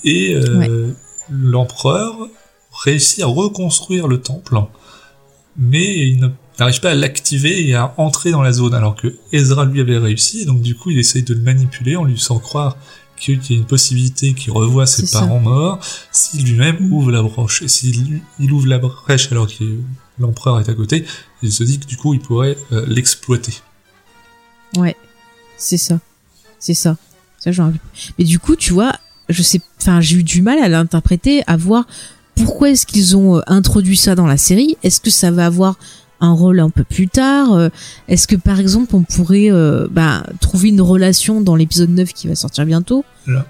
et 0.03 0.35
euh, 0.35 0.91
l'empereur 1.31 2.17
réussit 2.83 3.21
à 3.21 3.27
reconstruire 3.27 4.07
le 4.07 4.19
temple, 4.19 4.57
mais 5.55 6.09
il 6.09 6.31
n'arrive 6.59 6.79
pas 6.81 6.89
à 6.89 6.95
l'activer 6.95 7.67
et 7.67 7.75
à 7.75 7.93
entrer 7.97 8.31
dans 8.31 8.41
la 8.41 8.51
zone, 8.51 8.73
alors 8.73 8.95
que 8.95 9.15
Ezra 9.31 9.65
lui 9.65 9.79
avait 9.79 9.99
réussi, 9.99 10.41
et 10.41 10.45
donc 10.45 10.61
du 10.61 10.75
coup, 10.75 10.89
il 10.89 10.97
essaye 10.97 11.21
de 11.21 11.35
le 11.35 11.41
manipuler 11.41 11.95
en 11.95 12.03
lui 12.03 12.17
faisant 12.17 12.39
croire 12.39 12.75
qu'il 13.15 13.39
y 13.51 13.53
a 13.53 13.57
une 13.57 13.65
possibilité 13.65 14.33
qu'il 14.33 14.51
revoie 14.51 14.87
ses 14.87 15.05
ça. 15.05 15.19
parents 15.19 15.39
morts, 15.39 15.79
s'il 16.11 16.43
lui-même 16.43 16.91
ouvre 16.91 17.11
la 17.11 17.21
broche. 17.21 17.61
Et 17.61 17.67
s'il 17.67 18.21
il 18.39 18.51
ouvre 18.51 18.67
la 18.67 18.79
brèche 18.79 19.31
alors 19.31 19.47
que 19.47 19.63
l'empereur 20.19 20.59
est 20.59 20.69
à 20.69 20.73
côté, 20.73 21.05
il 21.43 21.51
se 21.51 21.63
dit 21.63 21.79
que 21.79 21.85
du 21.85 21.97
coup, 21.97 22.15
il 22.15 22.19
pourrait 22.19 22.57
euh, 22.71 22.83
l'exploiter. 22.87 23.53
Ouais, 24.77 24.95
c'est 25.57 25.77
ça, 25.77 25.99
c'est 26.59 26.73
ça. 26.73 26.97
Ça 27.39 27.51
j'en 27.51 27.65
rappelle. 27.65 27.79
Mais 28.17 28.25
du 28.25 28.39
coup, 28.39 28.55
tu 28.55 28.73
vois, 28.73 28.93
je 29.29 29.41
sais, 29.43 29.61
enfin, 29.81 29.99
j'ai 30.01 30.17
eu 30.17 30.23
du 30.23 30.41
mal 30.41 30.59
à 30.59 30.67
l'interpréter, 30.69 31.43
à 31.47 31.57
voir 31.57 31.85
pourquoi 32.35 32.69
est-ce 32.71 32.85
qu'ils 32.85 33.15
ont 33.17 33.37
euh, 33.37 33.41
introduit 33.47 33.97
ça 33.97 34.15
dans 34.15 34.25
la 34.27 34.37
série. 34.37 34.77
Est-ce 34.83 34.99
que 35.01 35.09
ça 35.09 35.29
va 35.31 35.45
avoir 35.45 35.77
un 36.21 36.31
rôle 36.31 36.61
un 36.61 36.69
peu 36.69 36.85
plus 36.85 37.09
tard 37.09 37.51
Euh, 37.53 37.67
Est-ce 38.07 38.27
que 38.27 38.37
par 38.37 38.59
exemple 38.61 38.95
on 38.95 39.03
pourrait 39.03 39.51
euh, 39.51 39.87
bah, 39.91 40.23
trouver 40.39 40.69
une 40.69 40.79
relation 40.81 41.41
dans 41.41 41.55
l'épisode 41.57 41.89
9 41.89 42.13
qui 42.13 42.27
va 42.29 42.35
sortir 42.35 42.65
bientôt? 42.65 43.03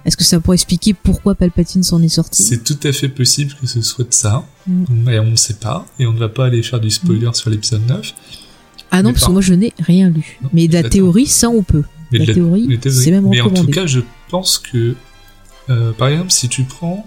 Est-ce 0.06 0.18
que 0.18 0.24
ça 0.24 0.40
pourrait 0.40 0.56
expliquer 0.56 0.94
pourquoi 0.96 1.36
Palpatine 1.36 1.84
s'en 1.84 2.02
est 2.02 2.10
sorti? 2.10 2.42
C'est 2.44 2.64
tout 2.64 2.80
à 2.84 2.92
fait 2.92 3.10
possible 3.10 3.54
que 3.62 3.68
ce 3.68 3.82
soit 3.82 4.06
de 4.10 4.14
ça, 4.14 4.44
Mm. 4.66 4.86
mais 4.90 5.20
on 5.20 5.30
ne 5.32 5.36
sait 5.36 5.56
pas, 5.56 5.86
et 6.00 6.08
on 6.08 6.14
ne 6.14 6.20
va 6.20 6.30
pas 6.30 6.46
aller 6.46 6.64
faire 6.64 6.80
du 6.80 6.90
spoiler 6.90 7.30
sur 7.34 7.50
l'épisode 7.50 7.86
9. 7.88 8.14
Ah 8.94 9.02
non, 9.04 9.10
mais 9.10 9.14
parce 9.14 9.22
par- 9.22 9.30
que 9.30 9.34
moi 9.34 9.42
je 9.42 9.54
n'ai 9.54 9.74
rien 9.80 10.10
lu. 10.10 10.38
Non, 10.44 10.50
Mais 10.54 10.68
de 10.68 10.74
la 10.74 10.88
théorie, 10.88 11.26
ça 11.28 11.50
on 11.50 11.64
peut. 11.64 11.84
Mais, 12.12 12.20
La 12.20 12.26
de 12.28 12.34
théorie, 12.34 12.80
c'est 12.90 13.12
même 13.12 13.28
Mais 13.28 13.42
en 13.42 13.46
tout 13.46 13.50
recommandé. 13.50 13.72
cas, 13.74 13.86
je 13.88 14.02
pense 14.30 14.60
que, 14.60 14.96
euh, 15.70 15.92
par 15.94 16.10
exemple, 16.10 16.32
si 16.32 16.48
tu 16.48 16.64
prends 16.64 17.06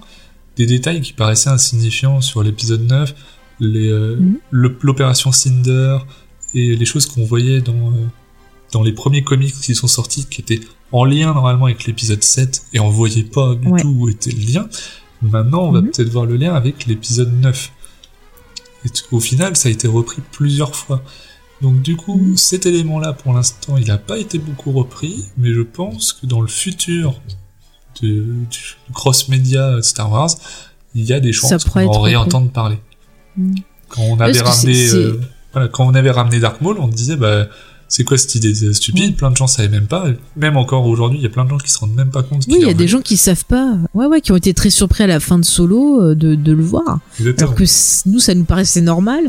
des 0.57 0.66
détails 0.66 1.01
qui 1.01 1.12
paraissaient 1.12 1.51
insignifiants 1.51 2.20
sur 2.20 2.43
l'épisode 2.43 2.82
9, 2.82 3.14
les, 3.61 3.89
euh, 3.89 4.16
Mhm. 4.16 4.39
l'opération 4.51 5.30
Cinder 5.32 5.99
et 6.55 6.74
les 6.74 6.84
choses 6.84 7.07
qu'on 7.07 7.24
voyait 7.24 7.61
dans, 7.61 7.72
euh, 7.93 8.07
dans 8.72 8.82
les 8.82 8.93
premiers 8.93 9.22
comics 9.22 9.55
qui 9.55 9.74
sont 9.74 9.87
sortis, 9.87 10.26
qui 10.26 10.41
étaient 10.41 10.61
en 10.93 11.05
lien 11.05 11.32
normalement 11.34 11.66
avec 11.66 11.84
l'épisode 11.87 12.22
7, 12.24 12.62
et 12.72 12.80
on 12.80 12.89
voyait 12.91 13.22
pas 13.24 13.55
du 13.55 13.68
Ouais. 13.68 13.80
tout 13.80 13.89
où 13.97 14.09
était 14.09 14.30
le 14.32 14.53
lien, 14.53 14.68
maintenant 15.22 15.62
on 15.68 15.70
va 15.72 15.80
Mhm. 15.82 15.91
peut-être 15.93 16.09
voir 16.11 16.26
le 16.26 16.37
lien 16.37 16.53
avec 16.55 16.87
l'épisode 16.87 17.32
9. 17.41 17.70
Et 18.84 18.89
au 19.12 19.20
final, 19.20 19.57
ça 19.57 19.68
a 19.68 19.72
été 19.72 19.87
repris 19.89 20.20
plusieurs 20.32 20.74
fois. 20.74 21.03
Donc 21.63 21.81
du 21.83 21.97
coup, 21.97 22.37
cet 22.37 22.67
élément-là, 22.67 23.13
pour 23.15 23.33
l'instant, 23.33 23.77
il 23.77 23.87
n'a 23.87 23.99
pas 23.99 24.19
été 24.19 24.39
beaucoup 24.39 24.73
repris, 24.73 25.25
mais 25.39 25.53
je 25.55 25.63
pense 25.63 26.13
que 26.13 26.27
dans 26.27 26.41
le 26.41 26.49
futur 26.49 27.21
de, 28.03 28.09
du 28.51 28.61
cross-média 28.93 29.81
Star 29.83 30.11
Wars, 30.13 30.31
il 30.95 31.05
y 31.05 31.13
a 31.13 31.21
des 31.21 31.33
chances 31.33 31.65
qu'on 31.65 31.81
en 31.89 32.01
réentende 32.03 32.53
parler. 32.53 32.79
Quand 33.89 34.03
on 34.03 34.19
avait 34.21 34.33
Parce 34.39 34.63
que 34.63 34.63
ramené, 34.63 34.87
c'est- 34.89 34.97
euh, 34.97 35.21
voilà, 35.53 35.69
quand 35.69 35.87
on 35.87 35.95
avait 35.95 36.11
ramené 36.11 36.41
Dark 36.41 36.61
Maul, 36.61 36.79
on 36.79 36.89
disait, 36.89 37.17
bah, 37.17 37.47
c'est 37.89 38.05
quoi 38.05 38.18
cette 38.18 38.34
idée? 38.34 38.53
Stupide 38.72 39.11
Mhm. 39.12 39.16
Plein 39.16 39.30
de 39.30 39.37
gens 39.37 39.47
savaient 39.47 39.68
même 39.68 39.87
pas. 39.87 40.07
Même 40.37 40.57
encore 40.57 40.87
aujourd'hui, 40.87 41.18
il 41.18 41.22
y 41.22 41.26
a 41.26 41.30
plein 41.30 41.45
de 41.45 41.51
gens 41.51 41.59
qui 41.59 41.70
se 41.70 41.78
rendent 41.78 41.95
même 41.95 42.11
pas 42.11 42.22
compte. 42.22 42.45
Oui, 42.49 42.57
il 42.61 42.66
y 42.66 42.70
a 42.70 42.74
des 42.74 42.89
gens 42.89 43.01
qui 43.01 43.16
savent 43.16 43.45
pas. 43.45 43.76
Ouais, 43.95 44.07
ouais, 44.07 44.20
qui 44.20 44.32
ont 44.32 44.37
été 44.37 44.53
très 44.55 44.70
surpris 44.70 45.05
à 45.05 45.07
la 45.07 45.20
fin 45.20 45.39
de 45.39 45.45
Solo 45.45 46.03
euh, 46.03 46.14
de, 46.14 46.34
de 46.34 46.53
le 46.53 46.62
voir. 46.64 46.99
Exactement. 47.20 47.49
Alors 47.51 47.55
que 47.59 47.64
nous, 48.09 48.18
ça 48.18 48.34
nous 48.34 48.45
paraissait 48.45 48.80
normal. 48.80 49.24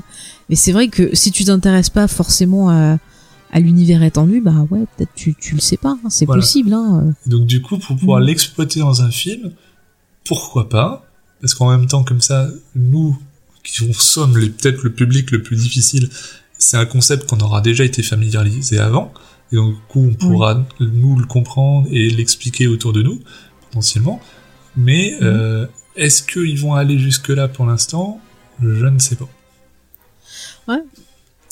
Mais 0.49 0.55
c'est 0.55 0.72
vrai 0.72 0.88
que 0.88 1.14
si 1.16 1.32
tu 1.32 1.43
t'intéresses 1.45 1.89
pas 1.89 2.08
forcément 2.08 2.70
à, 2.70 2.97
à 3.51 3.60
l'univers 3.60 4.01
étendu, 4.03 4.41
bah 4.41 4.66
ouais, 4.72 4.86
peut-être 4.97 5.12
tu, 5.16 5.36
tu 5.39 5.55
le 5.55 5.62
sais 5.62 5.78
pas. 5.78 5.97
hein, 6.03 6.10
c'est 6.10 6.26
Voilà. 6.26 6.41
possible. 6.41 6.74
Hein. 6.74 7.14
Donc 7.28 7.45
du 7.45 7.62
coup, 7.62 7.78
pour 7.78 7.95
pouvoir 7.95 8.20
Mhm. 8.22 8.26
l'exploiter 8.28 8.80
dans 8.80 9.01
un 9.03 9.12
film, 9.12 9.51
pourquoi 10.26 10.68
pas? 10.70 11.05
Parce 11.41 11.53
qu'en 11.53 11.70
même 11.70 11.86
temps, 11.88 12.03
comme 12.03 12.22
ça, 12.22 12.49
nous, 12.76 13.18
qui 13.64 13.74
sommes 13.93 14.34
peut-être 14.34 14.84
le 14.84 14.91
public 14.91 15.32
le 15.32 15.41
plus 15.43 15.55
difficile, 15.58 16.10
c'est 16.68 16.78
un 16.78 16.86
concept 16.86 17.30
qu'on 17.30 17.39
aura 17.39 17.61
déjà 17.61 17.84
été 17.86 18.03
familiarisé 18.03 18.78
avant, 18.78 19.13
et 19.51 19.55
donc 19.55 19.76
du 19.76 19.82
coup, 19.88 20.01
on 20.11 20.13
pourra 20.13 20.65
nous 20.82 21.18
le 21.18 21.26
comprendre 21.26 21.88
et 21.91 22.09
l'expliquer 22.09 22.68
autour 22.68 22.91
de 22.91 23.01
nous, 23.01 23.22
potentiellement. 23.61 24.20
Mais 24.76 25.15
Mhm. 25.22 25.28
euh, 25.28 25.65
est-ce 25.95 26.22
qu'ils 26.24 26.59
vont 26.59 26.74
aller 26.74 26.99
jusque-là 26.99 27.47
pour 27.47 27.65
l'instant? 27.65 28.20
Je 28.61 28.86
ne 28.86 28.99
sais 28.99 29.15
pas. 29.15 29.30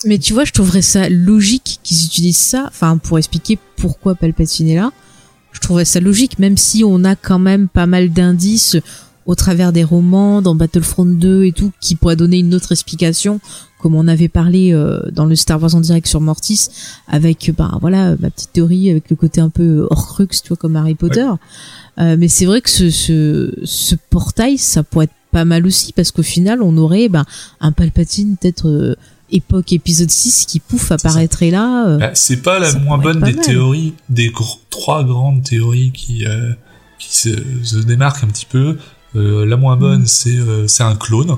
Mais 0.05 0.20
tu 0.20 0.34
vois, 0.34 0.43
je 0.43 0.51
trouverais 0.51 0.82
ça 0.82 1.07
logique 1.09 1.80
qu'ils 1.82 2.05
utilisent 2.05 2.36
ça, 2.38 2.66
enfin, 2.68 2.97
pour 2.97 3.18
expliquer 3.18 3.58
pourquoi 3.78 4.13
Palpatine 4.16 4.67
est 4.67 4.75
là. 4.75 4.92
Je 5.54 5.62
trouverais 5.62 5.86
ça 5.86 6.01
logique, 6.01 6.37
même 6.37 6.58
si 6.58 6.83
on 6.83 7.05
a 7.05 7.16
quand 7.16 7.39
même 7.39 7.70
pas 7.70 7.86
mal 7.86 8.09
d'indices 8.12 8.75
au 9.25 9.33
travers 9.36 9.71
des 9.71 9.83
romans, 9.86 10.42
dans 10.42 10.54
Battlefront 10.54 11.05
2 11.05 11.46
et 11.46 11.54
tout, 11.54 11.71
qui 11.79 11.96
pourraient 11.96 12.17
donner 12.17 12.37
une 12.39 12.54
autre 12.54 12.74
explication, 12.74 13.39
comme 13.86 13.93
on 13.93 14.07
avait 14.07 14.29
parlé 14.29 14.74
euh, 14.74 14.99
dans 15.12 15.25
le 15.25 15.36
Star 15.36 15.62
Wars 15.62 15.75
en 15.75 15.79
direct 15.79 16.07
sur 16.07 16.20
Mortis, 16.20 16.70
avec, 17.07 17.51
ben 17.55 17.78
voilà, 17.82 18.16
ma 18.20 18.32
petite 18.32 18.51
théorie 18.51 18.89
avec 18.89 19.12
le 19.12 19.16
côté 19.16 19.41
un 19.41 19.49
peu 19.51 19.86
Horcrux, 19.91 20.25
tu 20.28 20.47
vois, 20.47 20.57
comme 20.57 20.75
Harry 20.75 20.95
Potter. 20.95 21.28
Euh, 21.99 22.16
mais 22.17 22.28
c'est 22.28 22.45
vrai 22.47 22.62
que 22.62 22.70
ce, 22.71 22.89
ce, 22.89 23.53
ce 23.63 23.93
portail, 24.09 24.57
ça 24.57 24.82
pourrait 24.82 25.05
être 25.05 25.13
pas 25.32 25.45
mal 25.45 25.67
aussi, 25.67 25.93
parce 25.93 26.09
qu'au 26.09 26.24
final, 26.24 26.63
on 26.63 26.75
aurait 26.78 27.09
ben, 27.09 27.25
un 27.62 27.71
Palpatine 27.71 28.37
peut-être 28.37 28.67
euh, 28.67 28.95
époque 29.32 29.71
épisode 29.71 30.09
6 30.09 30.45
qui 30.47 30.59
pouf 30.59 30.91
apparaîtrait 30.91 31.51
là. 31.51 31.87
euh. 31.87 31.97
Bah, 31.99 32.09
c'est 32.16 32.41
pas 32.41 32.57
la 32.57 32.74
moins 32.79 32.97
bonne 32.97 33.21
des 33.21 33.33
mal. 33.33 33.45
théories, 33.45 33.93
des 34.09 34.29
gr- 34.29 34.57
trois 34.71 35.03
grandes 35.03 35.43
théories 35.43 35.91
qui, 35.91 36.25
euh, 36.25 36.53
qui 36.97 37.16
se, 37.16 37.29
se 37.62 37.78
démarquent 37.78 38.24
un 38.24 38.29
petit 38.29 38.47
peu. 38.49 38.78
Euh, 39.16 39.45
la 39.45 39.57
moins 39.57 39.78
bonne, 39.78 40.07
c'est 40.07 40.36
euh, 40.36 40.67
c'est 40.67 40.83
un 40.83 40.95
clone. 40.95 41.37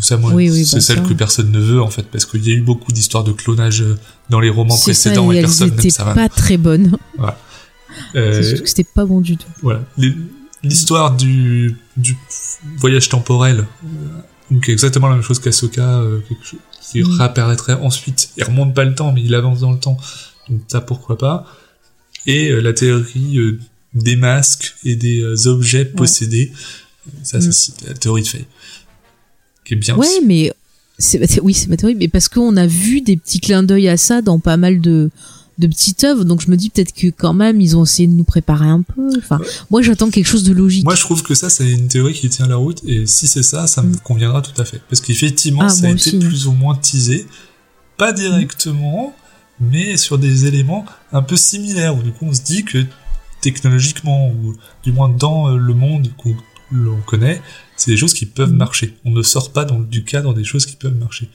Mm. 0.00 0.34
Oui, 0.34 0.50
oui, 0.50 0.64
c'est 0.64 0.76
bah, 0.76 0.80
celle 0.80 0.96
ça. 0.98 1.02
que 1.02 1.12
personne 1.14 1.50
ne 1.50 1.58
veut 1.60 1.82
en 1.82 1.90
fait, 1.90 2.04
parce 2.04 2.24
qu'il 2.26 2.46
y 2.46 2.50
a 2.50 2.54
eu 2.54 2.60
beaucoup 2.60 2.92
d'histoires 2.92 3.24
de 3.24 3.32
clonage 3.32 3.82
euh, 3.82 3.98
dans 4.30 4.40
les 4.40 4.50
romans 4.50 4.74
C'est 4.76 4.94
ça, 4.94 5.10
précédents 5.10 5.32
et 5.32 5.38
et 5.38 5.40
personne 5.40 5.74
n'aime 5.74 5.90
ça. 5.90 6.04
pas 6.14 6.28
très 6.28 6.56
bonnes. 6.56 6.96
Euh, 8.14 8.32
C'est 8.32 8.42
surtout 8.42 8.62
que 8.64 8.68
c'était 8.68 8.84
pas 8.84 9.04
bon 9.04 9.20
du 9.20 9.36
tout. 9.36 9.48
voilà. 9.62 9.82
L'histoire 10.62 11.16
du, 11.16 11.76
du 11.96 12.16
voyage 12.78 13.08
temporel, 13.08 13.60
euh, 13.84 13.86
donc 14.50 14.68
exactement 14.68 15.08
la 15.08 15.14
même 15.14 15.22
chose 15.22 15.38
qu'Asoka, 15.38 16.00
euh, 16.00 16.20
qui 16.90 17.02
Mm. 17.02 17.18
réapparaîtrait 17.18 17.74
ensuite. 17.74 18.30
Il 18.38 18.44
remonte 18.44 18.74
pas 18.74 18.84
le 18.84 18.94
temps, 18.94 19.12
mais 19.12 19.22
il 19.22 19.34
avance 19.34 19.60
dans 19.60 19.72
le 19.72 19.78
temps. 19.78 19.98
Donc 20.48 20.62
ça, 20.68 20.80
pourquoi 20.80 21.18
pas. 21.18 21.44
Et 22.26 22.48
euh, 22.50 22.60
la 22.60 22.72
théorie 22.72 23.38
euh, 23.38 23.58
des 23.94 24.16
masques 24.16 24.74
et 24.84 24.96
des 24.96 25.20
euh, 25.20 25.46
objets 25.48 25.84
possédés. 25.84 26.52
Ça, 27.22 27.38
Mm. 27.38 27.52
c'est 27.52 27.86
la 27.88 27.94
théorie 27.94 28.22
de 28.22 28.26
Faye. 28.28 28.46
Qui 29.68 29.74
est 29.74 29.76
bien 29.76 29.96
Ouais, 29.96 30.06
aussi. 30.06 30.24
mais 30.26 30.52
c'est 30.98 31.40
oui, 31.42 31.54
c'est 31.54 31.68
ma 31.68 31.76
théorie, 31.76 31.94
mais 31.94 32.08
parce 32.08 32.28
qu'on 32.28 32.56
a 32.56 32.66
vu 32.66 33.00
des 33.02 33.16
petits 33.16 33.38
clins 33.38 33.62
d'œil 33.62 33.86
à 33.88 33.96
ça 33.96 34.20
dans 34.22 34.40
pas 34.40 34.56
mal 34.56 34.80
de 34.80 35.10
de 35.58 35.66
petites 35.66 36.04
œuvres, 36.04 36.24
donc 36.24 36.40
je 36.40 36.48
me 36.52 36.56
dis 36.56 36.70
peut-être 36.70 36.92
que 36.94 37.08
quand 37.08 37.34
même 37.34 37.60
ils 37.60 37.76
ont 37.76 37.82
essayé 37.84 38.06
de 38.06 38.12
nous 38.12 38.22
préparer 38.24 38.68
un 38.68 38.82
peu. 38.82 39.10
Enfin, 39.18 39.40
moi 39.70 39.82
j'attends 39.82 40.08
quelque 40.08 40.26
chose 40.28 40.44
de 40.44 40.52
logique. 40.52 40.84
Moi, 40.84 40.94
je 40.94 41.00
trouve 41.02 41.22
que 41.24 41.34
ça, 41.34 41.50
c'est 41.50 41.68
une 41.68 41.88
théorie 41.88 42.14
qui 42.14 42.28
tient 42.28 42.46
la 42.46 42.54
route, 42.56 42.80
et 42.86 43.06
si 43.06 43.26
c'est 43.26 43.42
ça, 43.42 43.66
ça 43.66 43.82
me 43.82 43.92
Mm. 43.94 44.00
conviendra 44.04 44.40
tout 44.40 44.60
à 44.60 44.64
fait. 44.64 44.80
Parce 44.88 45.00
qu'effectivement, 45.00 45.62
Ah, 45.64 45.68
ça 45.68 45.86
a 45.86 45.90
été 45.90 46.16
plus 46.18 46.46
ou 46.46 46.52
moins 46.52 46.76
teasé, 46.76 47.26
pas 47.96 48.12
directement, 48.12 49.14
mais 49.60 49.96
sur 49.96 50.16
des 50.18 50.46
éléments 50.46 50.86
un 51.12 51.22
peu 51.22 51.36
similaires, 51.36 51.96
où 51.96 52.02
du 52.02 52.12
coup, 52.12 52.26
on 52.26 52.32
se 52.32 52.42
dit 52.42 52.62
que 52.64 52.78
technologiquement, 53.40 54.28
ou 54.30 54.54
du 54.84 54.92
moins 54.92 55.08
dans 55.08 55.48
euh, 55.50 55.56
le 55.56 55.74
monde 55.74 56.10
qu'on 56.16 56.36
l'on 56.70 57.00
connaît, 57.00 57.40
c'est 57.76 57.90
des 57.90 57.96
choses 57.96 58.14
qui 58.14 58.26
peuvent 58.26 58.52
Mm. 58.52 58.56
marcher. 58.56 58.94
On 59.04 59.10
ne 59.10 59.22
sort 59.22 59.52
pas 59.52 59.64
dans, 59.64 59.78
du 59.80 60.04
cadre 60.04 60.34
des 60.34 60.44
choses 60.44 60.66
qui 60.66 60.76
peuvent 60.76 60.96
marcher. 60.96 61.28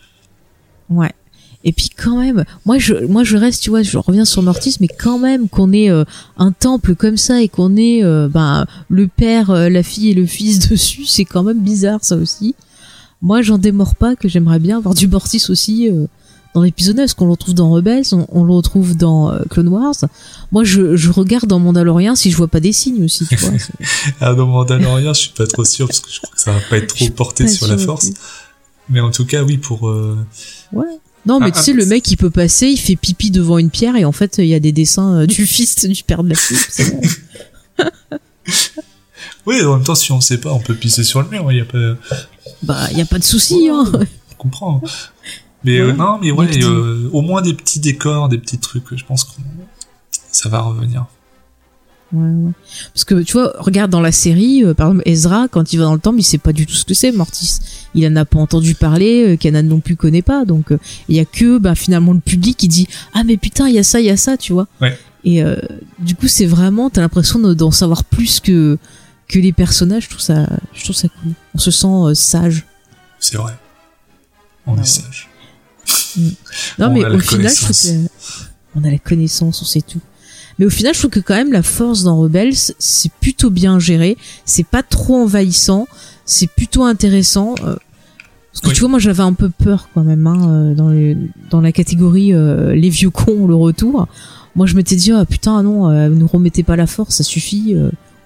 Ouais. 0.90 1.12
Et 1.66 1.72
puis 1.72 1.90
quand 1.90 2.20
même, 2.20 2.44
moi 2.66 2.78
je 2.78 3.06
moi 3.06 3.24
je 3.24 3.38
reste, 3.38 3.64
tu 3.64 3.70
vois, 3.70 3.84
je 3.84 3.98
reviens 3.98 4.26
sur 4.26 4.42
Mortis, 4.42 4.76
mais 4.82 4.90
quand 4.90 5.18
même 5.18 5.48
qu'on 5.48 5.72
ait 5.72 5.90
euh, 5.90 6.04
un 6.38 6.52
temple 6.52 6.94
comme 6.94 7.16
ça 7.16 7.42
et 7.42 7.48
qu'on 7.48 7.78
ait 7.78 8.04
euh, 8.04 8.28
ben 8.28 8.66
le 8.90 9.08
père, 9.08 9.50
euh, 9.50 9.70
la 9.70 9.82
fille 9.82 10.10
et 10.10 10.14
le 10.14 10.26
fils 10.26 10.60
dessus, 10.70 11.06
c'est 11.06 11.24
quand 11.24 11.44
même 11.44 11.62
bizarre 11.62 12.04
ça 12.04 12.18
aussi. 12.18 12.54
Moi 13.22 13.42
j'en 13.42 13.58
démords 13.58 13.96
pas 13.96 14.18
que 14.18 14.28
j'aimerais 14.28 14.60
bien 14.60 14.78
avoir 14.80 14.94
du 14.94 15.08
Mortis 15.08 15.46
aussi 15.48 15.90
euh, 15.90 16.08
dans 16.54 16.62
l'épisode 16.62 16.96
9, 16.98 17.04
parce 17.04 17.14
qu'on 17.16 17.26
le 17.26 17.32
retrouve 17.32 17.54
dans 17.56 17.72
Rebels, 17.72 18.04
on, 18.12 18.28
on 18.30 18.44
le 18.44 18.54
retrouve 18.54 18.96
dans 18.96 19.32
euh, 19.32 19.40
Clone 19.50 19.68
Wars. 19.70 19.96
Moi 20.52 20.64
je, 20.64 20.96
je 20.96 21.10
regarde 21.10 21.48
dans 21.48 21.60
Mandalorian 21.60 22.16
si 22.16 22.32
je 22.32 22.38
vois 22.38 22.48
pas 22.48 22.60
des 22.60 22.74
signes 22.74 23.04
aussi, 23.04 23.26
tu 23.28 23.36
vois. 23.36 23.52
Ah, 24.22 24.34
dans 24.34 24.48
Mandalorian, 24.48 25.14
je 25.14 25.20
suis 25.22 25.32
pas 25.32 25.48
trop 25.48 25.66
sûr, 25.66 25.88
parce 25.88 26.00
que 26.00 26.12
je 26.12 26.20
crois 26.20 26.36
que 26.36 26.42
ça 26.42 26.52
va 26.52 26.60
pas 26.70 26.78
être 26.78 26.94
trop 26.96 27.10
porté 27.10 27.48
sur 27.48 27.68
la 27.68 27.78
force. 27.78 28.12
Mais 28.90 29.00
en 29.00 29.12
tout 29.12 29.26
cas, 29.26 29.44
oui, 29.44 29.58
pour... 29.58 29.88
euh, 29.90 30.18
Ouais. 30.72 30.86
Non, 31.26 31.40
mais 31.40 31.48
Ah, 31.48 31.52
tu 31.52 31.60
ah, 31.60 31.64
sais, 31.64 31.74
le 31.74 31.86
mec, 31.86 32.12
il 32.12 32.18
peut 32.18 32.30
passer, 32.30 32.68
il 32.68 32.78
fait 32.78 32.98
pipi 32.98 33.32
devant 33.32 33.58
une 33.58 33.70
pierre 33.70 33.96
et 33.96 34.04
en 34.04 34.12
fait, 34.12 34.40
il 34.40 34.46
y 34.48 34.54
a 34.54 34.60
des 34.60 34.74
dessins 34.74 35.22
euh, 35.22 35.26
du 35.26 35.46
fils 35.48 35.86
du 35.86 36.04
père 36.04 36.24
de 36.24 36.30
la 36.30 36.36
fille. 36.36 36.58
C'est 36.70 36.92
bon. 36.94 37.02
Oui, 39.46 39.62
en 39.62 39.76
même 39.76 39.84
temps, 39.84 39.96
si 39.96 40.12
on 40.14 40.22
sait 40.22 40.38
pas, 40.38 40.54
on 40.54 40.60
peut 40.60 40.74
pisser 40.76 41.04
sur 41.04 41.22
le 41.22 41.28
mur, 41.28 41.52
il 41.52 41.58
y 41.58 41.62
a 41.62 41.66
pas... 41.66 41.96
Bah, 42.62 42.88
il 42.92 42.98
y 42.98 43.02
a 43.02 43.06
pas 43.06 43.20
de 43.20 43.24
souci, 43.26 43.68
hein. 43.70 43.86
Je 43.92 44.36
comprends. 44.38 44.82
Mais 45.64 45.80
euh, 45.80 45.94
non, 45.94 46.20
mais 46.22 46.32
ouais, 46.32 46.48
petits- 46.48 46.64
euh, 46.64 47.10
au 47.14 47.22
moins 47.22 47.42
des 47.42 47.54
petits 47.54 47.80
décors, 47.80 48.30
des 48.30 48.38
petits 48.38 48.58
trucs, 48.60 48.96
je 48.96 49.06
pense 49.06 49.24
que 49.24 49.32
ça 50.32 50.50
va 50.50 50.62
revenir. 50.62 51.06
Ouais, 52.12 52.22
ouais. 52.30 52.52
Parce 52.94 53.06
que 53.06 53.24
tu 53.24 53.34
vois, 53.34 53.54
regarde 53.58 53.90
dans 53.90 54.02
la 54.02 54.12
série, 54.12 54.64
euh, 54.64 54.74
par 54.74 54.90
exemple, 54.90 55.04
Ezra, 55.08 55.48
quand 55.48 55.74
il 55.74 55.78
va 55.78 55.86
dans 55.86 55.94
le 55.94 56.00
temple, 56.00 56.20
il 56.20 56.24
sait 56.24 56.38
pas 56.38 56.54
du 56.54 56.66
tout 56.68 56.74
ce 56.76 56.86
que 56.86 56.94
c'est, 56.94 57.12
Mortis. 57.12 57.60
Il 57.96 58.06
en 58.08 58.16
a 58.16 58.26
pas 58.26 58.40
entendu 58.40 58.76
parler, 58.76 59.38
Kanan 59.40 59.64
non 59.64 59.80
plus 59.80 59.96
connaît 59.96 60.22
pas, 60.22 60.46
donc 60.46 60.72
il 61.10 61.16
y 61.16 61.20
a 61.20 61.26
que 61.26 61.58
bah, 61.58 61.76
finalement 61.76 62.14
le 62.14 62.20
public 62.20 62.58
qui 62.58 62.68
dit 62.68 62.88
ah 63.14 63.24
mais 63.24 63.38
putain 63.38 63.68
il 63.70 63.76
y 63.76 63.80
a 63.80 63.84
ça, 63.84 64.00
il 64.00 64.06
y 64.06 64.10
a 64.12 64.18
ça, 64.18 64.38
tu 64.38 64.54
vois. 64.54 64.68
Ouais. 64.82 64.98
Et 65.24 65.42
du 66.00 66.16
coup 66.16 66.28
c'est 66.28 66.46
vraiment, 66.46 66.90
t'as 66.90 67.02
l'impression 67.02 67.40
de- 67.40 67.54
d'en 67.54 67.72
savoir 67.72 68.04
plus 68.04 68.40
que 68.40 68.78
que 69.28 69.40
les 69.40 69.54
personnages. 69.54 70.04
Je 70.04 70.10
trouve 70.10 70.22
ça, 70.22 70.48
je 70.74 70.84
trouve 70.84 70.96
ça 70.96 71.08
cool. 71.08 71.32
On 71.56 71.58
se 71.58 71.72
sent 71.72 72.14
sage. 72.16 72.66
C'est 73.20 73.38
vrai. 73.38 73.54
On 74.68 74.78
est 74.80 74.86
sage. 74.86 75.30
Non, 76.80 76.88
On 76.88 76.94
mais 76.94 77.04
a 77.04 77.10
la 77.10 77.16
au 77.16 77.20
final, 77.20 77.52
je 77.52 77.62
trouve 77.62 77.72
que 77.82 78.10
on 78.76 78.84
a 78.84 78.92
la 78.92 78.98
connaissance, 78.98 79.62
on 79.62 79.66
sait 79.66 79.82
tout. 79.82 80.00
Mais 80.60 80.66
au 80.66 80.70
final, 80.70 80.94
je 80.94 81.00
trouve 81.00 81.12
que 81.12 81.20
quand 81.20 81.36
même 81.36 81.52
la 81.52 81.64
force 81.64 82.04
dans 82.04 82.18
Rebels, 82.20 82.54
c'est 82.78 83.12
plutôt 83.20 83.50
bien 83.50 83.80
géré. 83.80 84.18
C'est 84.46 84.66
pas 84.66 84.84
trop 84.84 85.16
envahissant. 85.24 85.88
C'est 86.26 86.48
plutôt 86.48 86.84
intéressant. 86.84 87.56
euh, 87.64 87.76
parce 88.52 88.62
que 88.62 88.68
Oui. 88.68 88.74
tu 88.76 88.82
vois, 88.82 88.90
moi, 88.90 89.00
j'avais 89.00 89.24
un 89.24 89.34
peu 89.34 89.50
peur 89.50 89.90
quand 89.96 90.04
même 90.04 90.28
hein, 90.28 90.48
euh, 90.50 90.76
dans, 90.76 90.90
les, 90.90 91.18
dans 91.50 91.60
la 91.62 91.72
catégorie 91.72 92.34
euh, 92.34 92.76
les 92.76 92.90
vieux 92.90 93.10
cons, 93.10 93.48
le 93.48 93.56
retour. 93.56 94.08
Moi, 94.56 94.68
je 94.68 94.76
m'étais 94.76 94.96
dit, 94.96 95.12
ah 95.12 95.26
putain, 95.26 95.64
non, 95.64 95.90
euh, 95.90 96.10
ne 96.10 96.24
remettez 96.24 96.62
pas 96.62 96.76
la 96.76 96.86
force, 96.86 97.16
ça 97.16 97.24
suffit. 97.24 97.76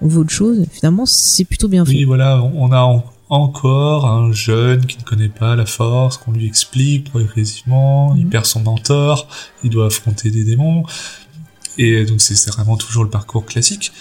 on 0.02 0.06
veut 0.06 0.20
autre 0.20 0.30
chose. 0.30 0.66
Finalement, 0.70 1.06
c'est 1.06 1.44
plutôt 1.44 1.68
bien 1.68 1.84
fait. 1.86 1.92
Oui, 1.92 2.04
voilà, 2.04 2.42
on 2.42 2.70
a 2.72 3.02
encore 3.30 4.06
un 4.06 4.32
jeune 4.32 4.86
qui 4.86 4.98
ne 4.98 5.02
connaît 5.02 5.28
pas 5.28 5.54
la 5.56 5.66
force, 5.66 6.16
qu'on 6.16 6.32
lui 6.32 6.46
explique 6.46 7.10
progressivement, 7.10 8.14
il 8.16 8.24
Mhm. 8.24 8.30
perd 8.30 8.46
son 8.46 8.60
mentor, 8.60 9.28
il 9.64 9.70
doit 9.70 9.86
affronter 9.86 10.30
des 10.30 10.44
démons. 10.44 10.84
Et 11.76 12.04
donc 12.04 12.20
c'est 12.20 12.50
vraiment 12.50 12.76
toujours 12.76 13.04
le 13.04 13.10
parcours 13.10 13.44
classique 13.46 13.92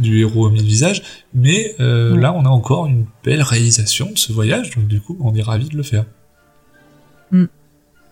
du 0.00 0.20
héros 0.20 0.46
au 0.46 0.50
mille 0.50 0.64
visages. 0.66 1.02
Mais 1.34 1.74
euh, 1.80 2.12
Ouais. 2.14 2.20
là, 2.20 2.32
on 2.32 2.44
a 2.44 2.48
encore 2.48 2.86
une 2.86 3.06
belle 3.24 3.42
réalisation 3.42 4.10
de 4.12 4.18
ce 4.18 4.32
voyage, 4.32 4.70
donc 4.76 4.86
du 4.86 5.00
coup, 5.00 5.16
on 5.20 5.34
est 5.34 5.42
ravis 5.42 5.68
de 5.68 5.76
le 5.76 5.82
faire. 5.82 6.04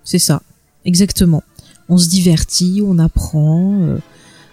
C'est 0.04 0.20
ça, 0.20 0.40
exactement. 0.84 1.42
On 1.88 1.98
se 1.98 2.08
divertit, 2.08 2.80
on 2.86 2.98
apprend, 3.00 3.80
euh, 3.82 3.98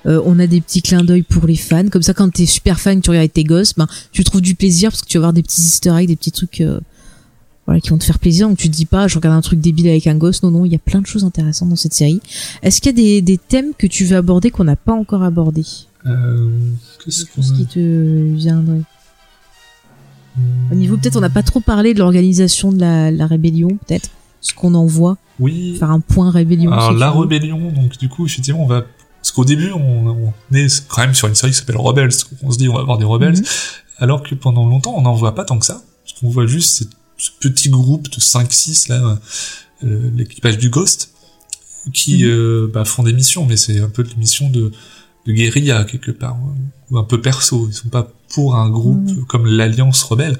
euh, 0.05 0.21
on 0.25 0.37
a 0.39 0.47
des 0.47 0.61
petits 0.61 0.81
clins 0.81 1.03
d'œil 1.03 1.21
pour 1.23 1.45
les 1.47 1.55
fans. 1.55 1.87
Comme 1.89 2.01
ça, 2.01 2.13
quand 2.13 2.29
t'es 2.31 2.45
super 2.45 2.79
fan, 2.79 2.99
que 2.99 3.03
tu 3.05 3.09
regardes 3.09 3.21
avec 3.23 3.33
tes 3.33 3.43
gosses, 3.43 3.73
ben 3.75 3.87
tu 4.11 4.23
trouves 4.23 4.41
du 4.41 4.55
plaisir 4.55 4.89
parce 4.91 5.01
que 5.01 5.07
tu 5.07 5.17
vas 5.17 5.21
voir 5.23 5.33
des 5.33 5.43
petits 5.43 5.61
Easter 5.61 5.93
eggs, 5.97 6.07
des 6.07 6.15
petits 6.15 6.31
trucs, 6.31 6.61
euh, 6.61 6.79
voilà, 7.65 7.79
qui 7.79 7.89
vont 7.89 7.97
te 7.97 8.03
faire 8.03 8.19
plaisir. 8.19 8.47
Donc 8.49 8.57
tu 8.57 8.69
te 8.69 8.75
dis 8.75 8.85
pas, 8.85 9.07
je 9.07 9.15
regarde 9.15 9.35
un 9.37 9.41
truc 9.41 9.59
débile 9.61 9.87
avec 9.87 10.05
un 10.07 10.15
gosse. 10.15 10.43
Non, 10.43 10.51
non, 10.51 10.65
il 10.65 10.71
y 10.71 10.75
a 10.75 10.79
plein 10.79 10.99
de 11.01 11.07
choses 11.07 11.23
intéressantes 11.23 11.69
dans 11.69 11.75
cette 11.77 11.93
série. 11.93 12.21
Est-ce 12.61 12.81
qu'il 12.81 12.91
y 12.91 12.93
a 13.01 13.03
des, 13.03 13.21
des 13.21 13.37
thèmes 13.37 13.71
que 13.77 13.87
tu 13.87 14.03
veux 14.05 14.17
aborder 14.17 14.51
qu'on 14.51 14.65
n'a 14.65 14.75
pas 14.75 14.93
encore 14.93 15.23
abordés? 15.23 15.65
Euh, 16.05 16.49
Qu'est-ce 17.05 17.25
qui 17.53 17.65
te 17.65 18.33
viendraient 18.35 18.81
Au 20.71 20.75
niveau, 20.75 20.97
peut-être, 20.97 21.15
on 21.15 21.21
n'a 21.21 21.29
pas 21.29 21.43
trop 21.43 21.59
parlé 21.61 21.93
de 21.93 21.99
l'organisation 21.99 22.71
de 22.71 22.79
la, 22.79 23.11
la 23.11 23.27
rébellion, 23.27 23.69
peut-être. 23.87 24.09
Ce 24.41 24.53
qu'on 24.53 24.73
en 24.73 24.85
voit, 24.85 25.17
Oui. 25.39 25.77
faire 25.79 25.91
un 25.91 26.01
point 26.01 26.29
rébellion. 26.29 26.69
Alors 26.73 26.91
si 26.91 26.99
la 26.99 27.11
rébellion, 27.11 27.71
donc 27.71 27.97
du 27.97 28.09
coup 28.09 28.25
effectivement 28.25 28.61
on 28.63 28.67
va 28.67 28.83
qu'au 29.33 29.45
début 29.45 29.71
on, 29.71 30.07
on 30.51 30.55
est 30.55 30.87
quand 30.87 31.01
même 31.01 31.13
sur 31.15 31.27
une 31.27 31.35
série 31.35 31.51
qui 31.51 31.57
s'appelle 31.59 31.77
Rebels, 31.77 32.11
on 32.41 32.51
se 32.51 32.57
dit 32.57 32.69
on 32.69 32.73
va 32.75 32.81
avoir 32.81 32.97
des 32.97 33.05
rebelles, 33.05 33.37
Mhm. 33.37 33.43
alors 33.99 34.23
que 34.23 34.35
pendant 34.35 34.67
longtemps 34.67 34.93
on 34.97 35.01
n'en 35.01 35.13
voit 35.15 35.35
pas 35.35 35.45
tant 35.45 35.57
que 35.59 35.65
ça, 35.65 35.81
parce 36.03 36.19
qu'on 36.19 36.29
voit 36.29 36.45
juste 36.47 36.87
ce 37.17 37.29
petit 37.41 37.69
groupe 37.69 38.09
de 38.09 38.19
5-6 38.19 38.89
là, 38.89 39.19
euh, 39.83 40.11
l'équipage 40.15 40.57
du 40.57 40.69
Ghost, 40.69 41.09
qui 41.93 42.23
Mhm. 42.23 42.29
euh, 42.29 42.71
bah, 42.73 42.85
font 42.85 43.03
des 43.03 43.13
missions, 43.13 43.45
mais 43.45 43.57
c'est 43.57 43.79
un 43.81 43.89
peu 43.89 44.03
des 44.03 44.15
missions 44.15 44.49
de, 44.49 44.71
de 45.25 45.31
guérilla 45.31 45.83
quelque 45.85 46.11
part, 46.11 46.37
ou 46.91 46.97
un 46.97 47.03
peu 47.03 47.21
perso, 47.21 47.67
ils 47.69 47.73
sont 47.73 47.89
pas 47.89 48.09
pour 48.33 48.55
un 48.55 48.69
groupe 48.69 49.05
Mhm. 49.09 49.25
comme 49.25 49.45
l'Alliance 49.45 50.03
rebelle, 50.03 50.37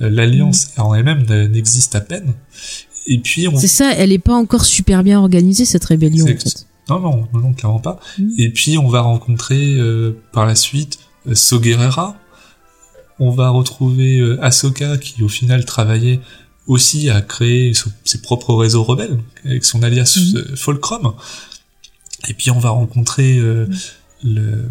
Euh, 0.00 0.10
l'Alliance 0.10 0.68
en 0.78 0.94
elle-même 0.94 1.22
n'existe 1.50 1.94
à 1.94 2.00
peine, 2.00 2.32
et 3.06 3.18
puis 3.18 3.46
on 3.46 3.56
C'est 3.56 3.68
ça, 3.68 3.92
elle 3.94 4.10
est 4.10 4.18
pas 4.18 4.34
encore 4.34 4.64
super 4.64 5.04
bien 5.04 5.18
organisée 5.20 5.64
cette 5.64 5.84
rébellion 5.84 6.26
C'est 6.26 6.34
en 6.34 6.38
fait. 6.38 6.66
Non, 6.88 7.00
non, 7.00 7.28
non, 7.32 7.40
non, 7.40 7.52
clairement 7.52 7.78
pas. 7.80 8.00
Mm. 8.18 8.28
Et 8.38 8.48
puis 8.50 8.78
on 8.78 8.88
va 8.88 9.00
rencontrer 9.02 9.74
euh, 9.76 10.16
par 10.32 10.46
la 10.46 10.54
suite 10.54 10.98
euh, 11.28 11.34
So 11.34 11.60
Guerrera. 11.60 12.16
On 13.18 13.30
va 13.30 13.50
retrouver 13.50 14.18
euh, 14.18 14.42
Ahsoka 14.44 14.98
qui 14.98 15.22
au 15.22 15.28
final 15.28 15.64
travaillait 15.64 16.20
aussi 16.66 17.10
à 17.10 17.20
créer 17.20 17.74
son- 17.74 17.90
ses 18.04 18.20
propres 18.20 18.54
réseaux 18.54 18.82
rebelles 18.82 19.18
avec 19.44 19.64
son 19.64 19.82
alias 19.82 20.18
euh, 20.36 20.56
Fulcrum. 20.56 21.12
Et 22.28 22.34
puis 22.34 22.50
on 22.50 22.58
va 22.58 22.70
rencontrer 22.70 23.38
euh, 23.38 23.66
le 24.24 24.64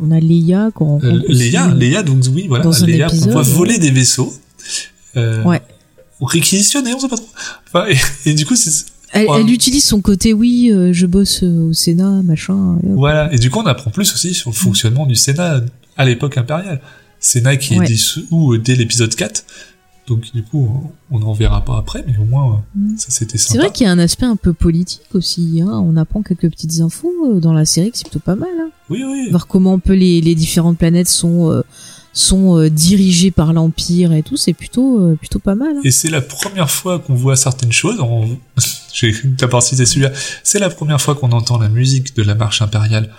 On 0.00 0.10
a 0.10 0.20
Leia 0.20 0.70
qu'on 0.72 1.00
euh, 1.02 1.22
Léa 1.28 2.02
donc 2.02 2.24
oui 2.32 2.46
voilà 2.48 2.64
dans 2.64 2.82
un 2.82 2.86
Léa 2.86 3.08
qu'on 3.08 3.30
voit 3.30 3.42
voler 3.42 3.78
des 3.78 3.90
vaisseaux. 3.90 4.32
Ouais. 5.16 5.62
Ou 6.20 6.24
réquisitionner, 6.24 6.94
on 6.94 6.98
sait 6.98 7.08
pas 7.08 7.16
trop. 7.16 7.28
Enfin, 7.66 7.86
et, 7.88 8.30
et 8.30 8.34
du 8.34 8.44
coup 8.46 8.56
c'est 8.56 8.70
Elle, 9.12 9.28
Ouais. 9.28 9.40
elle 9.40 9.50
utilise 9.50 9.84
son 9.84 10.00
côté 10.00 10.32
oui, 10.32 10.70
euh, 10.72 10.92
je 10.92 11.06
bosse 11.06 11.42
euh, 11.42 11.68
au 11.68 11.72
Sénat, 11.72 12.22
machin. 12.22 12.78
et. 12.82 12.88
Voilà, 12.88 13.32
et 13.32 13.38
du 13.38 13.50
coup 13.50 13.60
on 13.60 13.66
apprend 13.66 13.90
plus 13.90 14.12
aussi 14.12 14.34
sur 14.34 14.50
le 14.50 14.56
fonctionnement 14.56 15.06
du 15.06 15.14
Sénat 15.14 15.60
à 15.96 16.04
l'époque 16.04 16.36
impériale. 16.38 16.80
Sénat 17.20 17.56
qui 17.56 17.78
Ouais. 17.78 17.84
est 17.84 17.88
dissous 17.88 18.52
euh, 18.52 18.58
dès 18.58 18.74
l'épisode 18.74 19.14
4, 19.14 19.44
donc 20.06 20.32
du 20.34 20.42
coup 20.42 20.68
on 21.10 21.18
n'en 21.20 21.32
verra 21.32 21.64
pas 21.64 21.78
après, 21.78 22.04
mais 22.06 22.16
au 22.18 22.24
moins 22.24 22.62
Mm. 22.74 22.96
ça 22.98 23.06
c'était 23.10 23.38
C'est 23.38 23.48
sympa. 23.52 23.60
vrai 23.60 23.72
qu'il 23.72 23.86
y 23.86 23.88
a 23.88 23.92
un 23.92 23.98
aspect 23.98 24.26
un 24.26 24.36
peu 24.36 24.52
politique 24.52 25.00
aussi. 25.14 25.60
Hein. 25.62 25.70
On 25.84 25.96
apprend 25.96 26.22
quelques 26.22 26.50
petites 26.50 26.80
infos 26.80 27.38
dans 27.40 27.52
la 27.52 27.64
série, 27.64 27.90
que 27.92 27.98
c'est 27.98 28.04
plutôt 28.08 28.18
pas 28.20 28.36
mal. 28.36 28.50
Hein. 28.60 28.68
Oui, 28.90 29.02
oui, 29.04 29.30
Voir 29.30 29.46
comment 29.46 29.78
peu 29.78 29.94
les, 29.94 30.20
les 30.20 30.34
différentes 30.34 30.78
planètes 30.78 31.08
sont 31.08 31.50
euh, 31.50 31.62
sont 32.16 32.56
euh, 32.58 32.70
dirigées 32.70 33.30
par 33.30 33.52
l'Empire 33.52 34.12
et 34.12 34.22
tout, 34.22 34.36
c'est 34.36 34.54
plutôt 34.54 34.98
euh, 35.00 35.16
plutôt 35.16 35.38
pas 35.38 35.54
mal. 35.54 35.76
hein. 35.76 35.80
et 35.84 35.90
c'est 35.90 36.08
la 36.08 36.22
première 36.22 36.70
fois 36.70 36.98
qu'on 36.98 37.14
voit 37.14 37.36
certaines 37.36 37.72
choses. 37.72 38.00
En... 38.00 38.26
J'ai 38.94 39.14
d'abord 39.24 39.62
cité 39.62 39.84
celui-là. 39.84 40.12
C'est 40.42 40.58
la 40.58 40.70
première 40.70 41.00
fois 41.00 41.14
qu'on 41.14 41.30
entend 41.32 41.58
la 41.58 41.68
musique 41.68 42.16
de 42.16 42.22
la 42.22 42.34
marche 42.34 42.62
impériale 42.62 43.12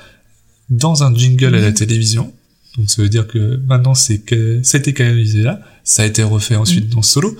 dans 0.69 1.03
un 1.03 1.13
jingle 1.13 1.53
à 1.55 1.59
la 1.59 1.71
télévision. 1.71 2.33
Donc 2.77 2.89
ça 2.89 3.01
veut 3.01 3.09
dire 3.09 3.27
que 3.27 3.61
maintenant 3.67 3.93
c'est 3.93 4.17
que 4.19 4.61
c'était 4.63 4.93
canonisé 4.93 5.43
là. 5.43 5.61
Ça 5.83 6.01
a 6.01 6.05
été 6.05 6.23
refait 6.23 6.55
ensuite 6.55 6.89
dans 6.89 7.03
Solo, 7.03 7.37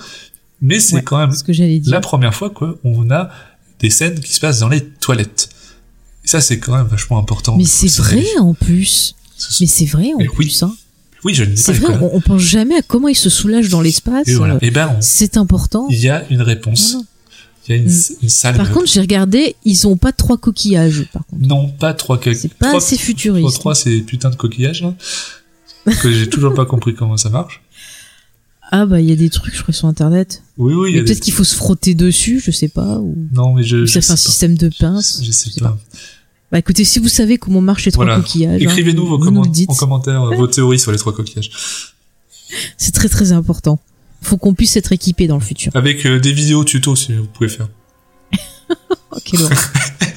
mais 0.62 0.78
c'est. 0.78 0.96
Ouais, 0.96 1.02
quand 1.02 1.18
même 1.18 1.32
ce 1.32 1.42
que 1.42 1.52
dire. 1.52 1.82
la 1.86 2.00
première 2.00 2.34
fois 2.34 2.50
qu'on 2.50 3.10
a 3.10 3.30
des 3.80 3.90
scènes 3.90 4.20
qui 4.20 4.32
se 4.32 4.40
passent 4.40 4.60
dans 4.60 4.68
les 4.68 4.84
toilettes. 4.84 5.48
Et 6.24 6.28
ça, 6.28 6.40
c'est 6.40 6.58
quand 6.58 6.76
même 6.76 6.86
vachement 6.86 7.18
important. 7.18 7.56
Mais 7.56 7.64
c'est 7.64 7.90
vrai 8.00 8.24
en 8.38 8.54
plus. 8.54 9.14
Mais 9.60 9.66
c'est 9.66 9.86
vrai 9.86 10.12
en 10.14 10.18
Mais 10.18 10.28
oui. 10.28 10.34
plus. 10.34 10.62
Hein. 10.62 10.74
Oui, 11.24 11.34
je 11.34 11.44
ne 11.44 11.50
dis 11.50 11.56
C'est 11.56 11.72
pas 11.80 11.88
les 11.88 11.94
vrai, 11.96 12.08
on, 12.12 12.16
on 12.16 12.20
pense 12.20 12.40
jamais 12.42 12.76
à 12.76 12.82
comment 12.82 13.08
ils 13.08 13.14
se 13.16 13.28
soulagent 13.30 13.68
dans 13.68 13.80
l'espace. 13.80 14.28
Et 14.28 14.34
voilà. 14.34 14.54
euh, 14.54 14.58
Et 14.62 14.70
ben, 14.70 14.96
C'est 15.00 15.36
important. 15.36 15.86
il 15.90 15.98
y 15.98 16.08
a 16.08 16.24
une 16.30 16.42
réponse. 16.42 16.92
Voilà. 16.92 17.04
Il 17.68 17.76
y 17.76 17.78
a 17.78 17.82
une, 17.82 17.88
Mm. 17.90 18.02
une 18.22 18.28
salle. 18.30 18.56
Par 18.56 18.70
contre, 18.72 18.86
j'ai 18.86 19.00
regardé, 19.00 19.54
ils 19.64 19.86
ont 19.86 19.96
pas 19.98 20.12
trois 20.12 20.38
coquillages. 20.38 21.04
Par 21.12 21.26
contre, 21.26 21.46
non, 21.46 21.68
pas 21.68 21.92
trois 21.92 22.16
que- 22.18 22.32
c'est 22.32 22.54
pas 22.54 22.68
trois- 22.68 22.78
assez 22.78 22.96
trois, 22.96 23.04
futuriste. 23.06 23.54
trois, 23.58 23.74
c'est 23.74 24.00
putain 24.00 24.30
de 24.30 24.36
coquillages, 24.36 24.82
là. 24.82 24.94
que 26.02 26.10
j'ai 26.12 26.28
toujours 26.28 26.54
pas 26.54 26.66
compris 26.66 26.94
comment 26.94 27.16
ça 27.16 27.30
marche. 27.30 27.62
Ah 28.70 28.84
bah 28.84 29.00
il 29.00 29.08
y 29.08 29.12
a 29.12 29.16
des 29.16 29.30
trucs, 29.30 29.54
je 29.56 29.62
crois, 29.62 29.72
sur 29.72 29.88
internet. 29.88 30.42
Oui, 30.58 30.74
oui, 30.74 30.92
Peut-être 30.94 31.06
des... 31.16 31.20
qu'il 31.20 31.32
faut 31.32 31.44
se 31.44 31.54
frotter 31.56 31.94
dessus, 31.94 32.40
je 32.44 32.50
sais 32.50 32.68
pas. 32.68 32.98
Ou, 32.98 33.16
Non, 33.32 33.54
mais 33.54 33.62
je, 33.62 33.78
ou 33.78 33.86
je 33.86 33.92
ça 33.92 34.00
sais 34.02 34.06
fait 34.06 34.12
un 34.12 34.16
pas. 34.16 34.20
système 34.20 34.56
de 34.58 34.70
pince. 34.78 35.20
Je 35.24 35.30
sais 35.30 35.50
sais 35.50 35.60
pas. 35.60 35.78
Bah 36.50 36.58
écoutez, 36.58 36.84
si 36.84 36.98
vous 36.98 37.08
savez 37.08 37.36
comment 37.38 37.60
marchent 37.60 37.84
les 37.84 37.92
trois 37.92 38.04
Voilà. 38.06 38.20
coquillages, 38.20 38.62
hein, 38.62 38.70
Écrivez-nous 38.70 39.06
vos 39.06 39.18
comment- 39.18 39.40
nous 39.40 39.44
le 39.44 39.50
dites. 39.50 39.68
en 39.70 39.74
commentaire 39.74 40.22
euh, 40.22 40.36
vos 40.36 40.46
théories 40.46 40.78
sur 40.78 40.92
les 40.92 40.98
trois 40.98 41.14
coquillages. 41.14 41.50
C'est 42.78 42.92
très 42.92 43.08
très 43.10 43.32
important. 43.32 43.78
Faut 44.22 44.36
qu'on 44.38 44.54
puisse 44.54 44.76
être 44.76 44.92
équipé 44.92 45.26
dans 45.26 45.34
le 45.36 45.42
futur. 45.42 45.70
Avec 45.76 46.06
euh, 46.06 46.18
des 46.18 46.32
vidéos 46.32 46.64
tuto 46.64 46.96
si 46.96 47.12
vous 47.14 47.26
pouvez 47.26 47.48
faire. 47.48 47.68
Oh, 49.10 49.16
quelle 49.24 49.40
horreur. 49.42 49.58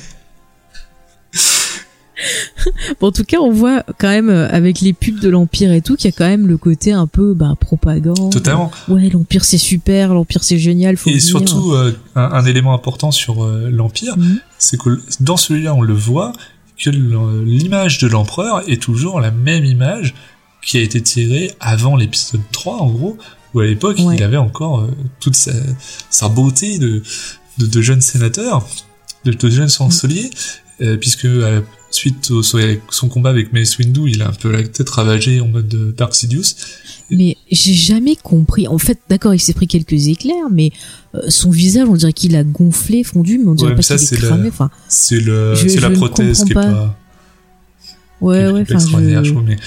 bon, 2.99 3.07
en 3.07 3.11
tout 3.11 3.23
cas, 3.23 3.37
on 3.39 3.51
voit 3.51 3.83
quand 3.97 4.09
même 4.09 4.29
euh, 4.29 4.47
avec 4.49 4.81
les 4.81 4.93
pubs 4.93 5.19
de 5.19 5.29
l'Empire 5.29 5.71
et 5.71 5.81
tout 5.81 5.95
qu'il 5.95 6.09
y 6.09 6.13
a 6.13 6.17
quand 6.17 6.27
même 6.27 6.47
le 6.47 6.57
côté 6.57 6.91
un 6.91 7.07
peu 7.07 7.33
bah, 7.33 7.55
propagande. 7.59 8.31
Totalement. 8.31 8.71
Ouais, 8.87 9.09
l'Empire 9.09 9.43
c'est 9.45 9.57
super, 9.57 10.13
l'Empire 10.13 10.43
c'est 10.43 10.57
génial, 10.59 10.97
faut 10.97 11.09
Et 11.09 11.13
venir. 11.13 11.25
surtout, 11.25 11.73
euh, 11.73 11.95
un, 12.15 12.23
un 12.23 12.45
élément 12.45 12.73
important 12.73 13.11
sur 13.11 13.43
euh, 13.43 13.69
l'Empire, 13.71 14.17
Mhm. 14.17 14.39
c'est 14.57 14.79
que 14.79 14.99
dans 15.19 15.37
celui-là, 15.37 15.73
on 15.73 15.81
le 15.81 15.93
voit, 15.93 16.33
que 16.83 16.89
l'image 16.89 17.99
de 17.99 18.07
l'empereur 18.07 18.63
est 18.67 18.81
toujours 18.81 19.19
la 19.21 19.29
même 19.31 19.65
image 19.65 20.15
qui 20.65 20.77
a 20.77 20.81
été 20.81 20.99
tirée 21.01 21.51
avant 21.59 21.95
l'épisode 21.95 22.41
3, 22.51 22.77
en 22.77 22.89
gros, 22.89 23.17
où 23.53 23.59
à 23.59 23.65
l'époque, 23.65 23.97
Ouais. 23.99 24.15
il 24.15 24.23
avait 24.23 24.37
encore 24.37 24.79
euh, 24.81 24.87
toute 25.19 25.35
sa, 25.35 25.51
sa 26.09 26.27
beauté 26.29 26.79
de, 26.79 27.03
de, 27.59 27.65
de 27.67 27.81
jeune 27.81 28.01
sénateur, 28.01 28.65
de, 29.25 29.31
de 29.31 29.49
jeune 29.49 29.69
chancelier, 29.69 30.29
puisque 30.97 31.25
euh, 31.25 31.61
suite 31.91 32.31
au 32.31 32.41
son 32.41 33.09
combat 33.09 33.29
avec 33.29 33.51
Mace 33.53 33.77
Windu, 33.77 34.09
il 34.09 34.21
a 34.21 34.29
un 34.29 34.33
peu 34.33 34.51
la 34.51 34.63
tête 34.63 34.89
ravagée 34.89 35.41
en 35.41 35.47
mode 35.47 35.73
euh, 35.73 35.91
Dark 35.97 36.15
Sidious. 36.15 36.55
Mais 37.09 37.35
j'ai 37.51 37.73
jamais 37.73 38.15
compris. 38.15 38.67
En 38.67 38.77
fait, 38.77 38.97
d'accord, 39.09 39.33
il 39.33 39.39
s'est 39.39 39.53
pris 39.53 39.67
quelques 39.67 40.07
éclairs, 40.07 40.49
mais 40.51 40.71
euh, 41.15 41.19
son 41.29 41.49
visage, 41.51 41.87
on 41.89 41.95
dirait 41.95 42.13
qu'il 42.13 42.35
a 42.37 42.43
gonflé, 42.45 43.03
fondu, 43.03 43.37
mais 43.37 43.47
on 43.49 43.55
dirait 43.55 43.71
Ouais, 43.71 43.75
pas 43.75 43.81
qu'il 43.83 43.95
est 43.95 43.97
c'est 43.97 44.15
cramé. 44.17 44.47
Enfin, 44.47 44.69
C'est 44.87 45.19
le, 45.19 45.53
Je- 45.55 45.67
c'est 45.67 45.81
la 45.81 45.89
je 45.89 45.95
prothèse 45.95 46.43
qui 46.45 46.51
est 46.51 46.55
pas, 46.55 46.97
ouais, 48.21 48.49
ouais, 48.49 48.61
enfin, 48.61 48.79
je 48.79 48.85
je, 49.25 49.31
trouve, 49.31 49.43
mais 49.45 49.57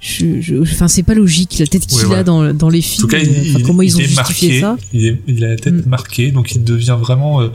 je, 0.00 0.40
je- 0.40 0.56
enfin, 0.62 0.86
c'est 0.88 1.02
pas 1.02 1.14
logique. 1.14 1.58
La 1.58 1.66
tête 1.66 1.86
qu'il 1.86 1.98
Ouais, 1.98 2.04
a 2.04 2.06
voilà. 2.06 2.22
dans, 2.22 2.54
dans 2.54 2.68
les 2.68 2.78
En 2.78 2.82
films. 2.82 3.00
tout 3.00 3.08
cas, 3.08 3.18
il, 3.18 3.28
euh, 3.28 3.58
il- 3.58 3.62
comment 3.64 3.82
ils 3.82 3.88
il 3.90 3.96
ont 3.96 3.98
est 3.98 4.04
justifié 4.04 4.60
marqué, 4.60 4.82
ça 4.84 4.88
il, 4.92 5.06
est- 5.06 5.22
il 5.26 5.44
a 5.44 5.48
la 5.48 5.56
tête 5.56 5.74
Mm. 5.74 5.88
marquée, 5.88 6.30
donc 6.30 6.52
il 6.54 6.62
devient 6.62 6.96
vraiment 7.00 7.40
euh, 7.40 7.48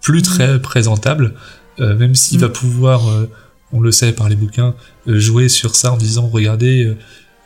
plus 0.00 0.22
très 0.22 0.60
présentable, 0.62 1.34
euh, 1.80 1.96
même 1.96 2.14
s'il 2.14 2.38
Mm. 2.38 2.42
va 2.42 2.48
pouvoir, 2.48 3.08
euh, 3.08 3.28
on 3.72 3.80
le 3.80 3.92
sait 3.92 4.12
par 4.12 4.28
les 4.28 4.36
bouquins, 4.36 4.74
euh, 5.08 5.18
jouer 5.18 5.48
sur 5.48 5.74
ça 5.74 5.92
en 5.92 5.96
disant 5.96 6.28
regardez, 6.28 6.92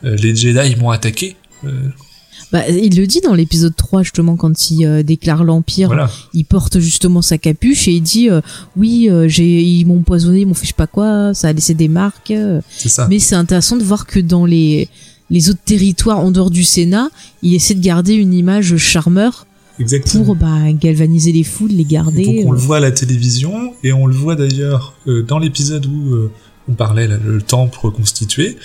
les 0.03 0.35
Jedi 0.37 0.77
m'ont 0.77 0.91
attaqué. 0.91 1.37
Bah, 2.53 2.69
il 2.69 2.97
le 2.97 3.07
dit 3.07 3.21
dans 3.21 3.35
l'épisode 3.35 3.75
3, 3.75 4.03
justement, 4.05 4.37
quand 4.37 4.71
il 4.71 4.85
euh, 4.87 5.03
déclare 5.03 5.43
l'Empire. 5.43 5.89
voilà, 5.89 6.09
Il 6.33 6.45
porte 6.45 6.79
justement 6.79 7.21
sa 7.23 7.39
capuche 7.39 7.89
et 7.89 7.93
il 7.93 8.03
dit 8.03 8.31
euh, 8.31 8.41
Oui, 8.77 9.09
euh, 9.11 9.27
j'ai, 9.27 9.63
ils 9.63 9.85
m'ont 9.85 9.99
empoisonné, 9.99 10.41
ils 10.41 10.47
m'ont 10.47 10.55
fait 10.55 10.63
je 10.67 10.69
sais 10.69 10.75
pas 10.75 10.87
quoi, 10.87 11.35
ça 11.35 11.49
a 11.49 11.53
laissé 11.53 11.75
des 11.75 11.89
marques. 11.89 12.33
ça. 12.71 13.09
Mais 13.09 13.19
c'est 13.19 13.35
intéressant 13.35 13.77
de 13.77 13.83
voir 13.83 14.07
que 14.07 14.21
dans 14.21 14.47
les, 14.47 14.89
les 15.31 15.51
autres 15.51 15.63
territoires 15.65 16.21
en 16.21 16.31
dehors 16.31 16.51
du 16.51 16.63
Sénat, 16.63 17.09
il 17.43 17.55
essaie 17.55 17.75
de 17.75 17.83
garder 17.83 18.15
une 18.15 18.33
image 18.35 18.77
charmeur 18.77 19.47
Exactement. 19.79 20.25
pour 20.25 20.37
bah, 20.37 20.73
galvaniser 20.73 21.33
les 21.33 21.45
foules, 21.45 21.71
les 21.71 21.83
Et 21.83 21.85
garder. 21.85 22.25
donc 22.25 22.47
on 22.47 22.53
le 22.53 22.59
euh. 22.59 22.61
voit 22.61 22.77
à 22.79 22.81
la 22.81 22.91
télévision 22.93 23.75
et 23.83 23.93
on 23.93 24.07
le 24.07 24.15
voit 24.15 24.35
d'ailleurs 24.37 24.95
euh, 25.07 25.23
dans 25.23 25.39
l'épisode 25.39 25.87
où 25.87 26.15
euh, 26.15 26.31
on 26.69 26.75
parlait 26.75 27.07
là, 27.07 27.19
le 27.23 27.43
temple 27.43 27.79
reconstitué. 27.81 28.57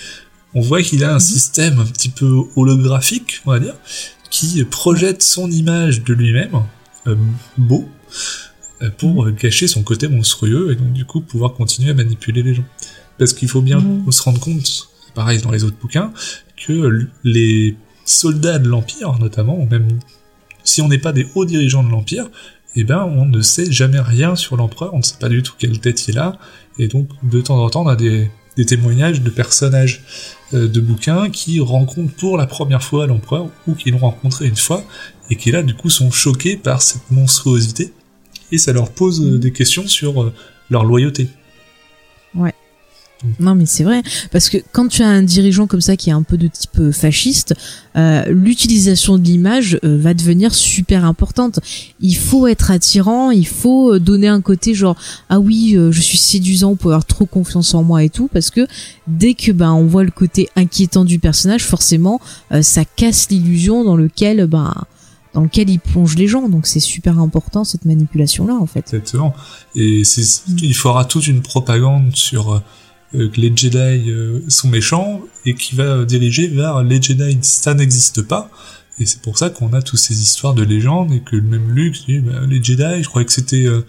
On 0.54 0.60
voit 0.60 0.82
qu'il 0.82 1.00
Mhm. 1.00 1.04
a 1.08 1.14
un 1.14 1.18
système 1.20 1.78
un 1.80 1.84
petit 1.86 2.08
peu 2.10 2.30
holographique, 2.56 3.40
on 3.46 3.50
va 3.52 3.60
dire, 3.60 3.74
qui 4.30 4.62
projette 4.64 5.22
son 5.22 5.50
image 5.50 6.02
de 6.04 6.14
lui-même 6.14 6.62
euh, 7.06 7.16
beau 7.58 7.88
pour 8.98 9.26
Mhm. 9.26 9.34
cacher 9.36 9.68
son 9.68 9.82
côté 9.82 10.08
monstrueux 10.08 10.72
et 10.72 10.76
donc 10.76 10.92
du 10.92 11.04
coup 11.04 11.20
pouvoir 11.20 11.54
continuer 11.54 11.90
à 11.90 11.94
manipuler 11.94 12.42
les 12.42 12.54
gens. 12.54 12.64
Parce 13.18 13.32
qu'il 13.32 13.48
faut 13.48 13.62
bien 13.62 13.80
Mhm. 13.80 14.10
se 14.10 14.22
rendre 14.22 14.40
compte, 14.40 14.88
pareil 15.14 15.40
dans 15.40 15.50
les 15.50 15.62
autres 15.64 15.76
bouquins, 15.80 16.12
que 16.66 17.06
les 17.24 17.76
soldats 18.04 18.58
de 18.58 18.68
l'Empire, 18.68 19.16
notamment, 19.20 19.58
ou 19.60 19.66
même 19.66 19.86
si 20.64 20.82
on 20.82 20.88
n'est 20.88 20.98
pas 20.98 21.12
des 21.12 21.26
hauts 21.34 21.44
dirigeants 21.44 21.82
de 21.82 21.90
l'Empire, 21.90 22.28
eh 22.74 22.84
ben, 22.84 23.04
on 23.04 23.26
ne 23.26 23.40
sait 23.42 23.70
jamais 23.70 24.00
rien 24.00 24.34
sur 24.36 24.56
l'empereur, 24.56 24.94
on 24.94 24.98
ne 24.98 25.02
sait 25.02 25.18
pas 25.18 25.28
du 25.28 25.42
tout 25.42 25.52
quelle 25.58 25.78
tête 25.78 26.08
il 26.08 26.18
a, 26.18 26.38
et 26.78 26.88
donc 26.88 27.08
de 27.22 27.40
temps 27.40 27.62
en 27.62 27.68
temps, 27.68 27.84
on 27.84 27.88
a 27.88 27.96
des, 27.96 28.30
témoignages 28.66 29.22
de 29.22 29.30
personnages 29.30 30.02
euh, 30.54 30.68
de 30.68 30.80
bouquins 30.80 31.30
qui 31.30 31.60
rencontrent 31.60 32.14
pour 32.14 32.38
la 32.38 32.46
première 32.46 32.82
fois 32.82 33.06
l'empereur, 33.06 33.48
ou 33.66 33.74
qui 33.74 33.90
l'ont 33.90 33.98
rencontré 33.98 34.46
une 34.46 34.56
fois, 34.56 34.84
et 35.30 35.36
qui 35.36 35.50
là, 35.50 35.62
du 35.62 35.74
coup, 35.74 35.90
sont 35.90 36.10
choqués 36.10 36.56
par 36.56 36.82
cette 36.82 37.10
monstruosité, 37.10 37.92
et 38.50 38.58
ça 38.58 38.72
leur 38.72 38.90
pose 38.90 39.22
euh, 39.22 39.38
des 39.38 39.52
questions 39.52 39.86
sur 39.86 40.22
euh, 40.22 40.32
leur 40.70 40.84
loyauté. 40.84 41.28
Non 43.40 43.54
mais 43.54 43.66
c'est 43.66 43.84
vrai 43.84 44.02
parce 44.30 44.48
que 44.48 44.58
quand 44.72 44.88
tu 44.88 45.02
as 45.02 45.08
un 45.08 45.22
dirigeant 45.22 45.66
comme 45.66 45.80
ça 45.80 45.96
qui 45.96 46.10
est 46.10 46.12
un 46.12 46.22
peu 46.22 46.36
de 46.36 46.48
type 46.48 46.78
euh, 46.78 46.92
fasciste, 46.92 47.54
euh, 47.96 48.24
l'utilisation 48.26 49.18
de 49.18 49.22
l'image 49.24 49.78
euh, 49.84 49.98
va 49.98 50.14
devenir 50.14 50.54
super 50.54 51.04
importante. 51.04 51.60
Il 52.00 52.16
faut 52.16 52.46
être 52.46 52.70
attirant, 52.70 53.30
il 53.30 53.46
faut 53.46 53.94
euh, 53.94 54.00
donner 54.00 54.28
un 54.28 54.40
côté 54.40 54.74
genre 54.74 54.96
ah 55.28 55.38
oui 55.38 55.74
euh, 55.76 55.92
je 55.92 56.00
suis 56.00 56.18
séduisant, 56.18 56.74
peut 56.74 56.88
avoir 56.88 57.04
trop 57.04 57.26
confiance 57.26 57.74
en 57.74 57.82
moi 57.82 58.02
et 58.02 58.10
tout 58.10 58.28
parce 58.32 58.50
que 58.50 58.66
dès 59.06 59.34
que 59.34 59.52
ben 59.52 59.72
on 59.72 59.86
voit 59.86 60.04
le 60.04 60.10
côté 60.10 60.48
inquiétant 60.56 61.04
du 61.04 61.18
personnage, 61.18 61.64
forcément 61.64 62.20
euh, 62.52 62.62
ça 62.62 62.84
casse 62.84 63.28
l'illusion 63.30 63.84
dans 63.84 63.96
lequel 63.96 64.46
ben 64.46 64.74
dans 65.34 65.42
lequel 65.42 65.70
il 65.70 65.78
plonge 65.78 66.16
les 66.16 66.28
gens. 66.28 66.48
Donc 66.48 66.66
c'est 66.66 66.80
super 66.80 67.18
important 67.18 67.64
cette 67.64 67.84
manipulation 67.84 68.46
là 68.46 68.54
en 68.54 68.66
fait. 68.66 68.80
Exactement. 68.92 69.34
Et 69.74 70.02
il 70.62 70.74
faudra 70.74 71.04
toute 71.04 71.26
une 71.26 71.40
propagande 71.40 72.14
sur 72.14 72.62
que 73.12 73.40
les 73.40 73.52
Jedi 73.54 74.10
euh, 74.10 74.40
sont 74.48 74.68
méchants 74.68 75.20
et 75.44 75.54
qui 75.54 75.74
va 75.74 75.84
euh, 75.84 76.04
diriger 76.04 76.48
vers 76.48 76.82
les 76.82 77.00
Jedi, 77.00 77.38
ça 77.42 77.74
n'existe 77.74 78.22
pas. 78.22 78.50
Et 78.98 79.06
c'est 79.06 79.20
pour 79.22 79.38
ça 79.38 79.50
qu'on 79.50 79.72
a 79.72 79.82
toutes 79.82 79.98
ces 79.98 80.20
histoires 80.20 80.54
de 80.54 80.62
légendes 80.62 81.12
et 81.12 81.20
que 81.20 81.36
même 81.36 81.70
Luke 81.70 82.04
dit 82.06 82.20
bah, 82.20 82.40
les 82.46 82.62
Jedi, 82.62 83.02
je 83.02 83.08
croyais 83.08 83.26
que 83.26 83.32
c'était 83.32 83.66
euh, 83.66 83.84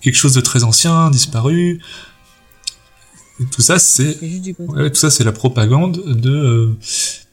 quelque 0.00 0.16
chose 0.16 0.34
de 0.34 0.40
très 0.40 0.62
ancien, 0.64 1.10
disparu. 1.10 1.80
Et 3.40 3.44
tout 3.46 3.62
ça, 3.62 3.78
c'est 3.78 4.18
Ouais, 4.58 4.90
tout 4.90 4.96
ça, 4.96 5.10
c'est 5.10 5.24
la 5.24 5.32
propagande 5.32 6.02
de, 6.06 6.30
euh, 6.30 6.78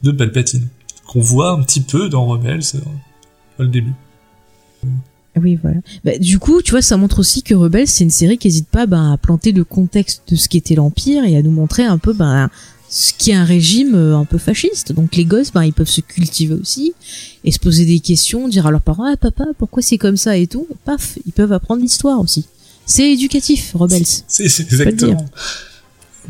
de 0.01 0.11
Palpatine. 0.11 0.67
Qu'on 1.07 1.21
voit 1.21 1.51
un 1.51 1.61
petit 1.61 1.81
peu 1.81 2.09
dans 2.09 2.25
Rebels, 2.25 2.61
euh, 2.75 3.63
au 3.63 3.65
début. 3.65 3.93
Oui, 5.35 5.57
voilà. 5.61 5.77
Bah, 6.03 6.17
du 6.17 6.39
coup, 6.39 6.61
tu 6.61 6.71
vois, 6.71 6.81
ça 6.81 6.97
montre 6.97 7.19
aussi 7.19 7.43
que 7.43 7.53
Rebels, 7.53 7.87
c'est 7.87 8.03
une 8.03 8.09
série 8.09 8.37
qui 8.37 8.47
n'hésite 8.47 8.67
pas 8.67 8.85
ben, 8.85 9.13
à 9.13 9.17
planter 9.17 9.51
le 9.51 9.63
contexte 9.63 10.23
de 10.29 10.35
ce 10.35 10.49
qu'était 10.49 10.75
l'Empire 10.75 11.23
et 11.23 11.37
à 11.37 11.41
nous 11.41 11.51
montrer 11.51 11.83
un 11.83 11.97
peu 11.97 12.13
ben, 12.13 12.49
ce 12.89 13.13
qui 13.13 13.31
est 13.31 13.35
un 13.35 13.45
régime 13.45 13.93
euh, 13.95 14.17
un 14.17 14.25
peu 14.25 14.37
fasciste. 14.37 14.91
Donc 14.91 15.15
les 15.15 15.25
gosses, 15.25 15.51
ben, 15.51 15.63
ils 15.63 15.73
peuvent 15.73 15.89
se 15.89 16.01
cultiver 16.01 16.55
aussi 16.55 16.93
et 17.43 17.51
se 17.51 17.59
poser 17.59 17.85
des 17.85 17.99
questions, 17.99 18.47
dire 18.47 18.65
à 18.65 18.71
leurs 18.71 18.81
parents, 18.81 19.05
ah 19.05 19.17
papa, 19.17 19.45
pourquoi 19.57 19.83
c'est 19.83 19.97
comme 19.97 20.17
ça 20.17 20.35
et 20.35 20.47
tout? 20.47 20.67
Et 20.71 20.75
paf, 20.83 21.17
ils 21.25 21.33
peuvent 21.33 21.53
apprendre 21.53 21.81
l'histoire 21.81 22.19
aussi. 22.19 22.45
C'est 22.85 23.11
éducatif, 23.11 23.73
Rebels. 23.75 24.05
C'est, 24.27 24.45
exactement. 24.45 25.25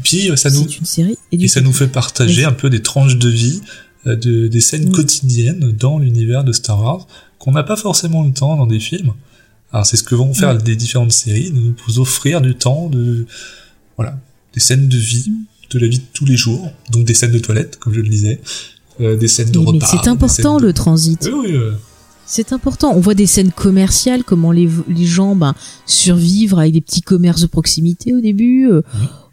Puis, 0.04 0.30
euh, 0.30 0.36
ça 0.36 0.50
nous, 0.50 0.68
une 0.68 0.86
série 0.86 1.18
et 1.32 1.48
ça 1.48 1.62
nous 1.62 1.74
fait 1.74 1.88
partager 1.88 2.44
un 2.44 2.52
peu 2.52 2.70
des 2.70 2.82
tranches 2.82 3.18
de 3.18 3.30
vie, 3.30 3.62
de, 4.06 4.48
des 4.48 4.62
scènes 4.62 4.86
Oui. 4.86 4.92
quotidiennes 4.92 5.72
dans 5.78 6.00
l'univers 6.00 6.44
de 6.44 6.52
Star 6.54 6.82
Wars, 6.82 7.08
qu'on 7.38 7.52
n'a 7.52 7.64
pas 7.64 7.76
forcément 7.78 8.24
le 8.24 8.32
temps 8.32 8.56
dans 8.58 8.68
des 8.68 8.80
films. 8.80 9.12
Alors, 9.72 9.86
c'est 9.86 9.98
ce 9.98 10.04
que 10.04 10.16
vont 10.16 10.34
faire 10.34 10.54
Ouais. 10.56 10.60
les 10.66 10.76
différentes 10.76 11.12
séries, 11.12 11.52
de 11.52 11.60
nous 11.88 12.00
offrir 12.00 12.42
du 12.42 12.56
temps, 12.56 12.90
de, 12.90 13.26
voilà, 13.98 14.18
des 14.54 14.60
scènes 14.60 14.88
de 14.88 14.98
vie, 14.98 15.32
de 15.72 15.80
la 15.80 15.88
vie 15.88 16.00
de 16.00 16.04
tous 16.14 16.26
les 16.26 16.38
jours, 16.38 16.72
donc 16.92 17.06
des 17.06 17.14
scènes 17.14 17.32
de 17.32 17.40
toilette, 17.40 17.78
comme 17.78 17.94
je 17.94 18.00
le 18.02 18.10
disais, 18.10 18.42
euh, 19.02 19.16
des 19.16 19.28
scènes 19.28 19.52
de 19.52 19.60
mais 19.60 19.66
repas. 19.66 19.86
c'est 19.86 20.08
important 20.10 20.58
de- 20.60 20.66
le 20.66 20.74
transit. 20.74 21.20
Oui, 21.32 21.48
oui, 21.50 21.56
euh, 21.56 21.74
C'est 22.26 22.54
important. 22.54 22.94
On 22.96 23.00
voit 23.00 23.16
des 23.16 23.26
scènes 23.26 23.52
commerciales, 23.52 24.24
comment 24.24 24.52
les, 24.52 24.70
les 24.88 25.06
gens 25.06 25.36
ben, 25.36 25.56
survivent 25.88 26.54
avec 26.58 26.74
des 26.74 26.82
petits 26.82 27.02
commerces 27.02 27.42
de 27.42 27.48
proximité 27.48 28.14
au 28.14 28.22
début. 28.22 28.70
euh, 28.70 28.82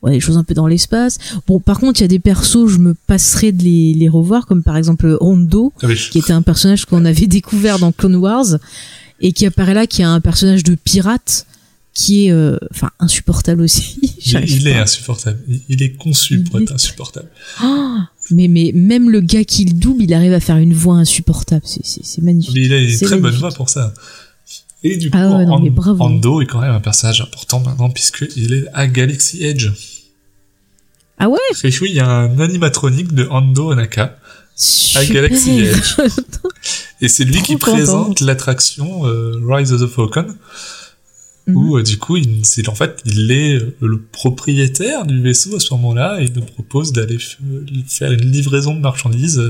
ouais, 0.03 0.13
des 0.13 0.21
choses 0.21 0.37
un 0.37 0.45
peu 0.45 0.55
dans 0.55 0.67
l'espace. 0.67 1.19
Bon, 1.47 1.61
par 1.61 1.79
contre, 1.79 2.01
il 2.01 2.05
y 2.05 2.07
a 2.07 2.09
des 2.09 2.19
persos, 2.19 2.69
je 2.69 2.79
me 2.79 2.95
passerai 3.07 3.53
de 3.53 3.63
les, 3.63 3.95
les 3.95 4.09
revoir, 4.09 4.47
comme 4.47 4.63
par 4.63 4.77
exemple 4.77 5.17
Hondo, 5.21 5.73
ah 5.83 5.87
oui, 5.87 5.97
qui 5.97 6.19
était 6.19 6.33
un 6.33 6.43
personnage 6.43 6.85
qu'on 6.85 7.05
avait 7.05 7.27
découvert 7.27 7.79
dans 7.79 7.93
Clone 7.93 8.17
Wars, 8.17 8.59
et 9.21 9.33
qui 9.33 9.47
apparaît 9.47 9.75
là, 9.75 9.87
qui 9.87 10.03
est 10.03 10.07
un 10.07 10.21
personnage 10.21 10.63
de 10.63 10.75
pirate, 10.75 11.47
qui 11.95 12.27
est, 12.27 12.33
euh, 12.33 12.59
enfin, 12.71 12.91
insupportable 13.01 13.63
aussi. 13.63 13.99
Il 14.27 14.69
est 14.69 14.75
insupportable. 14.75 15.39
Il, 15.49 15.63
il 15.69 15.83
est 15.83 15.93
conçu 15.93 16.43
pour 16.43 16.61
être 16.61 16.73
insupportable. 16.73 17.29
Ah, 17.61 18.11
mais 18.31 18.49
mais 18.49 18.73
même 18.75 19.09
le 19.09 19.21
gars 19.21 19.45
qui 19.45 19.65
le 19.65 19.73
double, 19.73 20.03
il 20.03 20.13
arrive 20.13 20.33
à 20.33 20.41
faire 20.41 20.57
une 20.57 20.75
voix 20.75 20.97
insupportable. 20.97 21.63
C'est 21.65 22.23
magnifique. 22.23 22.55
Mais 22.55 22.65
il 22.65 22.73
a 22.73 22.79
une 22.81 22.99
très 22.99 23.19
bonne 23.19 23.35
voix 23.37 23.53
pour 23.53 23.71
ça. 23.71 23.95
Et 24.83 24.97
du 24.97 25.11
coup, 25.11 25.19
Ah 25.19 25.37
ouais, 25.37 25.47
non, 25.47 25.61
bravo. 25.71 26.03
Ando 26.03 26.41
est 26.41 26.47
quand 26.47 26.61
même 26.61 26.73
un 26.73 26.81
personnage 26.81 27.21
important 27.21 27.61
maintenant 27.61 27.91
puisqu'il 27.91 28.53
est 28.53 28.67
à 28.73 28.87
Galaxy 28.87 29.45
Edge. 29.45 29.71
Ah 31.19 31.29
ouais. 31.29 31.39
Et 31.65 31.71
oui, 31.81 31.89
il 31.91 31.97
y 31.97 32.01
a 32.01 32.09
un 32.09 32.39
animatronique 32.39 33.15
de 33.15 33.27
Ando 33.27 33.71
Onaka. 33.73 34.19
Super. 34.55 35.15
Galaxy 35.15 35.61
Edge. 35.61 35.97
Et 37.01 37.09
c'est 37.09 37.25
lui 37.25 37.35
Trop 37.35 37.45
qui 37.45 37.57
présente 37.57 38.21
l'attraction 38.21 39.07
euh, 39.07 39.41
Rise 39.47 39.73
of 39.73 39.83
the 39.83 39.87
Falcon. 39.87 40.27
Mhm. 41.47 41.57
Où 41.57 41.77
euh, 41.77 41.83
du 41.83 41.99
coup, 41.99 42.17
il, 42.17 42.45
c'est 42.45 42.69
en 42.69 42.75
fait, 42.75 43.03
il 43.05 43.31
est 43.31 43.55
euh, 43.55 43.77
le 43.81 44.01
propriétaire 44.01 45.07
du 45.07 45.23
vaisseau 45.23 45.57
à 45.57 45.61
ce 45.61 45.73
moment-là 45.75 46.21
et 46.21 46.25
il 46.25 46.33
nous 46.35 46.43
propose 46.43 46.93
d'aller 46.93 47.19
faire 47.87 48.13
une 48.13 48.31
livraison 48.31 48.75
de 48.75 48.81
marchandises 48.81 49.43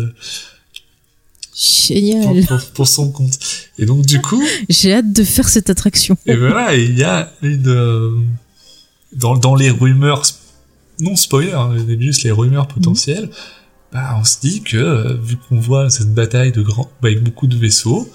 pour, 1.57 1.65
Génial. 1.89 2.47
pour- 2.47 2.61
pour 2.75 2.89
son 2.89 3.11
compte. 3.11 3.39
Et 3.79 3.87
donc 3.87 4.05
du 4.05 4.21
coup, 4.21 4.43
J'ai 4.69 4.93
hâte 4.95 5.13
de 5.13 5.25
faire 5.25 5.49
cette 5.49 5.71
attraction. 5.71 6.17
et 6.27 6.37
voilà, 6.37 6.75
il 6.77 6.97
y 6.99 7.03
a 7.03 7.33
une 7.43 7.69
euh, 7.69 8.11
dans 9.15 9.37
dans 9.37 9.55
les 9.55 9.71
rumeurs 9.71 10.23
non 11.01 11.17
spoiler, 11.17 11.53
hein, 11.53 11.71
mais 11.87 12.01
juste 12.01 12.23
les 12.25 12.31
rumeurs 12.31 12.69
potentielles. 12.69 13.31
Bah, 13.93 14.17
on 14.21 14.25
se 14.25 14.39
dit 14.41 14.63
que 14.63 14.77
euh, 14.77 15.15
vu 15.23 15.37
qu'on 15.37 15.59
voit 15.61 15.89
cette 15.91 16.13
bataille 16.13 16.53
de 16.53 16.61
grands 16.63 16.91
bah, 17.01 17.09
avec 17.09 17.23
beaucoup 17.23 17.47
de 17.47 17.57
vaisseaux, 17.57 18.11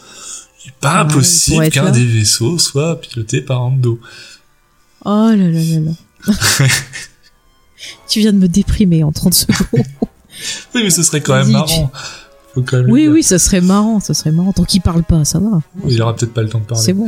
il 0.65 0.69
est 0.69 0.73
pas 0.79 0.97
il 1.07 1.11
impossible 1.11 1.69
qu'un 1.69 1.89
des 1.91 2.05
vaisseaux 2.05 2.59
soit 2.59 2.99
piloté 3.01 3.41
par 3.41 3.61
Ando. 3.61 3.99
Oh 5.05 5.09
là 5.09 5.35
là 5.35 5.49
là 5.49 5.79
là. 5.79 6.67
tu 8.07 8.19
viens 8.19 8.33
de 8.33 8.37
me 8.37 8.47
déprimer 8.47 9.03
en 9.03 9.11
30 9.11 9.33
secondes. 9.33 9.85
Oui, 10.75 10.81
mais 10.83 10.89
ce 10.91 11.01
serait 11.03 11.21
quand 11.21 11.35
même 11.35 11.49
marrant. 11.51 11.91
Faut 12.53 12.61
quand 12.61 12.77
même 12.77 12.87
le 12.87 12.91
oui, 12.91 13.07
oui, 13.07 13.23
ça 13.23 13.39
serait 13.39 13.61
marrant, 13.61 13.99
ça 13.99 14.13
serait 14.13 14.31
marrant. 14.31 14.51
Tant 14.53 14.63
qu'il 14.63 14.81
parle 14.81 15.03
pas, 15.03 15.23
ça 15.25 15.39
va. 15.39 15.61
Il 15.87 16.01
aura 16.01 16.15
peut-être 16.15 16.33
pas 16.33 16.43
le 16.43 16.49
temps 16.49 16.59
de 16.59 16.65
parler. 16.65 16.83
C'est 16.83 16.93
bon. 16.93 17.07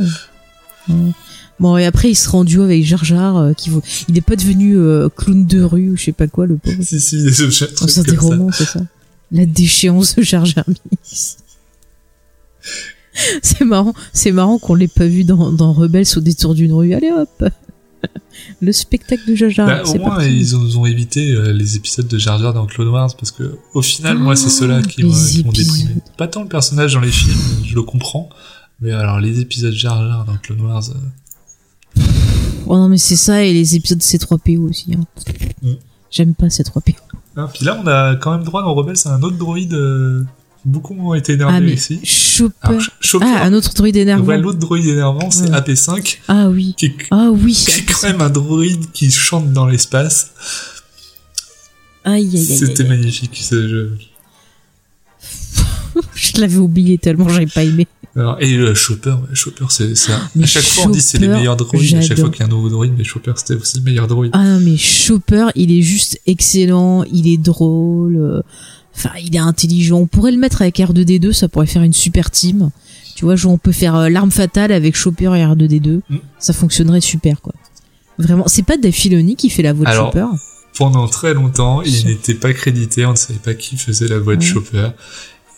Ouais. 0.88 1.12
Bon, 1.60 1.76
et 1.76 1.84
après, 1.84 2.10
il 2.10 2.14
sera 2.14 2.38
en 2.38 2.44
duo 2.44 2.62
avec 2.62 2.84
Jar 2.84 3.04
Jar, 3.04 3.36
euh, 3.36 3.52
qui 3.52 3.70
vaut... 3.70 3.82
il 4.08 4.14
n'est 4.14 4.20
pas 4.20 4.36
devenu 4.36 4.76
euh, 4.76 5.08
clown 5.08 5.46
de 5.46 5.62
rue 5.62 5.90
ou 5.90 5.96
je 5.96 6.04
sais 6.04 6.12
pas 6.12 6.26
quoi, 6.26 6.46
le 6.46 6.56
pauvre. 6.56 6.76
Si, 6.82 6.98
si, 7.00 7.22
des 7.22 7.42
objets, 7.42 7.68
Oh, 7.80 7.86
c'est 7.86 8.04
des 8.06 8.16
romans, 8.16 8.50
c'est 8.52 8.64
ça. 8.64 8.80
La 9.30 9.46
déchéance 9.46 10.16
de 10.16 10.22
Jar 10.22 10.44
Jar 10.44 10.64
Binks. 10.66 11.36
C'est 13.42 13.64
marrant, 13.64 13.94
c'est 14.12 14.32
marrant 14.32 14.58
qu'on 14.58 14.74
l'ait 14.74 14.88
pas 14.88 15.06
vu 15.06 15.22
dans, 15.22 15.52
dans 15.52 15.72
Rebels 15.72 16.04
au 16.16 16.20
détour 16.20 16.52
d'une 16.52 16.72
rue. 16.72 16.94
Allez 16.94 17.12
hop 17.12 17.44
Le 18.60 18.72
spectacle 18.72 19.22
de 19.28 19.34
Jar 19.34 19.50
Jar, 19.50 19.66
Bah, 19.66 19.82
au 19.88 19.94
moins, 19.98 20.10
parti. 20.16 20.36
ils 20.36 20.56
ont, 20.56 20.80
ont 20.80 20.86
évité 20.86 21.30
euh, 21.32 21.52
les 21.52 21.76
épisodes 21.76 22.06
de 22.08 22.18
Jar 22.18 22.38
Jar 22.38 22.52
dans 22.52 22.66
Clone 22.66 22.88
Wars 22.88 23.14
parce 23.16 23.30
que, 23.30 23.56
au 23.74 23.82
final, 23.82 24.18
moi, 24.18 24.36
c'est 24.36 24.48
ceux-là 24.50 24.82
qui 24.82 25.04
m'ont 25.04 25.12
déprimé. 25.52 25.96
Pas 26.16 26.28
tant 26.28 26.42
le 26.42 26.48
personnage 26.48 26.94
dans 26.94 27.00
les 27.00 27.10
films, 27.12 27.38
je 27.64 27.74
le 27.74 27.82
comprends. 27.82 28.28
Mais 28.80 28.90
alors, 28.92 29.20
les 29.20 29.40
épisodes 29.40 29.72
Jar 29.72 30.06
Jar 30.06 30.24
dans 30.24 30.36
Clone 30.36 30.60
Wars, 30.62 30.82
euh, 30.90 32.00
Oh 32.66 32.76
non, 32.76 32.88
mais 32.88 32.98
c'est 32.98 33.16
ça, 33.16 33.44
et 33.44 33.52
les 33.52 33.76
épisodes 33.76 34.00
C3PO 34.00 34.58
aussi. 34.70 34.94
hein. 34.94 35.04
Mm. 35.62 35.72
J'aime 36.10 36.34
pas 36.34 36.46
C3PO. 36.48 36.94
hein. 37.36 37.48
Puis 37.52 37.64
là, 37.64 37.78
on 37.82 37.86
a 37.86 38.16
quand 38.16 38.32
même 38.32 38.44
droit 38.44 38.62
dans 38.62 38.74
Rebels 38.74 38.96
à 39.04 39.14
un 39.14 39.22
autre 39.22 39.36
droïde, 39.36 39.74
euh, 39.74 40.24
beaucoup 40.64 40.94
ont 40.98 41.14
été 41.14 41.32
énervés 41.34 41.54
Ah, 41.56 41.60
mais 41.60 41.74
ici. 41.74 42.00
Chopper. 42.04 42.78
Ah, 43.22 43.44
un 43.44 43.52
autre 43.52 43.72
droïde 43.74 43.96
énervant. 43.96 44.24
ouais, 44.24 44.38
l'autre 44.38 44.58
droïde 44.58 44.86
énervant, 44.86 45.30
c'est 45.30 45.50
Ouais. 45.50 45.56
AP5, 45.56 46.18
Ah 46.28 46.48
oui. 46.48 46.74
qui 46.76 46.86
est, 46.86 46.94
Ah 47.10 47.28
oui. 47.32 47.52
qui 47.54 47.80
est 47.80 47.84
quand 47.84 48.02
même 48.04 48.20
un 48.20 48.30
droïde 48.30 48.90
qui 48.92 49.10
chante 49.10 49.52
dans 49.52 49.66
l'espace. 49.66 50.32
Aïe, 52.04 52.28
aïe, 52.28 52.36
aïe. 52.36 52.44
C'était 52.58 52.84
magnifique, 52.84 53.36
ce 53.42 53.68
jeu. 53.68 53.98
Je 56.14 56.40
l'avais 56.40 56.56
oublié 56.58 56.98
tellement 56.98 57.28
j'avais 57.28 57.46
pas 57.46 57.62
aimé. 57.64 57.86
Alors, 58.16 58.36
et 58.40 58.74
Chopper, 58.74 59.16
Chopper, 59.32 59.64
c'est, 59.70 59.92
Mais 60.36 60.44
à 60.44 60.46
chaque 60.46 60.62
fois 60.64 60.84
on 60.86 60.90
dit 60.90 61.00
c'est 61.00 61.18
les 61.18 61.26
meilleurs 61.28 61.56
droïdes, 61.56 61.96
à 61.96 62.00
chaque 62.00 62.18
fois 62.18 62.30
qu'il 62.30 62.40
y 62.40 62.42
a 62.42 62.46
un 62.46 62.48
nouveau 62.48 62.68
droïde, 62.68 62.92
mais 62.96 63.02
Chopper 63.04 63.32
c'était 63.36 63.54
aussi 63.54 63.78
le 63.78 63.82
meilleur 63.82 64.06
droïde. 64.06 64.30
Ah 64.34 64.44
non, 64.44 64.60
mais 64.60 64.76
Chopper, 64.76 65.46
il 65.56 65.72
est 65.76 65.82
juste 65.82 66.20
excellent, 66.26 67.02
il 67.12 67.26
est 67.26 67.36
drôle, 67.38 68.16
euh, 68.16 68.42
enfin, 68.94 69.10
il 69.22 69.34
est 69.34 69.40
intelligent. 69.40 69.98
On 69.98 70.06
pourrait 70.06 70.32
le 70.32 70.38
mettre 70.38 70.62
avec 70.62 70.78
R2D2, 70.78 71.32
ça 71.32 71.48
pourrait 71.48 71.66
faire 71.66 71.82
une 71.82 71.92
super 71.92 72.30
team. 72.30 72.70
Tu 73.14 73.24
vois, 73.24 73.34
on 73.46 73.58
peut 73.58 73.72
faire 73.72 73.94
euh, 73.94 74.08
l'arme 74.08 74.30
fatale 74.30 74.72
avec 74.72 74.96
Chopper 74.96 75.26
et 75.36 75.44
R2D2. 75.44 76.00
Mm. 76.08 76.16
Ça 76.38 76.52
fonctionnerait 76.52 77.00
super, 77.00 77.40
quoi. 77.40 77.54
Vraiment, 78.18 78.44
c'est 78.46 78.62
pas 78.62 78.76
Dave 78.76 78.92
Filoni 78.92 79.36
qui 79.36 79.50
fait 79.50 79.62
la 79.62 79.72
voix 79.72 79.86
de 79.86 79.90
Alors, 79.90 80.12
Chopper. 80.12 80.26
Pendant 80.76 81.06
très 81.06 81.34
longtemps, 81.34 81.82
il 81.82 82.06
n'était 82.06 82.34
pas 82.34 82.52
crédité, 82.52 83.06
on 83.06 83.12
ne 83.12 83.16
savait 83.16 83.38
pas 83.38 83.54
qui 83.54 83.76
faisait 83.76 84.08
la 84.08 84.18
voix 84.18 84.34
de 84.36 84.40
Ouais. 84.42 84.46
Chopper. 84.46 84.90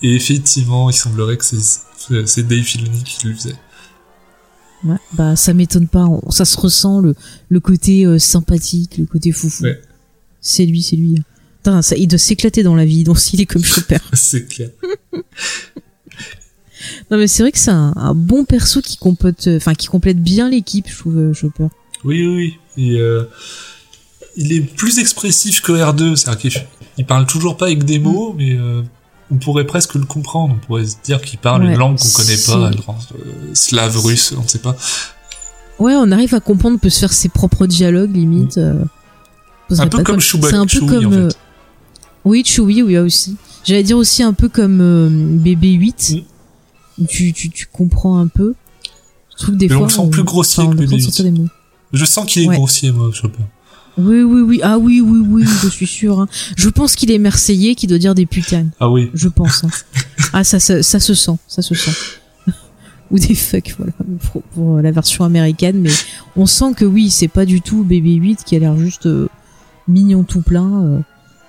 Et 0.02 0.14
effectivement, 0.14 0.90
il 0.90 0.92
semblerait 0.94 1.38
que 1.38 1.44
c'est, 1.44 2.42
Dave 2.46 2.62
Filoni 2.62 3.02
qui 3.02 3.26
le 3.26 3.34
faisait. 3.34 3.56
Ouais, 4.84 4.96
bah, 5.14 5.34
ça 5.36 5.54
m'étonne 5.54 5.88
pas. 5.88 6.06
ça 6.28 6.44
se 6.44 6.58
ressent, 6.58 7.00
le, 7.00 7.14
le 7.48 7.60
côté 7.60 8.04
euh, 8.04 8.18
sympathique, 8.18 8.98
le 8.98 9.06
côté 9.06 9.32
foufou. 9.32 9.64
Ouais. 9.64 9.80
C'est 10.40 10.66
lui, 10.66 10.82
c'est 10.82 10.96
lui. 10.96 11.16
Putain, 11.66 11.82
ça, 11.82 11.96
il 11.96 12.06
doit 12.06 12.16
s'éclater 12.18 12.62
dans 12.62 12.76
la 12.76 12.84
vie, 12.84 13.02
donc 13.02 13.18
s'il 13.18 13.40
est 13.40 13.46
comme 13.46 13.64
Chopper. 13.64 13.96
c'est 14.12 14.46
clair. 14.46 14.70
Non 17.10 17.16
mais 17.18 17.26
c'est 17.26 17.42
vrai 17.42 17.50
que 17.50 17.58
c'est 17.58 17.70
un, 17.72 17.92
un 17.96 18.14
bon 18.14 18.44
perso 18.44 18.80
qui 18.80 18.96
complète, 18.96 19.48
enfin 19.56 19.74
qui 19.74 19.86
complète 19.88 20.22
bien 20.22 20.48
l'équipe, 20.48 20.86
je 20.88 20.96
trouve 20.98 21.16
euh, 21.18 21.32
Chopper. 21.34 21.66
Oui, 22.04 22.24
oui, 22.24 22.54
oui. 22.76 22.84
Et, 22.84 23.00
euh, 23.00 23.24
il 24.36 24.52
est 24.52 24.60
plus 24.60 24.98
expressif 24.98 25.62
que 25.62 25.72
R2, 25.72 26.14
c'est-à-dire 26.14 26.38
qu'il 26.52 26.66
il 26.98 27.06
parle 27.06 27.26
toujours 27.26 27.56
pas 27.56 27.66
avec 27.66 27.84
des 27.84 27.98
mots, 27.98 28.32
Mm. 28.34 28.36
mais 28.36 28.52
euh, 28.52 28.82
on 29.32 29.36
pourrait 29.36 29.66
presque 29.66 29.94
le 29.94 30.04
comprendre. 30.04 30.54
On 30.56 30.64
pourrait 30.66 30.86
se 30.86 30.96
dire 31.02 31.20
qu'il 31.22 31.38
parle 31.38 31.64
Ouais, 31.64 31.72
une 31.72 31.78
langue 31.78 31.98
qu'on 31.98 32.10
connaît 32.10 32.36
pas, 32.46 32.70
euh, 32.70 33.54
slave, 33.54 33.96
russe, 33.98 34.34
on 34.38 34.42
ne 34.42 34.48
sait 34.48 34.60
pas. 34.60 34.76
Ouais, 35.80 35.94
on 35.96 36.12
arrive 36.12 36.34
à 36.34 36.40
comprendre, 36.40 36.78
peut 36.78 36.90
se 36.90 37.00
faire 37.00 37.12
ses 37.12 37.30
propres 37.30 37.66
dialogues 37.66 38.14
limite. 38.14 38.58
euh, 38.58 38.74
poserait 39.68 39.86
Un 39.86 39.88
peu 39.88 40.02
comme 40.04 40.16
un 40.16 40.66
peu 40.66 41.06
en 41.06 41.28
fait. 41.28 41.36
Oui, 42.26 42.42
Chewie, 42.44 42.82
oui, 42.82 42.98
aussi. 42.98 43.36
J'allais 43.64 43.82
dire 43.84 43.96
aussi 43.96 44.22
un 44.22 44.32
peu 44.34 44.48
comme 44.48 44.80
euh, 44.80 45.08
BB8. 45.08 46.18
Mm. 46.98 47.06
Tu, 47.06 47.32
tu, 47.32 47.50
tu 47.50 47.66
comprends 47.72 48.18
un 48.18 48.26
peu. 48.26 48.54
Je 49.38 49.44
trouve 49.44 49.56
des 49.56 49.68
Mais 49.68 49.74
on 49.76 49.84
le 49.84 49.88
sent 49.88 50.08
plus 50.10 50.24
grossier 50.24 50.62
enfin, 50.64 50.72
que 50.72 50.78
a 50.78 50.80
besoin 50.82 50.96
de 50.98 51.02
BB8. 51.02 51.04
sortir 51.04 51.24
des 51.24 51.30
mots. 51.30 51.48
Je 51.92 52.04
sens 52.04 52.26
qu'il 52.26 52.42
est 52.42 52.48
Ouais. 52.48 52.56
grossier, 52.56 52.90
moi, 52.92 53.10
Chopper. 53.12 53.42
Oui, 53.98 54.22
oui, 54.22 54.40
oui. 54.42 54.60
Ah 54.62 54.76
oui, 54.78 55.00
oui, 55.00 55.20
oui, 55.26 55.44
je 55.62 55.68
suis 55.68 55.86
sûr. 55.86 56.20
hein. 56.20 56.28
Je 56.56 56.68
pense 56.68 56.94
qu'il 56.96 57.10
est 57.10 57.18
Marseillais 57.18 57.74
qui 57.74 57.86
doit 57.86 57.98
dire 57.98 58.14
des 58.14 58.26
putanes. 58.26 58.70
Ah 58.80 58.90
oui. 58.90 59.10
Je 59.14 59.28
pense. 59.28 59.64
hein. 59.64 59.68
ah, 60.32 60.42
ça, 60.44 60.58
ça, 60.58 60.82
ça 60.82 60.98
se 61.00 61.14
sent, 61.14 61.36
ça 61.46 61.62
se 61.62 61.74
sent. 61.74 61.92
Ou 63.12 63.18
des 63.20 63.34
fuck, 63.36 63.74
voilà, 63.78 63.92
pour, 64.32 64.42
pour 64.42 64.80
la 64.82 64.90
version 64.90 65.24
américaine. 65.24 65.80
Mais 65.80 65.92
on 66.34 66.46
sent 66.46 66.74
que 66.76 66.84
oui, 66.84 67.08
c'est 67.10 67.28
pas 67.28 67.44
du 67.46 67.60
tout 67.60 67.84
BB-8 67.84 68.42
qui 68.44 68.56
a 68.56 68.58
l'air 68.58 68.76
juste 68.76 69.06
euh, 69.06 69.28
mignon 69.86 70.24
tout 70.24 70.40
plein. 70.42 70.82
euh, 70.84 70.98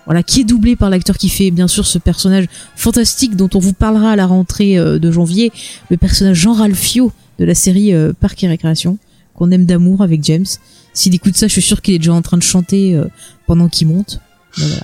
voilà, 0.07 0.23
qui 0.23 0.41
est 0.41 0.43
doublé 0.45 0.77
par 0.77 0.89
l'acteur 0.89 1.17
qui 1.17 1.27
fait 1.27 1.51
bien 1.51 1.67
sûr 1.67 1.85
ce 1.85 1.97
personnage 1.97 2.47
fantastique 2.77 3.35
dont 3.35 3.49
on 3.53 3.59
vous 3.59 3.73
parlera 3.73 4.11
à 4.11 4.15
la 4.15 4.25
rentrée 4.25 4.77
euh, 4.77 4.99
de 4.99 5.11
janvier, 5.11 5.51
le 5.91 5.97
personnage 5.97 6.37
Jean 6.37 6.53
Ralphio 6.53 7.11
de 7.39 7.45
la 7.45 7.53
série 7.53 7.93
euh, 7.93 8.13
Parc 8.17 8.41
et 8.43 8.47
Récréation, 8.47 8.97
qu'on 9.35 9.51
aime 9.51 9.65
d'amour 9.65 10.01
avec 10.01 10.23
James. 10.23 10.45
S'il 10.93 11.13
écoute 11.13 11.35
ça, 11.35 11.47
je 11.47 11.51
suis 11.51 11.61
sûr 11.61 11.81
qu'il 11.81 11.93
est 11.93 11.99
déjà 11.99 12.13
en 12.13 12.21
train 12.21 12.37
de 12.37 12.43
chanter 12.43 12.95
euh, 12.95 13.05
pendant 13.47 13.67
qu'il 13.67 13.87
monte. 13.87 14.21
Voilà. 14.55 14.77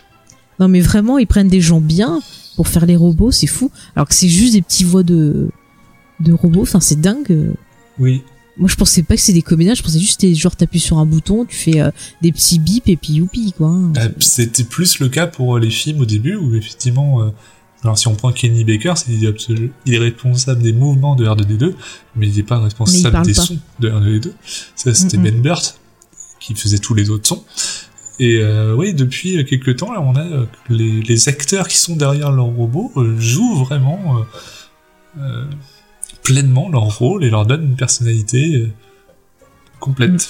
Non 0.60 0.68
mais 0.68 0.82
vraiment, 0.82 1.18
ils 1.18 1.26
prennent 1.26 1.48
des 1.48 1.62
gens 1.62 1.80
bien 1.80 2.20
pour 2.58 2.68
faire 2.68 2.86
les 2.86 2.98
robots, 2.98 3.32
c'est 3.32 3.48
fou. 3.48 3.72
Alors 3.96 4.10
que 4.10 4.14
c'est 4.14 4.28
juste 4.28 4.54
des 4.54 4.62
petits 4.62 4.84
voix 4.84 5.04
de 5.04 5.50
de 6.20 6.34
robots, 6.34 6.62
enfin 6.62 6.82
c'est 6.82 7.00
dingue. 7.00 7.54
Oui. 7.98 8.24
Moi 8.58 8.70
je 8.70 8.76
pensais 8.76 9.02
pas 9.04 9.16
que 9.16 9.22
c'était 9.22 9.34
des 9.34 9.42
comédiens, 9.42 9.74
je 9.74 9.82
pensais 9.82 9.98
juste 10.00 10.20
que 10.22 10.28
c'était 10.28 10.36
genre 10.36 10.56
t'appuies 10.56 10.80
sur 10.80 11.00
un 11.00 11.06
bouton, 11.06 11.46
tu 11.46 11.56
fais 11.56 11.82
euh, 11.82 11.90
des 12.22 12.32
petits 12.32 12.60
bips 12.60 12.88
et 12.88 12.98
puis 12.98 13.14
youpi 13.14 13.52
quoi. 13.58 13.72
Euh, 13.98 14.10
C'était 14.20 14.64
plus 14.64 15.00
le 15.00 15.10
cas 15.10 15.26
pour 15.28 15.56
euh, 15.56 15.60
les 15.60 15.72
films 15.72 16.02
au 16.02 16.06
début, 16.06 16.36
où 16.36 16.54
effectivement, 16.56 17.24
euh, 17.24 17.30
alors 17.84 17.98
si 17.98 18.08
on 18.08 18.16
prend 18.16 18.32
Kenny 18.32 18.64
Baker, 18.64 18.94
c'est 18.96 19.12
il 19.12 19.26
est 19.26 19.28
absolu- 19.28 19.72
il 19.88 19.96
est 19.96 19.98
responsable 19.98 20.62
des 20.62 20.72
mouvements 20.72 21.16
de 21.16 21.26
R2D2, 21.26 21.74
mais 22.16 22.28
il 22.28 22.36
n'est 22.36 22.44
pas 22.44 22.60
responsable 22.60 23.26
des 23.26 23.34
pas. 23.34 23.42
sons 23.42 23.58
de 23.80 23.90
R2D2. 23.90 24.32
Ça, 24.76 24.94
c'était 24.94 25.18
Mm-mm. 25.18 25.24
Ben 25.24 25.42
Burt, 25.42 25.80
qui 26.40 26.54
faisait 26.54 26.78
tous 26.78 26.94
les 26.94 27.10
autres 27.10 27.28
sons. 27.28 27.44
Et 28.20 28.38
euh, 28.38 28.76
oui, 28.76 28.94
depuis 28.94 29.44
quelques 29.46 29.78
temps, 29.78 29.92
là, 29.92 30.00
on 30.00 30.16
a 30.16 30.22
euh, 30.24 30.46
les, 30.70 31.02
les 31.02 31.28
acteurs 31.28 31.68
qui 31.68 31.78
sont 31.78 31.96
derrière 31.96 32.32
leur 32.32 32.46
robot 32.46 32.92
euh, 32.98 33.20
jouent 33.20 33.56
vraiment 33.66 34.24
pleinement 36.24 36.70
leur 36.70 36.98
rôle 36.98 37.24
et 37.24 37.30
leur 37.30 37.46
donnent 37.46 37.64
une 37.66 37.76
personnalité 37.76 38.56
euh, 38.56 38.70
complète. 39.80 40.30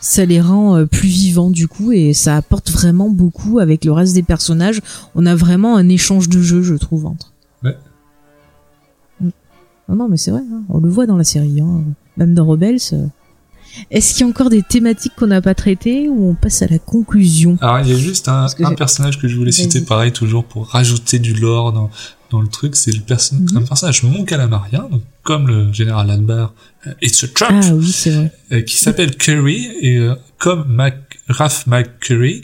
ça 0.00 0.24
les 0.24 0.40
rend 0.40 0.76
euh, 0.76 0.86
plus 0.86 1.08
vivants 1.08 1.50
du 1.50 1.68
coup 1.68 1.92
et 1.92 2.12
ça 2.14 2.36
apporte 2.36 2.70
vraiment 2.70 3.08
beaucoup 3.10 3.58
avec 3.58 3.84
le 3.84 3.92
reste 3.92 4.14
des 4.14 4.22
personnages. 4.22 4.80
On 5.14 5.26
a 5.26 5.34
vraiment 5.34 5.76
un 5.76 5.88
échange 5.88 6.28
de 6.28 6.40
jeu, 6.40 6.62
je 6.62 6.74
trouve 6.74 7.06
entre. 7.06 7.32
Ouais. 7.62 7.76
Mm. 9.20 9.28
Non, 9.88 9.96
non, 9.96 10.08
mais 10.08 10.16
c'est 10.16 10.30
vrai, 10.30 10.42
hein, 10.52 10.62
on 10.68 10.78
le 10.78 10.88
voit 10.88 11.06
dans 11.06 11.16
la 11.16 11.24
série, 11.24 11.60
hein. 11.60 11.82
même 12.16 12.34
dans 12.34 12.46
Rebels. 12.46 12.78
euh. 12.92 13.06
Est-ce 13.90 14.12
qu'il 14.12 14.20
y 14.20 14.24
a 14.24 14.28
encore 14.28 14.50
des 14.50 14.62
thématiques 14.62 15.14
qu'on 15.16 15.28
n'a 15.28 15.40
pas 15.40 15.54
traitées 15.54 16.08
ou 16.08 16.28
on 16.28 16.34
passe 16.34 16.60
à 16.62 16.66
la 16.66 16.78
conclusion? 16.78 17.56
Alors, 17.62 17.80
il 17.80 17.88
y 17.88 17.94
a 17.94 17.98
juste 17.98 18.28
un, 18.28 18.46
personnage 18.76 19.18
que 19.18 19.28
je 19.28 19.36
voulais 19.36 19.52
citer, 19.52 19.80
pareil, 19.80 20.12
toujours 20.12 20.44
pour 20.44 20.66
rajouter 20.68 21.18
du 21.18 21.32
lore 21.32 21.72
dans, 21.72 21.90
dans 22.30 22.42
le 22.42 22.48
truc. 22.48 22.76
C'est 22.76 22.92
le 22.92 23.00
perso 23.00 23.34
Mhm. 23.34 23.56
un 23.56 23.62
personnage 23.62 24.02
mon 24.02 24.24
calamarien, 24.24 24.88
donc 24.90 25.02
comme 25.22 25.46
le 25.48 25.72
général 25.72 26.10
Albar, 26.10 26.52
euh, 26.86 26.92
It's 27.00 27.22
a 27.24 27.28
Trap, 27.28 27.52
Ah 27.64 27.74
oui, 27.74 27.90
c'est 27.92 28.10
vrai. 28.10 28.32
euh, 28.52 28.62
qui 28.62 28.76
s'appelle 28.76 29.16
Curry, 29.16 29.68
et 29.80 29.98
euh, 29.98 30.14
comme 30.38 30.64
Mac, 30.68 31.18
Raph 31.28 31.66
McCurry, 31.66 32.42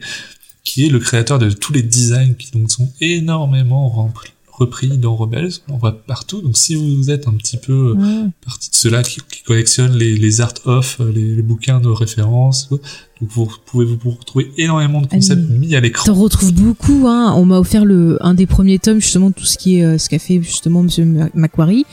qui 0.64 0.86
est 0.86 0.90
le 0.90 0.98
créateur 0.98 1.38
de 1.38 1.50
tous 1.50 1.72
les 1.72 1.82
designs 1.82 2.34
qui 2.34 2.50
donc 2.52 2.70
sont 2.70 2.90
énormément 3.00 3.88
remplis- 3.88 4.32
repris 4.58 4.98
dans 4.98 5.14
Rebels, 5.16 5.52
on 5.68 5.76
voit 5.76 5.92
partout. 6.06 6.40
Donc 6.42 6.56
si 6.56 6.74
vous 6.74 7.10
êtes 7.10 7.28
un 7.28 7.32
petit 7.32 7.56
peu 7.56 7.72
euh, 7.72 7.94
Ah. 8.00 8.26
partie 8.44 8.70
de 8.70 8.74
ceux-là 8.76 9.02
qui, 9.02 9.20
qui 9.30 9.42
collectionnent 9.42 9.96
les, 9.96 10.16
les 10.16 10.40
art 10.40 10.54
off, 10.64 10.98
euh, 11.00 11.12
les, 11.14 11.34
les 11.36 11.42
bouquins 11.42 11.80
de 11.80 11.88
référence, 11.88 12.68
donc 12.70 12.80
vous 13.20 13.48
pouvez 13.66 13.84
vous 13.84 14.10
retrouver 14.10 14.52
énormément 14.58 15.00
de 15.00 15.06
concepts 15.08 15.42
Ah, 15.48 15.52
mis 15.52 15.74
à 15.74 15.80
l'écran. 15.80 16.04
T'en 16.06 16.14
retrouves 16.14 16.52
beaucoup, 16.54 17.06
hein. 17.08 17.32
On 17.36 17.44
m'a 17.44 17.58
offert 17.58 17.84
le, 17.84 18.16
un 18.20 18.34
des 18.34 18.46
premiers 18.46 18.78
tomes, 18.78 19.00
justement, 19.00 19.32
tout 19.32 19.44
ce 19.44 19.58
qui 19.58 19.78
est, 19.78 19.84
euh, 19.84 19.98
ce 19.98 20.08
qu'a 20.08 20.20
fait, 20.20 20.40
justement, 20.40 20.82
monsieur 20.84 21.04
Ma- 21.04 21.28
Macquarie. 21.34 21.84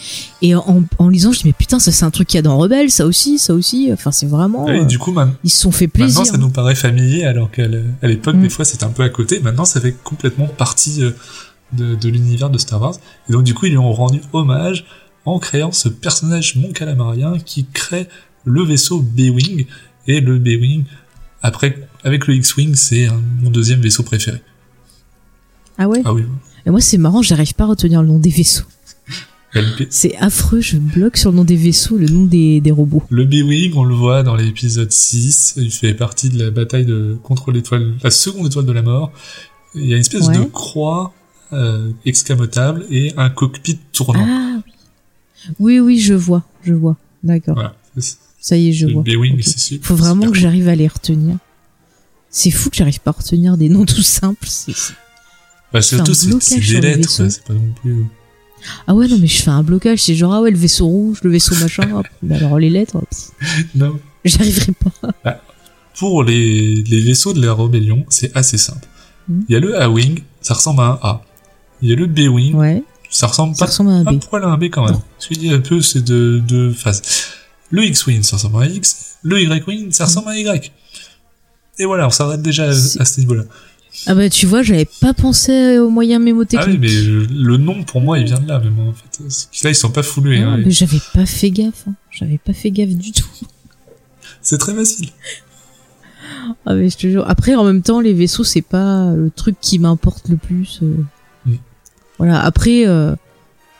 Et 0.44 0.54
en, 0.54 0.84
en 1.00 1.10
lisant, 1.10 1.32
je 1.32 1.40
dis, 1.40 1.48
mais 1.48 1.54
putain, 1.54 1.80
ça, 1.80 1.92
c'est 1.92 2.06
un 2.06 2.12
truc 2.12 2.28
qu'il 2.28 2.38
y 2.38 2.40
a 2.40 2.44
dans 2.44 2.58
Rebelle, 2.58 2.92
ça 2.92 3.08
aussi, 3.08 3.40
ça 3.40 3.56
aussi. 3.56 3.90
Enfin, 3.92 4.12
c'est 4.12 4.28
vraiment, 4.28 4.68
Et 4.68 4.86
du 4.86 5.00
coup, 5.00 5.12
man- 5.14 5.34
ils 5.44 5.50
se 5.50 5.60
sont 5.62 5.72
fait 5.72 5.88
plaisir. 5.88 6.20
maintenant, 6.20 6.32
ça 6.34 6.38
nous 6.38 6.50
paraît 6.52 6.76
familier, 6.76 7.24
alors 7.24 7.50
qu'à 7.50 7.68
l'époque, 8.04 8.36
Mm. 8.36 8.42
des 8.42 8.50
fois, 8.50 8.64
c'était 8.66 8.84
un 8.84 8.90
peu 8.90 9.02
à 9.02 9.10
côté. 9.10 9.40
Maintenant, 9.40 9.66
ça 9.66 9.82
fait 9.82 9.96
complètement 10.04 10.46
partie 10.48 11.02
de, 11.76 11.96
de 11.96 12.10
l'univers 12.10 12.50
de 12.50 12.58
Star 12.58 12.82
Wars. 12.82 12.96
Et 13.30 13.34
donc, 13.34 13.44
du 13.44 13.54
coup, 13.54 13.66
ils 13.66 13.72
lui 13.72 13.78
ont 13.78 13.92
rendu 13.94 14.22
hommage 14.34 14.86
en 15.26 15.40
créant 15.40 15.72
ce 15.72 15.90
personnage 15.90 16.56
mon 16.56 16.72
calamarien 16.72 17.38
qui 17.40 17.66
crée 17.66 18.08
le 18.44 18.64
vaisseau 18.64 19.02
B-Wing. 19.02 19.66
Et 20.08 20.22
le 20.22 20.38
B-Wing, 20.38 20.84
après, 21.42 21.88
avec 22.04 22.28
le 22.28 22.36
X-Wing, 22.36 22.76
c'est 22.76 23.08
mon 23.42 23.50
deuxième 23.50 23.82
vaisseau 23.82 24.04
préféré. 24.04 24.42
Ah 25.78 25.88
ouais? 25.90 26.02
Ah 26.06 26.14
oui. 26.14 26.24
Et 26.66 26.70
moi, 26.70 26.82
c'est 26.82 26.98
marrant, 26.98 27.22
j'arrive 27.22 27.54
pas 27.54 27.66
à 27.66 27.68
retenir 27.68 28.02
le 28.02 28.08
nom 28.08 28.20
des 28.20 28.30
vaisseaux. 28.30 28.66
C'est 29.90 30.18
affreux, 30.18 30.60
je 30.60 30.76
bloque 30.78 31.16
sur 31.16 31.32
le 31.32 31.38
nom 31.38 31.46
des 31.46 31.56
vaisseaux, 31.56 31.98
le 31.98 32.08
nom 32.08 32.26
des, 32.26 32.60
des 32.60 32.72
robots. 32.72 33.04
Le 33.10 33.24
B-Wing, 33.24 33.72
on 33.76 33.86
le 33.86 33.96
voit 33.96 34.22
dans 34.22 34.36
l'épisode 34.36 34.92
6, 34.92 35.54
il 35.58 35.72
fait 35.72 35.94
partie 35.94 36.30
de 36.30 36.44
la 36.44 36.52
bataille 36.52 36.86
de, 36.86 37.18
contre 37.24 37.52
l'étoile, 37.52 37.94
la 38.04 38.12
seconde 38.12 38.48
étoile 38.48 38.66
de 38.66 38.74
la 38.74 38.82
mort. 38.82 39.14
Il 39.74 39.86
y 39.86 39.94
a 39.94 39.96
une 39.96 40.02
espèce 40.02 40.28
Ouais. 40.28 40.38
de 40.38 40.44
croix 40.44 41.14
euh, 41.56 41.92
excamotable 42.06 42.86
et 42.90 43.14
un 43.18 43.30
cockpit 43.30 43.80
tournant. 43.92 44.26
Ah 44.28 44.62
oui. 44.66 44.72
Oui, 45.60 45.80
oui, 45.80 46.00
je 46.00 46.14
vois, 46.14 46.44
je 46.64 46.74
vois. 46.74 46.96
D'accord. 47.24 47.56
Voilà. 47.56 47.76
Ça 48.40 48.58
y 48.58 48.70
est, 48.70 48.74
je 48.74 48.88
vois. 48.88 49.02
B-Wing, 49.04 49.36
Ok. 49.36 49.44
c'est 49.44 49.58
super. 49.60 49.88
Faut 49.88 49.96
vraiment 49.96 50.30
que 50.30 50.38
j'arrive 50.38 50.68
à 50.70 50.76
les 50.76 50.88
retenir. 50.88 51.38
C'est 52.30 52.52
fou 52.52 52.70
que 52.70 52.76
j'arrive 52.76 53.00
pas 53.00 53.12
à 53.12 53.14
retenir 53.18 53.58
des 53.58 53.70
noms 53.70 53.86
tout 53.86 54.02
simples. 54.04 54.48
c'est- 54.48 54.74
Bah, 55.74 55.82
surtout, 55.82 56.14
c'est 56.14 56.30
des 56.60 56.62
les 56.82 56.82
lettres, 56.98 57.10
c'est 57.30 57.44
pas 57.44 57.54
non 57.54 57.74
plus... 57.82 57.94
euh, 57.94 58.04
Ah 58.88 58.94
ouais, 58.96 59.08
non, 59.08 59.18
mais 59.20 59.28
je 59.28 59.42
fais 59.42 59.52
un 59.52 59.64
blocage. 59.64 60.00
C'est 60.04 60.16
genre, 60.16 60.34
ah 60.34 60.42
ouais, 60.42 60.52
le 60.52 60.58
vaisseau 60.58 60.86
rouge, 60.88 61.20
le 61.24 61.30
vaisseau 61.32 61.56
machin. 61.56 61.90
hop. 61.96 62.08
Bah 62.24 62.36
alors 62.38 62.60
les 62.60 62.70
lettres, 62.70 62.98
Non. 63.76 64.00
j'arriverai 64.24 64.74
pas. 64.74 65.42
Pour 65.98 66.24
les, 66.24 66.84
les 66.84 67.02
vaisseaux 67.02 67.34
de 67.34 67.44
la 67.46 67.54
rébellion, 67.54 68.06
c'est 68.10 68.36
assez 68.36 68.58
simple. 68.58 68.88
Hmm. 69.30 69.42
Il 69.48 69.54
y 69.54 69.56
a 69.56 69.60
le 69.60 69.80
A-Wing, 69.82 70.22
ça 70.42 70.54
ressemble 70.56 70.82
à 70.82 70.86
un 70.86 71.00
A. 71.02 71.22
Il 71.86 71.90
y 71.90 71.94
a 71.94 71.96
le 71.96 72.08
B-Wing, 72.08 72.56
Ouais, 72.56 72.84
ça 73.10 73.28
ressemble 73.28 73.56
ça 73.56 73.66
pas 73.66 73.72
ressemble 73.72 73.92
à 73.92 73.94
un 73.94 74.04
B. 74.04 74.20
poil 74.20 74.44
à 74.44 74.48
un 74.48 74.58
B 74.58 74.64
quand 74.66 74.86
même. 74.86 74.98
Parce 75.18 75.28
qu'il 75.28 75.52
a 75.54 75.56
un 75.56 75.60
peu 75.60 75.82
ces 75.82 76.02
deux, 76.02 76.40
deux 76.42 76.72
phases. 76.72 77.02
Le 77.70 77.84
X-Wing, 77.86 78.24
ça 78.24 78.38
ressemble 78.38 78.58
à 78.58 78.66
un 78.66 78.70
X. 78.70 79.18
Le 79.24 79.42
Y-Wing, 79.42 79.92
ça 79.92 80.06
ressemble 80.06 80.30
à 80.30 80.32
un 80.32 80.36
Y. 80.36 80.72
Et 81.80 81.86
voilà, 81.86 82.08
on 82.08 82.10
s'arrête 82.12 82.42
déjà 82.42 82.66
à, 82.70 82.74
C'est- 82.74 83.00
à 83.02 83.06
ce 83.06 83.20
niveau-là. 83.20 83.44
Ah 84.08 84.14
bah 84.16 84.30
tu 84.30 84.46
vois, 84.46 84.62
j'avais 84.62 84.88
pas 85.00 85.14
pensé 85.14 85.78
aux 85.80 85.90
moyens 85.90 86.18
Ah 86.20 86.20
oui, 86.20 86.26
mémotechniques. 86.26 86.80
mais 86.82 86.90
le 86.92 87.58
nom, 87.58 87.84
pour 87.84 88.02
moi, 88.02 88.20
il 88.20 88.26
vient 88.26 88.40
de 88.40 88.48
là, 88.48 88.60
même, 88.60 88.78
en 88.80 88.92
fait. 88.94 89.24
C'est 89.30 89.64
Là, 89.64 89.70
ils 89.72 89.76
sont 89.76 89.90
pas 89.92 90.04
foulés. 90.04 90.42
Ah, 90.42 90.50
hein. 90.52 90.58
mais 90.66 90.72
j'avais 90.72 91.00
pas 91.14 91.26
fait 91.26 91.50
gaffe. 91.52 91.86
hein. 91.88 91.94
J'avais 92.12 92.38
pas 92.38 92.52
fait 92.54 92.72
gaffe 92.72 92.90
du 92.90 93.12
tout. 93.14 93.26
C'est 94.42 94.58
très 94.58 94.74
facile. 94.76 95.10
Ah 96.66 96.74
mais 96.76 96.90
je 96.90 96.98
te 96.98 97.08
jure. 97.08 97.24
Après, 97.28 97.56
en 97.56 97.64
même 97.64 97.82
temps, 97.82 98.00
les 98.02 98.14
vaisseaux, 98.14 98.44
c'est 98.44 98.62
pas 98.62 99.12
le 99.16 99.32
truc 99.32 99.56
qui 99.62 99.80
m'importe 99.80 100.28
le 100.30 100.38
plus. 100.38 100.80
euh. 100.84 100.96
Voilà. 102.18 102.42
Après, 102.42 102.88
euh, 102.88 103.16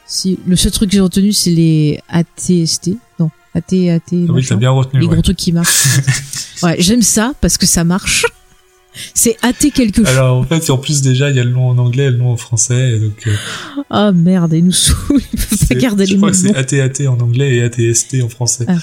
si 0.06 0.40
le 0.46 0.56
seul 0.56 0.72
truc 0.72 0.90
que 0.90 0.96
j'ai 0.96 1.02
retenu, 1.02 1.32
c'est 1.34 1.52
les 1.52 2.00
ATST. 2.10 2.92
Non, 3.20 3.30
AT, 3.54 3.74
AT. 3.90 4.02
Ah 4.12 4.16
oui, 4.30 4.46
t'as 4.48 4.56
bien 4.56 4.72
retenu. 4.72 5.00
les 5.00 5.08
ouais. 5.08 5.14
gros 5.14 5.22
trucs 5.22 5.38
qui 5.38 5.52
marchent. 5.52 5.84
ouais, 6.64 6.76
j'aime 6.80 7.02
ça 7.02 7.34
parce 7.42 7.58
que 7.58 7.66
ça 7.66 7.84
marche. 7.84 8.26
C'est 9.14 9.36
AT 9.42 9.72
quelque 9.74 9.98
chose. 9.98 10.08
Alors, 10.08 10.38
en 10.38 10.44
fait, 10.44 10.70
en 10.70 10.78
plus, 10.78 11.02
déjà, 11.02 11.30
il 11.30 11.36
y 11.36 11.40
a 11.40 11.44
le 11.44 11.50
nom 11.50 11.68
en 11.70 11.78
anglais 11.78 12.06
et 12.06 12.12
le 12.12 12.18
nom 12.18 12.32
en 12.32 12.38
français. 12.38 12.92
et 12.92 13.00
donc, 13.00 13.28
euh, 13.28 13.36
Ah 13.90 14.12
merde, 14.14 14.54
ils 14.54 14.64
nous 14.64 14.72
saoulent. 14.72 15.22
Ils 15.34 15.40
peuvent 15.40 15.68
pas 15.68 15.76
garder 15.76 16.06
je 16.06 16.12
les 16.12 16.18
crois 16.18 16.32
mêmes 16.32 16.42
que 16.42 16.48
c'est 16.48 16.78
noms. 16.80 16.82
AT-AT 16.84 17.08
en 17.10 17.20
anglais 17.20 17.56
et 17.56 17.64
ATST 17.64 18.24
en 18.24 18.30
français. 18.30 18.66
Ah. 18.70 18.78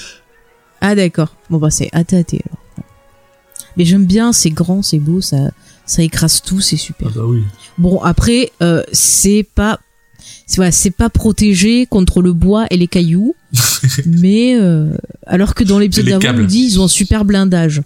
Ah 0.81 0.95
d'accord. 0.95 1.35
Bon 1.49 1.59
bah 1.59 1.69
c'est 1.71 1.89
AT 1.93 2.13
AT 2.13 2.33
alors. 2.33 2.85
Mais 3.77 3.85
j'aime 3.85 4.05
bien, 4.05 4.33
c'est 4.33 4.49
grand, 4.49 4.81
c'est 4.83 4.99
beau, 4.99 5.21
ça, 5.21 5.49
ça 5.85 6.01
écrase 6.03 6.41
tout, 6.41 6.61
c'est 6.61 6.77
super. 6.77 7.07
Ah 7.11 7.13
bah 7.15 7.25
oui. 7.25 7.43
Bon 7.77 8.01
après, 8.01 8.51
euh, 8.61 8.83
c'est 8.91 9.45
pas, 9.55 9.79
c'est 10.47 10.57
voilà, 10.57 10.71
c'est 10.71 10.91
pas 10.91 11.09
protégé 11.09 11.85
contre 11.85 12.21
le 12.21 12.33
bois 12.33 12.65
et 12.69 12.77
les 12.77 12.87
cailloux, 12.87 13.35
mais 14.05 14.55
euh, 14.59 14.95
alors 15.27 15.53
que 15.55 15.63
dans 15.63 15.79
l'épisode 15.79 16.05
d'avant, 16.07 16.39
on 16.39 16.45
dit 16.45 16.59
ils 16.63 16.79
ont 16.79 16.85
un 16.85 16.87
super 16.87 17.25
blindage. 17.25 17.81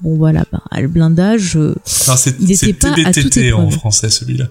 Bon 0.00 0.16
voilà, 0.16 0.44
bah, 0.52 0.62
le 0.78 0.88
blindage. 0.88 1.56
euh, 1.56 1.74
Non, 2.08 2.16
c'est 2.16 2.36
Il 2.40 2.52
était 2.52 2.72
pas 2.74 2.88
à 2.90 3.12
toute 3.12 3.30
TBTT 3.30 3.52
en 3.52 3.62
épreuve. 3.64 3.72
français, 3.78 4.10
celui-là. 4.10 4.46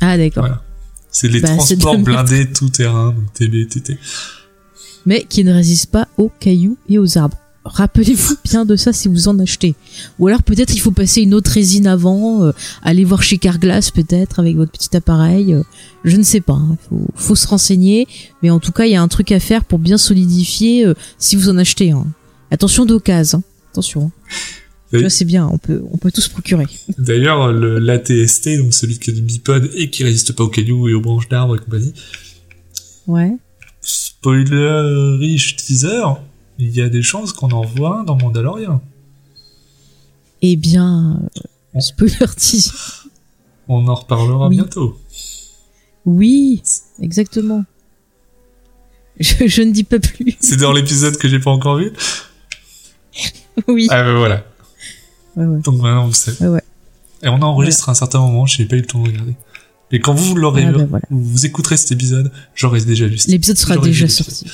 Ah 0.00 0.16
d'accord. 0.18 0.42
Voilà. 0.44 0.62
C'est 1.10 1.28
les 1.28 1.40
Bah, 1.40 1.48
transports 1.54 1.98
blindés 1.98 2.50
tout 2.50 2.68
terrain, 2.70 3.12
donc 3.12 3.32
TBTT. 3.34 3.98
mais 5.06 5.24
qui 5.28 5.44
ne 5.44 5.52
résiste 5.52 5.90
pas 5.90 6.08
aux 6.16 6.30
cailloux 6.40 6.76
et 6.88 6.98
aux 6.98 7.18
arbres. 7.18 7.36
Rappelez-vous 7.64 8.34
bien 8.44 8.64
de 8.64 8.74
ça 8.74 8.92
si 8.92 9.06
vous 9.08 9.28
en 9.28 9.38
achetez. 9.38 9.74
Ou 10.18 10.26
alors 10.26 10.42
peut-être 10.42 10.74
il 10.74 10.80
faut 10.80 10.90
passer 10.90 11.22
une 11.22 11.32
autre 11.34 11.50
résine 11.52 11.86
avant, 11.86 12.42
euh, 12.44 12.52
aller 12.82 13.04
voir 13.04 13.22
chez 13.22 13.38
Carglass 13.38 13.90
peut-être 13.92 14.40
avec 14.40 14.56
votre 14.56 14.72
petit 14.72 14.96
appareil. 14.96 15.54
euh, 15.54 15.62
je 16.04 16.16
ne 16.16 16.24
sais 16.24 16.40
pas, 16.40 16.60
il 16.70 16.76
faut, 16.88 17.06
faut 17.14 17.34
se 17.36 17.46
renseigner. 17.46 18.08
Mais 18.42 18.50
en 18.50 18.58
tout 18.58 18.72
cas, 18.72 18.86
il 18.86 18.90
y 18.92 18.96
a 18.96 19.02
un 19.02 19.06
truc 19.08 19.30
à 19.30 19.38
faire 19.38 19.64
pour 19.64 19.78
bien 19.78 19.96
solidifier 19.98 20.84
euh, 20.86 20.94
si 21.18 21.36
vous 21.36 21.48
en 21.48 21.56
achetez 21.58 21.92
un. 21.92 22.04
Attention 22.50 22.84
d'occasion, 22.84 23.38
hein. 23.38 23.42
attention. 23.72 24.10
hein. 24.92 25.08
C'est 25.08 25.24
bien, 25.24 25.48
on 25.50 25.56
peut, 25.56 25.82
on 25.90 25.96
peut 25.96 26.10
tous 26.12 26.28
procurer. 26.28 26.66
D'ailleurs, 26.98 27.50
le- 27.52 27.78
l'ATST, 27.78 28.58
donc 28.58 28.74
celui 28.74 28.98
qui 28.98 29.08
est 29.10 29.14
du 29.14 29.22
bipode 29.22 29.70
et 29.74 29.88
qui 29.88 30.04
résiste 30.04 30.32
pas 30.32 30.44
aux 30.44 30.48
cailloux 30.48 30.88
et 30.88 30.94
aux 30.94 31.00
branches 31.00 31.28
d'arbres 31.30 31.56
et 31.56 31.58
compagnie, 31.60 31.94
Ouais. 33.06 33.32
spoiler 33.80 35.16
riche 35.18 35.56
teaser, 35.56 36.02
il 36.62 36.74
y 36.74 36.80
a 36.80 36.88
des 36.88 37.02
chances 37.02 37.32
qu'on 37.32 37.50
en 37.50 37.62
voit 37.62 38.00
un 38.00 38.04
dans 38.04 38.16
Mandalorian. 38.16 38.80
Eh 40.42 40.56
bien, 40.56 41.20
euh, 41.76 41.80
spoiler. 41.80 42.14
On 43.68 43.86
en 43.88 43.94
reparlera 43.94 44.48
Oui. 44.48 44.56
bientôt. 44.56 44.98
Oui, 46.04 46.62
exactement. 47.00 47.64
Je, 49.20 49.46
je 49.46 49.62
ne 49.62 49.70
dis 49.72 49.84
pas 49.84 49.98
plus. 50.00 50.36
C'est 50.40 50.56
dans 50.56 50.72
l'épisode 50.72 51.16
que 51.16 51.28
j'ai 51.28 51.38
pas 51.38 51.50
encore 51.50 51.76
vu. 51.76 51.92
Oui. 53.68 53.86
Ah 53.90 54.02
ben 54.02 54.16
voilà. 54.16 54.46
Ouais, 55.36 55.44
ouais. 55.44 55.60
Donc 55.60 55.78
maintenant 55.82 56.06
vous 56.06 56.14
savez. 56.14 56.46
Ouais. 56.48 56.62
Et 57.22 57.28
on 57.28 57.40
enregistre 57.42 57.90
à 57.90 57.92
un 57.92 57.94
certain 57.94 58.20
moment, 58.20 58.46
je 58.46 58.62
n'ai 58.62 58.66
pas 58.66 58.76
eu 58.76 58.80
le 58.80 58.86
temps 58.86 59.02
de 59.02 59.08
regarder. 59.10 59.34
Et 59.90 60.00
quand 60.00 60.14
vous 60.14 60.34
l'aurez 60.34 60.64
Ah 60.64 60.72
vu, 60.72 60.78
ben 60.78 60.86
voilà. 60.86 61.04
vous 61.10 61.44
écouterez 61.44 61.76
cet 61.76 61.92
épisode, 61.92 62.32
j'aurai 62.54 62.80
déjà 62.80 63.06
vu. 63.06 63.18
L'épisode 63.28 63.58
sera 63.58 63.76
déjà 63.76 64.08
sorti. 64.08 64.46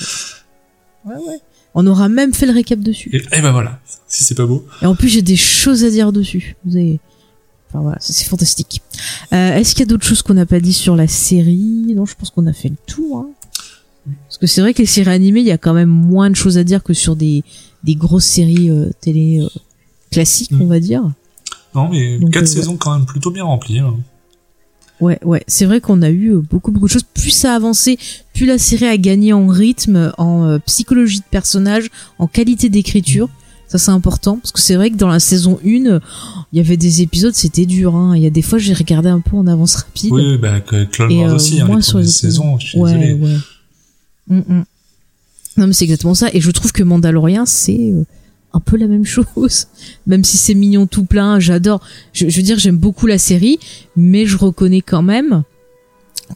Ouais, 1.05 1.15
ouais. 1.15 1.39
On 1.75 1.85
aura 1.87 2.09
même 2.09 2.33
fait 2.33 2.45
le 2.45 2.53
récap 2.53 2.79
dessus. 2.79 3.09
Et, 3.13 3.37
et 3.37 3.41
ben 3.41 3.51
voilà, 3.51 3.79
si 4.07 4.23
c'est 4.23 4.35
pas 4.35 4.45
beau. 4.45 4.65
Et 4.81 4.85
en 4.85 4.95
plus, 4.95 5.07
j'ai 5.09 5.21
des 5.21 5.35
choses 5.35 5.83
à 5.83 5.89
dire 5.89 6.11
dessus. 6.11 6.55
Vous 6.65 6.75
avez... 6.75 6.99
Enfin 7.69 7.81
voilà, 7.81 7.97
c'est 8.01 8.25
fantastique. 8.27 8.81
Euh, 9.31 9.55
Est-ce 9.55 9.75
qu'il 9.75 9.81
y 9.81 9.83
a 9.83 9.85
d'autres 9.85 10.05
choses 10.05 10.23
qu'on 10.23 10.33
n'a 10.33 10.47
pas 10.47 10.59
dit 10.59 10.73
sur 10.73 10.95
la 10.95 11.07
série? 11.07 11.93
Non, 11.95 12.05
je 12.07 12.15
pense 12.15 12.31
qu'on 12.31 12.47
a 12.47 12.53
fait 12.53 12.69
le 12.69 12.75
tour. 12.87 13.19
Hein. 13.19 13.29
Parce 14.27 14.37
que 14.39 14.47
c'est 14.47 14.61
vrai 14.61 14.73
que 14.73 14.79
les 14.79 14.87
séries 14.87 15.11
animées, 15.11 15.41
il 15.41 15.45
y 15.45 15.51
a 15.51 15.59
quand 15.59 15.73
même 15.75 15.89
moins 15.89 16.31
de 16.31 16.35
choses 16.35 16.57
à 16.57 16.63
dire 16.63 16.81
que 16.81 16.93
sur 16.95 17.15
des, 17.15 17.43
des 17.83 17.93
grosses 17.93 18.25
séries 18.25 18.71
euh, 18.71 18.89
télé 19.01 19.41
euh, 19.41 19.47
classiques, 20.09 20.51
Mm. 20.51 20.61
on 20.63 20.65
va 20.67 20.79
dire. 20.79 21.03
Non 21.75 21.89
mais 21.89 22.17
Donc, 22.17 22.31
quatre 22.33 22.47
saisons 22.47 22.77
quand 22.77 22.95
même 22.97 23.05
plutôt 23.05 23.29
bien 23.29 23.43
remplies. 23.43 23.77
hein. 23.77 23.93
Ouais, 25.01 25.19
ouais, 25.23 25.43
c'est 25.47 25.65
vrai 25.65 25.79
qu'on 25.79 26.01
a 26.01 26.09
eu 26.09 26.33
euh, 26.33 26.39
beaucoup, 26.39 26.71
beaucoup 26.71 26.87
de 26.87 26.91
choses. 26.91 27.05
Plus 27.13 27.29
ça 27.29 27.53
a 27.53 27.55
avancé, 27.55 27.97
plus 28.33 28.45
la 28.45 28.57
série 28.57 28.85
a 28.85 28.97
gagné 28.97 29.31
en 29.31 29.47
rythme, 29.47 30.11
en 30.17 30.45
euh, 30.45 30.59
psychologie 30.65 31.19
de 31.19 31.25
personnage, 31.31 31.89
en 32.17 32.27
qualité 32.27 32.69
d'écriture. 32.69 33.29
Ça, 33.69 33.77
c'est 33.77 33.91
important. 33.91 34.37
Parce 34.37 34.51
que 34.51 34.59
c'est 34.59 34.75
vrai 34.75 34.89
que 34.89 34.95
dans 34.95 35.07
la 35.07 35.19
saison 35.19 35.59
1, 35.63 35.85
euh, 35.85 35.99
il 36.51 36.57
y 36.57 36.59
avait 36.59 36.75
des 36.75 37.03
épisodes, 37.03 37.35
c'était 37.35 37.67
dur. 37.67 37.95
Hein. 37.95 38.13
Il 38.17 38.23
y 38.23 38.25
a 38.25 38.31
des 38.31 38.41
fois, 38.41 38.57
j'ai 38.57 38.73
regardé 38.73 39.09
un 39.09 39.19
peu 39.19 39.37
en 39.37 39.45
avance 39.45 39.75
rapide. 39.75 40.11
Oui, 40.11 40.37
bah 40.39 40.59
Clone 40.59 41.13
Wars 41.13 41.29
euh, 41.29 41.35
aussi, 41.35 41.61
hein, 41.61 41.67
moins 41.67 41.75
les 41.77 41.81
sur 41.83 41.99
les 41.99 42.07
saisons, 42.07 42.57
je 42.57 42.67
suis 42.67 42.79
ouais, 42.79 42.93
désolé. 42.93 43.13
ouais. 43.13 43.37
Mm, 44.27 44.37
mm. 44.37 44.65
Non, 45.57 45.67
mais 45.67 45.73
c'est 45.73 45.85
exactement 45.85 46.15
ça. 46.15 46.29
Et 46.33 46.41
je 46.41 46.49
trouve 46.49 46.71
que 46.71 46.81
Mandalorian, 46.81 47.45
c'est 47.45 47.91
euh, 47.91 48.05
un 48.53 48.59
peu 48.59 48.77
la 48.77 48.87
même 48.87 49.05
chose. 49.05 49.67
Même 50.07 50.23
si 50.23 50.37
c'est 50.37 50.53
mignon 50.53 50.87
tout 50.87 51.05
plein, 51.05 51.39
j'adore. 51.39 51.81
Je, 52.13 52.29
je 52.29 52.35
veux 52.37 52.43
dire, 52.43 52.57
j'aime 52.59 52.77
beaucoup 52.77 53.07
la 53.07 53.17
série, 53.17 53.59
mais 53.95 54.25
je 54.25 54.37
reconnais 54.37 54.81
quand 54.81 55.01
même 55.01 55.43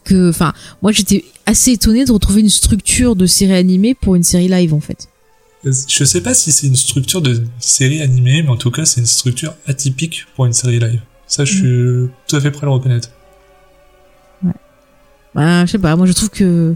que, 0.03 0.29
enfin, 0.29 0.53
moi 0.81 0.91
j'étais 0.91 1.23
assez 1.45 1.71
étonnée 1.71 2.05
de 2.05 2.11
retrouver 2.11 2.41
une 2.41 2.49
structure 2.49 3.15
de 3.15 3.25
série 3.25 3.53
animée 3.53 3.93
pour 3.93 4.15
une 4.15 4.23
série 4.23 4.47
live 4.47 4.73
en 4.73 4.79
fait. 4.79 5.07
Je 5.63 6.03
sais 6.03 6.21
pas 6.21 6.33
si 6.33 6.51
c'est 6.51 6.67
une 6.67 6.75
structure 6.75 7.21
de 7.21 7.45
série 7.59 8.01
animée, 8.01 8.43
mais 8.43 8.49
en 8.49 8.57
tout 8.57 8.69
cas, 8.69 8.83
c'est 8.83 8.99
une 8.99 9.07
structure 9.07 9.55
atypique 9.65 10.25
pour 10.35 10.45
une 10.45 10.51
série 10.51 10.79
live. 10.79 10.99
Ça, 11.25 11.45
je 11.45 11.53
suis 11.53 12.09
tout 12.27 12.35
à 12.35 12.41
fait 12.41 12.51
prêt 12.51 12.63
à 12.63 12.65
le 12.65 12.73
reconnaître. 12.73 13.09
Bah, 15.33 15.65
je 15.65 15.71
sais 15.71 15.79
pas, 15.79 15.95
moi 15.95 16.05
je 16.05 16.13
trouve 16.13 16.29
que 16.29 16.75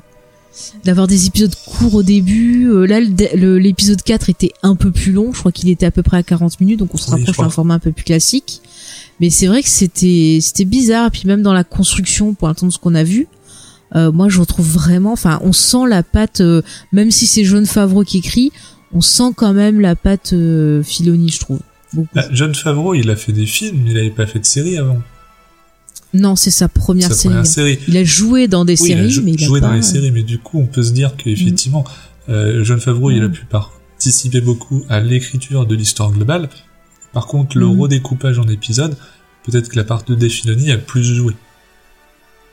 d'avoir 0.84 1.08
des 1.08 1.28
épisodes 1.28 1.54
courts 1.66 1.96
au 1.96 2.04
début, 2.04 2.70
euh, 2.70 2.86
là 2.86 3.00
l'épisode 3.00 4.02
4 4.02 4.30
était 4.30 4.52
un 4.64 4.76
peu 4.76 4.92
plus 4.92 5.12
long, 5.12 5.34
je 5.34 5.40
crois 5.40 5.52
qu'il 5.52 5.70
était 5.70 5.86
à 5.86 5.92
peu 5.92 6.04
près 6.04 6.18
à 6.18 6.24
40 6.24 6.60
minutes, 6.62 6.80
donc 6.80 6.94
on 6.94 6.98
se 6.98 7.10
rapproche 7.10 7.38
d'un 7.38 7.50
format 7.50 7.76
un 7.76 7.80
peu 7.80 7.92
plus 7.92 8.06
classique. 8.06 8.62
Mais 9.20 9.30
c'est 9.30 9.48
vrai 9.48 9.64
que 9.64 9.70
c'était 9.70 10.40
c'était 10.42 10.66
bizarre, 10.66 11.12
puis 11.12 11.24
même 11.26 11.42
dans 11.42 11.54
la 11.54 11.64
construction, 11.64 12.34
pour 12.34 12.48
l'instant 12.48 12.68
de 12.68 12.72
ce 12.72 12.78
qu'on 12.78 12.96
a 12.96 13.04
vu, 13.04 13.28
euh, 13.96 14.12
moi 14.12 14.30
je 14.30 14.40
retrouve 14.40 14.68
vraiment, 14.68 15.14
enfin 15.14 15.40
on 15.44 15.54
sent 15.54 15.88
la 15.88 16.04
patte, 16.04 16.42
euh, 16.42 16.62
même 16.92 17.12
si 17.12 17.26
c'est 17.26 17.44
John 17.44 17.66
Favreau 17.66 18.04
qui 18.04 18.20
écrit, 18.20 18.52
on 18.94 19.02
sent 19.02 19.32
quand 19.36 19.54
même 19.54 19.80
la 19.80 19.96
patte 19.96 20.34
euh, 20.34 20.84
Filoni, 20.84 21.30
je 21.30 21.40
trouve. 21.40 21.60
Bah, 22.14 22.26
John 22.32 22.54
Favreau, 22.54 22.94
il 22.94 23.10
a 23.10 23.16
fait 23.16 23.32
des 23.32 23.46
films, 23.46 23.86
il 23.88 23.98
avait 23.98 24.12
pas 24.12 24.28
fait 24.28 24.40
de 24.40 24.46
série 24.46 24.78
avant. 24.78 25.02
Non, 26.18 26.36
c'est 26.36 26.52
sa 26.52 26.68
première 26.68 27.10
Sa 27.10 27.16
série. 27.16 27.34
première 27.34 27.48
série. 27.48 27.80
Il 27.88 27.98
a 27.98 28.04
joué 28.04 28.48
dans 28.48 28.66
des 28.66 28.80
Oui, 28.82 28.90
il 28.90 28.94
a 28.94 28.98
séries, 28.98 29.10
jou- 29.12 29.22
mais 29.24 29.32
il 29.34 29.44
a 29.44 29.48
joué 29.48 29.62
pas... 29.62 29.68
dans 29.68 29.74
les 29.74 29.82
séries, 29.82 30.12
mais 30.12 30.24
du 30.24 30.38
coup, 30.40 30.60
on 30.60 30.66
peut 30.68 30.84
se 30.84 30.92
dire 30.92 31.16
qu'effectivement, 31.18 31.84
euh, 32.30 32.64
John 32.64 32.80
Favreau, 32.80 33.12
il 33.12 33.22
a 33.24 33.28
Mm. 33.28 33.32
pu 33.32 33.46
participer 33.46 34.42
beaucoup 34.42 34.84
à 34.90 35.00
l'écriture 35.00 35.66
de 35.66 35.76
l'histoire 35.76 36.12
globale. 36.12 36.50
Par 37.14 37.28
contre, 37.28 37.58
le 37.58 37.66
Mm. 37.68 37.80
redécoupage 37.82 38.38
en 38.40 38.48
épisodes, 38.48 38.96
peut-être 39.46 39.70
que 39.70 39.76
la 39.78 39.84
part 39.86 40.04
de 40.04 40.16
Defiloni 40.16 40.72
a 40.72 40.78
plus 40.78 41.04
joué. 41.04 41.34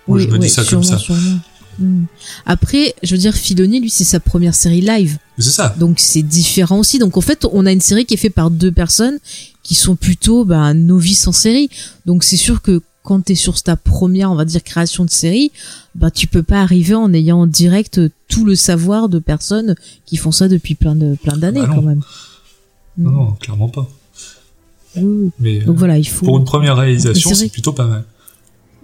Moi, 0.06 0.18
je 0.20 0.28
me 0.28 0.38
dis 0.38 0.48
ça 0.50 0.62
comme 0.62 0.82
sûrement, 0.82 0.98
ça. 0.98 0.98
sûrement. 0.98 1.38
Hmm. 1.80 2.04
Après, 2.46 2.94
je 3.02 3.10
veux 3.16 3.18
dire, 3.18 3.34
Filoni, 3.34 3.80
lui, 3.80 3.90
c'est 3.90 4.04
sa 4.04 4.20
première 4.20 4.54
série 4.54 4.80
live. 4.80 5.18
C'est 5.38 5.50
ça. 5.50 5.74
Donc, 5.80 5.98
c'est 5.98 6.22
différent 6.22 6.78
aussi. 6.78 7.00
Donc, 7.00 7.16
en 7.16 7.20
fait, 7.20 7.44
on 7.52 7.66
a 7.66 7.72
une 7.72 7.80
série 7.80 8.04
qui 8.04 8.14
est 8.14 8.18
faite 8.18 8.34
par 8.34 8.50
deux 8.52 8.70
personnes 8.70 9.18
qui 9.64 9.74
sont 9.74 9.96
plutôt 9.96 10.44
bah, 10.44 10.72
novices 10.72 11.26
en 11.26 11.32
série. 11.32 11.68
Donc, 12.06 12.22
c'est 12.22 12.36
sûr 12.36 12.62
que 12.62 12.80
quand 13.04 13.20
t'es 13.26 13.34
sur 13.36 13.62
ta 13.62 13.76
première, 13.76 14.32
on 14.32 14.34
va 14.34 14.44
dire, 14.46 14.62
création 14.64 15.04
de 15.04 15.10
série, 15.10 15.52
bah, 15.94 16.10
tu 16.10 16.26
peux 16.26 16.42
pas 16.42 16.60
arriver 16.62 16.94
en 16.94 17.12
ayant 17.12 17.40
en 17.42 17.46
direct 17.46 18.00
tout 18.28 18.44
le 18.44 18.54
savoir 18.56 19.08
de 19.08 19.18
personnes 19.20 19.76
qui 20.06 20.16
font 20.16 20.32
ça 20.32 20.48
depuis 20.48 20.74
plein 20.74 20.96
de 20.96 21.14
plein 21.22 21.36
d'années, 21.36 21.60
Bah 21.60 21.70
quand 21.74 21.82
même. 21.82 22.00
Non, 22.98 23.10
Hmm. 23.10 23.14
non, 23.14 23.30
clairement 23.40 23.68
pas. 23.68 23.88
Oui. 24.96 25.30
Mais 25.40 25.60
euh, 25.62 25.64
Donc, 25.66 25.76
voilà, 25.76 25.98
il 25.98 26.08
faut. 26.08 26.24
pour 26.24 26.38
une 26.38 26.44
première 26.44 26.76
réalisation, 26.76 27.34
c'est 27.34 27.48
plutôt 27.48 27.72
pas 27.72 27.86
mal. 27.86 28.04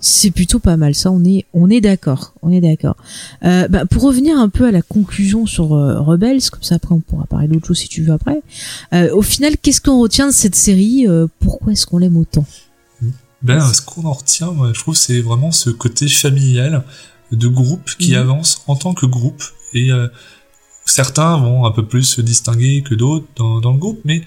C'est 0.03 0.31
plutôt 0.31 0.59
pas 0.61 0.79
mal, 0.79 0.95
ça 0.95 1.11
on 1.11 1.23
est 1.25 1.45
on 1.53 1.69
est 1.69 1.83
d'accord, 1.83 2.33
on 2.43 2.51
est 2.51 2.63
d'accord. 2.63 2.97
Euh, 3.45 3.69
bah, 3.69 3.85
pour 3.85 4.03
revenir 4.05 4.39
un 4.39 4.49
peu 4.49 4.67
à 4.67 4.71
la 4.71 4.81
conclusion 4.81 5.45
sur 5.47 5.75
euh, 5.75 6.01
Rebels, 6.01 6.41
comme 6.51 6.63
ça 6.63 6.77
après 6.77 6.95
on 6.95 7.01
pourra 7.01 7.27
parler 7.27 7.49
d'autre 7.49 7.67
chose 7.67 7.79
si 7.79 7.89
tu 7.89 8.03
veux 8.03 8.13
après. 8.15 8.41
Euh, 8.95 9.15
au 9.15 9.21
final, 9.23 9.57
qu'est-ce 9.59 9.81
qu'on 9.83 10.01
retient 10.01 10.27
de 10.29 10.33
cette 10.33 10.55
série 10.57 11.07
euh, 11.07 11.27
Pourquoi 11.41 11.73
est-ce 11.73 11.85
qu'on 11.87 11.99
l'aime 11.99 12.17
autant? 12.17 12.47
Ben, 13.43 13.61
ce 13.73 13.81
qu'on 13.81 14.05
en 14.05 14.13
retient, 14.13 14.51
moi, 14.53 14.73
je 14.75 14.81
trouve, 14.81 14.95
c'est 14.95 15.21
vraiment 15.21 15.51
ce 15.51 15.71
côté 15.71 16.09
familial 16.09 16.85
de 17.33 17.49
groupe 17.49 17.91
qui 17.99 18.13
Mhm. 18.13 18.19
avance 18.19 18.63
en 18.67 18.77
tant 18.77 18.93
que 18.93 19.07
groupe. 19.07 19.43
Et 19.73 19.91
euh, 19.93 20.09
certains 20.85 21.37
vont 21.39 21.65
un 21.65 21.71
peu 21.71 21.87
plus 21.87 22.03
se 22.05 22.21
distinguer 22.21 22.83
que 22.83 22.95
d'autres 22.95 23.27
dans, 23.37 23.61
dans 23.61 23.73
le 23.73 23.79
groupe, 23.79 24.01
mais 24.05 24.23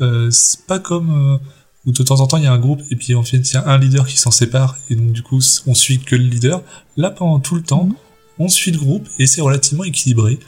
euh, 0.00 0.30
c'est 0.30 0.64
pas 0.66 0.78
comme 0.78 1.10
euh, 1.10 1.38
où 1.86 1.92
de 1.92 2.02
temps 2.02 2.20
en 2.20 2.26
temps 2.26 2.36
il 2.36 2.44
y 2.44 2.46
a 2.46 2.52
un 2.52 2.58
groupe 2.58 2.80
et 2.90 2.96
puis 2.96 3.14
en 3.14 3.22
fait 3.24 3.38
il 3.38 3.52
y 3.54 3.56
a 3.56 3.66
un 3.66 3.78
leader 3.78 4.06
qui 4.06 4.16
s'en 4.16 4.30
sépare 4.30 4.76
et 4.90 4.94
donc 4.94 5.12
du 5.12 5.22
coup 5.22 5.40
on 5.66 5.74
suit 5.74 5.98
que 5.98 6.14
le 6.14 6.22
leader. 6.24 6.62
Là, 6.96 7.10
pendant 7.10 7.40
tout 7.40 7.54
le 7.56 7.62
temps, 7.62 7.84
Mhm. 7.86 7.94
on 8.38 8.48
suit 8.48 8.70
le 8.70 8.78
groupe 8.78 9.08
et 9.18 9.26
c'est 9.26 9.40
relativement 9.40 9.84
équilibré. 9.84 10.38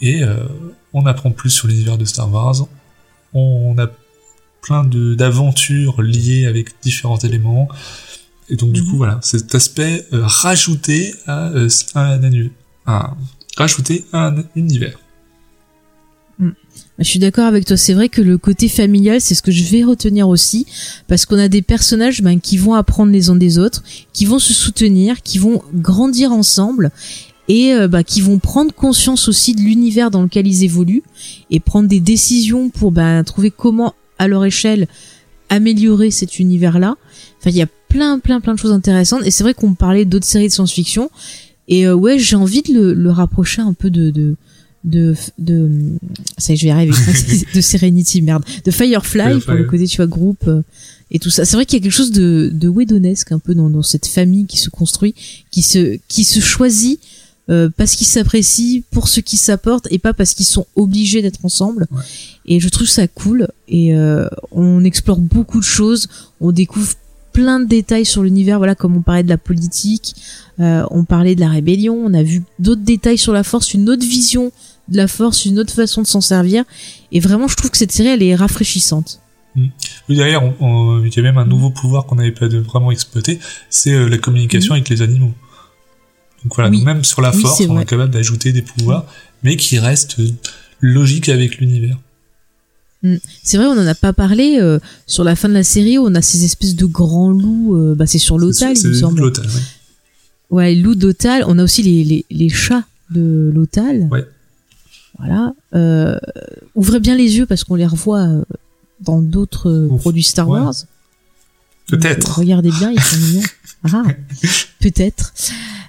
Et 0.00 0.22
euh, 0.22 0.44
on 0.92 1.06
apprend 1.06 1.30
plus 1.30 1.50
sur 1.50 1.68
l'univers 1.68 1.98
de 1.98 2.04
Star 2.04 2.30
Wars. 2.32 2.66
On 3.32 3.76
a 3.78 3.88
plein 4.64 4.82
de 4.84 5.14
d'aventures 5.14 6.00
liées 6.02 6.46
avec 6.46 6.66
différents 6.82 7.18
éléments. 7.18 7.68
Et 8.50 8.56
donc 8.56 8.72
du 8.72 8.82
Mhm. 8.82 8.88
coup 8.90 8.96
voilà, 8.96 9.18
cet 9.22 9.54
aspect 9.54 10.06
euh, 10.12 10.22
rajouté 10.24 11.14
à 11.26 11.48
euh, 11.48 11.68
un, 11.94 12.20
un- 12.86 13.16
rajouté 13.56 14.04
à 14.12 14.28
un 14.28 14.44
univers. 14.56 14.98
Bah, 16.40 16.48
Je 16.98 17.04
suis 17.04 17.18
d'accord 17.18 17.46
avec 17.46 17.64
toi. 17.64 17.76
C'est 17.76 17.94
vrai 17.94 18.08
que 18.08 18.20
le 18.20 18.38
côté 18.38 18.68
familial, 18.68 19.20
c'est 19.20 19.34
ce 19.34 19.42
que 19.42 19.50
je 19.52 19.64
vais 19.64 19.82
retenir 19.84 20.28
aussi, 20.28 20.66
parce 21.08 21.26
qu'on 21.26 21.38
a 21.38 21.48
des 21.48 21.62
personnages 21.62 22.22
ben, 22.22 22.40
qui 22.40 22.56
vont 22.56 22.74
apprendre 22.74 23.12
les 23.12 23.30
uns 23.30 23.36
des 23.36 23.58
autres, 23.58 23.82
qui 24.12 24.24
vont 24.26 24.38
se 24.38 24.52
soutenir, 24.52 25.22
qui 25.22 25.38
vont 25.38 25.62
grandir 25.74 26.32
ensemble 26.32 26.90
et 27.48 27.72
euh, 27.74 27.88
bah, 27.88 28.02
qui 28.04 28.20
vont 28.20 28.38
prendre 28.38 28.72
conscience 28.72 29.28
aussi 29.28 29.54
de 29.54 29.60
l'univers 29.60 30.10
dans 30.10 30.22
lequel 30.22 30.46
ils 30.46 30.64
évoluent 30.64 31.02
et 31.50 31.60
prendre 31.60 31.88
des 31.88 32.00
décisions 32.00 32.70
pour 32.70 32.90
ben, 32.92 33.22
trouver 33.24 33.50
comment, 33.50 33.94
à 34.18 34.28
leur 34.28 34.44
échelle, 34.44 34.88
améliorer 35.48 36.10
cet 36.10 36.38
univers-là. 36.38 36.96
Enfin, 37.38 37.50
il 37.50 37.56
y 37.56 37.62
a 37.62 37.68
plein, 37.88 38.18
plein, 38.18 38.40
plein 38.40 38.54
de 38.54 38.58
choses 38.58 38.72
intéressantes. 38.72 39.22
Et 39.24 39.30
c'est 39.30 39.44
vrai 39.44 39.54
qu'on 39.54 39.74
parlait 39.74 40.04
d'autres 40.04 40.26
séries 40.26 40.48
de 40.48 40.52
science-fiction. 40.52 41.10
Et 41.68 41.86
euh, 41.86 41.94
ouais, 41.94 42.18
j'ai 42.18 42.36
envie 42.36 42.62
de 42.62 42.74
le, 42.74 42.94
le 42.94 43.10
rapprocher 43.10 43.62
un 43.62 43.72
peu 43.72 43.90
de, 43.90 44.10
de, 44.10 44.36
de, 44.84 45.14
de, 45.38 45.70
ça 46.36 46.52
y 46.52 46.54
est, 46.54 46.56
je 46.56 46.62
vais 46.62 46.68
y 46.68 46.72
arriver, 46.72 46.92
de 47.54 47.60
Serenity, 47.60 48.22
merde, 48.22 48.44
de 48.64 48.70
Firefly, 48.70 49.00
Firefly, 49.00 49.40
pour 49.40 49.54
le 49.54 49.64
côté, 49.64 49.86
tu 49.86 49.96
vois, 49.96 50.06
groupe 50.06 50.46
euh, 50.46 50.62
et 51.10 51.18
tout 51.18 51.30
ça. 51.30 51.44
C'est 51.44 51.56
vrai 51.56 51.64
qu'il 51.64 51.78
y 51.78 51.82
a 51.82 51.82
quelque 51.82 51.92
chose 51.92 52.10
de, 52.10 52.50
de 52.52 52.68
Whedonesque 52.68 53.32
un 53.32 53.38
peu 53.38 53.54
dans, 53.54 53.70
dans 53.70 53.82
cette 53.82 54.06
famille 54.06 54.46
qui 54.46 54.58
se 54.58 54.68
construit, 54.68 55.14
qui 55.50 55.62
se, 55.62 55.98
qui 56.08 56.24
se 56.24 56.40
choisit 56.40 57.00
euh, 57.50 57.68
parce 57.76 57.94
qu'ils 57.94 58.06
s'apprécient, 58.06 58.82
pour 58.90 59.08
ce 59.08 59.20
qu'ils 59.20 59.38
s'apportent 59.38 59.86
et 59.90 59.98
pas 59.98 60.14
parce 60.14 60.32
qu'ils 60.32 60.46
sont 60.46 60.66
obligés 60.76 61.20
d'être 61.20 61.44
ensemble. 61.44 61.86
Ouais. 61.90 62.02
Et 62.46 62.58
je 62.58 62.68
trouve 62.70 62.86
ça 62.86 63.06
cool. 63.06 63.48
Et 63.68 63.94
euh, 63.94 64.28
on 64.50 64.82
explore 64.82 65.18
beaucoup 65.18 65.58
de 65.58 65.64
choses, 65.64 66.08
on 66.40 66.52
découvre 66.52 66.94
plein 67.34 67.60
de 67.60 67.66
détails 67.66 68.06
sur 68.06 68.22
l'univers, 68.22 68.58
voilà, 68.58 68.74
comme 68.74 68.96
on 68.96 69.02
parlait 69.02 69.24
de 69.24 69.28
la 69.28 69.36
politique, 69.36 70.14
euh, 70.60 70.86
on 70.90 71.04
parlait 71.04 71.34
de 71.34 71.40
la 71.40 71.48
rébellion, 71.48 71.94
on 71.94 72.14
a 72.14 72.22
vu 72.22 72.44
d'autres 72.60 72.82
détails 72.82 73.18
sur 73.18 73.32
la 73.32 73.42
force, 73.42 73.74
une 73.74 73.90
autre 73.90 74.06
vision 74.06 74.52
de 74.88 74.96
la 74.96 75.08
force, 75.08 75.44
une 75.44 75.58
autre 75.58 75.72
façon 75.72 76.00
de 76.00 76.06
s'en 76.06 76.20
servir. 76.20 76.64
Et 77.12 77.20
vraiment, 77.20 77.48
je 77.48 77.56
trouve 77.56 77.70
que 77.70 77.76
cette 77.76 77.92
série, 77.92 78.08
elle 78.08 78.22
est 78.22 78.36
rafraîchissante. 78.36 79.20
Oui, 79.56 79.70
derrière, 80.08 80.42
il 80.60 81.12
y 81.14 81.18
a 81.18 81.22
même 81.22 81.38
un 81.38 81.44
nouveau 81.44 81.70
pouvoir 81.70 82.06
qu'on 82.06 82.16
n'avait 82.16 82.32
pas 82.32 82.48
de 82.48 82.58
vraiment 82.58 82.90
exploité, 82.90 83.38
c'est 83.68 84.08
la 84.08 84.18
communication 84.18 84.74
avec 84.74 84.88
les 84.88 85.02
animaux. 85.02 85.32
Donc 86.44 86.54
voilà, 86.56 86.70
Oui. 86.70 86.78
donc 86.78 86.86
même 86.86 87.04
sur 87.04 87.20
la 87.22 87.34
Oui, 87.34 87.42
force, 87.42 87.60
on 87.68 87.80
est 87.80 87.84
capable 87.86 88.12
d'ajouter 88.12 88.52
des 88.52 88.62
pouvoirs, 88.62 89.06
mais 89.42 89.56
qui 89.56 89.78
restent 89.78 90.16
logiques 90.80 91.28
avec 91.28 91.58
l'univers. 91.58 91.98
C'est 93.42 93.58
vrai, 93.58 93.66
on 93.66 93.72
en 93.72 93.86
a 93.86 93.94
pas 93.94 94.14
parlé 94.14 94.56
euh, 94.58 94.78
sur 95.06 95.24
la 95.24 95.36
fin 95.36 95.48
de 95.50 95.54
la 95.54 95.62
série. 95.62 95.98
On 95.98 96.14
a 96.14 96.22
ces 96.22 96.44
espèces 96.44 96.74
de 96.74 96.86
grands 96.86 97.30
loups. 97.30 97.76
euh, 97.76 97.94
bah, 97.94 98.06
c'est 98.06 98.18
sur 98.18 98.38
l'Otal, 98.38 98.74
il 98.78 98.88
me 98.88 98.94
semble. 98.94 99.20
l'Otal, 99.20 99.44
ouais. 99.46 99.60
Ouais, 100.50 100.74
loups 100.74 100.94
d'Otal. 100.94 101.44
On 101.46 101.58
a 101.58 101.64
aussi 101.64 101.82
les, 101.82 102.02
les, 102.02 102.24
les 102.30 102.48
chats 102.48 102.84
de 103.10 103.50
l'Otal. 103.54 104.08
Ouais. 104.10 104.24
Voilà. 105.18 105.52
Euh, 105.74 106.18
ouvrez 106.74 106.98
bien 106.98 107.14
les 107.14 107.36
yeux 107.36 107.44
parce 107.44 107.62
qu'on 107.64 107.74
les 107.74 107.84
revoit 107.86 108.26
dans 109.00 109.20
d'autres 109.20 109.86
produits 109.98 110.22
Star. 110.22 110.48
Wars. 110.48 110.72
Peut-être. 111.88 112.38
regardez 112.38 112.70
bien, 112.70 112.90
ils 112.90 113.00
sont 113.02 113.16
mignons. 113.18 113.42
Ah, 113.92 114.02
peut-être. 114.80 115.34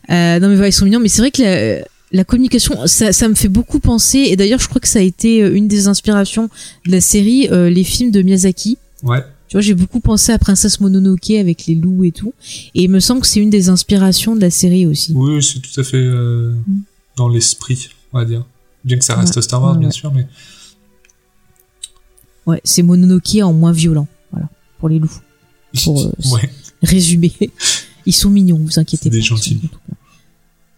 Euh, 0.10 0.40
non 0.40 0.48
mais 0.50 0.56
voilà, 0.56 0.68
ils 0.70 0.74
sont 0.74 0.86
mignons. 0.86 1.00
Mais 1.00 1.10
c'est 1.10 1.22
vrai 1.22 1.32
que 1.32 1.42
la, 1.42 1.86
la 2.12 2.24
communication, 2.24 2.88
ça, 2.88 3.12
ça 3.14 3.28
me 3.28 3.36
fait 3.36 3.48
beaucoup 3.50 3.80
penser. 3.80 4.20
Et 4.30 4.36
d'ailleurs, 4.36 4.60
je 4.60 4.68
crois 4.68 4.82
que 4.82 4.88
ça 4.88 5.00
a 5.00 5.02
été 5.04 5.42
euh, 5.44 5.56
une 5.56 5.68
des 5.68 5.88
inspirations 5.88 6.50
de 6.86 6.92
la 6.92 7.02
série, 7.02 7.48
euh, 7.52 7.70
les 7.70 7.84
films 7.84 8.12
de 8.12 8.22
Miyazaki. 8.22 8.78
Ouais. 9.04 9.22
Tu 9.48 9.54
vois, 9.58 9.62
j'ai 9.62 9.76
beaucoup 9.76 10.00
pensé 10.00 10.32
à 10.32 10.40
Princesse 10.40 10.80
Mononoke 10.80 11.30
avec 11.32 11.68
les 11.68 11.76
loups 11.76 12.04
et 12.04 12.12
tout. 12.12 12.34
Et 12.74 12.84
il 12.84 12.90
me 12.90 13.00
semble 13.00 13.22
que 13.22 13.28
c'est 13.28 13.40
une 13.40 13.52
des 13.52 13.70
inspirations 13.70 14.36
de 14.36 14.42
la 14.42 14.50
série 14.50 14.86
aussi. 14.88 15.14
Oui, 15.16 15.44
c'est 15.44 15.60
tout 15.60 15.80
à 15.80 15.84
fait 15.84 15.98
euh, 15.98 16.52
Mm. 16.68 16.80
dans 17.16 17.30
l'esprit, 17.30 17.90
on 18.12 18.18
va 18.20 18.26
dire. 18.26 18.44
Bien 18.84 18.98
que 18.98 19.06
ça 19.06 19.16
reste 19.16 19.36
Ouais, 19.36 19.42
Star 19.42 19.62
Wars, 19.62 19.74
ouais, 19.74 19.80
bien 19.80 19.92
sûr, 19.92 20.12
mais 20.14 20.28
Ouais, 22.46 22.62
c'est 22.64 22.84
Mononoke 22.84 23.38
en 23.42 23.54
moins 23.54 23.72
violent. 23.72 24.08
Voilà, 24.32 24.48
pour 24.80 24.90
les 24.90 25.00
loups. 25.00 25.20
Pour 25.84 26.02
euh, 26.02 26.12
résumer. 26.84 27.34
Ils 28.06 28.14
sont 28.14 28.30
mignons, 28.30 28.58
vous 28.64 28.80
inquiétez 28.80 29.10
des 29.10 29.20
pas. 29.20 29.26
ils 29.26 29.28
sont 29.28 29.58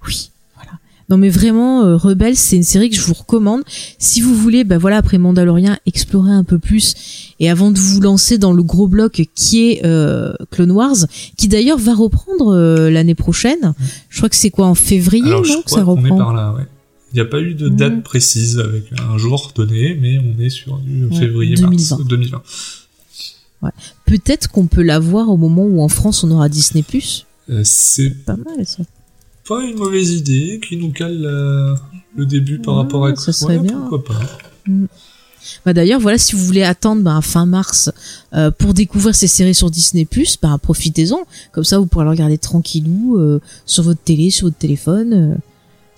Oui, 0.07 0.31
voilà. 0.55 0.71
Non 1.09 1.17
mais 1.17 1.29
vraiment, 1.29 1.83
euh, 1.83 1.95
Rebels, 1.97 2.35
c'est 2.35 2.55
une 2.57 2.63
série 2.63 2.89
que 2.89 2.95
je 2.95 3.01
vous 3.01 3.13
recommande. 3.13 3.61
Si 3.99 4.21
vous 4.21 4.35
voulez, 4.35 4.63
bah 4.63 4.77
voilà, 4.77 4.97
après 4.97 5.17
Mandalorian, 5.17 5.77
explorer 5.85 6.31
un 6.31 6.43
peu 6.43 6.59
plus. 6.59 6.95
Et 7.39 7.49
avant 7.49 7.71
de 7.71 7.77
vous 7.79 8.01
lancer 8.01 8.37
dans 8.37 8.51
le 8.53 8.63
gros 8.63 8.87
bloc 8.87 9.21
qui 9.35 9.69
est 9.71 9.85
euh, 9.85 10.33
Clone 10.51 10.71
Wars, 10.71 10.95
qui 11.37 11.47
d'ailleurs 11.47 11.77
va 11.77 11.93
reprendre 11.93 12.53
euh, 12.55 12.89
l'année 12.89 13.15
prochaine. 13.15 13.73
Je 14.09 14.17
crois 14.17 14.29
que 14.29 14.35
c'est 14.35 14.49
quoi 14.49 14.65
en 14.67 14.75
février, 14.75 15.27
Alors, 15.27 15.43
je 15.43 15.53
non 15.53 15.59
que 15.61 15.65
crois 15.65 15.79
ça 15.79 15.85
qu'on 15.85 15.97
est 15.97 16.01
reprend. 16.01 16.17
par 16.17 16.33
là, 16.33 16.53
ouais. 16.53 16.63
Il 17.13 17.15
n'y 17.15 17.21
a 17.21 17.25
pas 17.25 17.39
eu 17.39 17.53
de 17.53 17.69
date 17.69 18.03
précise 18.03 18.59
avec 18.59 18.91
un 18.99 19.17
jour 19.17 19.53
donné, 19.55 19.97
mais 19.99 20.19
on 20.19 20.41
est 20.41 20.49
sur 20.49 20.77
du 20.79 21.05
Ouais, 21.05 21.17
février-mars 21.17 21.93
2020. 21.99 22.05
2020. 23.61 23.71
Peut-être 24.05 24.49
qu'on 24.49 24.67
peut 24.67 24.83
la 24.83 24.99
voir 24.99 25.29
au 25.29 25.37
moment 25.37 25.63
où 25.63 25.81
en 25.81 25.87
France 25.87 26.23
on 26.25 26.31
aura 26.31 26.49
Disney+. 26.49 26.83
Euh, 27.49 27.61
c'est 27.63 28.09
Pas 28.25 28.35
mal 28.35 28.65
ça. 28.65 28.83
Pas 29.47 29.63
une 29.63 29.77
mauvaise 29.77 30.11
idée 30.11 30.59
qui 30.67 30.77
nous 30.77 30.91
cale 30.91 31.75
le 32.15 32.25
début 32.25 32.59
par 32.59 32.75
Ouais, 32.75 32.81
rapport 32.81 33.05
à 33.05 33.15
ça 33.15 33.31
serait 33.31 33.59
bien. 33.59 33.79
Pourquoi 33.79 34.03
pas 34.03 34.19
Bah 35.65 35.73
d'ailleurs, 35.73 35.99
voilà, 35.99 36.17
si 36.17 36.35
vous 36.35 36.43
voulez 36.43 36.63
attendre 36.63 37.01
ben, 37.03 37.21
fin 37.21 37.45
mars 37.45 37.91
euh, 38.33 38.51
pour 38.51 38.73
découvrir 38.73 39.15
ces 39.15 39.27
séries 39.27 39.55
sur 39.55 39.69
Disney+, 39.71 40.07
ben, 40.41 40.57
profitez-en. 40.57 41.19
Comme 41.53 41.63
ça, 41.63 41.79
vous 41.79 41.85
pourrez 41.85 42.03
le 42.05 42.11
regarder 42.11 42.37
tranquillou 42.37 43.17
euh, 43.17 43.39
sur 43.65 43.83
votre 43.83 44.01
télé, 44.01 44.29
sur 44.29 44.47
votre 44.47 44.57
téléphone. 44.57 45.13
euh, 45.13 45.35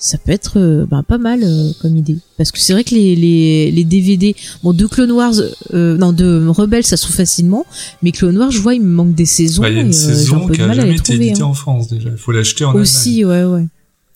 ça 0.01 0.17
peut 0.17 0.31
être 0.31 0.57
euh, 0.57 0.85
ben, 0.89 1.03
pas 1.03 1.17
mal 1.17 1.41
euh, 1.43 1.71
comme 1.81 1.95
idée. 1.97 2.17
Parce 2.37 2.51
que 2.51 2.59
c'est 2.59 2.73
vrai 2.73 2.83
que 2.83 2.95
les, 2.95 3.15
les, 3.15 3.69
les 3.69 3.83
DVD, 3.83 4.35
bon, 4.63 4.71
de 4.73 4.87
Clone 4.87 5.11
Wars, 5.11 5.33
euh, 5.73 5.97
non, 5.97 6.13
de 6.13 6.47
Rebels, 6.47 6.85
ça 6.85 6.95
se 6.97 7.03
trouve 7.03 7.15
facilement. 7.17 7.65
Mais 8.01 8.11
Clone 8.11 8.37
Wars, 8.37 8.49
je 8.51 8.59
vois, 8.61 8.73
il 8.75 8.81
me 8.81 8.87
manque 8.89 9.13
des 9.13 9.25
saisons. 9.25 9.63
Il 9.65 9.73
y 9.73 9.77
a 9.77 9.81
et, 9.81 9.81
une 9.85 9.89
euh, 9.89 9.91
j'ai 9.91 10.11
un 10.11 10.15
saison 10.15 10.47
qui 10.47 10.61
a 10.61 10.73
jamais 10.73 10.95
été 10.95 11.13
éditée 11.15 11.41
hein. 11.41 11.45
en 11.45 11.53
France 11.53 11.89
déjà. 11.89 12.09
Il 12.09 12.17
faut 12.17 12.31
l'acheter 12.31 12.63
en 12.65 12.73
Aussi, 12.75 13.25
ouais, 13.25 13.43
ouais. 13.43 13.67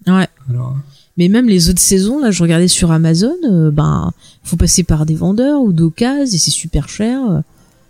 Ouais. 0.08 0.28
Alors, 0.50 0.76
Mais 1.18 1.28
même 1.28 1.48
les 1.48 1.70
autres 1.70 1.82
saisons, 1.82 2.20
là, 2.20 2.32
je 2.32 2.42
regardais 2.44 2.68
sur 2.68 2.92
Amazon, 2.92 3.36
euh, 3.50 3.70
ben, 3.72 4.12
faut 4.44 4.58
passer 4.58 4.84
par 4.84 5.06
des 5.06 5.16
vendeurs 5.16 5.62
ou 5.62 5.72
d'occasions 5.74 6.24
et 6.34 6.38
c'est 6.40 6.50
super 6.52 6.88
cher. 6.90 7.20
euh, 7.30 7.40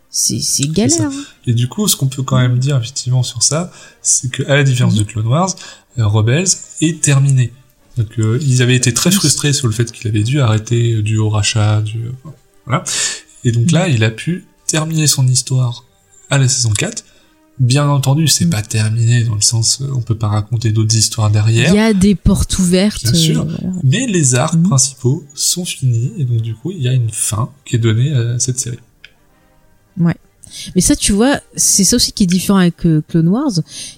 C'est, 0.09 0.39
c'est 0.41 0.67
galère. 0.67 1.09
hein. 1.11 1.23
Et 1.47 1.53
du 1.53 1.67
coup, 1.67 1.87
ce 1.87 1.95
qu'on 1.95 2.07
peut 2.07 2.23
quand 2.23 2.37
même 2.39 2.57
dire 2.59 2.77
effectivement 2.77 3.23
sur 3.23 3.41
ça, 3.43 3.71
c'est 4.01 4.29
que 4.31 4.43
à 4.43 4.55
la 4.55 4.63
différence 4.63 4.95
de 4.95 5.03
Clone 5.03 5.27
Wars, 5.27 5.55
euh, 5.99 6.07
Rebels 6.07 6.47
est 6.81 7.01
terminé. 7.01 7.51
Donc 7.97 8.07
euh, 8.19 8.39
ils 8.41 8.61
avaient 8.61 8.75
été 8.75 8.93
très 8.93 9.11
frustrés 9.11 9.53
sur 9.53 9.67
le 9.67 9.73
fait 9.73 9.91
qu'il 9.91 10.07
avait 10.07 10.23
dû 10.23 10.39
arrêter 10.41 10.93
euh, 10.95 11.01
dû 11.03 11.17
au 11.17 11.29
rachat, 11.29 11.81
du 11.81 12.05
euh, 12.05 12.11
voilà. 12.65 12.83
Et 13.43 13.51
donc 13.51 13.71
là, 13.71 13.87
Mhm. 13.87 13.95
il 13.95 14.03
a 14.03 14.09
pu 14.11 14.45
terminer 14.67 15.05
son 15.07 15.27
histoire 15.27 15.85
à 16.29 16.37
la 16.37 16.47
saison 16.47 16.71
4. 16.71 17.03
Bien 17.59 17.87
entendu, 17.87 18.27
c'est 18.27 18.45
Mhm. 18.45 18.51
pas 18.51 18.61
terminé 18.63 19.23
dans 19.25 19.35
le 19.35 19.41
sens 19.41 19.81
euh, 19.81 19.87
on 19.93 20.01
peut 20.01 20.15
pas 20.17 20.29
raconter 20.29 20.71
d'autres 20.71 20.95
histoires 20.95 21.29
Il 21.29 21.33
derrière. 21.33 21.75
y 21.75 21.79
a 21.79 21.93
des 21.93 22.15
portes 22.15 22.57
ouvertes. 22.57 23.03
Bien 23.03 23.13
sûr. 23.13 23.45
voilà. 23.45 23.75
Mais 23.83 24.07
les 24.07 24.33
arcs 24.33 24.55
Mhm. 24.55 24.63
principaux 24.69 25.23
sont 25.35 25.63
finis 25.65 26.13
et 26.17 26.23
donc 26.25 26.41
du 26.41 26.55
coup 26.55 26.71
il 26.71 26.81
y 26.81 26.87
a 26.87 26.93
une 26.93 27.11
fin 27.11 27.51
qui 27.65 27.75
est 27.75 27.79
donnée 27.79 28.11
à 28.11 28.39
cette 28.39 28.59
série. 28.59 28.79
Mais 30.75 30.81
ça, 30.81 30.95
tu 30.95 31.13
vois, 31.13 31.39
c'est 31.55 31.83
ça 31.83 31.95
aussi 31.95 32.11
qui 32.11 32.23
est 32.23 32.27
différent 32.27 32.59
avec 32.59 32.75
Clone 33.07 33.27
Wars 33.27 33.51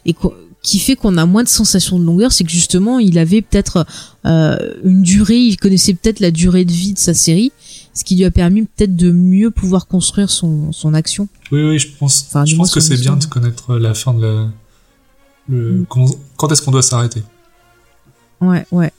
et 0.05 0.13
qu'o- 0.13 0.33
qui 0.65 0.79
fait 0.79 0.95
qu'on 0.95 1.17
a 1.17 1.25
moins 1.25 1.43
de 1.43 1.47
sensation 1.49 1.99
de 1.99 2.03
longueur, 2.03 2.31
c'est 2.31 2.43
que 2.43 2.49
justement, 2.51 2.97
il 2.97 3.19
avait 3.19 3.41
peut-être 3.43 3.85
euh, 4.25 4.57
une 4.83 5.03
durée, 5.03 5.37
il 5.37 5.57
connaissait 5.57 5.93
peut-être 5.93 6.19
la 6.19 6.31
durée 6.31 6.65
de 6.65 6.71
vie 6.71 6.93
de 6.93 6.99
sa 6.99 7.13
série, 7.13 7.51
ce 7.93 8.03
qui 8.03 8.15
lui 8.15 8.25
a 8.25 8.31
permis 8.31 8.63
peut-être 8.63 8.95
de 8.95 9.11
mieux 9.11 9.51
pouvoir 9.51 9.85
construire 9.87 10.29
son, 10.31 10.71
son 10.71 10.93
action. 10.95 11.27
Oui, 11.51 11.61
oui, 11.63 11.77
je 11.79 11.87
pense, 11.99 12.25
Enfin, 12.27 12.45
je 12.45 12.55
pense 12.55 12.73
que 12.73 12.79
c'est 12.79 12.97
bien 12.97 13.15
de 13.15 13.25
connaître 13.25 13.75
la 13.77 13.93
fin 13.93 14.13
de 14.13 14.21
la. 14.21 14.47
Le, 15.47 15.81
Mm. 15.81 15.85
comment- 15.87 16.09
quand 16.37 16.51
est-ce 16.51 16.63
qu'on 16.63 16.71
doit 16.71 16.81
s'arrêter 16.81 17.21
Ouais, 18.41 18.65
ouais. 18.71 18.91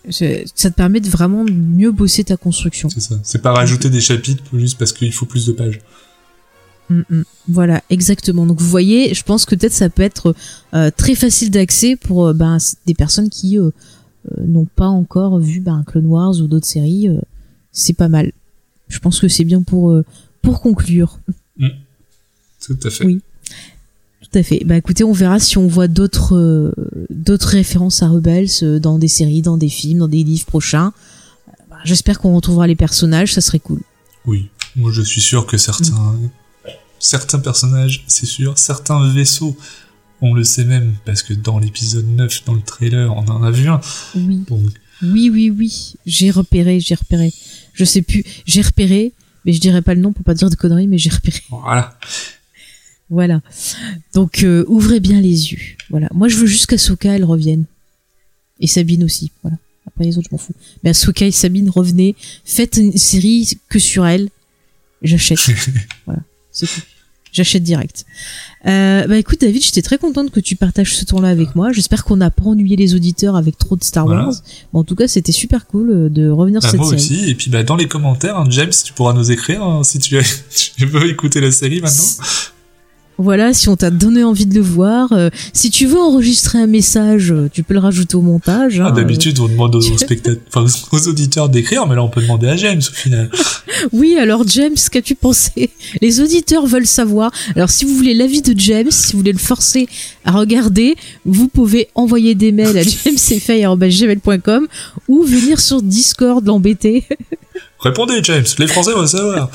Ça 0.54 0.70
te 0.70 0.74
permet 0.76 1.00
de 1.00 1.08
vraiment 1.08 1.44
mieux 1.44 1.90
bosser 1.90 2.22
ta 2.24 2.36
construction. 2.36 2.88
C'est 2.88 3.00
ça. 3.00 3.16
C'est 3.24 3.42
pas 3.42 3.52
rajouter 3.52 3.90
des 3.90 4.00
chapitres 4.00 4.42
juste 4.54 4.78
parce 4.78 4.92
qu'il 4.92 5.12
faut 5.12 5.26
plus 5.26 5.44
de 5.46 5.52
pages. 5.52 5.80
Mm, 6.90 7.00
mm. 7.10 7.22
Voilà, 7.48 7.82
exactement. 7.90 8.46
Donc 8.46 8.60
vous 8.60 8.68
voyez, 8.68 9.14
je 9.14 9.22
pense 9.22 9.44
que 9.44 9.54
peut-être 9.54 9.72
ça 9.72 9.88
peut 9.88 10.02
être 10.02 10.34
euh, 10.74 10.90
très 10.96 11.14
facile 11.14 11.50
d'accès 11.50 11.96
pour 11.96 12.26
euh, 12.26 12.32
ben, 12.32 12.58
des 12.86 12.94
personnes 12.94 13.28
qui 13.28 13.58
euh, 13.58 13.70
n'ont 14.38 14.66
pas 14.66 14.86
encore 14.86 15.38
vu 15.38 15.60
ben, 15.60 15.84
Clone 15.86 16.06
Wars 16.06 16.36
ou 16.40 16.46
d'autres 16.46 16.66
séries. 16.66 17.08
c'est 17.72 17.92
pas 17.92 18.08
mal. 18.08 18.32
Je 18.88 18.98
pense 18.98 19.20
que 19.20 19.28
c'est 19.28 19.44
bien 19.44 19.62
pour 19.62 20.00
pour 20.42 20.60
conclure. 20.60 21.18
Tout 22.60 22.78
à 22.82 22.90
fait. 22.90 23.04
Oui. 23.04 23.20
Tout 24.22 24.38
à 24.38 24.42
fait. 24.42 24.62
Bah 24.64 24.76
écoutez, 24.76 25.04
on 25.04 25.12
verra 25.12 25.38
si 25.38 25.58
on 25.58 25.66
voit 25.66 25.88
d'autres 25.88 26.74
d'autres 27.10 27.48
références 27.48 28.02
à 28.02 28.08
Rebels 28.08 28.80
dans 28.80 28.98
des 28.98 29.08
séries, 29.08 29.42
dans 29.42 29.56
des 29.56 29.68
films, 29.68 30.00
dans 30.00 30.08
des 30.08 30.22
livres 30.24 30.46
prochains. 30.46 30.92
Bah, 31.70 31.76
J'espère 31.84 32.20
qu'on 32.20 32.34
retrouvera 32.34 32.66
les 32.66 32.76
personnages, 32.76 33.34
ça 33.34 33.40
serait 33.40 33.58
cool. 33.60 33.80
Oui. 34.24 34.48
Moi, 34.76 34.92
je 34.92 35.02
suis 35.02 35.20
sûr 35.20 35.46
que 35.46 35.56
certains, 35.56 36.12
Mm. 36.12 36.30
Certains 36.98 37.38
personnages, 37.38 38.04
c'est 38.06 38.26
sûr, 38.26 38.58
certains 38.58 39.12
vaisseaux, 39.12 39.56
on 40.20 40.34
le 40.34 40.44
sait 40.44 40.64
même 40.64 40.94
parce 41.04 41.22
que 41.22 41.34
dans 41.34 41.58
l'épisode 41.58 42.06
9, 42.08 42.44
dans 42.44 42.54
le 42.54 42.62
trailer, 42.62 43.14
on 43.14 43.26
en 43.26 43.42
a 43.42 43.50
vu 43.50 43.68
un. 43.68 43.80
Oui. 44.14 44.44
Oui, 45.02 45.30
oui, 45.30 45.50
oui. 45.50 45.94
J'ai 46.06 46.30
repéré, 46.30 46.80
j'ai 46.80 46.94
repéré. 46.94 47.32
Je 47.74 47.84
sais 47.84 48.02
plus. 48.02 48.24
J'ai 48.46 48.62
repéré, 48.62 49.12
mais 49.44 49.52
je 49.52 49.60
dirais 49.60 49.82
pas 49.82 49.94
le 49.94 50.00
nom 50.00 50.12
pour 50.12 50.24
pas 50.24 50.34
dire 50.34 50.48
de 50.48 50.54
conneries, 50.54 50.86
mais 50.86 50.98
j'ai 50.98 51.10
repéré. 51.10 51.40
voilà. 51.50 51.98
Voilà. 53.08 53.40
Donc 54.14 54.42
euh, 54.42 54.64
ouvrez 54.68 55.00
bien 55.00 55.20
les 55.20 55.52
yeux. 55.52 55.76
Voilà. 55.90 56.08
Moi, 56.12 56.28
je 56.28 56.36
veux 56.36 56.46
juste 56.46 56.66
qu'Asoka 56.66 57.14
elle 57.14 57.24
revienne. 57.24 57.64
Et 58.58 58.66
Sabine 58.66 59.04
aussi. 59.04 59.30
Voilà. 59.42 59.58
Après 59.86 60.04
les 60.04 60.18
autres, 60.18 60.28
je 60.30 60.34
m'en 60.34 60.38
fous. 60.38 60.54
Mais 60.82 60.90
Asoka 60.90 61.26
et 61.26 61.30
Sabine, 61.30 61.70
revenez. 61.70 62.16
Faites 62.44 62.78
une 62.78 62.96
série 62.96 63.58
que 63.68 63.78
sur 63.78 64.06
elle. 64.06 64.28
J'achète. 65.02 65.38
voilà. 66.06 66.22
C'est 66.56 66.66
tout. 66.66 66.80
J'achète 67.32 67.62
direct. 67.64 68.06
Euh, 68.66 69.06
bah 69.06 69.18
écoute 69.18 69.42
David, 69.42 69.62
j'étais 69.62 69.82
très 69.82 69.98
contente 69.98 70.30
que 70.30 70.40
tu 70.40 70.56
partages 70.56 70.94
ce 70.96 71.04
temps-là 71.04 71.28
avec 71.28 71.54
moi. 71.54 71.70
J'espère 71.70 72.02
qu'on 72.04 72.16
n'a 72.16 72.30
pas 72.30 72.44
ennuyé 72.44 72.76
les 72.76 72.94
auditeurs 72.94 73.36
avec 73.36 73.58
trop 73.58 73.76
de 73.76 73.84
Star 73.84 74.06
Voilà. 74.06 74.24
Wars. 74.28 74.34
En 74.72 74.84
tout 74.84 74.94
cas, 74.94 75.06
c'était 75.06 75.32
super 75.32 75.66
cool 75.66 75.90
euh, 75.90 76.08
de 76.08 76.30
revenir 76.30 76.60
Bah, 76.62 76.68
sur 76.68 76.70
cette 76.70 76.80
moi 76.80 76.98
série. 76.98 77.20
aussi. 77.20 77.30
Et 77.30 77.34
puis, 77.34 77.50
bah, 77.50 77.62
dans 77.62 77.76
les 77.76 77.88
commentaires, 77.88 78.38
hein, 78.38 78.46
James, 78.48 78.72
tu 78.82 78.94
pourras 78.94 79.12
nous 79.12 79.30
écrire 79.30 79.62
hein, 79.62 79.84
si 79.84 79.98
tu, 79.98 80.16
tu 80.78 80.86
veux 80.86 81.10
écouter 81.10 81.40
la 81.42 81.50
série 81.52 81.82
maintenant. 81.82 82.04
Voilà, 83.18 83.54
si 83.54 83.68
on 83.68 83.76
t'a 83.76 83.90
donné 83.90 84.22
envie 84.24 84.44
de 84.46 84.54
le 84.54 84.60
voir, 84.60 85.12
euh, 85.12 85.30
si 85.52 85.70
tu 85.70 85.86
veux 85.86 85.98
enregistrer 85.98 86.58
un 86.58 86.66
message, 86.66 87.32
euh, 87.32 87.48
tu 87.50 87.62
peux 87.62 87.72
le 87.74 87.80
rajouter 87.80 88.14
au 88.16 88.20
montage. 88.20 88.80
Ah, 88.80 88.88
hein, 88.88 88.90
D'habitude, 88.92 89.38
on 89.40 89.48
demande 89.48 89.74
aux 89.74 89.80
spectateurs, 89.98 90.42
enfin, 90.54 90.66
aux 90.92 91.08
auditeurs 91.08 91.48
d'écrire, 91.48 91.86
mais 91.86 91.94
là, 91.94 92.02
on 92.02 92.08
peut 92.08 92.20
demander 92.20 92.48
à 92.48 92.56
James 92.56 92.80
au 92.86 92.94
final. 92.94 93.30
euh. 93.32 93.88
Oui, 93.92 94.16
alors 94.18 94.46
James, 94.46 94.76
qu'as-tu 94.90 95.14
pensé? 95.14 95.70
Les 96.02 96.20
auditeurs 96.20 96.66
veulent 96.66 96.86
savoir. 96.86 97.30
Alors 97.54 97.70
si 97.70 97.84
vous 97.84 97.94
voulez 97.94 98.14
l'avis 98.14 98.42
de 98.42 98.58
James, 98.58 98.90
si 98.90 99.12
vous 99.12 99.18
voulez 99.18 99.32
le 99.32 99.38
forcer 99.38 99.88
à 100.24 100.32
regarder, 100.32 100.94
vous 101.24 101.48
pouvez 101.48 101.88
envoyer 101.94 102.34
des 102.34 102.52
mails 102.52 102.76
à 102.76 102.82
jamesfay.gmail.com 102.82 104.66
ou 105.08 105.22
venir 105.22 105.60
sur 105.60 105.82
Discord 105.82 106.46
l'embêter. 106.46 107.04
Répondez, 107.80 108.20
James. 108.22 108.44
Les 108.58 108.66
Français 108.66 108.92
vont 108.92 109.06
savoir. 109.06 109.50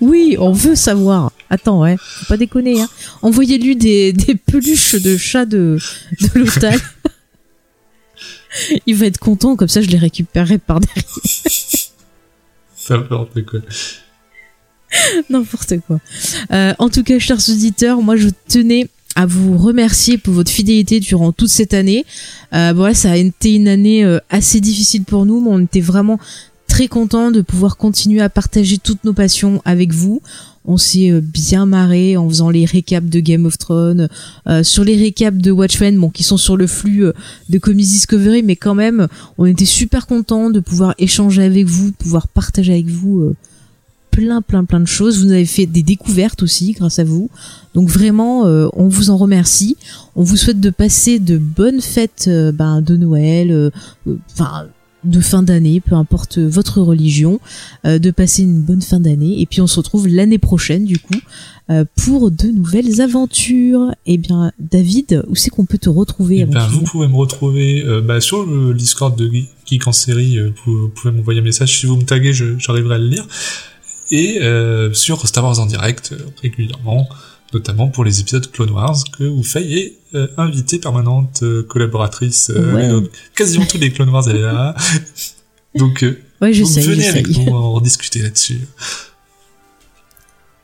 Oui, 0.00 0.36
on 0.38 0.52
veut 0.52 0.74
savoir. 0.74 1.32
Attends, 1.48 1.80
ouais, 1.80 1.96
faut 1.98 2.26
pas 2.26 2.36
déconner. 2.36 2.80
Hein. 2.80 2.88
Envoyez-lui 3.22 3.76
des, 3.76 4.12
des 4.12 4.34
peluches 4.34 4.94
de 4.96 5.16
chats 5.16 5.46
de, 5.46 5.78
de 6.20 6.38
l'hôtel. 6.38 6.78
Il 8.86 8.96
va 8.96 9.06
être 9.06 9.18
content, 9.18 9.56
comme 9.56 9.68
ça 9.68 9.80
je 9.80 9.88
les 9.88 9.98
récupérerai 9.98 10.58
par 10.58 10.80
derrière. 10.80 11.04
N'importe 12.90 13.44
quoi. 13.44 13.60
N'importe 15.30 15.74
quoi. 15.86 16.00
Euh, 16.52 16.74
en 16.78 16.88
tout 16.88 17.04
cas, 17.04 17.18
chers 17.18 17.48
auditeurs, 17.48 18.02
moi 18.02 18.16
je 18.16 18.28
tenais 18.48 18.88
à 19.16 19.26
vous 19.26 19.56
remercier 19.58 20.18
pour 20.18 20.34
votre 20.34 20.50
fidélité 20.50 21.00
durant 21.00 21.32
toute 21.32 21.48
cette 21.48 21.74
année. 21.74 22.04
Euh, 22.54 22.72
bon, 22.72 22.84
ouais, 22.84 22.94
ça 22.94 23.12
a 23.12 23.16
été 23.16 23.54
une 23.54 23.68
année 23.68 24.04
euh, 24.04 24.18
assez 24.30 24.60
difficile 24.60 25.04
pour 25.04 25.26
nous, 25.26 25.40
mais 25.40 25.50
on 25.50 25.60
était 25.60 25.80
vraiment 25.80 26.18
très 26.80 26.88
contents 26.88 27.30
de 27.30 27.42
pouvoir 27.42 27.76
continuer 27.76 28.22
à 28.22 28.30
partager 28.30 28.78
toutes 28.78 29.04
nos 29.04 29.12
passions 29.12 29.60
avec 29.66 29.92
vous. 29.92 30.22
On 30.64 30.78
s'est 30.78 31.10
euh, 31.10 31.20
bien 31.20 31.66
marré 31.66 32.16
en 32.16 32.26
faisant 32.26 32.48
les 32.48 32.64
récaps 32.64 33.06
de 33.06 33.20
Game 33.20 33.44
of 33.44 33.58
Thrones, 33.58 34.08
euh, 34.48 34.62
sur 34.62 34.82
les 34.82 34.96
récaps 34.96 35.36
de 35.36 35.50
Watchmen, 35.50 35.98
bon, 35.98 36.08
qui 36.08 36.22
sont 36.22 36.38
sur 36.38 36.56
le 36.56 36.66
flux 36.66 37.04
euh, 37.04 37.12
de 37.50 37.58
Comics 37.58 37.84
Discovery, 37.84 38.42
mais 38.42 38.56
quand 38.56 38.74
même, 38.74 39.08
on 39.36 39.44
était 39.44 39.66
super 39.66 40.06
contents 40.06 40.48
de 40.48 40.58
pouvoir 40.58 40.94
échanger 40.96 41.42
avec 41.42 41.66
vous, 41.66 41.90
de 41.90 41.96
pouvoir 41.96 42.28
partager 42.28 42.72
avec 42.72 42.86
vous 42.86 43.34
plein, 44.10 44.40
plein, 44.40 44.64
plein 44.64 44.80
de 44.80 44.86
choses. 44.86 45.18
Vous 45.18 45.26
nous 45.26 45.32
avez 45.32 45.44
fait 45.44 45.66
des 45.66 45.82
découvertes 45.82 46.42
aussi 46.42 46.72
grâce 46.72 46.98
à 46.98 47.04
vous. 47.04 47.28
Donc 47.74 47.90
vraiment, 47.90 48.44
on 48.44 48.88
vous 48.88 49.10
en 49.10 49.18
remercie. 49.18 49.76
On 50.16 50.22
vous 50.22 50.38
souhaite 50.38 50.60
de 50.60 50.70
passer 50.70 51.18
de 51.18 51.36
bonnes 51.36 51.82
fêtes 51.82 52.30
ben, 52.54 52.80
de 52.80 52.96
Noël, 52.96 53.70
enfin 54.32 54.66
de 55.04 55.20
fin 55.20 55.42
d'année, 55.42 55.80
peu 55.80 55.94
importe 55.94 56.38
votre 56.38 56.80
religion, 56.80 57.40
euh, 57.86 57.98
de 57.98 58.10
passer 58.10 58.42
une 58.42 58.60
bonne 58.60 58.82
fin 58.82 59.00
d'année. 59.00 59.40
Et 59.40 59.46
puis 59.46 59.60
on 59.60 59.66
se 59.66 59.76
retrouve 59.76 60.06
l'année 60.08 60.38
prochaine 60.38 60.84
du 60.84 60.98
coup 60.98 61.18
euh, 61.70 61.84
pour 62.04 62.30
de 62.30 62.48
nouvelles 62.48 63.00
aventures. 63.00 63.92
Eh 64.06 64.18
bien, 64.18 64.52
David, 64.58 65.24
où 65.28 65.34
c'est 65.36 65.50
qu'on 65.50 65.64
peut 65.64 65.78
te 65.78 65.88
retrouver 65.88 66.38
Eh 66.38 66.42
avant 66.42 66.52
ben, 66.52 66.66
vous 66.68 66.82
pouvez 66.82 67.08
me 67.08 67.16
retrouver 67.16 67.82
euh, 67.84 68.00
bah, 68.00 68.20
sur 68.20 68.44
le 68.44 68.74
Discord 68.74 69.16
de 69.18 69.28
Geek- 69.28 69.88
en 69.88 69.92
série. 69.92 70.38
euh, 70.38 70.50
vous 70.66 70.88
pouvez 70.88 71.12
m'envoyer 71.14 71.40
un 71.40 71.44
message 71.44 71.78
si 71.80 71.86
vous 71.86 71.96
me 71.96 72.02
taguez, 72.04 72.32
j'arriverai 72.32 72.96
à 72.96 72.98
le 72.98 73.06
lire. 73.08 73.26
Et 74.10 74.40
euh, 74.42 74.92
sur 74.92 75.26
Star 75.28 75.44
Wars 75.44 75.60
en 75.60 75.66
direct 75.66 76.10
euh, 76.12 76.18
régulièrement, 76.42 77.08
notamment 77.52 77.88
pour 77.88 78.04
les 78.04 78.20
épisodes 78.20 78.50
Clone 78.50 78.70
Wars 78.70 78.96
que 79.18 79.24
vous 79.24 79.42
est 79.74 79.94
euh, 80.14 80.28
invitée 80.36 80.78
permanente 80.78 81.42
euh, 81.42 81.62
collaboratrice. 81.62 82.50
euh, 82.50 82.74
Ouais. 82.74 82.88
donc, 82.88 83.08
quasiment 83.34 83.66
tous 83.66 83.78
les 83.78 83.92
Clone 83.92 84.08
Wars 84.10 84.28
elle 84.28 84.36
est 84.36 84.42
là. 84.42 84.74
Donc, 85.76 86.02
euh, 86.02 86.20
Ouais, 86.40 86.52
donc 86.58 86.68
venez 86.68 87.06
avec 87.06 87.28
nous, 87.28 87.42
on 87.48 87.52
va 87.52 87.58
en 87.58 87.80
discuter 87.80 88.22
là-dessus. 88.22 88.60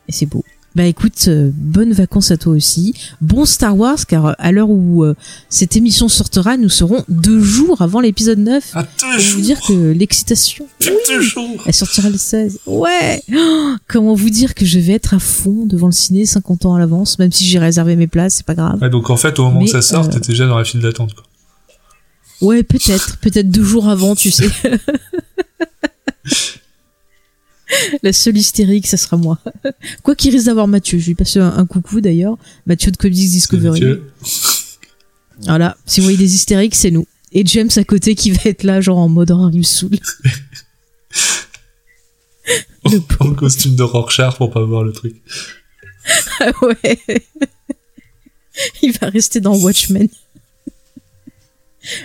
Et 0.08 0.12
c'est 0.12 0.26
beau. 0.26 0.42
Bah 0.76 0.84
écoute, 0.84 1.24
euh, 1.28 1.50
bonnes 1.54 1.94
vacances 1.94 2.30
à 2.30 2.36
toi 2.36 2.52
aussi. 2.52 2.92
Bon 3.22 3.46
Star 3.46 3.74
Wars, 3.76 4.04
car 4.06 4.26
euh, 4.26 4.32
à 4.38 4.52
l'heure 4.52 4.68
où 4.68 5.04
euh, 5.04 5.14
cette 5.48 5.74
émission 5.74 6.06
sortira, 6.08 6.58
nous 6.58 6.68
serons 6.68 7.02
deux 7.08 7.40
jours 7.40 7.80
avant 7.80 8.00
l'épisode 8.00 8.38
9. 8.40 8.72
À 8.76 8.82
deux 8.82 8.88
vous 9.16 9.18
jours. 9.20 9.40
dire 9.40 9.60
que 9.66 9.72
l'excitation, 9.72 10.66
Deux 11.08 11.22
jours. 11.22 11.62
elle 11.64 11.72
sortira 11.72 12.10
le 12.10 12.18
16. 12.18 12.58
Ouais 12.66 13.22
Oh, 13.34 13.74
Comment 13.88 14.14
vous 14.14 14.28
dire 14.28 14.54
que 14.54 14.66
je 14.66 14.78
vais 14.78 14.92
être 14.92 15.14
à 15.14 15.18
fond 15.18 15.64
devant 15.64 15.86
le 15.86 15.92
ciné 15.94 16.26
50 16.26 16.66
ans 16.66 16.74
à 16.74 16.78
l'avance, 16.78 17.18
même 17.18 17.32
si 17.32 17.46
j'ai 17.46 17.58
réservé 17.58 17.96
mes 17.96 18.06
places, 18.06 18.34
c'est 18.34 18.46
pas 18.46 18.54
grave. 18.54 18.78
Ouais, 18.82 18.90
donc 18.90 19.08
en 19.08 19.16
fait, 19.16 19.38
au 19.38 19.44
moment 19.44 19.60
Mais, 19.60 19.64
où 19.64 19.68
ça 19.68 19.80
sort, 19.80 20.10
t'es 20.10 20.20
déjà 20.20 20.46
dans 20.46 20.58
la 20.58 20.64
file 20.64 20.80
d'attente. 20.82 21.14
quoi. 21.14 21.24
Ouais, 22.42 22.62
peut-être, 22.62 23.16
peut-être 23.16 23.48
deux 23.50 23.64
jours 23.64 23.88
avant, 23.88 24.14
tu 24.14 24.30
sais. 24.30 24.50
La 28.02 28.12
seule 28.12 28.36
hystérique, 28.36 28.86
ça 28.86 28.96
sera 28.96 29.16
moi. 29.16 29.38
Quoi 30.02 30.14
qu'il 30.14 30.32
risque 30.32 30.46
d'avoir 30.46 30.68
Mathieu, 30.68 30.98
je 30.98 31.06
lui 31.06 31.14
passe 31.14 31.36
un, 31.36 31.56
un 31.56 31.66
coucou 31.66 32.00
d'ailleurs. 32.00 32.38
Mathieu 32.66 32.90
de 32.92 32.96
Comics 32.96 33.16
Discovery. 33.16 34.00
Voilà, 35.40 35.76
si 35.84 36.00
vous 36.00 36.04
voyez 36.04 36.18
des 36.18 36.34
hystériques, 36.34 36.74
c'est 36.74 36.90
nous. 36.90 37.06
Et 37.32 37.44
James 37.44 37.68
à 37.76 37.84
côté 37.84 38.14
qui 38.14 38.30
va 38.30 38.40
être 38.44 38.62
là, 38.62 38.80
genre 38.80 38.98
en 38.98 39.08
mode 39.08 39.30
oh, 39.32 39.50
il 39.52 39.58
me 39.58 39.62
saoule. 39.62 39.98
En 43.18 43.34
costume 43.34 43.74
de 43.74 43.82
Rorschach 43.82 44.36
pour 44.36 44.50
pas 44.50 44.64
voir 44.64 44.84
le 44.84 44.92
truc. 44.92 45.16
Ah 46.38 46.52
ouais. 46.62 47.00
Il 48.82 48.92
va 48.92 49.08
rester 49.08 49.40
dans 49.40 49.56
Watchmen. 49.56 50.08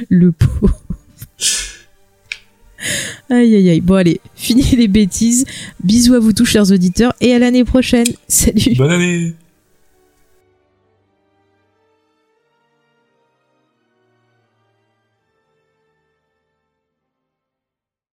Le 0.09 0.31
pauvre. 0.31 0.81
Aïe 3.29 3.55
aïe 3.55 3.69
aïe. 3.69 3.81
Bon 3.81 3.95
allez, 3.95 4.19
fini 4.35 4.63
les 4.75 4.87
bêtises. 4.87 5.45
Bisous 5.83 6.13
à 6.13 6.19
vous 6.19 6.33
tous 6.33 6.45
chers 6.45 6.71
auditeurs 6.71 7.13
et 7.21 7.33
à 7.33 7.39
l'année 7.39 7.63
prochaine. 7.63 8.07
Salut. 8.27 8.75
Bonne 8.75 8.91
année 8.91 9.33